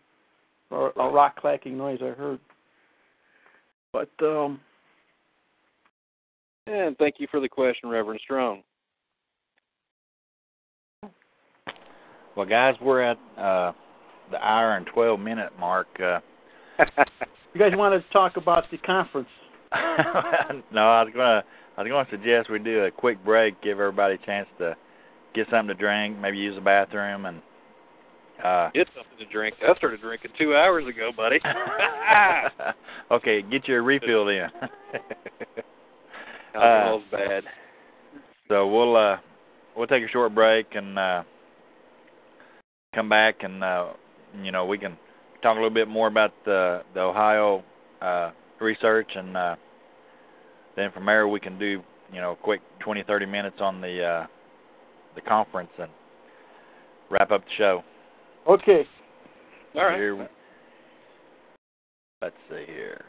or 0.70 0.92
a 0.96 1.08
rock 1.08 1.40
clacking 1.40 1.76
noise 1.76 1.98
I 2.02 2.10
heard. 2.10 2.40
But 3.92 4.10
um, 4.22 4.60
And 6.66 6.96
thank 6.98 7.16
you 7.18 7.26
for 7.30 7.40
the 7.40 7.48
question, 7.48 7.88
Reverend 7.88 8.20
Strong. 8.22 8.62
Well, 12.36 12.46
guys, 12.46 12.74
we're 12.80 13.02
at 13.02 13.18
uh, 13.36 13.72
the 14.30 14.38
hour 14.38 14.76
and 14.76 14.86
12 14.86 15.20
minute 15.20 15.52
mark. 15.60 15.88
Uh, 16.00 16.20
you 17.54 17.60
guys 17.60 17.72
want 17.74 18.02
to 18.02 18.12
talk 18.12 18.36
about 18.36 18.64
the 18.70 18.78
conference? 18.78 19.28
no, 20.72 20.80
I 20.80 21.02
was 21.02 21.12
gonna 21.14 21.44
I 21.76 21.82
was 21.82 21.90
gonna 21.90 22.08
suggest 22.10 22.50
we 22.50 22.58
do 22.58 22.84
a 22.84 22.90
quick 22.90 23.22
break, 23.24 23.62
give 23.62 23.80
everybody 23.80 24.14
a 24.14 24.26
chance 24.26 24.48
to 24.58 24.76
get 25.34 25.46
something 25.50 25.68
to 25.68 25.74
drink, 25.74 26.18
maybe 26.18 26.38
use 26.38 26.54
the 26.54 26.60
bathroom, 26.60 27.26
and 27.26 27.42
uh, 28.42 28.70
Get 28.74 28.88
something 28.96 29.18
to 29.18 29.32
drink. 29.32 29.54
I 29.62 29.74
started 29.76 30.00
drinking 30.00 30.32
two 30.38 30.54
hours 30.54 30.86
ago, 30.86 31.10
buddy. 31.16 31.38
okay, 33.10 33.42
get 33.42 33.68
your 33.68 33.82
refill 33.82 34.28
in. 34.28 34.48
Alcohol's 36.54 37.04
bad. 37.10 37.44
so 38.48 38.66
we'll 38.66 38.96
uh 38.96 39.16
we'll 39.76 39.86
take 39.86 40.02
a 40.02 40.08
short 40.08 40.34
break 40.34 40.66
and 40.74 40.98
uh 40.98 41.22
come 42.94 43.08
back 43.08 43.42
and 43.42 43.62
uh 43.64 43.92
you 44.42 44.52
know 44.52 44.66
we 44.66 44.78
can 44.78 44.96
talk 45.42 45.52
a 45.52 45.60
little 45.60 45.70
bit 45.70 45.88
more 45.88 46.08
about 46.08 46.32
the 46.44 46.82
the 46.94 47.00
Ohio 47.00 47.62
uh 48.00 48.30
research 48.60 49.08
and 49.14 49.36
uh 49.36 49.56
then 50.76 50.90
from 50.92 51.06
there 51.06 51.26
we 51.28 51.40
can 51.40 51.58
do 51.58 51.82
you 52.12 52.20
know 52.20 52.32
a 52.32 52.36
quick 52.36 52.60
20 52.80 53.02
30 53.04 53.26
minutes 53.26 53.56
on 53.60 53.80
the 53.80 54.02
uh 54.02 54.26
the 55.14 55.20
conference 55.20 55.70
and 55.78 55.90
wrap 57.10 57.30
up 57.30 57.44
the 57.44 57.50
show. 57.58 57.82
Okay. 58.48 58.84
All 59.74 59.84
right. 59.84 59.96
Here, 59.96 60.28
let's 62.22 62.34
see 62.48 62.64
here. 62.66 63.04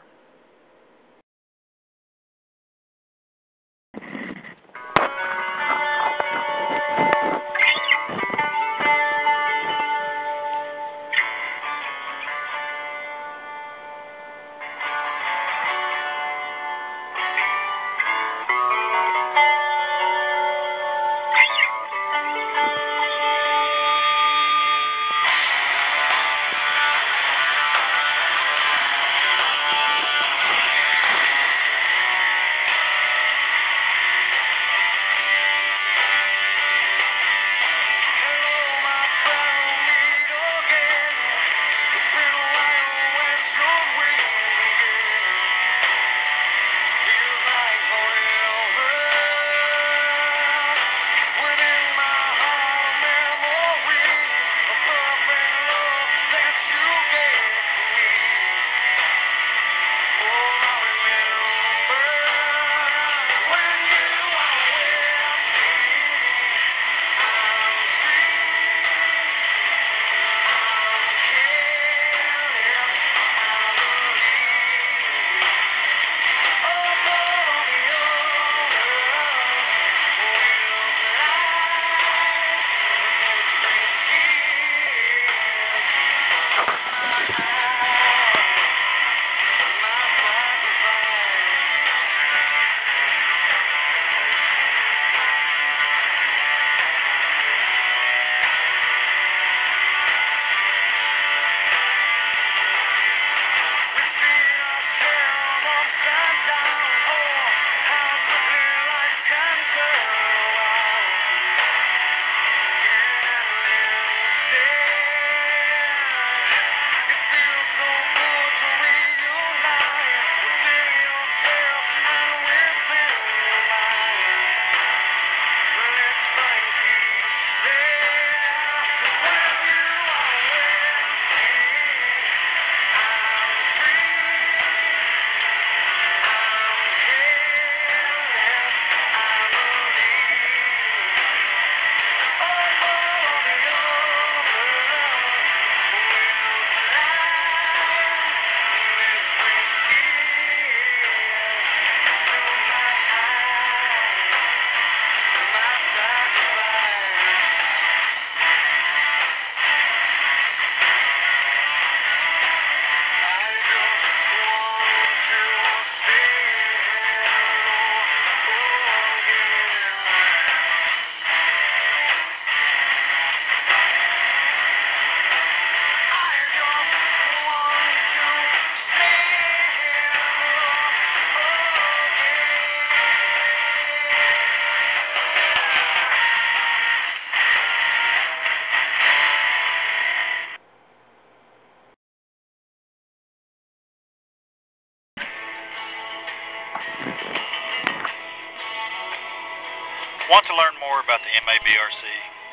Want 200.32 200.40
to 200.48 200.56
learn 200.56 200.72
more 200.80 201.04
about 201.04 201.20
the 201.20 201.28
MABRC 201.44 202.00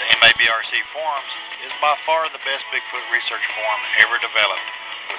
The 0.00 0.16
MABRC 0.16 0.72
forums 0.96 1.32
is 1.60 1.76
by 1.84 1.92
far 2.08 2.24
the 2.32 2.40
best 2.40 2.64
Bigfoot 2.72 3.04
research 3.12 3.44
forum 3.52 3.80
ever 4.00 4.16
developed, 4.16 4.77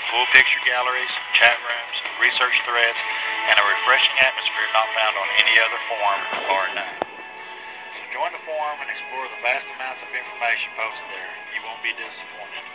full 0.10 0.26
picture 0.34 0.58
galleries, 0.66 1.14
chat 1.38 1.54
rooms, 1.62 1.98
research 2.18 2.58
threads, 2.66 2.98
and 3.50 3.58
a 3.62 3.66
refreshing 3.66 4.18
atmosphere 4.26 4.70
not 4.74 4.90
found 4.98 5.16
on 5.18 5.28
any 5.46 5.60
other 5.62 5.78
forum 5.86 6.22
bar 6.50 6.66
none. 6.74 6.98
So 7.94 8.02
join 8.14 8.32
the 8.34 8.40
forum 8.46 8.82
and 8.82 8.90
explore 8.90 9.30
the 9.30 9.38
vast 9.46 9.66
amounts 9.78 10.02
of 10.02 10.10
information 10.10 10.74
posted 10.74 11.06
there. 11.14 11.30
You 11.54 11.62
won't 11.62 11.86
be 11.86 11.94
disappointed. 11.94 12.66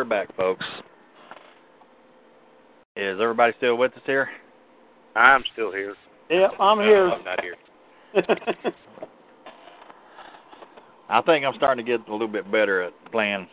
We're 0.00 0.04
back, 0.04 0.34
folks. 0.34 0.64
Is 2.96 3.18
everybody 3.20 3.52
still 3.58 3.76
with 3.76 3.92
us 3.92 4.00
here? 4.06 4.30
I'm 5.14 5.44
still 5.52 5.70
here. 5.70 5.94
Yep, 6.30 6.52
I'm 6.58 6.78
here. 6.78 7.10
I'm 7.10 7.22
not 7.22 7.38
here. 7.42 7.56
I 11.10 11.20
think 11.20 11.44
I'm 11.44 11.52
starting 11.56 11.84
to 11.84 11.92
get 11.98 12.08
a 12.08 12.12
little 12.12 12.28
bit 12.28 12.50
better 12.50 12.80
at 12.80 12.94
playing 13.12 13.46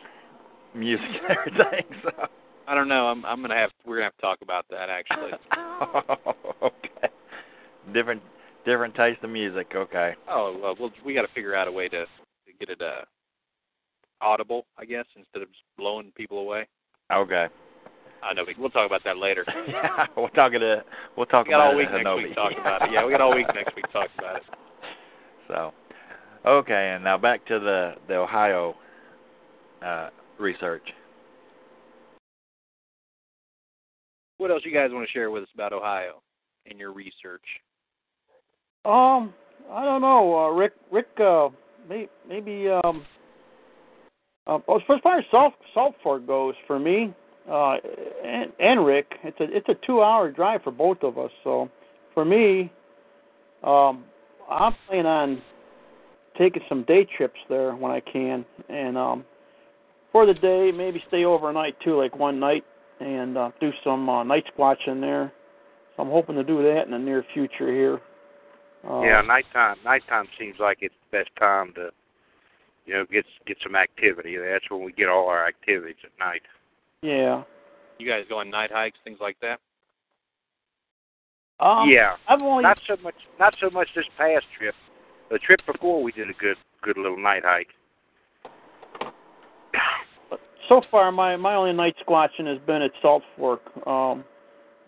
music 0.74 1.04
and 1.28 1.36
everything. 1.36 1.84
So. 2.02 2.12
I 2.66 2.74
don't 2.74 2.88
know. 2.88 3.08
I'm 3.08 3.26
I'm 3.26 3.42
gonna 3.42 3.54
have 3.54 3.70
we're 3.84 3.96
gonna 3.96 4.04
have 4.06 4.16
to 4.16 4.22
talk 4.22 4.38
about 4.40 4.64
that 4.70 4.88
actually. 4.88 5.32
okay. 6.62 7.08
Different 7.92 8.22
different 8.64 8.94
taste 8.94 9.22
of 9.22 9.28
music. 9.28 9.72
Okay. 9.74 10.14
Oh 10.30 10.58
well, 10.62 10.74
we'll 10.80 10.92
we 11.04 11.12
got 11.12 11.26
to 11.26 11.34
figure 11.34 11.54
out 11.54 11.68
a 11.68 11.72
way 11.72 11.90
to, 11.90 12.06
to 12.06 12.52
get 12.58 12.70
it 12.70 12.80
uh 12.80 13.04
audible, 14.20 14.66
I 14.78 14.84
guess, 14.84 15.04
instead 15.16 15.42
of 15.42 15.48
just 15.48 15.62
blowing 15.76 16.12
people 16.16 16.38
away. 16.38 16.66
Okay. 17.12 17.46
I 18.22 18.34
know. 18.34 18.44
We'll 18.58 18.70
talk 18.70 18.86
about 18.86 19.04
that 19.04 19.16
later. 19.16 19.44
yeah, 19.68 20.06
we'll 20.16 20.28
talk 20.28 20.52
it. 20.52 20.62
uh, 20.62 20.82
We'll 21.16 21.26
talk 21.26 21.46
We 21.46 21.50
got 21.52 21.58
about 21.58 21.66
all 21.68 21.72
it 21.74 21.76
week 21.76 21.90
next 21.92 22.04
Honobia. 22.06 22.16
week 22.16 22.28
to 22.30 22.34
talk 22.34 22.52
about 22.60 22.82
it. 22.82 22.88
Yeah, 22.92 23.04
we 23.06 23.12
got 23.12 23.20
all 23.20 23.34
week 23.34 23.46
next 23.54 23.76
week 23.76 23.86
to 23.86 23.92
talk 23.92 24.08
about 24.18 24.36
it. 24.36 24.42
So, 25.48 25.72
okay, 26.44 26.92
and 26.94 27.02
now 27.02 27.16
back 27.16 27.46
to 27.46 27.58
the 27.58 27.94
the 28.06 28.16
Ohio 28.16 28.74
uh, 29.82 30.10
research. 30.38 30.82
What 34.36 34.50
else 34.50 34.60
you 34.64 34.72
guys 34.74 34.90
want 34.92 35.06
to 35.06 35.10
share 35.12 35.30
with 35.30 35.44
us 35.44 35.48
about 35.54 35.72
Ohio 35.72 36.20
and 36.68 36.78
your 36.78 36.92
research? 36.92 37.42
Um, 38.84 39.32
I 39.70 39.84
don't 39.86 40.02
know, 40.02 40.38
uh, 40.38 40.48
Rick. 40.50 40.72
Rick, 40.92 41.08
uh, 41.18 41.48
may, 41.88 42.08
maybe 42.28 42.68
um, 42.84 43.04
uh, 44.48 44.56
as 44.56 45.00
far 45.02 45.18
as 45.18 45.24
Salt 45.30 45.54
Salt 45.74 45.94
Fork 46.02 46.26
goes, 46.26 46.54
for 46.66 46.78
me, 46.78 47.14
uh, 47.50 47.76
and 48.24 48.50
and 48.58 48.84
Rick, 48.84 49.14
it's 49.22 49.38
a 49.40 49.44
it's 49.44 49.68
a 49.68 49.86
two 49.86 50.02
hour 50.02 50.30
drive 50.30 50.62
for 50.62 50.70
both 50.70 51.02
of 51.02 51.18
us. 51.18 51.30
So, 51.44 51.70
for 52.14 52.24
me, 52.24 52.72
um, 53.62 54.04
I'm 54.50 54.74
planning 54.86 55.06
on 55.06 55.42
taking 56.38 56.62
some 56.68 56.84
day 56.84 57.06
trips 57.16 57.38
there 57.48 57.74
when 57.74 57.92
I 57.92 58.00
can, 58.00 58.44
and 58.68 58.96
um, 58.96 59.24
for 60.12 60.24
the 60.24 60.34
day, 60.34 60.72
maybe 60.74 61.02
stay 61.08 61.24
overnight 61.24 61.78
too, 61.80 61.98
like 61.98 62.18
one 62.18 62.40
night, 62.40 62.64
and 63.00 63.36
uh, 63.36 63.50
do 63.60 63.70
some 63.84 64.08
uh, 64.08 64.24
night 64.24 64.44
squatching 64.56 65.00
there. 65.00 65.32
So 65.96 66.02
I'm 66.02 66.10
hoping 66.10 66.36
to 66.36 66.44
do 66.44 66.62
that 66.62 66.84
in 66.86 66.92
the 66.92 66.98
near 66.98 67.24
future 67.34 67.72
here. 67.72 68.00
Uh, 68.88 69.02
yeah, 69.02 69.20
nighttime. 69.20 69.76
Nighttime 69.84 70.26
seems 70.38 70.56
like 70.58 70.78
it's 70.80 70.94
the 71.10 71.18
best 71.18 71.30
time 71.38 71.74
to, 71.74 71.90
you 72.88 72.94
know, 72.94 73.04
get 73.12 73.26
get 73.46 73.58
some 73.62 73.76
activity. 73.76 74.36
That's 74.38 74.64
when 74.70 74.82
we 74.82 74.92
get 74.92 75.08
all 75.08 75.28
our 75.28 75.46
activities 75.46 75.96
at 76.02 76.10
night. 76.18 76.40
Yeah. 77.02 77.42
You 77.98 78.08
guys 78.08 78.24
go 78.28 78.38
on 78.38 78.48
night 78.50 78.70
hikes, 78.72 78.96
things 79.04 79.18
like 79.20 79.36
that? 79.42 79.60
Um, 81.60 81.90
yeah, 81.92 82.14
I've 82.28 82.40
only 82.40 82.62
not 82.62 82.78
so 82.86 82.96
much. 83.02 83.14
Not 83.38 83.54
so 83.60 83.68
much 83.68 83.88
this 83.94 84.06
past 84.16 84.46
trip. 84.56 84.74
The 85.30 85.38
trip 85.38 85.60
before, 85.66 86.02
we 86.02 86.12
did 86.12 86.30
a 86.30 86.32
good 86.34 86.56
good 86.82 86.96
little 86.96 87.20
night 87.20 87.42
hike. 87.44 87.68
so 90.68 90.80
far 90.90 91.12
my 91.12 91.36
my 91.36 91.56
only 91.56 91.74
night 91.74 91.96
squatching 92.06 92.46
has 92.46 92.58
been 92.66 92.80
at 92.80 92.92
Salt 93.02 93.22
Fork 93.36 93.60
um 93.86 94.24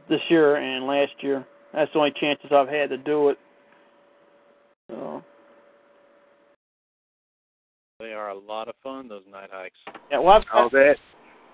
this 0.09 0.21
year 0.31 0.57
and 0.57 0.87
last 0.87 1.13
year. 1.21 1.47
That's 1.75 1.93
the 1.93 1.99
only 1.99 2.13
chances 2.19 2.51
I've 2.51 2.69
had 2.69 2.89
to 2.91 2.97
do 2.97 3.29
it. 3.29 3.39
So 4.89 5.23
They 8.01 8.15
are 8.15 8.31
a 8.31 8.39
lot 8.39 8.67
of 8.69 8.75
fun. 8.83 9.09
Those 9.09 9.23
night 9.31 9.51
hikes. 9.53 9.77
yeah, 10.11 10.19
well 10.19 10.39
I've 10.39 10.43
Oh, 10.55 10.69
that 10.73 10.97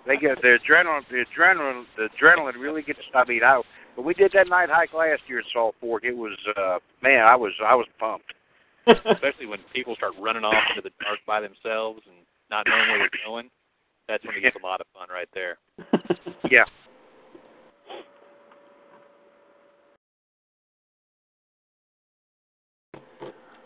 they 0.07 0.17
get 0.17 0.41
the 0.41 0.57
adrenaline. 0.59 1.03
The 1.11 1.25
adrenaline. 1.37 1.85
The 1.97 2.09
adrenaline 2.09 2.55
really 2.59 2.83
gets. 2.83 3.01
I 3.15 3.25
mean, 3.25 3.43
I 3.43 3.61
when 3.97 4.07
we 4.07 4.15
did 4.15 4.31
that 4.35 4.49
night 4.49 4.69
hike 4.71 4.95
last 4.95 5.23
year 5.27 5.41
at 5.41 5.45
Salt 5.53 5.75
Fork, 5.81 6.05
it 6.05 6.17
was 6.17 6.39
uh 6.57 6.79
man, 7.03 7.27
I 7.27 7.35
was 7.35 7.53
I 7.65 7.75
was 7.75 7.87
pumped. 7.99 8.33
Especially 8.87 9.47
when 9.47 9.59
people 9.75 9.97
start 9.97 10.13
running 10.21 10.45
off 10.45 10.55
into 10.71 10.83
the 10.89 10.95
dark 11.03 11.19
by 11.27 11.41
themselves 11.41 12.03
and 12.07 12.15
not 12.49 12.65
knowing 12.69 12.89
where 12.89 12.99
they're 13.01 13.27
going. 13.27 13.51
That's 14.07 14.25
when 14.25 14.37
it 14.37 14.41
gets 14.41 14.55
a 14.63 14.65
lot 14.65 14.81
of 14.81 14.87
fun 14.95 15.09
right 15.11 15.29
there. 15.35 15.59
Yeah. 16.49 16.65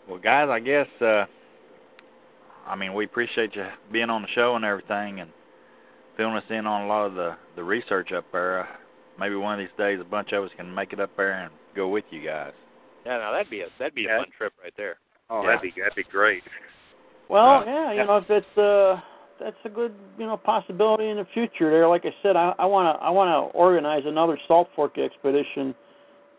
Well, 0.07 0.17
guys, 0.19 0.49
I 0.49 0.59
guess 0.59 0.87
uh, 0.99 1.25
I 2.67 2.75
mean 2.75 2.93
we 2.93 3.05
appreciate 3.05 3.55
you 3.55 3.65
being 3.91 4.09
on 4.09 4.21
the 4.21 4.27
show 4.35 4.55
and 4.55 4.65
everything, 4.65 5.19
and 5.19 5.29
filling 6.17 6.35
us 6.35 6.43
in 6.49 6.65
on 6.67 6.83
a 6.83 6.87
lot 6.87 7.05
of 7.05 7.13
the 7.15 7.35
the 7.55 7.63
research 7.63 8.11
up 8.11 8.25
there. 8.31 8.61
Uh, 8.61 8.65
maybe 9.19 9.35
one 9.35 9.53
of 9.53 9.59
these 9.59 9.75
days, 9.77 9.99
a 9.99 10.03
bunch 10.03 10.31
of 10.31 10.43
us 10.43 10.51
can 10.57 10.73
make 10.73 10.93
it 10.93 10.99
up 10.99 11.11
there 11.17 11.31
and 11.43 11.51
go 11.75 11.87
with 11.87 12.05
you 12.11 12.23
guys. 12.25 12.53
Yeah, 13.05 13.17
now 13.17 13.31
that'd 13.31 13.49
be 13.49 13.61
a 13.61 13.67
that'd 13.79 13.95
be 13.95 14.05
a 14.05 14.17
fun 14.17 14.27
trip 14.37 14.53
right 14.63 14.73
there. 14.77 14.97
Oh, 15.29 15.41
Yeah. 15.41 15.47
that'd 15.55 15.61
be 15.61 15.73
that'd 15.79 15.95
be 15.95 16.03
great. 16.03 16.43
Well, 17.29 17.63
Yeah. 17.65 17.73
yeah, 17.73 17.91
you 17.93 18.05
know, 18.05 18.17
if 18.17 18.29
it's 18.29 18.57
uh 18.57 18.99
that's 19.39 19.55
a 19.65 19.69
good, 19.69 19.95
you 20.19 20.27
know, 20.27 20.37
possibility 20.37 21.09
in 21.09 21.17
the 21.17 21.25
future 21.33 21.71
there. 21.71 21.87
Like 21.87 22.05
I 22.05 22.13
said, 22.21 22.35
I 22.35 22.53
I 22.59 22.65
want 22.65 22.95
to 22.95 23.03
I 23.03 23.09
want 23.09 23.29
to 23.29 23.57
organize 23.57 24.03
another 24.05 24.37
Salt 24.47 24.69
Fork 24.75 24.97
expedition 24.97 25.73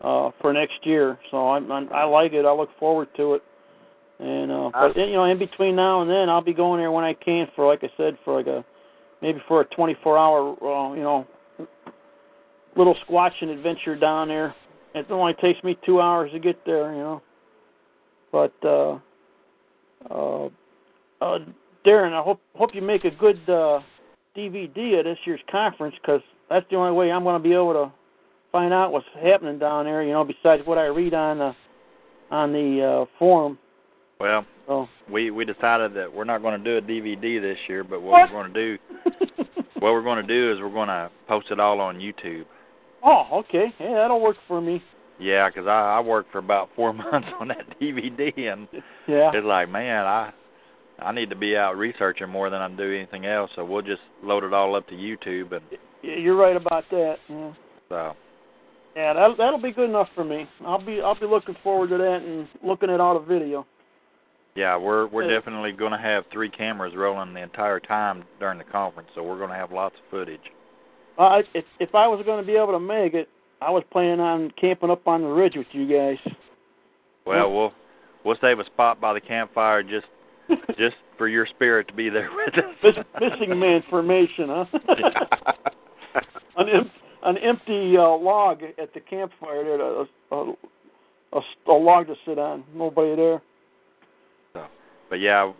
uh 0.01 0.31
for 0.41 0.53
next 0.53 0.85
year. 0.85 1.17
So 1.31 1.49
I'm, 1.49 1.71
I'm 1.71 1.91
I 1.91 2.03
like 2.05 2.33
it. 2.33 2.45
I 2.45 2.51
look 2.53 2.69
forward 2.79 3.09
to 3.17 3.35
it. 3.35 3.43
And 4.23 4.51
uh 4.51 4.69
but 4.71 4.95
you 4.95 5.13
know, 5.13 5.25
in 5.25 5.37
between 5.37 5.75
now 5.75 6.01
and 6.01 6.09
then 6.09 6.29
I'll 6.29 6.41
be 6.41 6.53
going 6.53 6.79
there 6.79 6.91
when 6.91 7.03
I 7.03 7.13
can 7.13 7.47
for 7.55 7.67
like 7.67 7.83
I 7.83 7.89
said 7.97 8.17
for 8.23 8.37
like 8.37 8.47
a 8.47 8.63
maybe 9.21 9.41
for 9.47 9.61
a 9.61 9.65
24-hour, 9.65 10.57
uh, 10.61 10.93
you 10.95 11.01
know, 11.01 11.25
little 12.75 12.95
squatching 13.07 13.49
adventure 13.49 13.95
down 13.95 14.27
there. 14.27 14.53
It 14.93 15.09
only 15.09 15.33
takes 15.35 15.63
me 15.63 15.77
two 15.85 16.01
hours 16.01 16.31
to 16.33 16.39
get 16.39 16.63
there, 16.65 16.91
you 16.93 16.99
know. 16.99 17.21
But 18.31 18.53
uh, 18.63 18.99
uh, 20.11 20.45
uh, 21.21 21.39
Darren, 21.85 22.13
I 22.13 22.21
hope 22.21 22.41
hope 22.55 22.71
you 22.73 22.81
make 22.81 23.05
a 23.05 23.11
good 23.11 23.37
uh, 23.47 23.79
DVD 24.35 24.99
of 24.99 25.05
this 25.05 25.17
year's 25.25 25.39
conference 25.51 25.95
because 26.01 26.21
that's 26.49 26.65
the 26.69 26.75
only 26.75 26.93
way 26.93 27.11
I'm 27.11 27.23
going 27.23 27.41
to 27.41 27.47
be 27.47 27.53
able 27.53 27.73
to 27.73 27.91
find 28.51 28.73
out 28.73 28.91
what's 28.91 29.05
happening 29.21 29.57
down 29.57 29.85
there. 29.85 30.03
You 30.03 30.11
know, 30.11 30.23
besides 30.23 30.61
what 30.65 30.77
I 30.77 30.85
read 30.85 31.13
on 31.13 31.39
the 31.39 31.55
on 32.29 32.51
the 32.51 33.05
uh, 33.07 33.17
forum. 33.17 33.57
Well, 34.19 34.45
So 34.67 34.87
we 35.11 35.31
we 35.31 35.45
decided 35.45 35.93
that 35.95 36.13
we're 36.13 36.23
not 36.23 36.41
going 36.41 36.61
to 36.61 36.63
do 36.63 36.77
a 36.77 36.89
DVD 36.89 37.41
this 37.41 37.57
year, 37.67 37.83
but 37.83 38.01
what, 38.01 38.11
What? 38.31 38.31
we're 38.33 38.41
going 38.43 38.53
to 38.53 38.77
do 38.77 38.83
what 39.79 39.91
we're 39.91 40.03
going 40.03 40.25
to 40.25 40.27
do 40.27 40.53
is 40.53 40.59
we're 40.61 40.69
going 40.71 40.87
to 40.87 41.09
post 41.27 41.47
it 41.51 41.59
all 41.59 41.81
on 41.81 41.97
YouTube. 41.99 42.45
oh, 43.03 43.25
okay, 43.39 43.65
yeah, 43.79 43.93
that'll 43.95 44.21
work 44.21 44.37
for 44.47 44.61
me. 44.61 44.81
Yeah, 45.19 45.49
'cause 45.51 45.67
I 45.67 45.97
I 45.97 45.99
worked 45.99 46.31
for 46.31 46.37
about 46.39 46.69
four 46.75 46.93
months 46.93 47.27
on 47.39 47.49
that 47.49 47.79
DVD, 47.79 48.51
and 48.51 48.67
Yeah. 49.07 49.31
it's 49.33 49.45
like, 49.45 49.69
man, 49.69 50.05
I 50.05 50.31
I 50.99 51.11
need 51.11 51.29
to 51.31 51.35
be 51.35 51.57
out 51.57 51.75
researching 51.77 52.29
more 52.29 52.49
than 52.49 52.61
I 52.61 52.69
do 52.69 52.93
anything 52.95 53.25
else. 53.25 53.49
So 53.55 53.65
we'll 53.65 53.81
just 53.81 54.01
load 54.23 54.43
it 54.43 54.53
all 54.53 54.75
up 54.75 54.87
to 54.87 54.93
YouTube, 54.95 55.51
and 55.51 55.61
Yeah, 56.01 56.15
You're 56.15 56.35
right 56.35 56.55
about 56.55 56.85
that. 56.91 57.15
Yeah. 57.27 57.51
so 57.89 58.15
Yeah, 58.95 59.13
that 59.13 59.37
that'll 59.37 59.61
be 59.61 59.71
good 59.71 59.89
enough 59.89 60.09
for 60.15 60.23
me. 60.23 60.47
I'll 60.65 60.83
be 60.83 61.01
I'll 61.01 61.19
be 61.19 61.25
looking 61.25 61.55
forward 61.63 61.89
to 61.89 61.97
that 61.97 62.21
and 62.25 62.47
looking 62.63 62.89
at 62.89 62.99
all 63.01 63.19
the 63.19 63.25
video. 63.25 63.65
Yeah, 64.55 64.77
we're 64.77 65.07
we're 65.07 65.27
definitely 65.27 65.71
going 65.71 65.91
to 65.91 65.97
have 65.97 66.25
three 66.31 66.49
cameras 66.49 66.93
rolling 66.95 67.33
the 67.33 67.41
entire 67.41 67.79
time 67.79 68.23
during 68.39 68.57
the 68.57 68.63
conference, 68.63 69.09
so 69.15 69.23
we're 69.23 69.37
going 69.37 69.49
to 69.49 69.55
have 69.55 69.71
lots 69.71 69.95
of 69.95 70.11
footage. 70.11 70.41
Uh, 71.17 71.39
if 71.53 71.65
if 71.79 71.95
I 71.95 72.07
was 72.07 72.23
going 72.25 72.39
to 72.39 72.45
be 72.45 72.55
able 72.55 72.73
to 72.73 72.79
make 72.79 73.13
it, 73.13 73.29
I 73.61 73.71
was 73.71 73.83
planning 73.91 74.19
on 74.19 74.51
camping 74.59 74.91
up 74.91 75.07
on 75.07 75.21
the 75.21 75.27
ridge 75.27 75.53
with 75.55 75.67
you 75.71 75.87
guys. 75.87 76.17
Well, 77.25 77.51
we'll 77.51 77.73
we'll 78.23 78.37
save 78.41 78.59
a 78.59 78.65
spot 78.65 79.01
by 79.01 79.13
the 79.13 79.21
campfire 79.21 79.81
just 79.81 80.05
just 80.77 80.95
for 81.17 81.27
your 81.27 81.47
spirit 81.47 81.87
to 81.87 81.93
be 81.93 82.09
there 82.09 82.29
with 82.31 82.53
us. 82.53 82.75
Miss, 82.83 82.95
missing 83.19 83.59
man 83.59 83.83
formation, 83.89 84.49
huh? 84.49 84.65
an 86.57 86.69
em- 86.69 86.91
an 87.23 87.37
empty 87.37 87.97
uh, 87.97 88.17
log 88.17 88.61
at 88.77 88.93
the 88.93 88.99
campfire 88.99 89.63
there, 89.63 89.81
a, 89.81 90.05
a, 90.31 90.53
a, 91.33 91.41
a 91.67 91.71
log 91.71 92.07
to 92.07 92.15
sit 92.25 92.37
on. 92.37 92.63
Nobody 92.75 93.15
there. 93.15 93.41
But 95.13 95.19
yeah, 95.19 95.51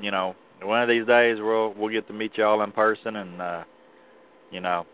you 0.00 0.10
know, 0.10 0.34
one 0.62 0.80
of 0.80 0.88
these 0.88 1.06
days 1.06 1.36
we'll 1.38 1.74
we'll 1.74 1.92
get 1.92 2.06
to 2.06 2.14
meet 2.14 2.38
y'all 2.38 2.62
in 2.62 2.72
person, 2.72 3.16
and 3.16 3.42
uh, 3.42 3.64
you 4.50 4.58
know, 4.58 4.86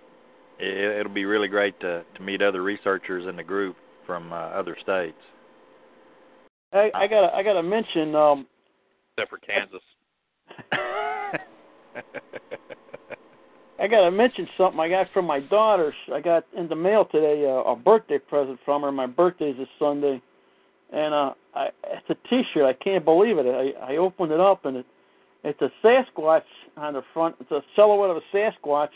it, 0.58 0.98
it'll 0.98 1.14
be 1.14 1.24
really 1.24 1.46
great 1.46 1.78
to 1.78 2.02
to 2.16 2.22
meet 2.24 2.42
other 2.42 2.64
researchers 2.64 3.28
in 3.28 3.36
the 3.36 3.44
group 3.44 3.76
from 4.08 4.32
uh, 4.32 4.36
other 4.36 4.76
states. 4.82 5.14
I, 6.72 6.90
I 6.96 7.06
gotta 7.06 7.32
I 7.32 7.44
gotta 7.44 7.62
mention 7.62 8.16
um, 8.16 8.48
Except 9.16 9.30
for 9.30 9.38
Kansas. 9.38 9.82
I 13.78 13.86
gotta 13.86 14.10
mention 14.10 14.48
something 14.58 14.80
I 14.80 14.88
got 14.88 15.06
from 15.14 15.26
my 15.26 15.38
daughter. 15.38 15.94
I 16.12 16.20
got 16.20 16.44
in 16.56 16.68
the 16.68 16.74
mail 16.74 17.04
today 17.04 17.44
uh, 17.46 17.70
a 17.70 17.76
birthday 17.76 18.18
present 18.18 18.58
from 18.64 18.82
her. 18.82 18.90
My 18.90 19.06
birthday's 19.06 19.58
this 19.58 19.68
Sunday, 19.78 20.20
and 20.92 21.14
uh, 21.14 21.34
I, 21.54 21.68
it's 21.84 22.10
a 22.10 22.28
T-shirt. 22.28 22.64
I 22.64 22.72
can't 22.72 23.04
believe 23.04 23.38
it. 23.38 23.46
I, 23.46 23.92
I 23.92 23.96
opened 23.96 24.32
it 24.32 24.40
up 24.40 24.64
and 24.64 24.78
it, 24.78 24.86
it's 25.44 25.60
a 25.60 25.70
Sasquatch 25.84 26.42
on 26.76 26.94
the 26.94 27.02
front. 27.12 27.36
It's 27.40 27.50
a 27.50 27.62
silhouette 27.76 28.10
of 28.10 28.16
a 28.16 28.36
Sasquatch, 28.36 28.90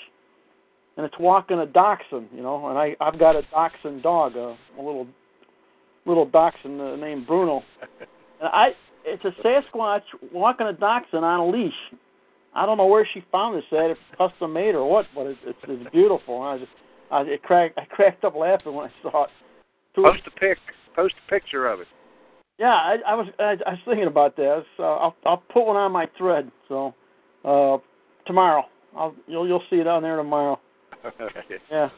and 0.96 1.06
it's 1.06 1.14
walking 1.18 1.58
a 1.58 1.66
dachshund. 1.66 2.28
You 2.34 2.42
know, 2.42 2.68
and 2.68 2.78
I 2.78 2.96
I've 3.00 3.18
got 3.18 3.36
a 3.36 3.42
dachshund 3.42 4.02
dog, 4.02 4.36
uh, 4.36 4.54
a 4.78 4.82
little 4.82 5.06
little 6.04 6.26
dachshund 6.26 6.80
uh, 6.80 6.96
named 6.96 7.26
Bruno, 7.26 7.62
and 8.40 8.48
I 8.52 8.70
it's 9.04 9.24
a 9.24 9.30
Sasquatch 9.46 10.02
walking 10.32 10.66
a 10.66 10.72
dachshund 10.72 11.24
on 11.24 11.40
a 11.40 11.46
leash. 11.46 11.72
I 12.54 12.66
don't 12.66 12.76
know 12.76 12.86
where 12.86 13.08
she 13.14 13.24
found 13.32 13.56
this 13.56 13.64
at, 13.72 13.90
if 13.90 13.98
custom 14.18 14.52
made 14.52 14.74
or 14.74 14.90
what, 14.90 15.06
but 15.14 15.26
it's 15.26 15.40
it's, 15.44 15.58
it's 15.62 15.90
beautiful. 15.90 16.42
I 16.42 16.58
just 16.58 16.72
I 17.10 17.22
it 17.22 17.42
cracked 17.42 17.78
I 17.78 17.84
cracked 17.84 18.24
up 18.24 18.34
laughing 18.34 18.74
when 18.74 18.90
I 18.90 18.92
saw 19.02 19.24
it. 19.24 19.30
Post 19.94 20.22
a 20.26 20.30
pic. 20.30 20.58
Post 20.94 21.14
a 21.26 21.30
picture 21.30 21.66
of 21.66 21.80
it. 21.80 21.86
yeah, 22.58 22.66
I, 22.74 22.96
I 23.06 23.14
was 23.14 23.26
I, 23.38 23.56
I 23.66 23.70
was 23.70 23.78
thinking 23.84 24.06
about 24.06 24.36
this. 24.36 24.64
So 24.76 24.82
I'll 24.82 25.16
I'll 25.24 25.42
put 25.52 25.66
one 25.66 25.76
on 25.76 25.92
my 25.92 26.06
thread. 26.18 26.50
So 26.68 26.94
uh 27.44 27.78
tomorrow 28.26 28.64
I'll 28.96 29.14
you'll 29.26 29.46
you'll 29.46 29.62
see 29.70 29.76
it 29.76 29.86
on 29.86 30.02
there 30.02 30.16
tomorrow. 30.16 30.58
Yeah, 31.70 31.88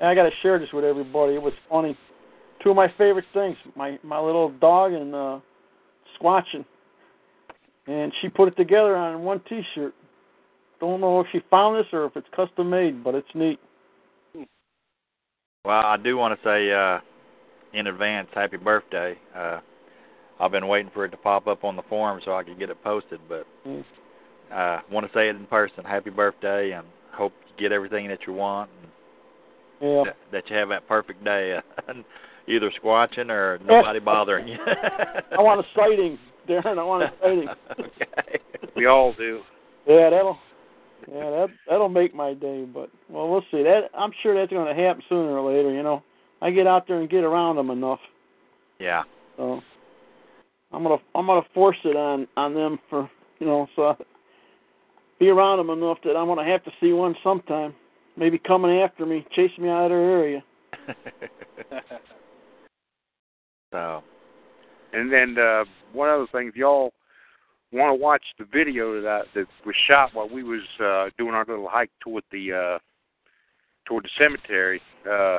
and 0.00 0.08
I 0.08 0.14
got 0.14 0.24
to 0.24 0.30
share 0.42 0.58
this 0.58 0.68
with 0.72 0.84
everybody. 0.84 1.34
It 1.34 1.42
was 1.42 1.52
funny. 1.68 1.96
Two 2.64 2.70
of 2.70 2.76
my 2.76 2.88
favorite 2.98 3.26
things: 3.32 3.56
my 3.76 3.98
my 4.02 4.18
little 4.18 4.50
dog 4.58 4.92
and 4.92 5.14
uh 5.14 5.40
squatching. 6.18 6.64
And 7.86 8.12
she 8.20 8.28
put 8.28 8.48
it 8.48 8.56
together 8.56 8.96
on 8.96 9.22
one 9.22 9.40
T-shirt. 9.48 9.94
Don't 10.80 11.00
know 11.00 11.20
if 11.20 11.26
she 11.32 11.40
found 11.50 11.76
this 11.78 11.86
or 11.92 12.06
if 12.06 12.16
it's 12.16 12.26
custom 12.34 12.70
made, 12.70 13.02
but 13.02 13.14
it's 13.14 13.28
neat. 13.34 13.58
Well, 15.64 15.82
I 15.84 15.96
do 15.96 16.16
want 16.16 16.38
to 16.38 16.48
say 16.48 16.72
uh, 16.72 16.98
in 17.72 17.86
advance, 17.86 18.28
happy 18.34 18.56
birthday. 18.56 19.16
Uh, 19.34 19.60
I've 20.38 20.52
been 20.52 20.68
waiting 20.68 20.90
for 20.92 21.04
it 21.04 21.10
to 21.10 21.16
pop 21.16 21.46
up 21.46 21.64
on 21.64 21.76
the 21.76 21.82
forum 21.82 22.20
so 22.24 22.34
I 22.34 22.42
could 22.42 22.58
get 22.58 22.70
it 22.70 22.82
posted, 22.82 23.20
but 23.28 23.46
I 24.50 24.54
uh, 24.54 24.80
want 24.90 25.06
to 25.06 25.12
say 25.12 25.28
it 25.28 25.36
in 25.36 25.46
person. 25.46 25.84
Happy 25.84 26.10
birthday, 26.10 26.72
and 26.72 26.86
hope 27.12 27.32
you 27.48 27.62
get 27.68 27.72
everything 27.72 28.08
that 28.08 28.20
you 28.26 28.32
want, 28.32 28.70
and 28.82 28.90
Yeah. 29.80 30.04
that, 30.04 30.16
that 30.32 30.50
you 30.50 30.56
have 30.56 30.70
that 30.70 30.88
perfect 30.88 31.24
day, 31.24 31.56
uh, 31.56 31.92
either 32.48 32.70
squatching 32.82 33.30
or 33.30 33.58
nobody 33.64 33.98
bothering 34.00 34.48
you. 34.48 34.56
I 34.66 35.40
want 35.40 35.60
a 35.60 35.64
sighting, 35.74 36.18
Darren. 36.48 36.78
I 36.78 36.82
want 36.82 37.04
a 37.04 37.12
sighting. 37.22 37.48
okay. 37.80 38.38
We 38.74 38.86
all 38.86 39.12
do. 39.12 39.42
Yeah, 39.86 40.10
that'll 40.10 40.38
yeah 41.10 41.30
that 41.30 41.48
that'll 41.68 41.88
make 41.88 42.14
my 42.14 42.34
day. 42.34 42.64
But 42.64 42.90
well, 43.08 43.28
we'll 43.30 43.44
see. 43.50 43.62
That 43.62 43.90
I'm 43.96 44.12
sure 44.22 44.34
that's 44.34 44.52
going 44.52 44.74
to 44.74 44.82
happen 44.82 45.02
sooner 45.08 45.38
or 45.38 45.50
later. 45.54 45.72
You 45.72 45.82
know, 45.82 46.02
I 46.42 46.50
get 46.50 46.66
out 46.66 46.86
there 46.88 47.00
and 47.00 47.10
get 47.10 47.24
around 47.24 47.56
them 47.56 47.70
enough. 47.70 48.00
Yeah. 48.78 49.02
So 49.36 49.60
I'm 50.72 50.82
gonna 50.82 50.98
I'm 51.14 51.26
gonna 51.26 51.46
force 51.54 51.76
it 51.84 51.96
on 51.96 52.26
on 52.36 52.54
them 52.54 52.78
for 52.88 53.10
you 53.38 53.46
know 53.46 53.66
so 53.76 53.88
I 53.88 53.94
be 55.18 55.28
around 55.28 55.58
them 55.58 55.70
enough 55.70 55.98
that 56.04 56.16
I'm 56.16 56.26
gonna 56.26 56.50
have 56.50 56.64
to 56.64 56.70
see 56.80 56.92
one 56.92 57.14
sometime. 57.22 57.74
Maybe 58.16 58.38
coming 58.38 58.80
after 58.80 59.06
me, 59.06 59.26
chasing 59.34 59.64
me 59.64 59.70
out 59.70 59.84
of 59.84 59.90
their 59.90 60.00
area. 60.00 60.44
so 63.72 64.02
And 64.92 65.12
then 65.12 65.36
uh, 65.38 65.64
one 65.92 66.08
other 66.08 66.26
thing, 66.32 66.48
if 66.48 66.56
y'all 66.56 66.92
want 67.72 67.90
to 67.90 68.02
watch 68.02 68.22
the 68.38 68.44
video 68.44 69.00
that 69.00 69.26
that 69.34 69.46
was 69.64 69.74
shot 69.86 70.10
while 70.14 70.28
we 70.28 70.42
was 70.42 70.62
uh, 70.80 71.10
doing 71.18 71.34
our 71.34 71.44
little 71.46 71.68
hike 71.68 71.90
toward 72.00 72.24
the 72.32 72.52
uh, 72.52 72.78
toward 73.86 74.04
the 74.04 74.10
cemetery, 74.18 74.80
uh, 75.10 75.38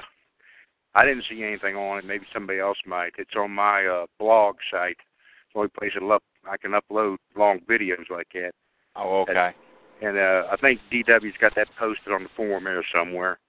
I 0.94 1.06
didn't 1.06 1.24
see 1.30 1.42
anything 1.44 1.76
on 1.76 2.00
it. 2.00 2.06
Maybe 2.06 2.26
somebody 2.34 2.60
else 2.60 2.78
might. 2.86 3.14
It's 3.18 3.36
on 3.38 3.52
my 3.52 3.86
uh, 3.86 4.06
blog 4.20 4.56
site. 4.72 4.92
It's 4.92 5.54
the 5.54 5.60
only 5.60 5.72
place 5.78 5.92
it'll 5.96 6.12
up, 6.12 6.24
I 6.50 6.58
can 6.58 6.72
upload 6.72 7.18
long 7.38 7.60
videos 7.70 8.10
like 8.10 8.28
that. 8.34 8.52
Oh, 8.96 9.22
okay. 9.22 9.52
And 10.02 10.18
uh, 10.18 10.48
I 10.52 10.58
think 10.60 10.82
DW's 10.92 11.38
got 11.40 11.54
that 11.56 11.68
posted 11.80 12.12
on 12.12 12.24
the 12.24 12.30
forum 12.36 12.64
there 12.66 12.84
somewhere. 12.94 13.40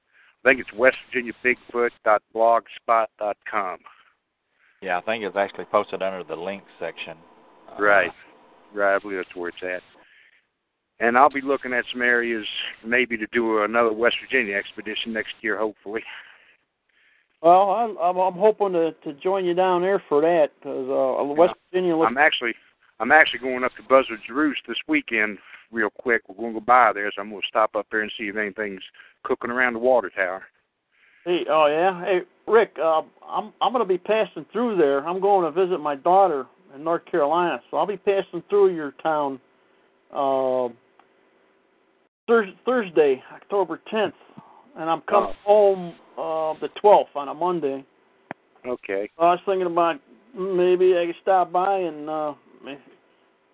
I 0.45 0.49
think 0.49 0.61
it's 0.61 0.73
West 0.75 0.99
Virginia 1.09 1.33
Bigfoot.blogspot.com. 1.45 3.79
Yeah, 4.83 4.99
I 4.99 5.01
think 5.03 5.25
it's 5.25 5.37
actually 5.37 5.65
posted 5.67 6.03
under 6.03 6.25
the 6.25 6.35
links 6.37 6.67
section. 6.79 7.17
Uh, 7.71 7.77
Right. 7.83 8.11
Right, 8.75 8.97
I 8.97 8.99
believe 8.99 9.19
that's 9.19 9.37
where 9.37 9.51
it's 9.51 9.63
at. 9.63 9.83
And 11.01 11.17
I'll 11.19 11.31
be 11.31 11.41
looking 11.41 11.73
at 11.73 11.85
some 11.93 12.03
areas 12.03 12.47
maybe 12.85 13.17
to 13.17 13.27
do 13.33 13.63
another 13.65 13.93
West 13.93 14.17
Virginia 14.23 14.57
expedition 14.57 15.13
next 15.13 15.35
year, 15.41 15.59
hopefully. 15.59 16.03
Well, 17.43 17.71
I'm 17.71 17.99
I'm, 17.99 18.17
I'm 18.17 18.35
hoping 18.35 18.73
to 18.73 18.93
to 19.05 19.13
join 19.21 19.45
you 19.45 19.55
down 19.55 19.83
there 19.83 20.03
for 20.09 20.21
that 20.21 20.51
because 20.59 20.89
uh, 20.89 21.25
West 21.35 21.55
Virginia 21.71 21.97
looks 21.97 22.09
I'm 22.09 22.19
actually 22.19 22.55
I'm 23.01 23.11
actually 23.11 23.41
going 23.41 23.65
up 23.65 23.73
to 23.77 23.83
Buzzard's 23.83 24.29
Roost 24.31 24.61
this 24.69 24.77
weekend 24.87 25.39
real 25.73 25.91
quick. 25.91 26.23
We're 26.29 26.37
going 26.37 26.55
to 26.55 26.61
go 26.61 26.65
by 26.65 26.93
there, 26.95 27.11
so 27.15 27.21
I'm 27.21 27.31
going 27.31 27.43
to 27.43 27.49
stop 27.49 27.75
up 27.75 27.87
there 27.91 28.03
and 28.03 28.13
see 28.17 28.25
if 28.25 28.37
anything's 28.37 28.83
cooking 29.25 29.51
around 29.51 29.73
the 29.73 29.81
water 29.81 30.11
tower. 30.15 30.45
Hey, 31.25 31.41
oh 31.51 31.67
yeah. 31.67 32.05
Hey, 32.05 32.21
Rick, 32.47 32.77
uh, 32.81 33.03
I'm 33.29 33.53
I'm 33.61 33.73
gonna 33.73 33.85
be 33.85 33.99
passing 33.99 34.47
through 34.53 34.77
there. 34.77 35.07
I'm 35.07 35.21
going 35.21 35.53
to 35.53 35.67
visit 35.67 35.79
my 35.79 35.97
daughter 35.97 36.47
in 36.75 36.85
North 36.85 37.05
Carolina, 37.07 37.61
so 37.71 37.77
I'll 37.77 37.87
be 37.87 37.97
passing 37.97 38.43
through 38.49 38.75
your 38.75 38.93
town 39.03 39.41
uh, 40.13 40.69
Thurs 42.29 42.49
Thursday, 42.65 43.23
October 43.35 43.81
10th, 43.93 44.13
and 44.77 44.89
I'm 44.89 45.03
coming 45.03 45.35
home 45.45 45.95
uh, 46.19 46.55
the 46.61 46.69
12th 46.83 47.15
on 47.17 47.29
a 47.29 47.35
Monday. 47.35 47.85
Okay. 48.67 49.11
I 49.19 49.31
was 49.33 49.41
thinking 49.47 49.67
about 49.67 49.97
maybe 50.37 50.97
I 50.97 51.07
could 51.07 51.17
stop 51.23 51.53
by 51.53 51.79
and 51.79 52.09
uh, 52.09 52.35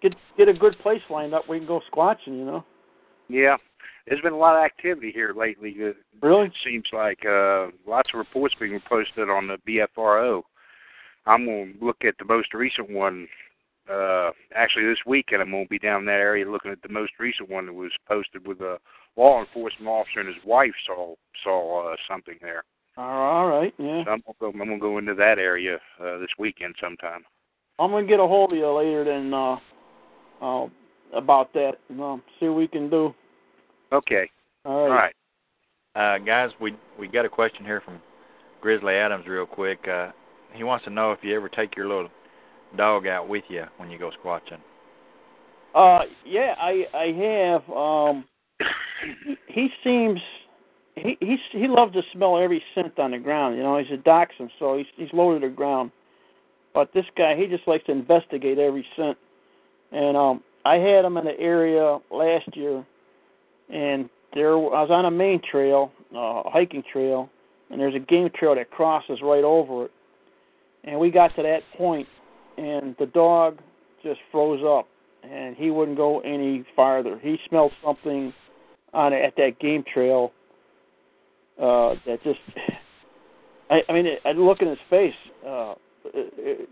get 0.03 0.15
get 0.37 0.49
a 0.49 0.53
good 0.53 0.77
place 0.83 1.01
lined 1.11 1.35
up. 1.35 1.49
We 1.49 1.59
can 1.59 1.67
go 1.67 1.81
squatching, 1.93 2.39
you 2.39 2.45
know. 2.45 2.65
Yeah. 3.29 3.57
there's 4.07 4.21
been 4.23 4.33
a 4.33 4.39
lot 4.39 4.57
of 4.57 4.65
activity 4.65 5.11
here 5.13 5.35
lately. 5.37 5.71
It 5.77 5.97
Really? 6.23 6.51
seems 6.65 6.85
like 6.93 7.25
uh, 7.27 7.69
lots 7.87 8.11
of 8.13 8.19
reports 8.19 8.55
being 8.59 8.81
posted 8.89 9.29
on 9.31 9.47
the 9.49 9.57
BFRO. 9.69 10.43
I'm 11.27 11.45
going 11.45 11.75
to 11.79 11.85
look 11.85 11.99
at 12.07 12.15
the 12.19 12.25
most 12.25 12.55
recent 12.55 12.91
one. 12.91 13.29
Uh, 13.90 14.31
actually, 14.55 14.85
this 14.85 14.98
weekend 15.06 15.40
I'm 15.40 15.51
going 15.51 15.65
to 15.65 15.69
be 15.69 15.78
down 15.78 16.01
in 16.01 16.06
that 16.06 16.12
area 16.12 16.51
looking 16.51 16.70
at 16.70 16.82
the 16.82 16.89
most 16.89 17.12
recent 17.19 17.48
one 17.48 17.66
that 17.66 17.73
was 17.73 17.93
posted 18.06 18.47
with 18.47 18.60
a 18.60 18.78
law 19.16 19.40
enforcement 19.40 19.89
officer 19.89 20.20
and 20.20 20.28
his 20.28 20.44
wife 20.44 20.73
saw 20.86 21.15
saw 21.43 21.93
uh, 21.93 21.97
something 22.09 22.35
there. 22.43 22.65
All 22.98 23.48
right, 23.48 23.73
yeah. 23.78 24.02
So 24.05 24.10
I'm 24.10 24.23
gonna 24.27 24.36
go, 24.40 24.48
I'm 24.48 24.59
gonna 24.59 24.78
go 24.78 24.98
into 24.98 25.15
that 25.15 25.39
area 25.39 25.78
uh, 26.01 26.19
this 26.19 26.28
weekend 26.39 26.74
sometime. 26.81 27.24
I'm 27.78 27.90
gonna 27.93 28.06
get 28.06 28.20
a 28.20 28.27
hold 28.27 28.52
of 28.52 28.59
you 28.59 28.70
later 28.70 29.05
then 29.05 29.32
uh, 29.32 29.56
uh, 30.43 30.66
about 31.15 31.52
that 31.55 31.74
and 31.89 32.01
um, 32.01 32.23
see 32.39 32.48
what 32.48 32.59
we 32.59 32.69
can 32.69 32.90
do. 32.90 33.15
Okay. 33.93 34.28
All 34.65 34.81
All 34.81 34.89
right. 34.89 35.15
right. 35.94 36.15
Uh, 36.16 36.19
guys, 36.19 36.51
we 36.60 36.77
we 36.98 37.09
got 37.09 37.24
a 37.24 37.28
question 37.28 37.65
here 37.65 37.81
from 37.81 38.01
Grizzly 38.60 38.94
Adams, 38.94 39.27
real 39.27 39.47
quick. 39.47 39.86
Uh, 39.89 40.10
he 40.52 40.65
wants 40.65 40.85
to 40.85 40.90
know 40.90 41.12
if 41.12 41.20
you 41.23 41.35
ever 41.36 41.48
take 41.48 41.77
your 41.77 41.86
little 41.86 42.09
dog 42.77 43.07
out 43.07 43.28
with 43.28 43.45
you 43.49 43.65
when 43.77 43.90
you 43.90 43.99
go 43.99 44.11
squatching. 44.23 44.61
Uh, 45.74 46.01
yeah, 46.27 46.55
I 46.59 46.85
I 46.95 47.57
have. 47.61 47.77
Um, 47.77 48.24
he, 49.24 49.36
he 49.47 49.69
seems 49.85 50.20
he 50.97 51.16
he's, 51.20 51.39
he 51.53 51.69
loves 51.69 51.93
to 51.95 52.03
smell 52.12 52.39
every 52.39 52.62
scent 52.74 52.99
on 52.99 53.12
the 53.12 53.19
ground. 53.19 53.57
You 53.57 53.62
know, 53.62 53.78
he's 53.78 53.93
a 53.93 54.03
dachshund, 54.03 54.51
so 54.59 54.77
he's 54.77 54.86
he's 54.97 55.09
low 55.12 55.39
to 55.39 55.47
the 55.47 55.53
ground. 55.53 55.93
But 56.74 56.93
this 56.95 57.05
guy, 57.16 57.36
he 57.36 57.47
just 57.47 57.66
likes 57.66 57.85
to 57.86 57.93
investigate 57.93 58.59
every 58.59 58.86
scent. 58.97 59.16
And 59.90 60.16
um, 60.16 60.43
I 60.65 60.74
had 60.77 61.05
him 61.05 61.16
in 61.16 61.27
an 61.27 61.36
area 61.39 61.99
last 62.11 62.55
year, 62.55 62.85
and 63.73 64.09
there 64.35 64.53
I 64.53 64.82
was 64.82 64.90
on 64.90 65.07
a 65.07 65.11
main 65.11 65.40
trail, 65.51 65.90
uh, 66.15 66.43
a 66.45 66.51
hiking 66.51 66.82
trail, 66.93 67.31
and 67.70 67.81
there's 67.81 67.95
a 67.95 68.01
game 68.01 68.28
trail 68.39 68.55
that 68.55 68.70
crosses 68.70 69.19
right 69.23 69.45
over 69.45 69.86
it. 69.86 69.90
And 70.85 70.99
we 71.01 71.11
got 71.11 71.35
to 71.36 71.43
that 71.43 71.61
point, 71.77 72.07
and 72.59 72.97
the 72.99 73.07
dog 73.07 73.59
just 74.03 74.21
froze 74.33 74.63
up 74.67 74.89
and 75.23 75.57
he 75.57 75.71
wouldn't 75.71 75.97
go 75.97 76.21
any 76.21 76.65
farther. 76.75 77.19
He 77.23 77.39
smelled 77.49 77.73
something 77.85 78.33
on 78.93 79.13
at 79.13 79.35
that 79.37 79.59
game 79.61 79.85
trail 79.93 80.33
uh, 81.59 81.95
that 82.07 82.23
just. 82.23 82.41
I, 83.71 83.83
I 83.87 83.93
mean, 83.93 84.07
I 84.25 84.33
look 84.33 84.63
in 84.63 84.69
his 84.69 84.79
face. 84.89 85.13
Uh, 85.47 85.75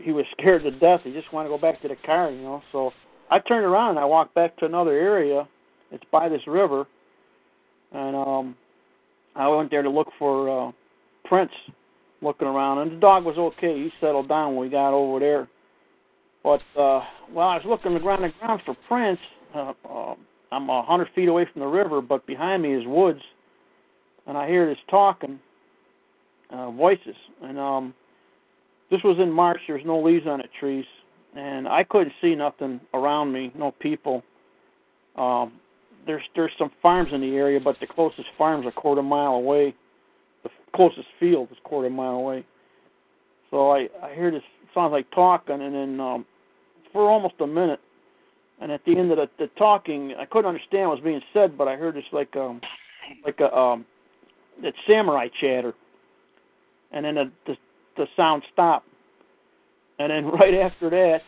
he 0.00 0.12
was 0.12 0.24
scared 0.32 0.62
to 0.62 0.70
death. 0.70 1.00
He 1.04 1.12
just 1.12 1.30
wanted 1.30 1.50
to 1.50 1.54
go 1.54 1.60
back 1.60 1.82
to 1.82 1.88
the 1.88 1.96
car, 2.06 2.30
you 2.30 2.40
know. 2.40 2.62
So 2.72 2.90
I 3.30 3.38
turned 3.38 3.66
around 3.66 3.90
and 3.90 3.98
I 3.98 4.06
walked 4.06 4.34
back 4.34 4.56
to 4.58 4.64
another 4.64 4.92
area. 4.92 5.46
It's 5.92 6.04
by 6.10 6.30
this 6.30 6.40
river, 6.46 6.86
and 7.92 8.16
um, 8.16 8.56
I 9.34 9.46
went 9.48 9.70
there 9.70 9.82
to 9.82 9.90
look 9.90 10.08
for 10.18 10.68
uh, 10.68 10.72
prints. 11.24 11.54
Looking 12.22 12.48
around, 12.48 12.78
and 12.78 12.92
the 12.92 12.96
dog 12.96 13.26
was 13.26 13.36
okay. 13.36 13.76
He 13.76 13.90
settled 14.00 14.26
down 14.26 14.56
when 14.56 14.64
we 14.64 14.70
got 14.70 14.94
over 14.94 15.20
there. 15.20 15.46
But 16.46 16.60
uh, 16.80 17.00
while 17.32 17.48
I 17.48 17.56
was 17.56 17.64
looking 17.66 18.00
around 18.00 18.22
the 18.22 18.28
ground 18.38 18.60
for 18.64 18.76
prints, 18.86 19.20
uh, 19.52 19.72
uh, 19.84 20.14
I'm 20.52 20.70
a 20.70 20.80
hundred 20.84 21.08
feet 21.12 21.26
away 21.28 21.44
from 21.52 21.58
the 21.58 21.66
river, 21.66 22.00
but 22.00 22.24
behind 22.24 22.62
me 22.62 22.72
is 22.72 22.84
woods, 22.86 23.20
and 24.28 24.38
I 24.38 24.46
hear 24.46 24.64
this 24.64 24.78
talking 24.88 25.40
uh, 26.50 26.70
voices. 26.70 27.16
And 27.42 27.58
um, 27.58 27.94
this 28.92 29.00
was 29.02 29.18
in 29.18 29.32
March. 29.32 29.58
There's 29.66 29.84
no 29.84 30.00
leaves 30.00 30.28
on 30.28 30.38
the 30.38 30.44
trees, 30.60 30.84
and 31.34 31.66
I 31.66 31.82
couldn't 31.82 32.12
see 32.22 32.36
nothing 32.36 32.80
around 32.94 33.32
me, 33.32 33.50
no 33.58 33.72
people. 33.80 34.22
Um, 35.16 35.54
there's 36.06 36.22
there's 36.36 36.52
some 36.60 36.70
farms 36.80 37.08
in 37.12 37.22
the 37.22 37.34
area, 37.34 37.58
but 37.58 37.74
the 37.80 37.88
closest 37.88 38.28
farm's 38.38 38.68
a 38.68 38.70
quarter 38.70 39.02
mile 39.02 39.32
away. 39.32 39.74
The 40.44 40.50
closest 40.76 41.08
field 41.18 41.48
is 41.50 41.56
a 41.58 41.68
quarter 41.68 41.90
mile 41.90 42.14
away. 42.14 42.46
So 43.50 43.72
I 43.72 43.88
I 44.00 44.14
hear 44.14 44.30
this 44.30 44.44
sounds 44.72 44.92
like 44.92 45.10
talking, 45.10 45.60
and 45.60 45.74
then 45.74 45.98
um, 45.98 46.24
for 46.96 47.10
almost 47.10 47.34
a 47.40 47.46
minute. 47.46 47.80
And 48.58 48.72
at 48.72 48.82
the 48.86 48.96
end 48.96 49.10
of 49.10 49.18
the, 49.18 49.28
the 49.38 49.48
talking, 49.58 50.14
I 50.18 50.24
couldn't 50.24 50.48
understand 50.48 50.88
what 50.88 50.96
was 50.96 51.04
being 51.04 51.20
said, 51.34 51.58
but 51.58 51.68
I 51.68 51.76
heard 51.76 51.94
this 51.94 52.04
like 52.10 52.34
um 52.36 52.62
like 53.24 53.38
a 53.40 53.54
um 53.54 53.84
that 54.62 54.72
samurai 54.88 55.28
chatter. 55.38 55.74
And 56.92 57.04
then 57.04 57.16
the 57.16 57.32
the, 57.46 57.56
the 57.98 58.06
sound 58.16 58.44
stopped. 58.50 58.88
And 59.98 60.10
then 60.10 60.26
right 60.40 60.54
after 60.54 60.88
that, 60.88 61.20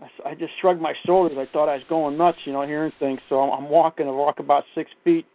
I, 0.00 0.30
I 0.30 0.34
just 0.36 0.52
shrugged 0.60 0.80
my 0.80 0.94
shoulders. 1.04 1.36
I 1.36 1.52
thought 1.52 1.68
I 1.68 1.74
was 1.74 1.84
going 1.88 2.16
nuts, 2.16 2.38
you 2.44 2.52
know, 2.52 2.64
hearing 2.64 2.92
things. 3.00 3.18
So 3.28 3.40
I'm, 3.40 3.64
I'm 3.64 3.68
walking. 3.68 4.06
I 4.06 4.12
walk 4.12 4.38
about 4.38 4.62
six 4.76 4.88
feet, 5.02 5.26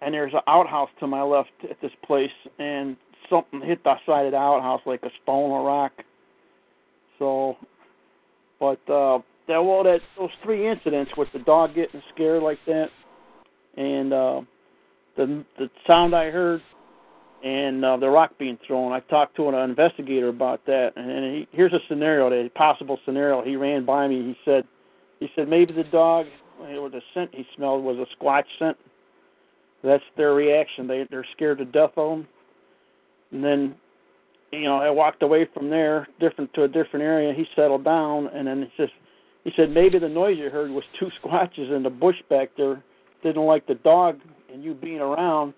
and 0.00 0.14
there's 0.14 0.32
an 0.32 0.40
outhouse 0.46 0.88
to 1.00 1.06
my 1.06 1.20
left 1.20 1.50
at 1.68 1.78
this 1.82 1.92
place, 2.06 2.32
and 2.58 2.96
something 3.28 3.60
hit 3.60 3.84
the 3.84 3.96
side 4.06 4.24
of 4.24 4.32
the 4.32 4.38
outhouse 4.38 4.80
like 4.86 5.02
a 5.02 5.10
stone 5.22 5.50
or 5.50 5.66
rock. 5.66 5.92
So, 7.18 7.56
but 8.64 8.92
uh, 8.92 9.18
that 9.46 9.58
well, 9.58 9.84
that 9.84 10.00
those 10.18 10.30
three 10.42 10.66
incidents 10.66 11.12
with 11.18 11.28
the 11.34 11.38
dog 11.40 11.74
getting 11.74 12.02
scared 12.14 12.42
like 12.42 12.58
that, 12.66 12.88
and 13.76 14.12
uh, 14.12 14.40
the 15.18 15.44
the 15.58 15.68
sound 15.86 16.14
I 16.14 16.30
heard, 16.30 16.62
and 17.44 17.84
uh, 17.84 17.98
the 17.98 18.08
rock 18.08 18.32
being 18.38 18.58
thrown. 18.66 18.92
I 18.92 19.00
talked 19.00 19.36
to 19.36 19.50
an 19.50 19.54
investigator 19.54 20.28
about 20.28 20.64
that, 20.64 20.92
and, 20.96 21.10
and 21.10 21.36
he, 21.36 21.48
here's 21.52 21.74
a 21.74 21.80
scenario, 21.88 22.32
a 22.32 22.48
possible 22.50 22.98
scenario. 23.04 23.44
He 23.44 23.56
ran 23.56 23.84
by 23.84 24.08
me. 24.08 24.22
He 24.22 24.36
said, 24.46 24.64
he 25.20 25.28
said 25.36 25.46
maybe 25.46 25.74
the 25.74 25.84
dog 25.84 26.24
or 26.58 26.88
the 26.88 27.02
scent 27.12 27.34
he 27.34 27.44
smelled 27.54 27.84
was 27.84 27.98
a 27.98 28.06
squatch 28.16 28.46
scent. 28.58 28.78
That's 29.82 30.04
their 30.16 30.32
reaction. 30.32 30.86
They 30.86 31.06
they're 31.10 31.26
scared 31.36 31.58
to 31.58 31.66
death 31.66 31.92
of 31.98 32.18
them. 32.18 32.28
And 33.30 33.44
then, 33.44 33.74
you 34.54 34.64
know, 34.64 34.78
I 34.78 34.90
walked 34.90 35.22
away 35.22 35.48
from 35.52 35.70
there, 35.70 36.08
different 36.20 36.52
to 36.54 36.64
a 36.64 36.68
different 36.68 37.04
area. 37.04 37.32
He 37.34 37.46
settled 37.56 37.84
down, 37.84 38.28
and 38.28 38.46
then 38.46 38.62
he 38.62 38.82
says, 38.82 38.90
he 39.44 39.52
said 39.56 39.70
maybe 39.70 39.98
the 39.98 40.08
noise 40.08 40.38
you 40.38 40.50
heard 40.50 40.70
was 40.70 40.84
two 40.98 41.08
squatches 41.22 41.74
in 41.74 41.82
the 41.82 41.90
bush 41.90 42.16
back 42.28 42.50
there. 42.56 42.82
Didn't 43.22 43.44
like 43.44 43.66
the 43.66 43.74
dog 43.76 44.20
and 44.52 44.62
you 44.62 44.74
being 44.74 45.00
around, 45.00 45.54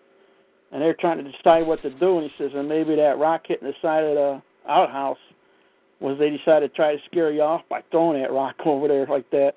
and 0.73 0.81
they're 0.81 0.95
trying 0.95 1.23
to 1.23 1.31
decide 1.31 1.67
what 1.67 1.83
to 1.83 1.91
do. 1.91 2.19
And 2.19 2.31
he 2.31 2.45
says, 2.45 2.53
and 2.55 2.69
maybe 2.69 2.97
that 2.97 3.19
rock 3.19 3.43
hitting 3.47 3.69
the 3.69 3.75
side 3.83 4.05
of 4.05 4.15
the 4.15 4.43
outhouse 4.69 5.19
was 6.01 6.19
they 6.19 6.31
decided 6.31 6.69
to 6.69 6.77
try 6.77 6.95
to 6.95 7.03
scare 7.07 7.31
you 7.31 7.43
off 7.43 7.63
by 7.69 7.83
throwing 7.91 8.21
that 8.21 8.33
rock 8.33 8.57
over 8.67 8.89
there 8.89 9.07
like 9.07 9.29
that. 9.31 9.55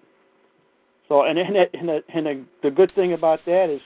So, 1.07 1.23
and 1.23 1.39
and, 1.39 1.55
that, 1.55 1.69
and, 1.73 1.89
the, 1.89 2.03
and 2.13 2.25
the, 2.25 2.45
the 2.63 2.71
good 2.71 2.93
thing 2.93 3.13
about 3.13 3.39
that 3.45 3.69
is 3.69 3.81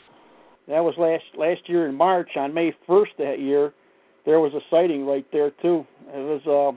that 0.68 0.82
was 0.82 0.96
last 0.98 1.24
last 1.38 1.68
year 1.70 1.88
in 1.88 1.96
March 1.96 2.32
on 2.36 2.54
May 2.54 2.76
1st 2.88 3.18
that 3.18 3.40
year 3.40 3.74
there 4.26 4.40
was 4.40 4.54
a 4.54 4.62
sighting 4.70 5.06
right 5.06 5.26
there 5.32 5.52
too. 5.62 5.86
It 6.08 6.46
was 6.46 6.76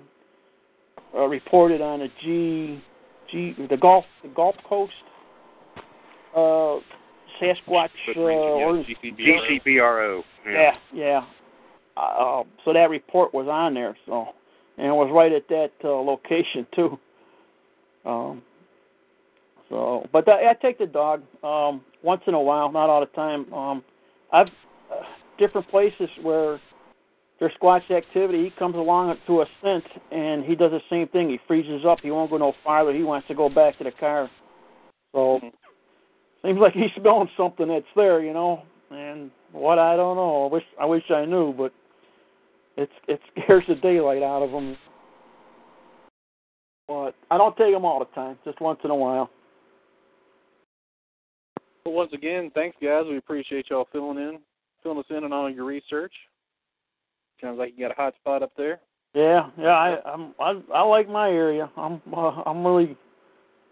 uh, 1.15 1.19
uh, 1.19 1.27
reported 1.27 1.81
on 1.81 2.03
a 2.03 2.09
G 2.23 2.83
G 3.31 3.55
the 3.71 3.77
Gulf 3.77 4.05
the 4.23 4.29
Gulf 4.31 4.57
Coast 4.69 4.93
uh, 6.35 6.79
Sasquatch 7.41 7.91
uh, 8.17 8.21
or 8.21 8.85
GCBRO. 8.85 10.23
yeah 10.47 10.77
yeah. 10.93 11.25
Uh, 11.97 12.43
so 12.65 12.73
that 12.73 12.91
report 12.91 13.33
was 13.33 13.49
on 13.49 13.75
there. 13.75 13.97
So 14.07 14.29
and 14.79 14.89
it 14.89 14.93
was 14.93 15.11
right 15.13 15.33
at 15.33 15.49
that 15.49 15.71
uh, 15.85 15.89
location 15.89 16.67
too. 16.75 16.99
Um, 18.05 18.43
so, 19.69 20.07
but 20.13 20.29
I, 20.29 20.51
I 20.51 20.55
take 20.55 20.79
the 20.79 20.87
dog 20.87 21.23
um, 21.43 21.83
once 22.03 22.23
in 22.27 22.35
a 22.35 22.41
while, 22.41 22.71
not 22.71 22.89
all 22.89 23.01
the 23.01 23.07
time. 23.07 23.53
Um, 23.53 23.83
I've 24.33 24.47
uh, 24.93 25.03
different 25.39 25.69
places 25.69 26.09
where 26.23 26.61
there's 27.39 27.53
squatch 27.61 27.91
activity. 27.91 28.45
He 28.45 28.51
comes 28.59 28.77
along 28.77 29.17
to 29.27 29.43
a 29.43 29.47
scent 29.63 29.85
and 30.11 30.45
he 30.45 30.55
does 30.55 30.71
the 30.71 30.81
same 30.89 31.09
thing. 31.09 31.29
He 31.29 31.39
freezes 31.47 31.85
up. 31.87 31.99
He 32.03 32.11
won't 32.11 32.31
go 32.31 32.39
no 32.39 32.55
farther. 32.65 32.95
He 32.95 33.03
wants 33.03 33.29
to 33.29 33.35
go 33.35 33.49
back 33.49 33.77
to 33.79 33.85
the 33.85 33.91
car. 33.91 34.31
So 35.15 35.41
seems 36.43 36.59
like 36.59 36.73
he's 36.73 36.91
smelling 37.01 37.29
something 37.37 37.69
that's 37.69 37.85
there, 37.95 38.23
you 38.23 38.33
know. 38.33 38.63
And 38.91 39.31
what 39.53 39.79
I 39.79 39.97
don't 39.97 40.17
know. 40.17 40.47
I 40.47 40.53
wish 40.53 40.65
I 40.81 40.85
wish 40.87 41.03
I 41.11 41.25
knew, 41.25 41.53
but 41.53 41.73
it's 42.77 42.93
it 43.09 43.21
scares 43.33 43.65
the 43.69 43.75
daylight 43.75 44.23
out 44.23 44.43
of 44.43 44.51
him. 44.51 44.77
But 46.89 47.15
I 47.31 47.37
don't 47.37 47.57
take 47.57 47.75
them 47.75 47.85
all 47.85 47.99
the 47.99 48.05
time. 48.15 48.39
Just 48.45 48.61
once 48.61 48.79
in 48.85 48.91
a 48.91 48.95
while. 48.95 49.29
Well, 51.85 51.95
once 51.95 52.13
again, 52.13 52.51
thanks, 52.55 52.77
guys. 52.81 53.05
We 53.09 53.17
appreciate 53.17 53.67
y'all 53.71 53.89
filling 53.93 54.19
in, 54.19 54.39
filling 54.83 54.99
us 54.99 55.05
in 55.11 55.25
on 55.25 55.33
all 55.33 55.51
your 55.51 55.65
research. 55.65 56.13
Sounds 57.41 57.59
like 57.59 57.75
you 57.77 57.85
got 57.85 57.93
a 57.93 57.95
hot 57.95 58.15
spot 58.21 58.43
up 58.43 58.53
there. 58.57 58.81
Yeah, 59.15 59.51
yeah, 59.59 59.69
I 59.69 59.99
I'm 60.05 60.35
I 60.41 60.61
I 60.75 60.83
like 60.83 61.09
my 61.09 61.29
area. 61.31 61.71
I'm 61.77 62.01
uh, 62.15 62.43
I'm 62.45 62.67
really 62.67 62.97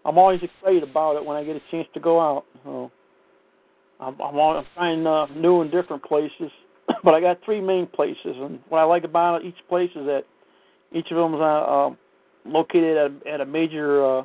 I'm 0.05 0.17
always 0.17 0.41
excited 0.41 0.83
about 0.83 1.15
it 1.17 1.25
when 1.25 1.37
I 1.37 1.43
get 1.43 1.55
a 1.55 1.61
chance 1.71 1.87
to 1.93 1.99
go 1.99 2.19
out. 2.19 2.45
So 2.63 2.91
I'm 3.99 4.19
I'm, 4.21 4.37
I'm 4.37 4.65
trying 4.75 5.05
uh, 5.05 5.27
new 5.35 5.61
and 5.61 5.71
different 5.71 6.03
places, 6.03 6.51
but 7.03 7.13
I 7.13 7.21
got 7.21 7.39
three 7.45 7.61
main 7.61 7.87
places, 7.87 8.17
and 8.25 8.59
what 8.69 8.79
I 8.79 8.83
like 8.83 9.03
about 9.03 9.43
each 9.43 9.57
place 9.69 9.91
is 9.95 10.05
that 10.05 10.23
each 10.91 11.07
of 11.11 11.17
them 11.17 11.33
is 11.35 11.41
uh, 11.41 11.43
uh, 11.43 11.89
located 12.45 12.97
at, 12.97 13.27
at 13.33 13.41
a 13.41 13.45
major 13.45 14.19
uh, 14.19 14.23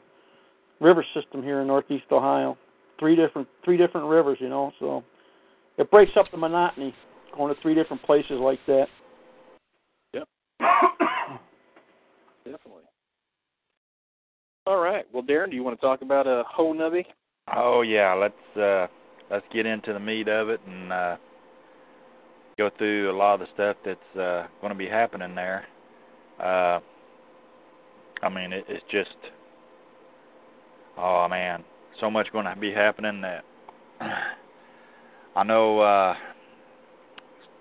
river 0.80 1.04
system 1.14 1.42
here 1.42 1.60
in 1.60 1.66
Northeast 1.66 2.04
Ohio. 2.12 2.56
three 2.98 3.16
different 3.16 3.48
three 3.64 3.76
different 3.76 4.06
rivers, 4.06 4.38
you 4.40 4.48
know. 4.48 4.72
So 4.78 5.02
it 5.78 5.90
breaks 5.90 6.12
up 6.16 6.26
the 6.30 6.36
monotony 6.36 6.94
going 7.36 7.54
to 7.54 7.60
three 7.62 7.74
different 7.74 8.02
places 8.02 8.38
like 8.38 8.58
that. 8.66 8.86
Yep. 10.12 10.28
Definitely. 12.44 12.82
All 14.70 14.78
right. 14.78 15.04
Well, 15.12 15.24
Darren, 15.24 15.50
do 15.50 15.56
you 15.56 15.64
want 15.64 15.80
to 15.80 15.84
talk 15.84 16.00
about 16.00 16.28
a 16.28 16.30
uh, 16.30 16.42
Honobia? 16.56 17.04
Oh 17.52 17.82
yeah, 17.82 18.14
let's 18.14 18.56
uh 18.56 18.86
let's 19.28 19.44
get 19.52 19.66
into 19.66 19.92
the 19.92 19.98
meat 19.98 20.28
of 20.28 20.48
it 20.48 20.60
and 20.64 20.92
uh 20.92 21.16
go 22.56 22.70
through 22.78 23.10
a 23.10 23.16
lot 23.16 23.34
of 23.34 23.40
the 23.40 23.46
stuff 23.52 23.76
that's 23.84 24.16
uh 24.16 24.46
going 24.60 24.72
to 24.72 24.78
be 24.78 24.86
happening 24.86 25.34
there. 25.34 25.64
Uh 26.38 26.78
I 28.22 28.28
mean, 28.32 28.52
it, 28.52 28.64
it's 28.68 28.84
just 28.92 29.16
oh 30.96 31.26
man, 31.28 31.64
so 31.98 32.08
much 32.08 32.30
going 32.30 32.46
to 32.46 32.54
be 32.54 32.72
happening 32.72 33.22
that 33.22 33.44
I 35.34 35.42
know 35.42 35.80
uh 35.80 36.14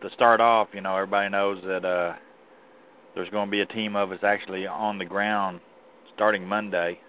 to 0.03 0.10
start 0.14 0.41
off, 0.41 0.68
you 0.73 0.81
know, 0.81 0.94
everybody 0.94 1.31
knows 1.31 1.57
that 1.64 1.84
uh 1.84 2.14
there's 3.15 3.31
going 3.31 3.48
to 3.48 3.52
be 3.52 3.61
a 3.61 3.65
team 3.65 3.95
of 3.95 4.11
us 4.11 4.19
actually 4.22 4.68
on 4.68 4.99
the 4.99 5.06
ground 5.06 5.60
starting 6.20 6.46
Monday. 6.46 7.00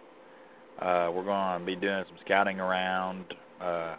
Uh, 0.80 1.10
we're 1.12 1.24
going 1.24 1.58
to 1.58 1.66
be 1.66 1.74
doing 1.74 2.04
some 2.06 2.16
scouting 2.24 2.60
around, 2.60 3.24
uh, 3.60 3.96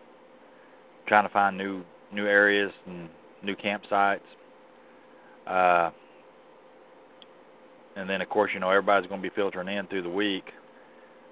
trying 1.06 1.28
to 1.28 1.34
find 1.34 1.58
new 1.58 1.84
new 2.14 2.26
areas 2.26 2.72
and 2.88 3.10
new 3.44 3.54
campsites. 3.54 4.22
Uh, 5.46 5.92
and 7.98 8.10
then, 8.10 8.22
of 8.22 8.30
course, 8.30 8.52
you 8.54 8.62
know 8.62 8.70
everybody's 8.70 9.10
going 9.10 9.22
to 9.22 9.30
be 9.30 9.36
filtering 9.36 9.68
in 9.68 9.86
through 9.88 10.04
the 10.04 10.10
week. 10.10 10.46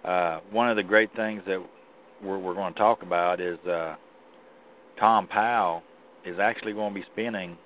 Uh, 0.04 0.42
one 0.52 0.70
of 0.70 0.76
the 0.76 0.84
great 0.84 1.16
things 1.16 1.42
that 1.48 1.66
we're, 2.22 2.38
we're 2.38 2.54
going 2.54 2.74
to 2.74 2.80
talk 2.80 3.02
about 3.02 3.40
is 3.40 3.58
uh, 3.60 3.96
Tom 5.00 5.26
Powell 5.26 5.84
is 6.26 6.36
actually 6.38 6.74
going 6.74 6.94
to 6.94 7.00
be 7.00 7.06
spending 7.14 7.58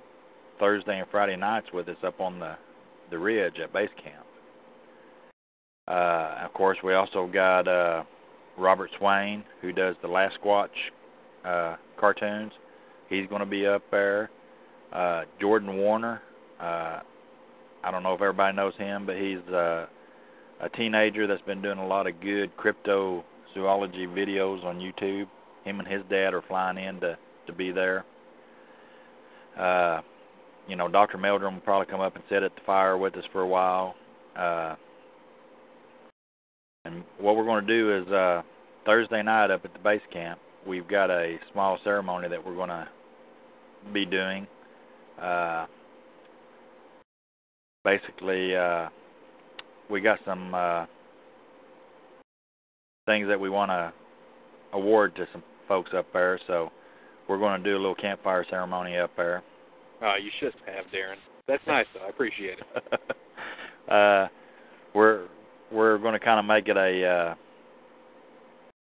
Thursday 0.59 0.99
and 0.99 1.07
Friday 1.09 1.37
nights 1.37 1.67
with 1.73 1.89
us 1.89 1.97
up 2.05 2.21
on 2.21 2.37
the 2.37 2.55
the 3.09 3.17
ridge 3.17 3.55
at 3.61 3.73
base 3.73 3.89
camp. 4.03 4.22
Uh, 5.87 6.35
of 6.43 6.53
course, 6.53 6.77
we 6.83 6.93
also 6.93 7.27
got 7.27 7.67
uh, 7.67 8.03
Robert 8.57 8.89
Swain, 8.97 9.43
who 9.61 9.71
does 9.71 9.95
the 10.01 10.07
Last 10.07 10.37
Squatch 10.41 10.69
uh, 11.45 11.75
cartoons. 11.99 12.51
He's 13.09 13.27
going 13.27 13.41
to 13.41 13.45
be 13.45 13.65
up 13.67 13.83
there. 13.91 14.29
Uh, 14.91 15.23
Jordan 15.41 15.77
Warner. 15.77 16.21
Uh, 16.59 16.99
I 17.83 17.91
don't 17.91 18.03
know 18.03 18.13
if 18.13 18.21
everybody 18.21 18.55
knows 18.55 18.73
him, 18.77 19.05
but 19.05 19.17
he's 19.17 19.39
uh, 19.53 19.87
a 20.61 20.69
teenager 20.69 21.27
that's 21.27 21.41
been 21.41 21.61
doing 21.61 21.79
a 21.79 21.87
lot 21.87 22.07
of 22.07 22.21
good 22.21 22.55
cryptozoology 22.55 24.07
videos 24.07 24.63
on 24.63 24.79
YouTube. 24.79 25.27
Him 25.65 25.79
and 25.79 25.87
his 25.87 26.01
dad 26.09 26.33
are 26.33 26.43
flying 26.47 26.77
in 26.77 26.99
to 27.01 27.17
to 27.45 27.53
be 27.53 27.71
there. 27.71 28.05
Uh, 29.59 30.01
you 30.67 30.77
know, 30.77 30.87
Dr. 30.87 31.17
Meldrum 31.17 31.55
will 31.55 31.61
probably 31.61 31.91
come 31.91 31.99
up 31.99 32.15
and 32.15 32.23
sit 32.29 32.41
at 32.41 32.55
the 32.55 32.61
fire 32.65 32.97
with 32.97 33.15
us 33.17 33.25
for 33.33 33.41
a 33.41 33.47
while. 33.47 33.95
Uh, 34.35 34.75
and 36.85 37.03
what 37.19 37.35
we're 37.35 37.45
going 37.45 37.65
to 37.65 37.73
do 37.73 37.97
is 37.97 38.07
uh, 38.11 38.41
Thursday 38.85 39.23
night 39.23 39.51
up 39.51 39.63
at 39.63 39.73
the 39.73 39.79
base 39.79 40.01
camp, 40.11 40.39
we've 40.67 40.87
got 40.87 41.09
a 41.09 41.37
small 41.51 41.77
ceremony 41.83 42.27
that 42.27 42.45
we're 42.45 42.55
going 42.55 42.69
to 42.69 42.87
be 43.93 44.05
doing. 44.05 44.47
Uh, 45.21 45.65
basically, 47.85 48.55
uh, 48.55 48.89
we 49.89 50.01
got 50.01 50.19
some 50.25 50.53
uh, 50.53 50.85
things 53.05 53.27
that 53.27 53.39
we 53.39 53.49
want 53.49 53.69
to 53.69 53.93
award 54.73 55.15
to 55.15 55.25
some 55.31 55.43
folks 55.67 55.91
up 55.95 56.07
there, 56.11 56.39
so 56.47 56.69
we're 57.29 57.37
going 57.37 57.63
to 57.63 57.69
do 57.69 57.75
a 57.75 57.79
little 57.79 57.95
campfire 57.95 58.45
ceremony 58.49 58.97
up 58.97 59.11
there. 59.15 59.41
Oh, 60.01 60.15
you 60.21 60.31
should 60.39 60.53
have, 60.65 60.85
Darren. 60.85 61.15
That's 61.47 61.63
nice, 61.65 61.85
though. 61.93 62.05
I 62.05 62.09
appreciate 62.09 62.57
it. 62.59 62.99
uh, 63.91 64.27
we're 64.93 65.27
we're 65.73 65.97
going 65.97 66.13
to 66.13 66.19
kind 66.19 66.39
of 66.39 66.45
make 66.45 66.67
it 66.67 66.77
a 66.77 67.05
uh, 67.05 67.35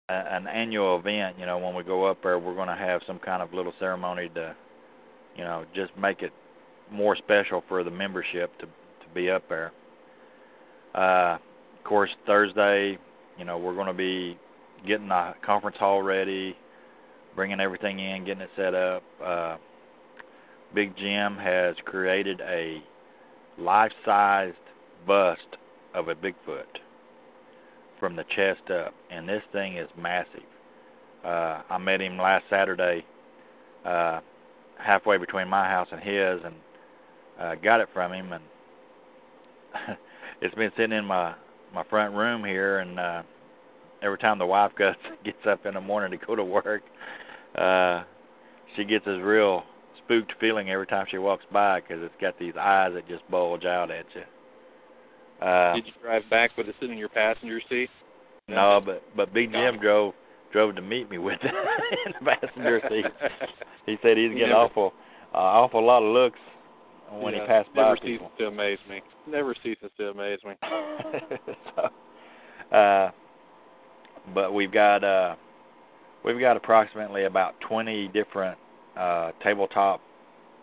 an 0.09 0.47
annual 0.47 0.99
event. 0.99 1.39
You 1.39 1.47
know, 1.47 1.59
when 1.59 1.75
we 1.75 1.83
go 1.83 2.05
up 2.05 2.23
there, 2.23 2.39
we're 2.39 2.55
going 2.55 2.69
to 2.69 2.77
have 2.77 3.01
some 3.07 3.19
kind 3.19 3.43
of 3.43 3.55
little 3.55 3.73
ceremony 3.79 4.31
to, 4.35 4.55
you 5.37 5.45
know, 5.45 5.65
just 5.75 5.97
make 5.97 6.23
it 6.23 6.33
more 6.91 7.17
special 7.17 7.65
for 7.69 7.83
the 7.83 7.91
membership 7.91 8.57
to 8.59 8.67
to 8.67 9.15
be 9.15 9.31
up 9.31 9.49
there. 9.49 9.73
Uh, 10.95 11.39
of 11.77 11.85
course, 11.85 12.11
Thursday, 12.27 12.99
you 13.39 13.45
know, 13.45 13.59
we're 13.59 13.75
going 13.75 13.87
to 13.87 13.93
be 13.95 14.39
getting 14.87 15.09
the 15.09 15.33
conference 15.45 15.77
hall 15.79 16.03
ready, 16.03 16.57
bringing 17.35 17.61
everything 17.61 17.99
in, 17.99 18.25
getting 18.25 18.43
it 18.43 18.51
set 18.57 18.75
up. 18.75 19.03
Uh, 19.25 19.57
Big 20.75 20.97
Jim 20.97 21.37
has 21.37 21.75
created 21.85 22.41
a 22.41 22.83
life-sized 23.59 24.57
bust 25.07 25.41
of 25.95 26.09
a 26.09 26.15
Bigfoot 26.15 26.65
from 28.01 28.17
the 28.17 28.25
chest 28.37 28.71
up, 28.71 28.95
and 29.11 29.29
this 29.29 29.43
thing 29.53 29.77
is 29.77 29.89
massive. 29.97 30.43
Uh, 31.25 31.63
I 31.71 31.79
met 31.79 32.01
him 32.01 32.19
last 32.19 32.45
Saturday, 32.51 33.05
uh, 33.85 34.21
halfway 34.79 35.17
between 35.17 35.49
my 35.49 35.67
house 35.69 35.89
and 35.91 36.01
his, 36.01 36.41
and 36.45 36.55
uh, 37.41 37.55
got 37.63 37.81
it 37.81 37.89
from 37.95 38.13
him, 38.13 38.33
and 38.33 38.45
it's 40.43 40.55
been 40.55 40.73
sitting 40.77 40.97
in 40.97 41.05
my 41.05 41.35
my 41.73 41.85
front 41.85 42.15
room 42.15 42.45
here, 42.45 42.79
and 42.79 43.01
uh, 43.01 43.23
every 44.03 44.19
time 44.19 44.39
the 44.39 44.47
wife 44.47 44.73
gets 44.79 44.99
gets 45.25 45.47
up 45.49 45.65
in 45.67 45.75
the 45.75 45.81
morning 45.81 46.19
to 46.19 46.27
go 46.27 46.37
to 46.37 46.45
work, 46.45 46.83
uh, 47.57 48.03
she 48.77 48.85
gets 48.85 49.05
this 49.05 49.21
real 49.23 49.63
spooked 50.05 50.33
feeling 50.41 50.71
every 50.71 50.87
time 50.87 51.07
she 51.11 51.19
walks 51.19 51.45
by 51.53 51.81
because 51.81 52.03
it's 52.03 52.15
got 52.21 52.39
these 52.39 52.55
eyes 52.61 52.93
that 52.95 53.09
just 53.09 53.29
bulge 53.31 53.65
out 53.65 53.91
at 53.91 54.05
you. 54.15 54.23
Uh, 55.43 55.75
Did 55.75 55.87
you 55.87 55.93
drive 56.03 56.23
back 56.31 56.57
with 56.57 56.69
it 56.69 56.75
sitting 56.81 56.93
in 56.95 56.99
your 56.99 57.09
passenger 57.09 57.61
seat? 57.69 57.91
No, 58.49 58.81
but 58.85 59.03
but 59.17 59.33
Big 59.35 59.53
Jim 59.53 59.79
drove 59.81 60.15
drove 60.53 60.75
to 60.77 60.83
meet 60.83 61.11
me 61.11 61.19
with 61.19 61.39
it 61.43 61.55
in 62.07 62.13
the 62.21 62.31
passenger 62.37 62.81
seat. 62.89 63.05
he 63.87 63.97
said 64.03 64.17
he's 64.17 64.29
getting 64.31 64.49
Never- 64.49 64.55
awful 64.55 64.93
uh, 65.35 65.39
awful 65.39 65.85
lot 65.85 66.03
of 66.03 66.13
looks 66.13 66.39
when 67.11 67.35
yeah, 67.35 67.41
he 67.43 67.47
passed 67.47 67.75
by 67.75 67.83
never 67.83 67.97
people. 67.97 68.27
ceases 68.29 68.39
to 68.39 68.47
amaze 68.47 68.79
me. 68.89 69.01
Never 69.29 69.55
ceases 69.63 69.91
to 69.99 70.09
amaze 70.11 70.39
me. 70.45 70.55
so, 71.77 72.77
uh, 72.77 73.11
but 74.35 74.53
we've 74.55 74.73
got 74.73 75.03
uh, 75.05 75.35
we've 76.25 76.41
got 76.41 76.57
approximately 76.57 77.25
about 77.25 77.55
20 77.69 78.09
different 78.09 78.57
uh, 78.97 79.33
tabletop 79.43 80.01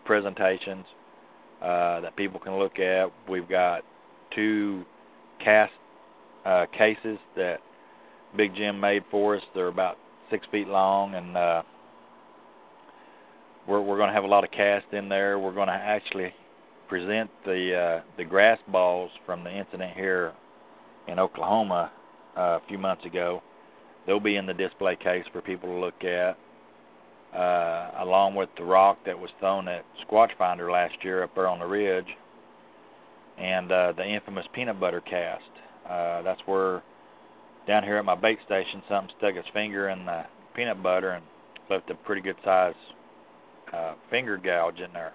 presentations 0.04 0.84
uh, 1.62 2.00
that 2.00 2.16
people 2.16 2.40
can 2.40 2.58
look 2.58 2.78
at. 2.78 3.06
We've 3.28 3.48
got 3.48 3.82
two 4.34 4.84
cast 5.42 5.72
uh, 6.44 6.66
cases 6.76 7.18
that 7.36 7.58
Big 8.36 8.54
Jim 8.54 8.80
made 8.80 9.04
for 9.10 9.36
us. 9.36 9.42
They're 9.54 9.68
about 9.68 9.96
six 10.30 10.46
feet 10.50 10.68
long, 10.68 11.14
and 11.14 11.36
uh, 11.36 11.62
we're 13.68 13.80
we're 13.80 13.96
going 13.96 14.08
to 14.08 14.14
have 14.14 14.24
a 14.24 14.28
lot 14.28 14.44
of 14.44 14.50
cast 14.50 14.86
in 14.92 15.08
there. 15.08 15.38
We're 15.38 15.54
going 15.54 15.68
to 15.68 15.74
actually 15.74 16.32
present 16.88 17.30
the 17.44 17.74
uh, 17.74 18.04
the 18.16 18.24
grass 18.24 18.58
balls 18.68 19.10
from 19.26 19.44
the 19.44 19.56
incident 19.56 19.94
here 19.94 20.32
in 21.08 21.18
Oklahoma 21.18 21.90
uh, 22.36 22.40
a 22.40 22.60
few 22.68 22.78
months 22.78 23.04
ago. 23.04 23.42
They'll 24.06 24.20
be 24.20 24.36
in 24.36 24.46
the 24.46 24.54
display 24.54 24.96
case 24.96 25.24
for 25.32 25.40
people 25.42 25.68
to 25.68 25.76
look 25.76 26.02
at, 26.02 26.36
uh, 27.38 27.90
along 28.00 28.34
with 28.34 28.48
the 28.56 28.64
rock 28.64 28.98
that 29.06 29.18
was 29.18 29.30
thrown 29.38 29.68
at 29.68 29.84
Squatch 30.04 30.30
Finder 30.36 30.70
last 30.70 30.94
year 31.02 31.22
up 31.22 31.34
there 31.34 31.46
on 31.46 31.60
the 31.60 31.66
ridge, 31.66 32.08
and 33.42 33.72
uh, 33.72 33.92
the 33.96 34.06
infamous 34.06 34.46
peanut 34.54 34.78
butter 34.78 35.00
cast. 35.00 35.42
Uh, 35.88 36.22
that's 36.22 36.40
where 36.46 36.82
down 37.66 37.82
here 37.82 37.96
at 37.96 38.04
my 38.04 38.14
bait 38.14 38.38
station, 38.46 38.82
something 38.88 39.14
stuck 39.18 39.34
its 39.34 39.48
finger 39.52 39.88
in 39.88 40.06
the 40.06 40.22
peanut 40.54 40.82
butter 40.82 41.10
and 41.10 41.24
left 41.68 41.90
a 41.90 41.94
pretty 41.94 42.22
good 42.22 42.36
size 42.44 42.74
uh, 43.74 43.94
finger 44.10 44.36
gouge 44.36 44.78
in 44.78 44.92
there. 44.92 45.12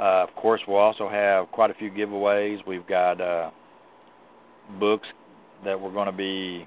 Uh, 0.00 0.24
of 0.24 0.34
course, 0.34 0.60
we'll 0.66 0.78
also 0.78 1.08
have 1.08 1.50
quite 1.52 1.70
a 1.70 1.74
few 1.74 1.90
giveaways. 1.90 2.66
We've 2.66 2.86
got 2.86 3.20
uh, 3.20 3.50
books 4.78 5.06
that 5.64 5.78
we're 5.78 5.92
going 5.92 6.06
to 6.06 6.12
be 6.12 6.66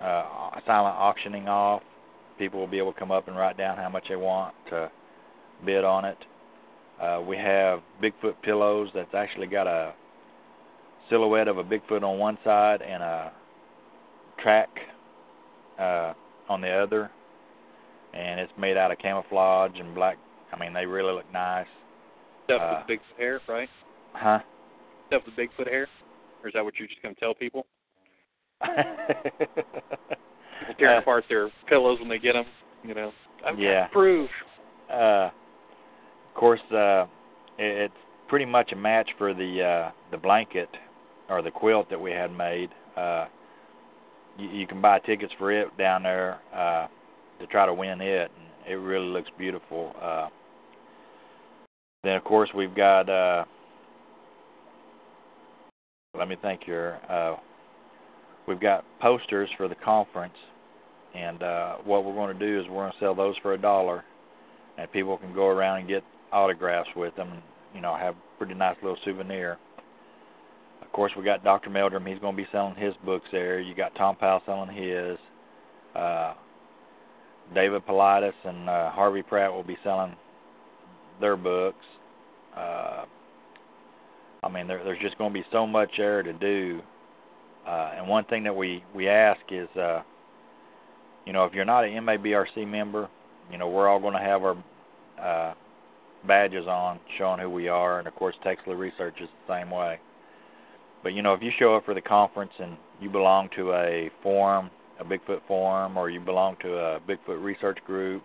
uh, 0.00 0.60
silent 0.66 0.94
auctioning 0.96 1.48
off. 1.48 1.82
People 2.38 2.60
will 2.60 2.66
be 2.66 2.78
able 2.78 2.92
to 2.92 2.98
come 2.98 3.10
up 3.10 3.26
and 3.26 3.36
write 3.36 3.56
down 3.56 3.78
how 3.78 3.88
much 3.88 4.04
they 4.08 4.16
want 4.16 4.54
to 4.68 4.90
bid 5.64 5.84
on 5.84 6.04
it. 6.04 6.18
Uh, 7.02 7.20
we 7.20 7.36
have 7.36 7.80
Bigfoot 8.00 8.34
pillows 8.42 8.88
that's 8.94 9.12
actually 9.12 9.48
got 9.48 9.66
a 9.66 9.92
silhouette 11.10 11.48
of 11.48 11.58
a 11.58 11.64
Bigfoot 11.64 12.04
on 12.04 12.18
one 12.18 12.38
side 12.44 12.80
and 12.80 13.02
a 13.02 13.32
track 14.40 14.68
uh, 15.80 16.12
on 16.48 16.60
the 16.60 16.70
other, 16.70 17.10
and 18.14 18.38
it's 18.38 18.52
made 18.56 18.76
out 18.76 18.92
of 18.92 18.98
camouflage 18.98 19.72
and 19.80 19.96
black. 19.96 20.16
I 20.52 20.58
mean, 20.58 20.72
they 20.72 20.86
really 20.86 21.12
look 21.12 21.30
nice. 21.32 21.66
Stuff 22.44 22.62
Uh, 22.62 22.82
with 22.88 22.98
Bigfoot 22.98 23.18
hair, 23.18 23.40
right? 23.48 23.68
Huh? 24.12 24.38
Stuff 25.08 25.22
with 25.26 25.34
Bigfoot 25.34 25.68
hair? 25.68 25.88
Or 26.42 26.48
is 26.48 26.54
that 26.54 26.64
what 26.64 26.74
you're 26.78 26.88
just 26.88 27.02
going 27.02 27.14
to 27.14 27.20
tell 27.20 27.34
people? 27.34 27.66
People 28.62 30.74
tearing 30.78 30.98
Uh, 30.98 31.00
apart 31.00 31.24
their 31.28 31.50
pillows 31.68 31.98
when 31.98 32.08
they 32.08 32.18
get 32.18 32.34
them. 32.34 32.44
You 32.84 32.94
know, 32.94 33.12
I've 33.44 33.58
Yeah. 33.58 33.88
proof. 33.88 34.30
Uh, 34.88 35.30
of 36.32 36.40
course, 36.40 36.60
uh, 36.72 37.06
it's 37.58 37.94
pretty 38.28 38.46
much 38.46 38.72
a 38.72 38.76
match 38.76 39.10
for 39.18 39.34
the 39.34 39.62
uh, 39.62 39.90
the 40.10 40.16
blanket 40.16 40.68
or 41.28 41.42
the 41.42 41.50
quilt 41.50 41.90
that 41.90 42.00
we 42.00 42.10
had 42.10 42.32
made. 42.32 42.70
Uh, 42.96 43.26
you, 44.38 44.48
you 44.48 44.66
can 44.66 44.80
buy 44.80 44.98
tickets 45.00 45.32
for 45.38 45.52
it 45.52 45.68
down 45.76 46.02
there 46.02 46.40
uh, 46.54 46.86
to 47.38 47.46
try 47.48 47.66
to 47.66 47.74
win 47.74 48.00
it, 48.00 48.30
and 48.36 48.72
it 48.72 48.76
really 48.76 49.06
looks 49.06 49.30
beautiful. 49.38 49.92
Uh, 50.00 50.28
then, 52.02 52.14
of 52.14 52.24
course, 52.24 52.50
we've 52.54 52.74
got. 52.74 53.08
Uh, 53.08 53.44
let 56.16 56.28
me 56.28 56.36
think 56.40 56.62
here. 56.64 56.98
Uh, 57.08 57.36
we've 58.48 58.60
got 58.60 58.84
posters 59.00 59.50
for 59.56 59.68
the 59.68 59.74
conference, 59.74 60.34
and 61.14 61.42
uh, 61.42 61.76
what 61.84 62.04
we're 62.04 62.14
going 62.14 62.36
to 62.36 62.46
do 62.46 62.60
is 62.60 62.66
we're 62.68 62.84
going 62.84 62.92
to 62.92 62.98
sell 63.00 63.14
those 63.14 63.34
for 63.42 63.52
a 63.52 63.58
dollar 63.58 64.04
and 64.78 64.90
people 64.92 65.18
can 65.18 65.34
go 65.34 65.46
around 65.46 65.80
and 65.80 65.88
get 65.88 66.02
autographs 66.32 66.88
with 66.96 67.14
them. 67.16 67.42
You 67.74 67.80
know 67.80 67.96
have 67.96 68.14
a 68.14 68.38
pretty 68.38 68.54
nice 68.54 68.76
little 68.82 68.98
souvenir. 69.04 69.58
Of 70.82 70.92
course 70.92 71.12
we 71.16 71.24
got 71.24 71.44
dr 71.44 71.68
meldrum. 71.70 72.06
He's 72.06 72.18
going 72.18 72.36
to 72.36 72.42
be 72.42 72.48
selling 72.52 72.74
his 72.74 72.94
books 73.04 73.26
there. 73.32 73.60
You 73.60 73.74
got 73.74 73.94
tom 73.94 74.16
powell 74.16 74.42
selling 74.46 74.74
his. 74.74 75.18
Uh 75.94 76.34
david 77.54 77.84
paulides 77.86 78.32
and 78.44 78.68
uh, 78.68 78.90
harvey 78.90 79.22
pratt 79.22 79.52
will 79.52 79.62
be 79.62 79.76
selling 79.84 80.14
their 81.20 81.36
books. 81.36 81.84
Uh 82.56 83.04
i 84.42 84.48
mean 84.48 84.66
there, 84.66 84.82
there's 84.84 85.00
just 85.00 85.16
going 85.18 85.32
to 85.32 85.38
be 85.38 85.46
so 85.52 85.66
much 85.66 85.90
there 85.96 86.22
to 86.22 86.32
do. 86.32 86.80
Uh 87.66 87.92
and 87.96 88.08
one 88.08 88.24
thing 88.24 88.44
that 88.44 88.54
we 88.54 88.84
we 88.94 89.08
ask 89.08 89.40
is 89.50 89.68
uh 89.76 90.02
you 91.26 91.32
know 91.32 91.44
if 91.44 91.54
you're 91.54 91.64
not 91.64 91.84
an 91.84 91.92
mabrc 92.04 92.68
member 92.68 93.08
you 93.50 93.58
know 93.58 93.68
we're 93.68 93.88
all 93.88 94.00
going 94.00 94.14
to 94.14 94.20
have 94.20 94.42
our 94.42 94.56
uh, 95.20 95.54
badges 96.26 96.66
on 96.66 97.00
showing 97.18 97.40
who 97.40 97.50
we 97.50 97.68
are, 97.68 97.98
and 97.98 98.08
of 98.08 98.14
course 98.14 98.34
Texla 98.44 98.78
Research 98.78 99.14
is 99.20 99.28
the 99.46 99.54
same 99.54 99.70
way. 99.70 99.98
But 101.02 101.10
you 101.10 101.22
know 101.22 101.34
if 101.34 101.42
you 101.42 101.50
show 101.58 101.74
up 101.74 101.84
for 101.84 101.94
the 101.94 102.00
conference 102.00 102.52
and 102.58 102.76
you 103.00 103.10
belong 103.10 103.48
to 103.56 103.72
a 103.72 104.10
forum, 104.22 104.70
a 105.00 105.04
Bigfoot 105.04 105.40
forum, 105.48 105.96
or 105.96 106.10
you 106.10 106.20
belong 106.20 106.56
to 106.62 106.74
a 106.76 107.00
Bigfoot 107.00 107.42
research 107.42 107.78
group, 107.86 108.22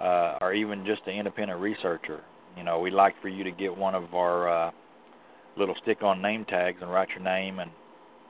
uh, 0.00 0.38
or 0.40 0.54
even 0.54 0.86
just 0.86 1.02
an 1.06 1.14
independent 1.14 1.60
researcher, 1.60 2.22
you 2.56 2.64
know 2.64 2.78
we'd 2.78 2.92
like 2.92 3.20
for 3.20 3.28
you 3.28 3.44
to 3.44 3.50
get 3.50 3.76
one 3.76 3.94
of 3.94 4.14
our 4.14 4.48
uh, 4.48 4.70
little 5.56 5.74
stick-on 5.82 6.22
name 6.22 6.44
tags 6.44 6.78
and 6.80 6.90
write 6.90 7.08
your 7.10 7.24
name 7.24 7.58
and 7.58 7.70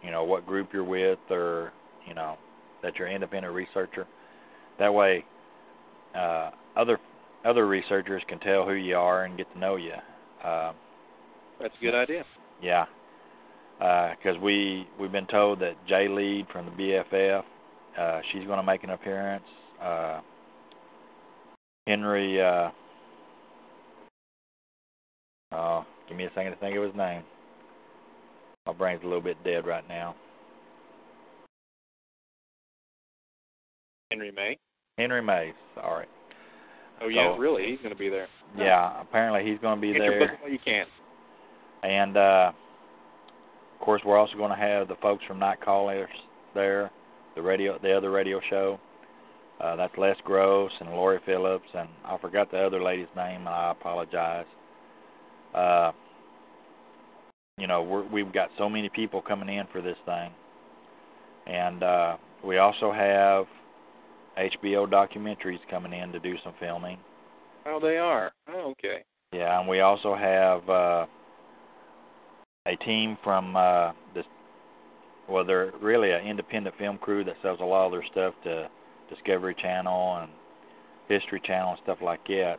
you 0.03 0.11
know 0.11 0.25
what 0.25 0.47
group 0.47 0.71
you're 0.73 0.85
with, 0.85 1.19
or 1.31 1.73
you 2.07 2.15
know 2.15 2.37
that 2.83 2.97
you're 2.97 3.09
an 3.09 3.15
independent 3.15 3.53
researcher. 3.55 4.07
That 4.79 4.95
way 4.95 5.25
uh, 6.15 6.51
other 6.77 6.99
other 7.45 7.67
researchers 7.67 8.23
can 8.29 8.39
tell 8.41 8.65
who 8.67 8.75
you 8.75 8.97
are 8.97 9.25
and 9.25 9.37
get 9.37 9.51
to 9.53 9.59
know 9.59 9.77
you. 9.77 9.93
Uh, 10.45 10.73
That's 11.61 11.75
a 11.81 11.85
good 11.85 11.95
idea. 11.95 12.25
yeah, 12.63 12.85
because 13.79 14.39
we 14.43 14.87
we've 15.01 15.13
been 15.13 15.27
told 15.27 15.61
that 15.61 15.75
Jay 15.89 16.09
Lead 16.09 16.47
from 16.53 16.67
the 16.67 16.73
BFF, 16.73 17.43
uh, 17.99 18.21
she's 18.33 18.45
going 18.45 18.59
to 18.59 18.63
make 18.63 18.85
an 18.85 18.91
appearance. 18.91 19.45
Uh, 19.83 20.21
Henry, 21.87 22.41
uh, 22.43 22.71
oh, 25.53 25.85
give 26.09 26.17
me 26.17 26.25
a 26.25 26.31
second 26.35 26.53
to 26.53 26.59
think 26.59 26.77
of 26.77 26.83
his 26.83 26.95
name. 26.95 27.23
My 28.67 28.73
brain's 28.75 29.03
a 29.03 29.07
little 29.07 29.23
bit 29.23 29.43
dead 29.45 29.67
right 29.67 29.87
now. 29.89 30.15
Henry 34.11 34.31
May. 34.33 34.59
Henry 34.99 35.23
Mays, 35.23 35.55
sorry. 35.75 36.07
Oh 37.01 37.09
yeah, 37.09 37.33
So- 37.35 37.39
really? 37.39 37.67
He's 37.71 37.79
going 37.79 37.93
to 37.95 37.99
be 37.99 38.09
there. 38.09 38.27
Yeah, 38.57 39.01
apparently 39.01 39.49
he's 39.51 39.61
going 39.61 39.77
to 39.77 39.81
be 39.81 39.93
Get 39.93 39.99
there. 40.01 40.19
your 40.21 40.29
book 40.29 40.41
while 40.41 40.51
you 40.51 40.59
can. 40.65 40.87
And 41.83 42.17
uh 42.17 42.53
of 43.75 43.81
course 43.85 44.03
we're 44.05 44.19
also 44.19 44.37
going 44.37 44.51
to 44.51 44.57
have 44.57 44.89
the 44.89 44.97
folks 44.97 45.23
from 45.29 45.39
Night 45.39 45.61
Callers 45.65 46.09
there, 46.55 46.91
the 47.37 47.43
radio 47.43 47.79
the 47.81 47.93
other 47.97 48.11
radio 48.11 48.41
show. 48.51 48.81
Uh 49.61 49.77
that's 49.77 49.93
Les 49.99 50.17
Gross 50.25 50.71
and 50.81 50.91
Lori 50.91 51.21
Phillips 51.27 51.69
and 51.75 51.89
I 52.05 52.17
forgot 52.19 52.51
the 52.51 52.59
other 52.59 52.83
lady's 52.83 53.07
name 53.15 53.41
and 53.41 53.49
I 53.49 53.71
apologize. 53.73 54.47
Uh 55.55 55.93
you 57.59 57.67
know, 57.67 57.83
we're 57.83 58.07
we've 58.09 58.33
got 58.33 58.49
so 58.59 58.69
many 58.69 58.89
people 58.89 59.21
coming 59.23 59.49
in 59.55 59.67
for 59.73 59.81
this 59.83 59.97
thing. 60.07 60.31
And 61.47 61.83
uh 61.83 62.17
we 62.45 62.59
also 62.59 62.91
have 62.93 63.45
HBO 64.39 64.89
documentaries 64.89 65.59
coming 65.71 65.93
in 65.93 66.13
to 66.13 66.21
do 66.21 66.35
some 66.45 66.55
filming. 66.61 66.99
Oh, 67.67 67.81
they 67.81 67.97
are. 67.97 68.33
Oh, 68.49 68.71
okay. 68.73 69.05
Yeah, 69.33 69.59
and 69.59 69.69
we 69.69 69.81
also 69.81 70.15
have 70.15 70.69
uh, 70.69 71.07
a 72.67 72.77
team 72.85 73.19
from 73.23 73.57
uh, 73.57 73.93
this. 74.15 74.25
Well, 75.29 75.45
they're 75.45 75.73
really 75.83 76.11
an 76.13 76.27
independent 76.27 76.77
film 76.79 76.99
crew 76.99 77.25
that 77.25 77.37
sells 77.43 77.61
a 77.61 77.65
lot 77.65 77.87
of 77.87 77.93
their 77.93 78.05
stuff 78.11 78.35
to 78.45 78.71
Discovery 79.11 79.55
Channel 79.61 80.19
and 80.23 80.31
History 81.09 81.43
Channel 81.45 81.73
and 81.73 81.81
stuff 81.83 81.99
like 82.03 82.27
that. 82.29 82.57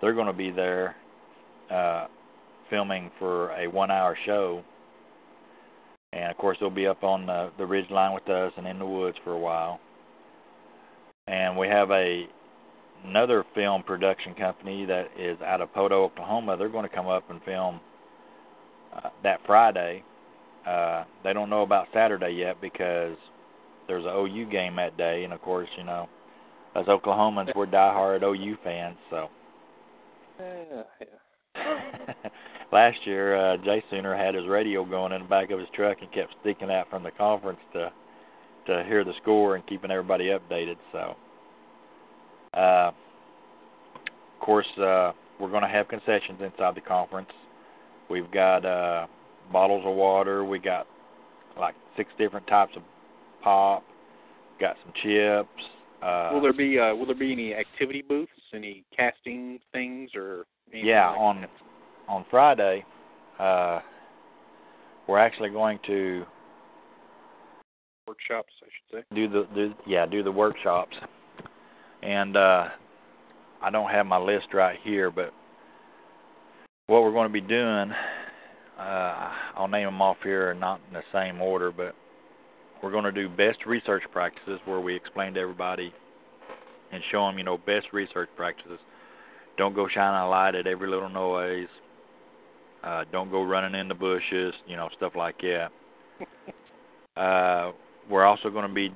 They're 0.00 0.14
going 0.14 0.26
to 0.26 0.32
be 0.32 0.50
there 0.50 0.96
uh, 1.70 2.06
filming 2.70 3.10
for 3.18 3.50
a 3.50 3.66
one-hour 3.66 4.16
show, 4.24 4.62
and 6.14 6.30
of 6.30 6.38
course 6.38 6.56
they'll 6.58 6.70
be 6.70 6.86
up 6.86 7.04
on 7.04 7.26
the, 7.26 7.50
the 7.58 7.66
ridge 7.66 7.90
line 7.90 8.14
with 8.14 8.28
us 8.30 8.52
and 8.56 8.66
in 8.66 8.78
the 8.78 8.86
woods 8.86 9.18
for 9.22 9.32
a 9.32 9.38
while. 9.38 9.78
And 11.26 11.56
we 11.56 11.68
have 11.68 11.90
a 11.90 12.26
another 13.04 13.44
film 13.54 13.82
production 13.82 14.34
company 14.34 14.84
that 14.84 15.08
is 15.18 15.40
out 15.40 15.60
of 15.60 15.72
Poteau, 15.72 16.04
Oklahoma. 16.04 16.56
They're 16.56 16.68
going 16.68 16.88
to 16.88 16.94
come 16.94 17.06
up 17.06 17.28
and 17.30 17.42
film 17.44 17.80
uh, 18.94 19.08
that 19.22 19.40
Friday. 19.46 20.04
Uh, 20.66 21.04
they 21.24 21.32
don't 21.32 21.48
know 21.48 21.62
about 21.62 21.86
Saturday 21.94 22.32
yet 22.32 22.60
because 22.60 23.16
there's 23.88 24.04
a 24.04 24.08
OU 24.08 24.50
game 24.50 24.76
that 24.76 24.96
day, 24.96 25.24
and 25.24 25.32
of 25.32 25.40
course, 25.40 25.68
you 25.78 25.84
know, 25.84 26.08
as 26.76 26.86
Oklahomans, 26.86 27.54
we're 27.56 27.66
diehard 27.66 28.22
OU 28.22 28.56
fans. 28.62 28.96
So 29.08 29.28
Yeah, 30.38 30.82
yeah. 31.00 32.30
last 32.72 32.98
year, 33.04 33.36
uh, 33.36 33.56
Jay 33.58 33.82
Sooner 33.90 34.14
had 34.16 34.34
his 34.34 34.46
radio 34.46 34.84
going 34.84 35.12
in 35.12 35.22
the 35.22 35.28
back 35.28 35.50
of 35.50 35.58
his 35.58 35.68
truck 35.74 35.98
and 36.00 36.12
kept 36.12 36.34
sticking 36.40 36.70
out 36.70 36.88
from 36.88 37.02
the 37.02 37.10
conference 37.10 37.58
to 37.72 37.90
to 38.66 38.84
hear 38.86 39.04
the 39.04 39.12
score 39.22 39.56
and 39.56 39.66
keeping 39.66 39.90
everybody 39.90 40.26
updated. 40.26 40.76
So, 40.92 41.16
uh, 42.54 42.90
of 42.90 44.40
course, 44.40 44.66
uh, 44.78 45.12
we're 45.38 45.50
going 45.50 45.62
to 45.62 45.68
have 45.68 45.88
concessions 45.88 46.40
inside 46.42 46.74
the 46.74 46.80
conference. 46.80 47.30
We've 48.08 48.30
got 48.30 48.64
uh, 48.64 49.06
bottles 49.52 49.84
of 49.86 49.94
water. 49.94 50.44
We 50.44 50.58
got 50.58 50.86
like 51.58 51.74
six 51.96 52.10
different 52.18 52.46
types 52.46 52.72
of 52.76 52.82
pop. 53.42 53.84
Got 54.60 54.76
some 54.84 54.92
chips. 55.02 55.48
Uh, 56.02 56.30
will 56.32 56.40
there 56.40 56.52
be 56.52 56.78
uh, 56.78 56.94
will 56.94 57.06
there 57.06 57.14
be 57.14 57.32
any 57.32 57.54
activity 57.54 58.02
booths, 58.06 58.32
any 58.54 58.84
casting 58.96 59.58
things, 59.72 60.10
or 60.14 60.44
yeah, 60.72 61.10
like 61.10 61.18
on 61.18 61.40
that? 61.42 61.50
on 62.08 62.24
Friday, 62.30 62.84
uh, 63.38 63.80
we're 65.06 65.18
actually 65.18 65.50
going 65.50 65.78
to 65.86 66.24
workshops, 68.10 68.52
I 68.60 68.66
should 68.66 69.04
say. 69.08 69.14
do 69.14 69.28
the 69.28 69.46
do 69.54 69.72
yeah 69.86 70.04
do 70.04 70.24
the 70.24 70.32
workshops, 70.32 70.96
and 72.02 72.36
uh, 72.36 72.64
I 73.62 73.70
don't 73.70 73.88
have 73.90 74.04
my 74.04 74.18
list 74.18 74.48
right 74.52 74.78
here, 74.82 75.12
but 75.12 75.32
what 76.88 77.04
we're 77.04 77.12
going 77.12 77.28
to 77.28 77.32
be 77.32 77.40
doing, 77.40 77.92
uh, 78.76 79.30
I'll 79.54 79.68
name 79.68 79.84
them 79.84 80.02
off 80.02 80.16
here, 80.24 80.54
not 80.54 80.80
in 80.88 80.94
the 80.94 81.02
same 81.12 81.40
order, 81.40 81.70
but 81.70 81.94
we're 82.82 82.90
going 82.90 83.04
to 83.04 83.12
do 83.12 83.28
best 83.28 83.64
research 83.64 84.02
practices 84.10 84.58
where 84.64 84.80
we 84.80 84.96
explain 84.96 85.34
to 85.34 85.40
everybody 85.40 85.94
and 86.92 87.00
show 87.12 87.28
them, 87.28 87.38
you 87.38 87.44
know, 87.44 87.58
best 87.58 87.86
research 87.92 88.28
practices. 88.36 88.80
Don't 89.56 89.74
go 89.74 89.86
shining 89.86 90.20
a 90.20 90.28
light 90.28 90.56
at 90.56 90.66
every 90.66 90.90
little 90.90 91.08
noise. 91.08 91.68
Uh, 92.82 93.04
don't 93.12 93.30
go 93.30 93.44
running 93.44 93.78
in 93.78 93.86
the 93.86 93.94
bushes, 93.94 94.52
you 94.66 94.74
know, 94.74 94.88
stuff 94.96 95.12
like 95.14 95.36
that. 95.42 95.68
uh, 97.16 97.70
we're 98.10 98.24
also 98.24 98.50
going 98.50 98.68
to 98.68 98.74
be 98.74 98.92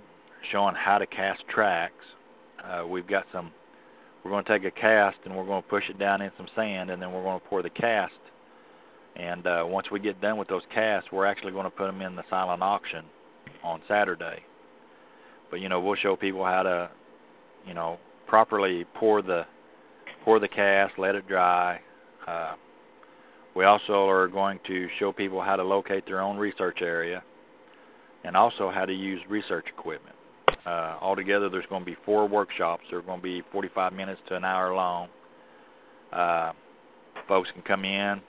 showing 0.50 0.74
how 0.74 0.98
to 0.98 1.06
cast 1.06 1.42
tracks. 1.48 1.94
Uh, 2.62 2.86
we've 2.86 3.06
got 3.06 3.24
some. 3.32 3.52
We're 4.24 4.30
going 4.30 4.44
to 4.44 4.58
take 4.58 4.64
a 4.64 4.70
cast 4.70 5.18
and 5.26 5.36
we're 5.36 5.44
going 5.44 5.62
to 5.62 5.68
push 5.68 5.84
it 5.90 5.98
down 5.98 6.22
in 6.22 6.30
some 6.38 6.48
sand, 6.56 6.90
and 6.90 7.00
then 7.00 7.12
we're 7.12 7.22
going 7.22 7.40
to 7.40 7.46
pour 7.46 7.62
the 7.62 7.70
cast. 7.70 8.12
And 9.16 9.46
uh, 9.46 9.64
once 9.66 9.90
we 9.92 10.00
get 10.00 10.20
done 10.20 10.38
with 10.38 10.48
those 10.48 10.62
casts, 10.74 11.10
we're 11.12 11.26
actually 11.26 11.52
going 11.52 11.64
to 11.64 11.70
put 11.70 11.86
them 11.86 12.00
in 12.00 12.16
the 12.16 12.24
silent 12.30 12.62
auction 12.62 13.04
on 13.62 13.80
Saturday. 13.86 14.42
But 15.50 15.60
you 15.60 15.68
know, 15.68 15.80
we'll 15.80 15.96
show 15.96 16.16
people 16.16 16.44
how 16.44 16.62
to, 16.62 16.90
you 17.66 17.74
know, 17.74 17.98
properly 18.26 18.86
pour 18.94 19.22
the 19.22 19.44
pour 20.24 20.40
the 20.40 20.48
cast, 20.48 20.94
let 20.98 21.14
it 21.14 21.28
dry. 21.28 21.80
Uh, 22.26 22.54
we 23.54 23.64
also 23.64 24.08
are 24.08 24.26
going 24.26 24.58
to 24.66 24.88
show 24.98 25.12
people 25.12 25.40
how 25.40 25.54
to 25.54 25.62
locate 25.62 26.06
their 26.06 26.20
own 26.20 26.38
research 26.38 26.78
area 26.80 27.22
and 28.24 28.36
also 28.36 28.70
how 28.70 28.84
to 28.84 28.92
use 28.92 29.20
research 29.28 29.66
equipment. 29.76 30.16
Uh, 30.66 30.96
altogether, 31.00 31.48
there's 31.48 31.66
going 31.68 31.82
to 31.82 31.86
be 31.90 31.96
four 32.06 32.26
workshops. 32.26 32.82
They're 32.90 33.02
going 33.02 33.20
to 33.20 33.22
be 33.22 33.42
45 33.52 33.92
minutes 33.92 34.20
to 34.28 34.36
an 34.36 34.44
hour 34.44 34.74
long. 34.74 35.08
Uh, 36.12 36.52
folks 37.28 37.50
can 37.52 37.62
come 37.62 37.84
in, 37.84 38.20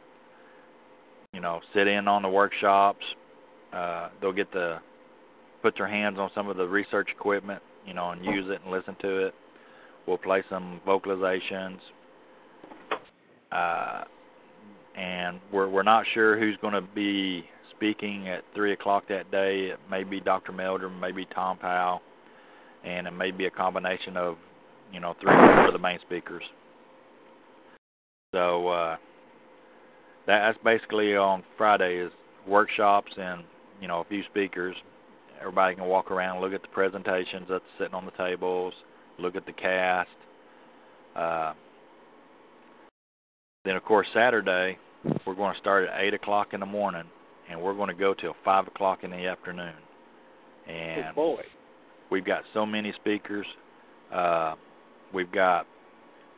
you 1.33 1.39
know, 1.39 1.61
sit 1.73 1.87
in 1.87 2.07
on 2.07 2.21
the 2.21 2.29
workshops. 2.29 3.03
Uh, 3.71 4.09
they'll 4.19 4.33
get 4.33 4.51
to 4.51 4.81
put 5.61 5.75
their 5.77 5.87
hands 5.87 6.17
on 6.19 6.29
some 6.35 6.49
of 6.49 6.57
the 6.57 6.67
research 6.67 7.09
equipment, 7.11 7.61
you 7.85 7.93
know, 7.93 8.11
and 8.11 8.23
use 8.25 8.45
it 8.49 8.59
and 8.63 8.71
listen 8.71 8.95
to 9.01 9.27
it. 9.27 9.33
We'll 10.07 10.17
play 10.17 10.43
some 10.49 10.81
vocalizations. 10.85 11.79
Uh, 13.51 14.03
and 14.97 15.39
we're 15.51 15.69
we're 15.69 15.83
not 15.83 16.05
sure 16.13 16.39
who's 16.39 16.57
going 16.61 16.73
to 16.73 16.81
be 16.81 17.45
speaking 17.75 18.27
at 18.27 18.43
three 18.53 18.73
o'clock 18.73 19.03
that 19.09 19.31
day. 19.31 19.69
It 19.71 19.79
may 19.89 20.03
be 20.03 20.19
Dr. 20.19 20.51
Meldrum, 20.51 20.99
maybe 20.99 21.25
Tom 21.33 21.57
Powell, 21.57 22.01
and 22.83 23.07
it 23.07 23.11
may 23.11 23.31
be 23.31 23.45
a 23.45 23.51
combination 23.51 24.17
of, 24.17 24.37
you 24.91 24.99
know, 24.99 25.15
three 25.21 25.33
or 25.33 25.55
four 25.55 25.67
of 25.67 25.73
the 25.73 25.79
main 25.79 25.99
speakers. 26.01 26.43
So 28.33 28.67
uh, 28.67 28.97
that, 30.27 30.51
that's 30.53 30.63
basically 30.63 31.15
on 31.15 31.43
Friday 31.57 31.97
is 31.97 32.11
workshops 32.47 33.11
and 33.17 33.43
you 33.81 33.87
know 33.87 34.01
a 34.01 34.05
few 34.05 34.23
speakers. 34.29 34.75
Everybody 35.39 35.75
can 35.75 35.85
walk 35.85 36.11
around, 36.11 36.41
look 36.41 36.53
at 36.53 36.61
the 36.61 36.67
presentations 36.69 37.47
that's 37.49 37.63
sitting 37.77 37.93
on 37.93 38.05
the 38.05 38.11
tables, 38.11 38.73
look 39.19 39.35
at 39.35 39.45
the 39.45 39.53
cast. 39.53 40.09
Uh, 41.15 41.53
then 43.63 43.75
of 43.75 43.83
course 43.83 44.07
Saturday 44.13 44.77
we're 45.25 45.35
going 45.35 45.53
to 45.53 45.59
start 45.59 45.87
at 45.87 46.01
eight 46.01 46.13
o'clock 46.13 46.53
in 46.53 46.59
the 46.59 46.65
morning, 46.65 47.03
and 47.49 47.61
we're 47.61 47.73
going 47.73 47.89
to 47.89 47.95
go 47.95 48.13
till 48.13 48.35
five 48.43 48.67
o'clock 48.67 49.03
in 49.03 49.11
the 49.11 49.25
afternoon. 49.27 49.73
And 50.67 51.15
boy. 51.15 51.41
we've 52.09 52.25
got 52.25 52.43
so 52.53 52.65
many 52.65 52.93
speakers. 52.93 53.45
Uh, 54.13 54.55
we've 55.13 55.31
got 55.31 55.67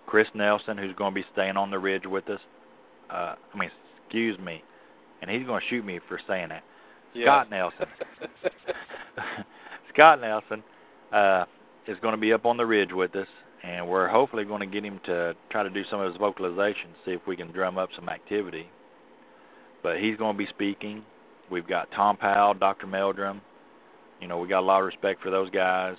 Chris 0.05 0.27
Nelson, 0.33 0.77
who's 0.77 0.95
going 0.95 1.13
to 1.13 1.15
be 1.15 1.25
staying 1.33 1.57
on 1.57 1.71
the 1.71 1.79
ridge 1.79 2.05
with 2.05 2.29
us. 2.29 2.39
Uh, 3.09 3.35
I 3.53 3.57
mean, 3.57 3.69
excuse 4.03 4.37
me, 4.39 4.63
and 5.21 5.31
he's 5.31 5.45
going 5.45 5.61
to 5.61 5.67
shoot 5.69 5.85
me 5.85 5.99
for 6.07 6.19
saying 6.27 6.49
that. 6.49 6.63
Scott 7.23 7.49
Nelson. 7.49 7.85
Scott 9.93 10.21
Nelson 10.21 10.63
uh, 11.11 11.45
is 11.87 11.97
going 12.01 12.13
to 12.13 12.21
be 12.21 12.33
up 12.33 12.45
on 12.45 12.57
the 12.57 12.65
ridge 12.65 12.91
with 12.91 13.15
us, 13.15 13.27
and 13.63 13.87
we're 13.87 14.07
hopefully 14.07 14.43
going 14.43 14.59
to 14.59 14.67
get 14.67 14.83
him 14.83 14.99
to 15.05 15.33
try 15.49 15.63
to 15.63 15.69
do 15.69 15.83
some 15.89 15.99
of 15.99 16.11
his 16.11 16.21
vocalizations, 16.21 16.95
see 17.05 17.11
if 17.11 17.21
we 17.27 17.35
can 17.35 17.51
drum 17.51 17.77
up 17.77 17.89
some 17.95 18.09
activity. 18.09 18.69
But 19.83 19.99
he's 19.99 20.17
going 20.17 20.35
to 20.35 20.37
be 20.37 20.47
speaking. 20.49 21.03
We've 21.49 21.67
got 21.67 21.89
Tom 21.91 22.17
Powell, 22.17 22.53
Dr. 22.53 22.87
Meldrum. 22.87 23.41
You 24.19 24.27
know, 24.27 24.39
we 24.39 24.47
got 24.47 24.59
a 24.59 24.65
lot 24.65 24.79
of 24.79 24.85
respect 24.85 25.21
for 25.21 25.29
those 25.29 25.49
guys. 25.51 25.95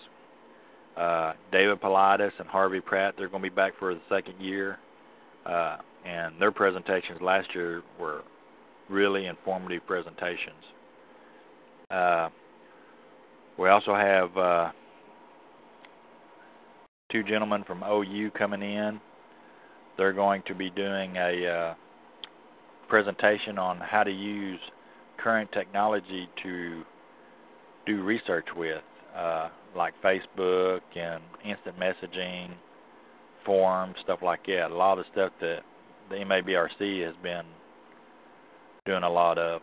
Uh, 0.97 1.33
David 1.53 1.81
Paulides 1.81 2.33
and 2.39 2.49
Harvey 2.49 2.81
Pratt, 2.81 3.15
they're 3.17 3.29
going 3.29 3.43
to 3.43 3.49
be 3.49 3.55
back 3.55 3.73
for 3.79 3.95
the 3.95 4.01
second 4.09 4.41
year. 4.41 4.79
Uh, 5.47 5.77
and 6.05 6.41
their 6.41 6.51
presentations 6.51 7.21
last 7.21 7.49
year 7.55 7.83
were 8.01 8.23
really 8.89 9.27
informative 9.27 9.87
presentations. 9.87 10.65
Uh, 11.91 12.29
we 13.59 13.69
also 13.69 13.95
have 13.95 14.37
uh, 14.37 14.71
two 17.11 17.23
gentlemen 17.23 17.65
from 17.65 17.83
OU 17.83 18.31
coming 18.37 18.63
in. 18.63 19.01
They're 19.97 20.13
going 20.13 20.43
to 20.47 20.55
be 20.55 20.71
doing 20.71 21.17
a 21.17 21.47
uh, 21.47 21.75
presentation 22.89 23.59
on 23.59 23.79
how 23.79 24.03
to 24.03 24.11
use 24.11 24.61
current 25.19 25.51
technology 25.53 26.29
to 26.43 26.83
do 27.87 28.03
research 28.03 28.47
with, 28.57 28.83
uh, 29.17 29.49
like 29.77 29.95
Facebook 30.03 30.81
and 30.97 31.23
instant 31.45 31.77
messaging, 31.79 32.51
forums, 33.45 33.97
stuff 34.05 34.21
like 34.23 34.45
that. 34.47 34.69
A 34.71 34.75
lot 34.75 34.99
of 34.99 35.07
stuff 35.13 35.33
that 35.41 35.61
the 36.11 36.17
MABRC 36.17 37.05
has 37.05 37.15
been 37.23 37.45
doing 38.87 39.03
a 39.03 39.11
lot 39.11 39.39
of. 39.39 39.61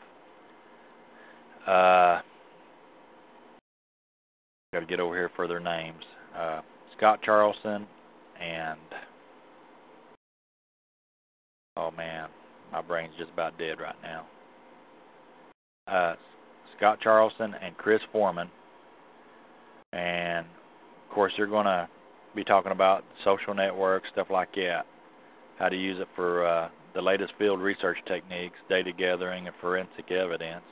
Uh, 1.68 2.22
got 4.74 4.82
to 4.82 4.86
get 4.86 5.00
over 5.00 5.16
here 5.16 5.32
for 5.36 5.48
their 5.48 5.60
names. 5.60 6.04
Uh, 6.38 6.62
Scott 6.98 7.20
Charlson 7.24 7.88
and 8.42 8.80
oh 11.78 11.92
man, 11.92 12.30
my 12.72 12.82
brain's 12.82 13.14
just 13.18 13.32
about 13.32 13.58
dead 13.58 13.80
right 13.80 13.96
now. 14.04 14.26
Uh, 15.88 16.16
Scott 16.78 17.00
Charleston 17.02 17.54
and 17.62 17.78
Chris 17.78 18.02
Foreman, 18.12 18.50
and 19.94 20.46
of 20.46 21.14
course 21.14 21.34
they're 21.38 21.48
going 21.48 21.66
to 21.66 21.88
be 22.36 22.44
talking 22.44 22.72
about 22.72 23.04
social 23.24 23.54
networks, 23.54 24.10
stuff 24.12 24.28
like 24.30 24.54
that, 24.56 24.86
how 25.58 25.70
to 25.70 25.76
use 25.76 26.00
it 26.00 26.08
for 26.16 26.46
uh, 26.46 26.70
the 26.94 27.02
latest 27.02 27.34
field 27.38 27.62
research 27.62 27.98
techniques, 28.08 28.58
data 28.70 28.92
gathering, 28.92 29.48
and 29.48 29.56
forensic 29.62 30.12
evidence. 30.12 30.64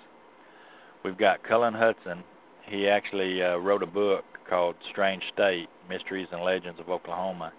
We've 1.04 1.18
got 1.18 1.44
Cullen 1.44 1.74
Hudson. 1.74 2.24
He 2.66 2.88
actually 2.88 3.42
uh, 3.44 3.58
wrote 3.58 3.84
a 3.84 3.88
book 3.88 4.24
called 4.50 4.76
Strange 4.92 5.24
State 5.34 5.68
Mysteries 5.90 6.28
and 6.32 6.44
Legends 6.44 6.80
of 6.80 6.90
Oklahoma. 6.90 7.52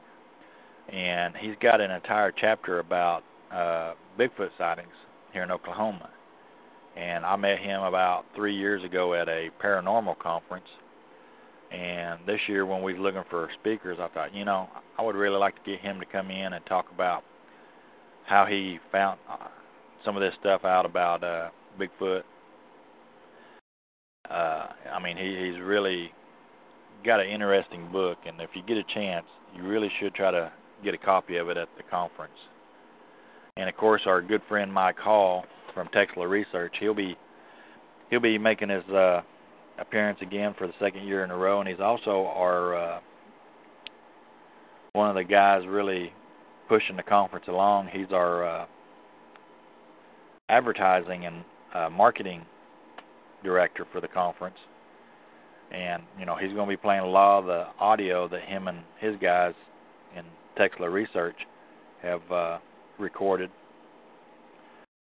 And 0.93 1.35
he's 1.37 1.57
got 1.61 1.81
an 1.81 1.91
entire 1.91 2.33
chapter 2.33 2.79
about 2.79 3.23
uh, 3.55 3.95
Bigfoot 4.19 4.51
sightings 4.59 4.93
here 5.33 5.43
in 5.43 5.51
Oklahoma. 5.51 6.11
And 6.97 7.25
I 7.25 7.37
met 7.37 7.59
him 7.59 7.83
about 7.83 8.25
three 8.35 8.55
years 8.55 8.85
ago 8.85 9.15
at 9.15 9.29
a 9.29 9.51
paranormal 9.63 10.19
conference. 10.19 10.67
And 11.73 12.21
this 12.27 12.41
year, 12.47 12.67
when 12.67 12.83
we 12.83 12.93
was 12.93 13.03
looking 13.03 13.25
for 13.31 13.49
speakers, 13.61 13.99
I 14.01 14.09
thought, 14.09 14.35
you 14.35 14.45
know, 14.45 14.69
I 14.99 15.03
would 15.03 15.17
really 15.17 15.39
like 15.39 15.57
to 15.57 15.71
get 15.71 15.81
him 15.81 15.99
to 15.99 16.07
come 16.07 16.31
in 16.31 16.53
and 16.53 16.65
talk 16.67 16.87
about 16.95 17.25
how 18.27 18.47
he 18.47 18.79
found 18.93 19.19
uh, 19.29 19.49
some 20.05 20.17
of 20.17 20.21
this 20.21 20.35
stuff 20.41 20.65
out 20.65 20.87
about 20.87 21.25
uh, 21.25 21.49
Bigfoot. 21.81 22.23
Uh, 24.31 24.67
I 24.93 25.03
mean, 25.03 25.17
he, 25.17 25.51
he's 25.51 25.61
really 25.61 26.13
got 27.05 27.21
an 27.21 27.29
interesting 27.29 27.91
book, 27.91 28.19
and 28.27 28.41
if 28.41 28.51
you 28.55 28.63
get 28.63 28.77
a 28.77 28.95
chance, 28.95 29.27
you 29.57 29.65
really 29.65 29.91
should 30.01 30.15
try 30.15 30.31
to 30.31 30.53
get 30.85 30.95
a 30.95 30.99
copy 30.99 31.37
of 31.37 31.49
it 31.49 31.57
at 31.57 31.69
the 31.77 31.83
conference. 31.83 32.33
And 33.57 33.69
of 33.69 33.77
course, 33.77 34.03
our 34.07 34.21
good 34.21 34.43
friend 34.49 34.73
Mike 34.73 34.99
Hall 34.99 35.45
from 35.73 35.89
Texla 35.89 36.29
Research, 36.29 36.75
he'll 36.81 36.95
be 36.95 37.17
he'll 38.11 38.21
be 38.21 38.39
making 38.39 38.69
his 38.69 38.85
uh, 38.85 39.23
appearance 39.79 40.19
again 40.23 40.55
for 40.59 40.67
the 40.67 40.73
second 40.81 41.07
year 41.07 41.25
in 41.25 41.31
a 41.31 41.37
row, 41.37 41.61
and 41.61 41.69
he's 41.69 41.81
also 41.81 42.27
our 42.27 42.75
uh, 42.75 43.01
one 44.93 45.09
of 45.09 45.17
the 45.17 45.25
guys 45.25 45.63
really 45.67 46.13
pushing 46.69 46.97
the 46.97 47.03
conference 47.03 47.47
along. 47.49 47.89
He's 47.93 48.13
our 48.13 48.45
uh, 48.45 48.67
advertising 50.49 51.27
and 51.27 51.45
uh, 51.75 51.91
marketing 51.91 52.45
director 53.43 53.87
for 53.93 54.01
the 54.01 54.09
conference 54.09 54.57
and 55.75 56.03
you 56.19 56.27
know 56.27 56.37
he's 56.37 56.53
going 56.53 56.69
to 56.69 56.73
be 56.73 56.81
playing 56.81 57.03
a 57.03 57.07
lot 57.07 57.41
of 57.41 57.47
the 57.47 57.67
audio 57.79 58.29
that 58.29 58.43
him 58.43 58.69
and 58.69 58.79
his 58.99 59.15
guys 59.21 59.55
in 60.17 60.25
Texla 60.59 60.91
Research 60.93 61.37
have 62.03 62.21
uh, 62.31 62.59
recorded. 62.99 63.51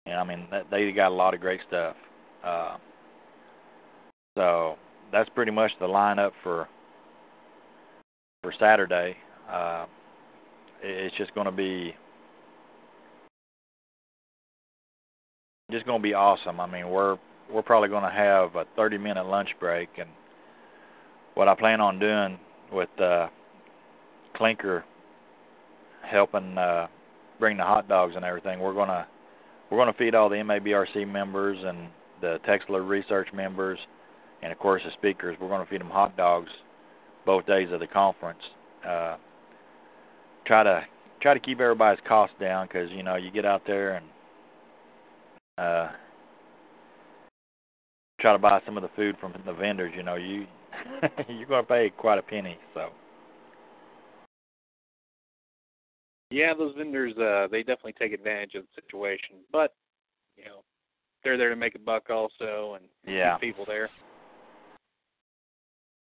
And 0.06 0.16
I 0.16 0.24
mean 0.24 0.48
they 0.70 0.90
got 0.92 1.08
a 1.08 1.14
lot 1.14 1.34
of 1.34 1.40
great 1.40 1.60
stuff. 1.68 1.96
Uh, 2.44 2.76
so 4.36 4.76
that's 5.12 5.28
pretty 5.30 5.52
much 5.52 5.72
the 5.80 5.86
lineup 5.86 6.32
for 6.42 6.68
for 8.42 8.52
Saturday. 8.58 9.16
Uh, 9.50 9.86
it's 10.82 11.16
just 11.16 11.34
going 11.34 11.46
to 11.46 11.52
be 11.52 11.94
just 15.70 15.86
going 15.86 16.00
to 16.00 16.02
be 16.02 16.14
awesome. 16.14 16.60
I 16.60 16.66
mean, 16.66 16.88
we're 16.88 17.18
we're 17.52 17.62
probably 17.62 17.88
going 17.88 18.04
to 18.04 18.10
have 18.10 18.54
a 18.56 18.64
30 18.76 18.98
minute 18.98 19.26
lunch 19.26 19.48
break 19.58 19.88
and 19.98 20.08
what 21.34 21.48
I 21.48 21.54
plan 21.54 21.80
on 21.80 21.98
doing 21.98 22.38
with 22.72 22.88
uh, 23.00 23.28
Clinker 24.36 24.84
helping 26.02 26.58
uh, 26.58 26.88
bring 27.38 27.56
the 27.56 27.64
hot 27.64 27.88
dogs 27.88 28.14
and 28.16 28.24
everything, 28.24 28.60
we're 28.60 28.74
gonna 28.74 29.06
we're 29.70 29.78
gonna 29.78 29.92
feed 29.94 30.14
all 30.14 30.28
the 30.28 30.36
MABRC 30.36 31.06
members 31.06 31.58
and 31.64 31.88
the 32.20 32.38
Texla 32.46 32.86
research 32.86 33.28
members, 33.32 33.78
and 34.42 34.52
of 34.52 34.58
course 34.58 34.82
the 34.84 34.92
speakers. 34.92 35.36
We're 35.40 35.48
gonna 35.48 35.66
feed 35.66 35.80
them 35.80 35.90
hot 35.90 36.16
dogs 36.16 36.50
both 37.26 37.46
days 37.46 37.68
of 37.72 37.80
the 37.80 37.86
conference. 37.86 38.40
Uh, 38.86 39.16
try 40.46 40.62
to 40.62 40.84
try 41.20 41.34
to 41.34 41.40
keep 41.40 41.60
everybody's 41.60 42.02
costs 42.06 42.36
down 42.40 42.66
because 42.66 42.90
you 42.90 43.02
know 43.02 43.16
you 43.16 43.30
get 43.30 43.44
out 43.44 43.62
there 43.66 43.94
and 43.94 44.06
uh, 45.58 45.88
try 48.20 48.32
to 48.32 48.38
buy 48.38 48.60
some 48.64 48.76
of 48.76 48.82
the 48.82 48.90
food 48.96 49.16
from 49.20 49.34
the 49.44 49.52
vendors. 49.52 49.92
You 49.96 50.02
know 50.02 50.16
you 50.16 50.46
you're 51.28 51.46
to 51.48 51.62
pay 51.62 51.92
quite 51.96 52.18
a 52.18 52.22
penny. 52.22 52.58
So. 52.74 52.88
Yeah, 56.30 56.54
those 56.54 56.74
vendors 56.76 57.16
uh 57.16 57.48
they 57.50 57.60
definitely 57.60 57.94
take 57.98 58.12
advantage 58.12 58.54
of 58.54 58.64
the 58.64 58.82
situation, 58.82 59.36
but 59.52 59.74
you 60.36 60.44
know 60.44 60.62
they're 61.24 61.36
there 61.36 61.50
to 61.50 61.56
make 61.56 61.74
a 61.74 61.78
buck 61.78 62.10
also 62.10 62.76
and 62.76 62.84
yeah. 63.06 63.36
people 63.38 63.64
there. 63.66 63.90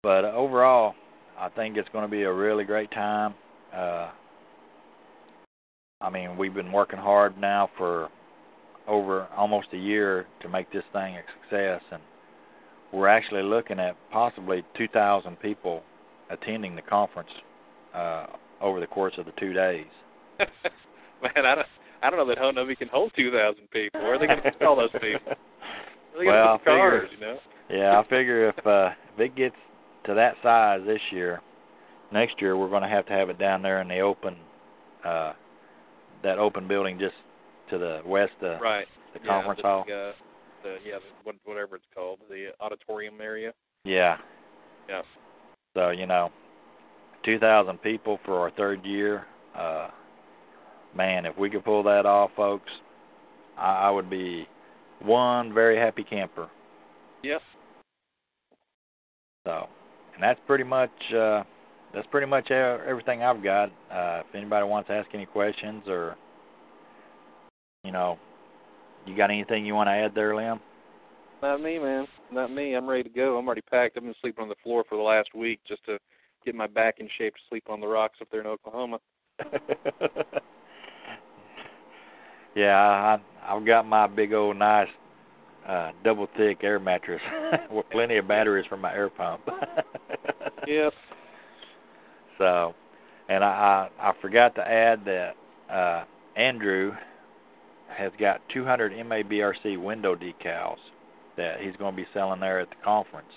but 0.03 0.25
overall, 0.25 0.95
I 1.39 1.49
think 1.49 1.77
it's 1.77 1.89
going 1.91 2.05
to 2.05 2.11
be 2.11 2.23
a 2.23 2.33
really 2.33 2.65
great 2.65 2.91
time. 2.91 3.35
Uh, 3.75 4.11
I 6.01 6.11
mean, 6.11 6.37
we've 6.37 6.55
been 6.55 6.73
working 6.73 6.99
hard 6.99 7.39
now 7.39 7.71
for 7.79 8.09
over 8.87 9.27
almost 9.37 9.69
a 9.73 9.79
year 9.79 10.27
to 10.43 10.49
make 10.49 10.71
this 10.73 10.85
thing 10.93 11.17
a 11.17 11.23
success, 11.43 11.81
and 11.91 12.03
we're 12.93 13.09
actually 13.09 13.43
looking 13.43 13.81
at 13.81 13.97
possibly 14.11 14.63
2,000 14.77 15.41
people 15.41 15.83
attending 16.31 16.77
the 16.77 16.83
conference 16.83 17.31
uh, 17.95 18.27
over 18.61 18.81
the 18.81 18.87
course 18.87 19.15
of 19.17 19.25
the 19.25 19.33
two 19.39 19.53
days. 19.53 19.87
Man, 21.23 21.47
I 21.47 21.55
don't, 21.55 21.67
I 22.03 22.11
don't 22.11 22.19
know 22.19 22.27
that 22.27 22.39
Honobia 22.39 22.77
can 22.77 22.89
hold 22.89 23.13
2,000 23.17 23.71
people. 23.71 24.01
Where 24.01 24.15
are 24.15 24.19
they 24.19 24.27
going 24.27 24.43
to 24.43 24.51
put 24.53 24.63
all 24.63 24.77
those 24.77 24.91
people? 24.93 25.03
Where 26.15 26.19
are 26.19 26.19
they 26.19 26.27
Well, 26.27 26.59
put 26.59 26.69
I 26.71 26.75
figure- 26.75 26.91
cars, 27.01 27.09
you 27.13 27.21
know? 27.21 27.39
Yeah, 27.71 27.99
I 27.99 28.03
figure 28.09 28.49
if 28.51 28.67
uh, 28.67 28.91
if 29.15 29.21
it 29.21 29.37
gets 29.37 29.57
to 30.05 30.13
that 30.15 30.35
size 30.43 30.81
this 30.85 31.01
year, 31.11 31.41
next 32.13 32.41
year 32.43 32.59
we're 32.59 32.69
going 32.69 32.83
to 32.83 32.89
have 32.89 33.07
to 33.07 33.13
have 33.13 33.31
it 33.31 33.39
down 33.39 33.63
there 33.63 33.81
in 33.81 33.89
the 33.89 34.01
open, 34.01 34.37
uh, 35.03 35.33
that 36.23 36.39
open 36.39 36.69
building 36.69 36.99
just 36.99 37.15
to 37.71 37.79
the 37.79 38.03
west 38.05 38.33
of 38.43 38.61
Right. 38.61 38.87
the 39.15 39.21
yeah, 39.21 39.27
conference 39.27 39.61
the, 39.63 39.67
hall. 39.69 39.81
Uh, 39.83 40.13
the, 40.63 40.77
yeah, 40.87 40.97
the, 41.25 41.33
whatever 41.45 41.77
it's 41.77 41.87
called, 41.95 42.19
the 42.29 42.49
auditorium 42.61 43.19
area. 43.21 43.53
Yeah. 43.85 44.19
Yeah. 44.89 45.01
So 45.73 45.89
you 45.89 46.07
know, 46.07 46.31
two 47.25 47.39
thousand 47.39 47.79
people 47.83 48.19
for 48.27 48.41
our 48.41 48.51
third 48.51 48.85
year. 48.85 49.25
Uh, 49.57 49.89
man, 50.97 51.27
if 51.27 51.37
we 51.37 51.51
could 51.51 51.65
pull 51.65 51.83
that 51.85 52.07
off, 52.07 52.31
folks, 52.37 52.71
I, 53.57 53.87
I 53.87 53.91
would 53.91 54.11
be 54.11 54.47
one 55.03 55.53
very 55.53 55.77
happy 55.77 56.05
camper. 56.05 56.49
Yes. 57.23 57.41
So, 59.47 59.69
and 60.15 60.23
that's 60.23 60.41
pretty 60.47 60.65
much 60.65 60.91
uh, 61.15 61.43
that's 61.93 62.07
pretty 62.11 62.27
much 62.27 62.51
everything 62.51 63.23
I've 63.23 63.43
got. 63.43 63.69
Uh, 63.91 64.23
if 64.29 64.35
anybody 64.35 64.67
wants 64.67 64.89
to 64.89 64.95
ask 64.95 65.09
any 65.15 65.27
questions 65.27 65.85
or 65.87 66.17
you 67.85 67.93
know, 67.93 68.19
you 69.07 69.17
got 69.17 69.31
anything 69.31 69.67
you 69.67 69.75
want 69.75 69.89
to 69.89 69.93
add 69.93 70.15
there, 70.15 70.33
Liam? 70.33 70.59
Not 71.43 71.61
me, 71.61 71.79
man. 71.79 72.07
Not 72.33 72.51
me. 72.51 72.75
I'm 72.75 72.89
ready 72.89 73.03
to 73.03 73.11
go. 73.11 73.37
I'm 73.37 73.47
already 73.47 73.61
packed. 73.61 73.97
I've 73.97 74.03
been 74.03 74.15
sleeping 74.23 74.43
on 74.43 74.49
the 74.49 74.55
floor 74.63 74.85
for 74.89 74.97
the 74.97 75.03
last 75.03 75.35
week 75.35 75.61
just 75.69 75.85
to 75.85 75.99
get 76.45 76.55
my 76.55 76.67
back 76.67 76.97
in 76.99 77.09
shape 77.19 77.35
to 77.35 77.41
sleep 77.51 77.65
on 77.69 77.81
the 77.81 77.87
rocks 77.87 78.19
up 78.23 78.29
there 78.31 78.41
in 78.41 78.47
Oklahoma. 78.47 78.99
yeah, 82.55 82.77
I, 82.77 83.19
I've 83.55 83.67
got 83.67 83.87
my 83.87 84.07
big 84.07 84.33
old 84.33 84.57
nice 84.57 84.89
uh, 85.69 85.93
double 86.05 86.29
thick 86.37 86.59
air 86.63 86.79
mattress 86.79 87.21
with 87.71 87.89
plenty 87.91 88.17
of 88.19 88.29
batteries 88.29 88.67
for 88.69 88.77
my 88.77 88.93
air 88.95 89.11
pump. 89.11 89.43
Yep. 90.67 90.95
So, 92.39 92.75
and 93.29 93.45
I, 93.45 93.91
I 94.01 94.11
I 94.11 94.13
forgot 94.21 94.55
to 94.57 94.63
add 94.63 95.05
that 95.05 95.35
uh 95.71 96.05
Andrew 96.37 96.93
has 97.89 98.13
got 98.19 98.41
200 98.53 98.93
MABRC 98.93 99.83
window 99.83 100.17
decals 100.17 100.79
that 101.37 101.61
he's 101.61 101.77
going 101.77 101.95
to 101.95 101.97
be 102.03 102.09
selling 102.15 102.41
there 102.41 102.61
at 102.61 102.71
the 102.71 102.77
conference. 102.85 103.29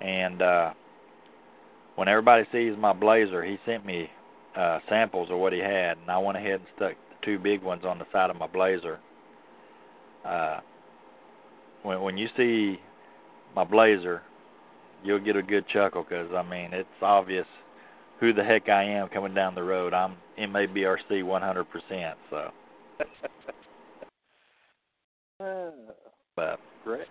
And 0.00 0.40
uh 0.42 0.74
when 1.96 2.08
everybody 2.08 2.44
sees 2.52 2.74
my 2.78 2.92
blazer, 2.92 3.44
he 3.44 3.58
sent 3.66 3.84
me 3.84 4.08
uh 4.56 4.78
samples 4.88 5.28
of 5.30 5.38
what 5.38 5.52
he 5.52 5.58
had, 5.58 5.98
and 5.98 6.10
I 6.10 6.18
went 6.18 6.38
ahead 6.38 6.60
and 6.60 6.66
stuck 6.76 6.92
two 7.22 7.38
big 7.38 7.62
ones 7.62 7.84
on 7.84 7.98
the 7.98 8.06
side 8.12 8.30
of 8.30 8.36
my 8.36 8.46
blazer. 8.46 8.98
Uh 10.24 10.60
when 11.82 12.00
when 12.02 12.18
you 12.18 12.28
see 12.36 12.78
my 13.54 13.64
blazer, 13.64 14.22
you'll 15.04 15.18
get 15.18 15.36
a 15.36 15.42
good 15.42 15.66
chuckle 15.68 16.02
because 16.02 16.30
I 16.34 16.42
mean 16.42 16.72
it's 16.72 16.88
obvious 17.02 17.46
who 18.20 18.32
the 18.32 18.44
heck 18.44 18.68
I 18.68 18.82
am 18.84 19.08
coming 19.08 19.34
down 19.34 19.54
the 19.54 19.62
road. 19.62 19.94
I'm 19.94 20.16
MABRC 20.38 21.22
100%. 21.22 22.14
So, 22.30 22.50
Ah, 25.40 25.70
but 26.36 26.58
great. 26.84 27.06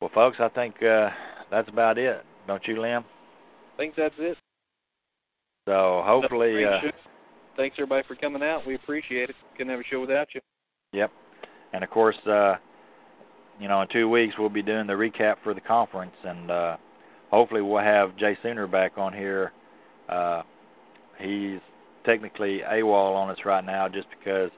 well, 0.00 0.10
folks, 0.14 0.36
I 0.38 0.48
think 0.48 0.80
uh, 0.82 1.10
that's 1.50 1.68
about 1.68 1.98
it. 1.98 2.24
Don't 2.46 2.64
you, 2.68 2.80
Lim? 2.80 3.02
I 3.02 3.76
think 3.76 3.94
that's 3.96 4.14
it. 4.18 4.36
So 5.68 6.02
hopefully, 6.06 6.64
uh. 6.64 6.78
Thanks 7.56 7.76
everybody 7.78 8.06
for 8.06 8.16
coming 8.16 8.42
out. 8.42 8.66
We 8.66 8.74
appreciate 8.74 9.30
it. 9.30 9.36
Couldn't 9.56 9.70
have 9.70 9.80
a 9.80 9.84
show 9.90 10.00
without 10.00 10.28
you. 10.34 10.40
yep. 10.92 11.10
And 11.72 11.82
of 11.82 11.90
course, 11.90 12.16
uh, 12.26 12.56
you 13.58 13.68
know, 13.68 13.80
in 13.82 13.88
two 13.88 14.08
weeks 14.08 14.34
we'll 14.38 14.48
be 14.48 14.62
doing 14.62 14.86
the 14.86 14.92
recap 14.92 15.36
for 15.42 15.54
the 15.54 15.60
conference, 15.60 16.14
and 16.24 16.50
uh, 16.50 16.76
hopefully 17.30 17.62
we'll 17.62 17.82
have 17.82 18.16
Jay 18.16 18.36
Sooner 18.42 18.66
back 18.66 18.98
on 18.98 19.12
here. 19.12 19.52
Uh, 20.08 20.42
he's 21.18 21.60
technically 22.04 22.60
AWOL 22.70 23.14
on 23.16 23.30
us 23.30 23.38
right 23.44 23.64
now 23.64 23.88
just 23.88 24.06
because 24.18 24.50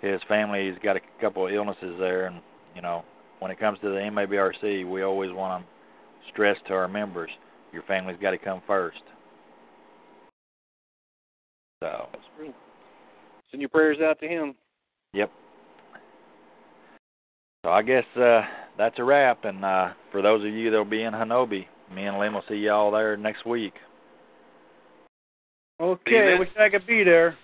his 0.00 0.20
family's 0.28 0.76
got 0.82 0.96
a 0.96 1.00
couple 1.20 1.46
of 1.46 1.52
illnesses 1.52 1.96
there, 1.98 2.26
and 2.26 2.40
you 2.74 2.82
know, 2.82 3.04
when 3.40 3.50
it 3.50 3.58
comes 3.58 3.78
to 3.80 3.88
the 3.88 3.96
MABRC, 3.96 4.88
we 4.88 5.02
always 5.02 5.32
want 5.32 5.64
to 5.64 6.32
stress 6.32 6.56
to 6.68 6.74
our 6.74 6.88
members, 6.88 7.30
your 7.72 7.82
family's 7.82 8.16
got 8.22 8.30
to 8.30 8.38
come 8.38 8.62
first. 8.66 9.02
So, 11.82 12.08
That's 12.12 12.24
true. 12.36 12.54
Send 13.50 13.60
your 13.60 13.70
prayers 13.70 13.98
out 14.00 14.20
to 14.20 14.28
him. 14.28 14.54
Yep. 15.14 15.32
So 17.64 17.72
I 17.72 17.82
guess 17.82 18.04
uh 18.16 18.42
that's 18.78 19.00
a 19.00 19.04
wrap 19.04 19.44
and 19.44 19.64
uh 19.64 19.88
for 20.12 20.22
those 20.22 20.46
of 20.46 20.52
you 20.52 20.70
that'll 20.70 20.84
be 20.84 21.02
in 21.02 21.12
Honobia, 21.12 21.66
me 21.92 22.04
and 22.04 22.20
Lim 22.20 22.34
will 22.34 22.44
see 22.48 22.54
y'all 22.54 22.92
there 22.92 23.16
next 23.16 23.44
week. 23.44 23.74
Okay, 25.80 26.12
man. 26.12 26.38
wish 26.38 26.50
I 26.58 26.68
could 26.68 26.86
be 26.86 27.02
there. 27.02 27.36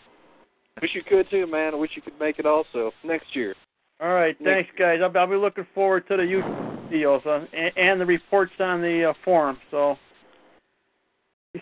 Wish 0.80 0.92
you 0.94 1.02
could 1.02 1.28
too, 1.30 1.48
man. 1.48 1.74
I 1.74 1.76
wish 1.76 1.90
you 1.96 2.02
could 2.02 2.18
make 2.20 2.38
it 2.38 2.46
also 2.46 2.92
next 3.04 3.34
year. 3.34 3.56
All 4.00 4.14
right, 4.14 4.36
thanks, 4.44 4.70
guys. 4.78 5.00
I'll, 5.02 5.18
I'll 5.18 5.26
be 5.26 5.34
looking 5.34 5.66
forward 5.74 6.06
to 6.06 6.16
the 6.16 6.22
YouTube 6.22 6.90
deals 6.92 7.22
uh, 7.26 7.44
and, 7.52 7.76
and 7.76 8.00
the 8.00 8.06
reports 8.06 8.52
on 8.60 8.80
the 8.80 9.10
uh, 9.10 9.14
forum. 9.24 9.58
So, 9.72 9.96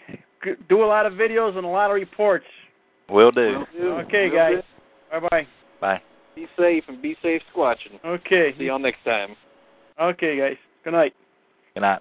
do 0.68 0.84
a 0.84 0.86
lot 0.86 1.06
of 1.06 1.14
videos 1.14 1.56
and 1.56 1.64
a 1.64 1.70
lot 1.70 1.90
of 1.90 1.94
reports. 1.94 2.44
Will 3.08 3.30
do. 3.30 3.58
Will 3.58 3.66
do. 3.72 3.90
Okay, 4.06 4.28
Will 4.28 4.36
guys. 4.36 4.62
Bye 5.10 5.28
bye. 5.30 5.46
Bye. 5.80 6.02
Be 6.34 6.46
safe 6.58 6.84
and 6.88 7.00
be 7.00 7.16
safe 7.22 7.42
squatching. 7.54 7.98
Okay. 8.04 8.54
See 8.58 8.64
y'all 8.64 8.78
next 8.78 9.04
time. 9.04 9.36
Okay, 10.00 10.38
guys. 10.38 10.56
Good 10.84 10.92
night. 10.92 11.14
Good 11.74 11.80
night. 11.80 12.00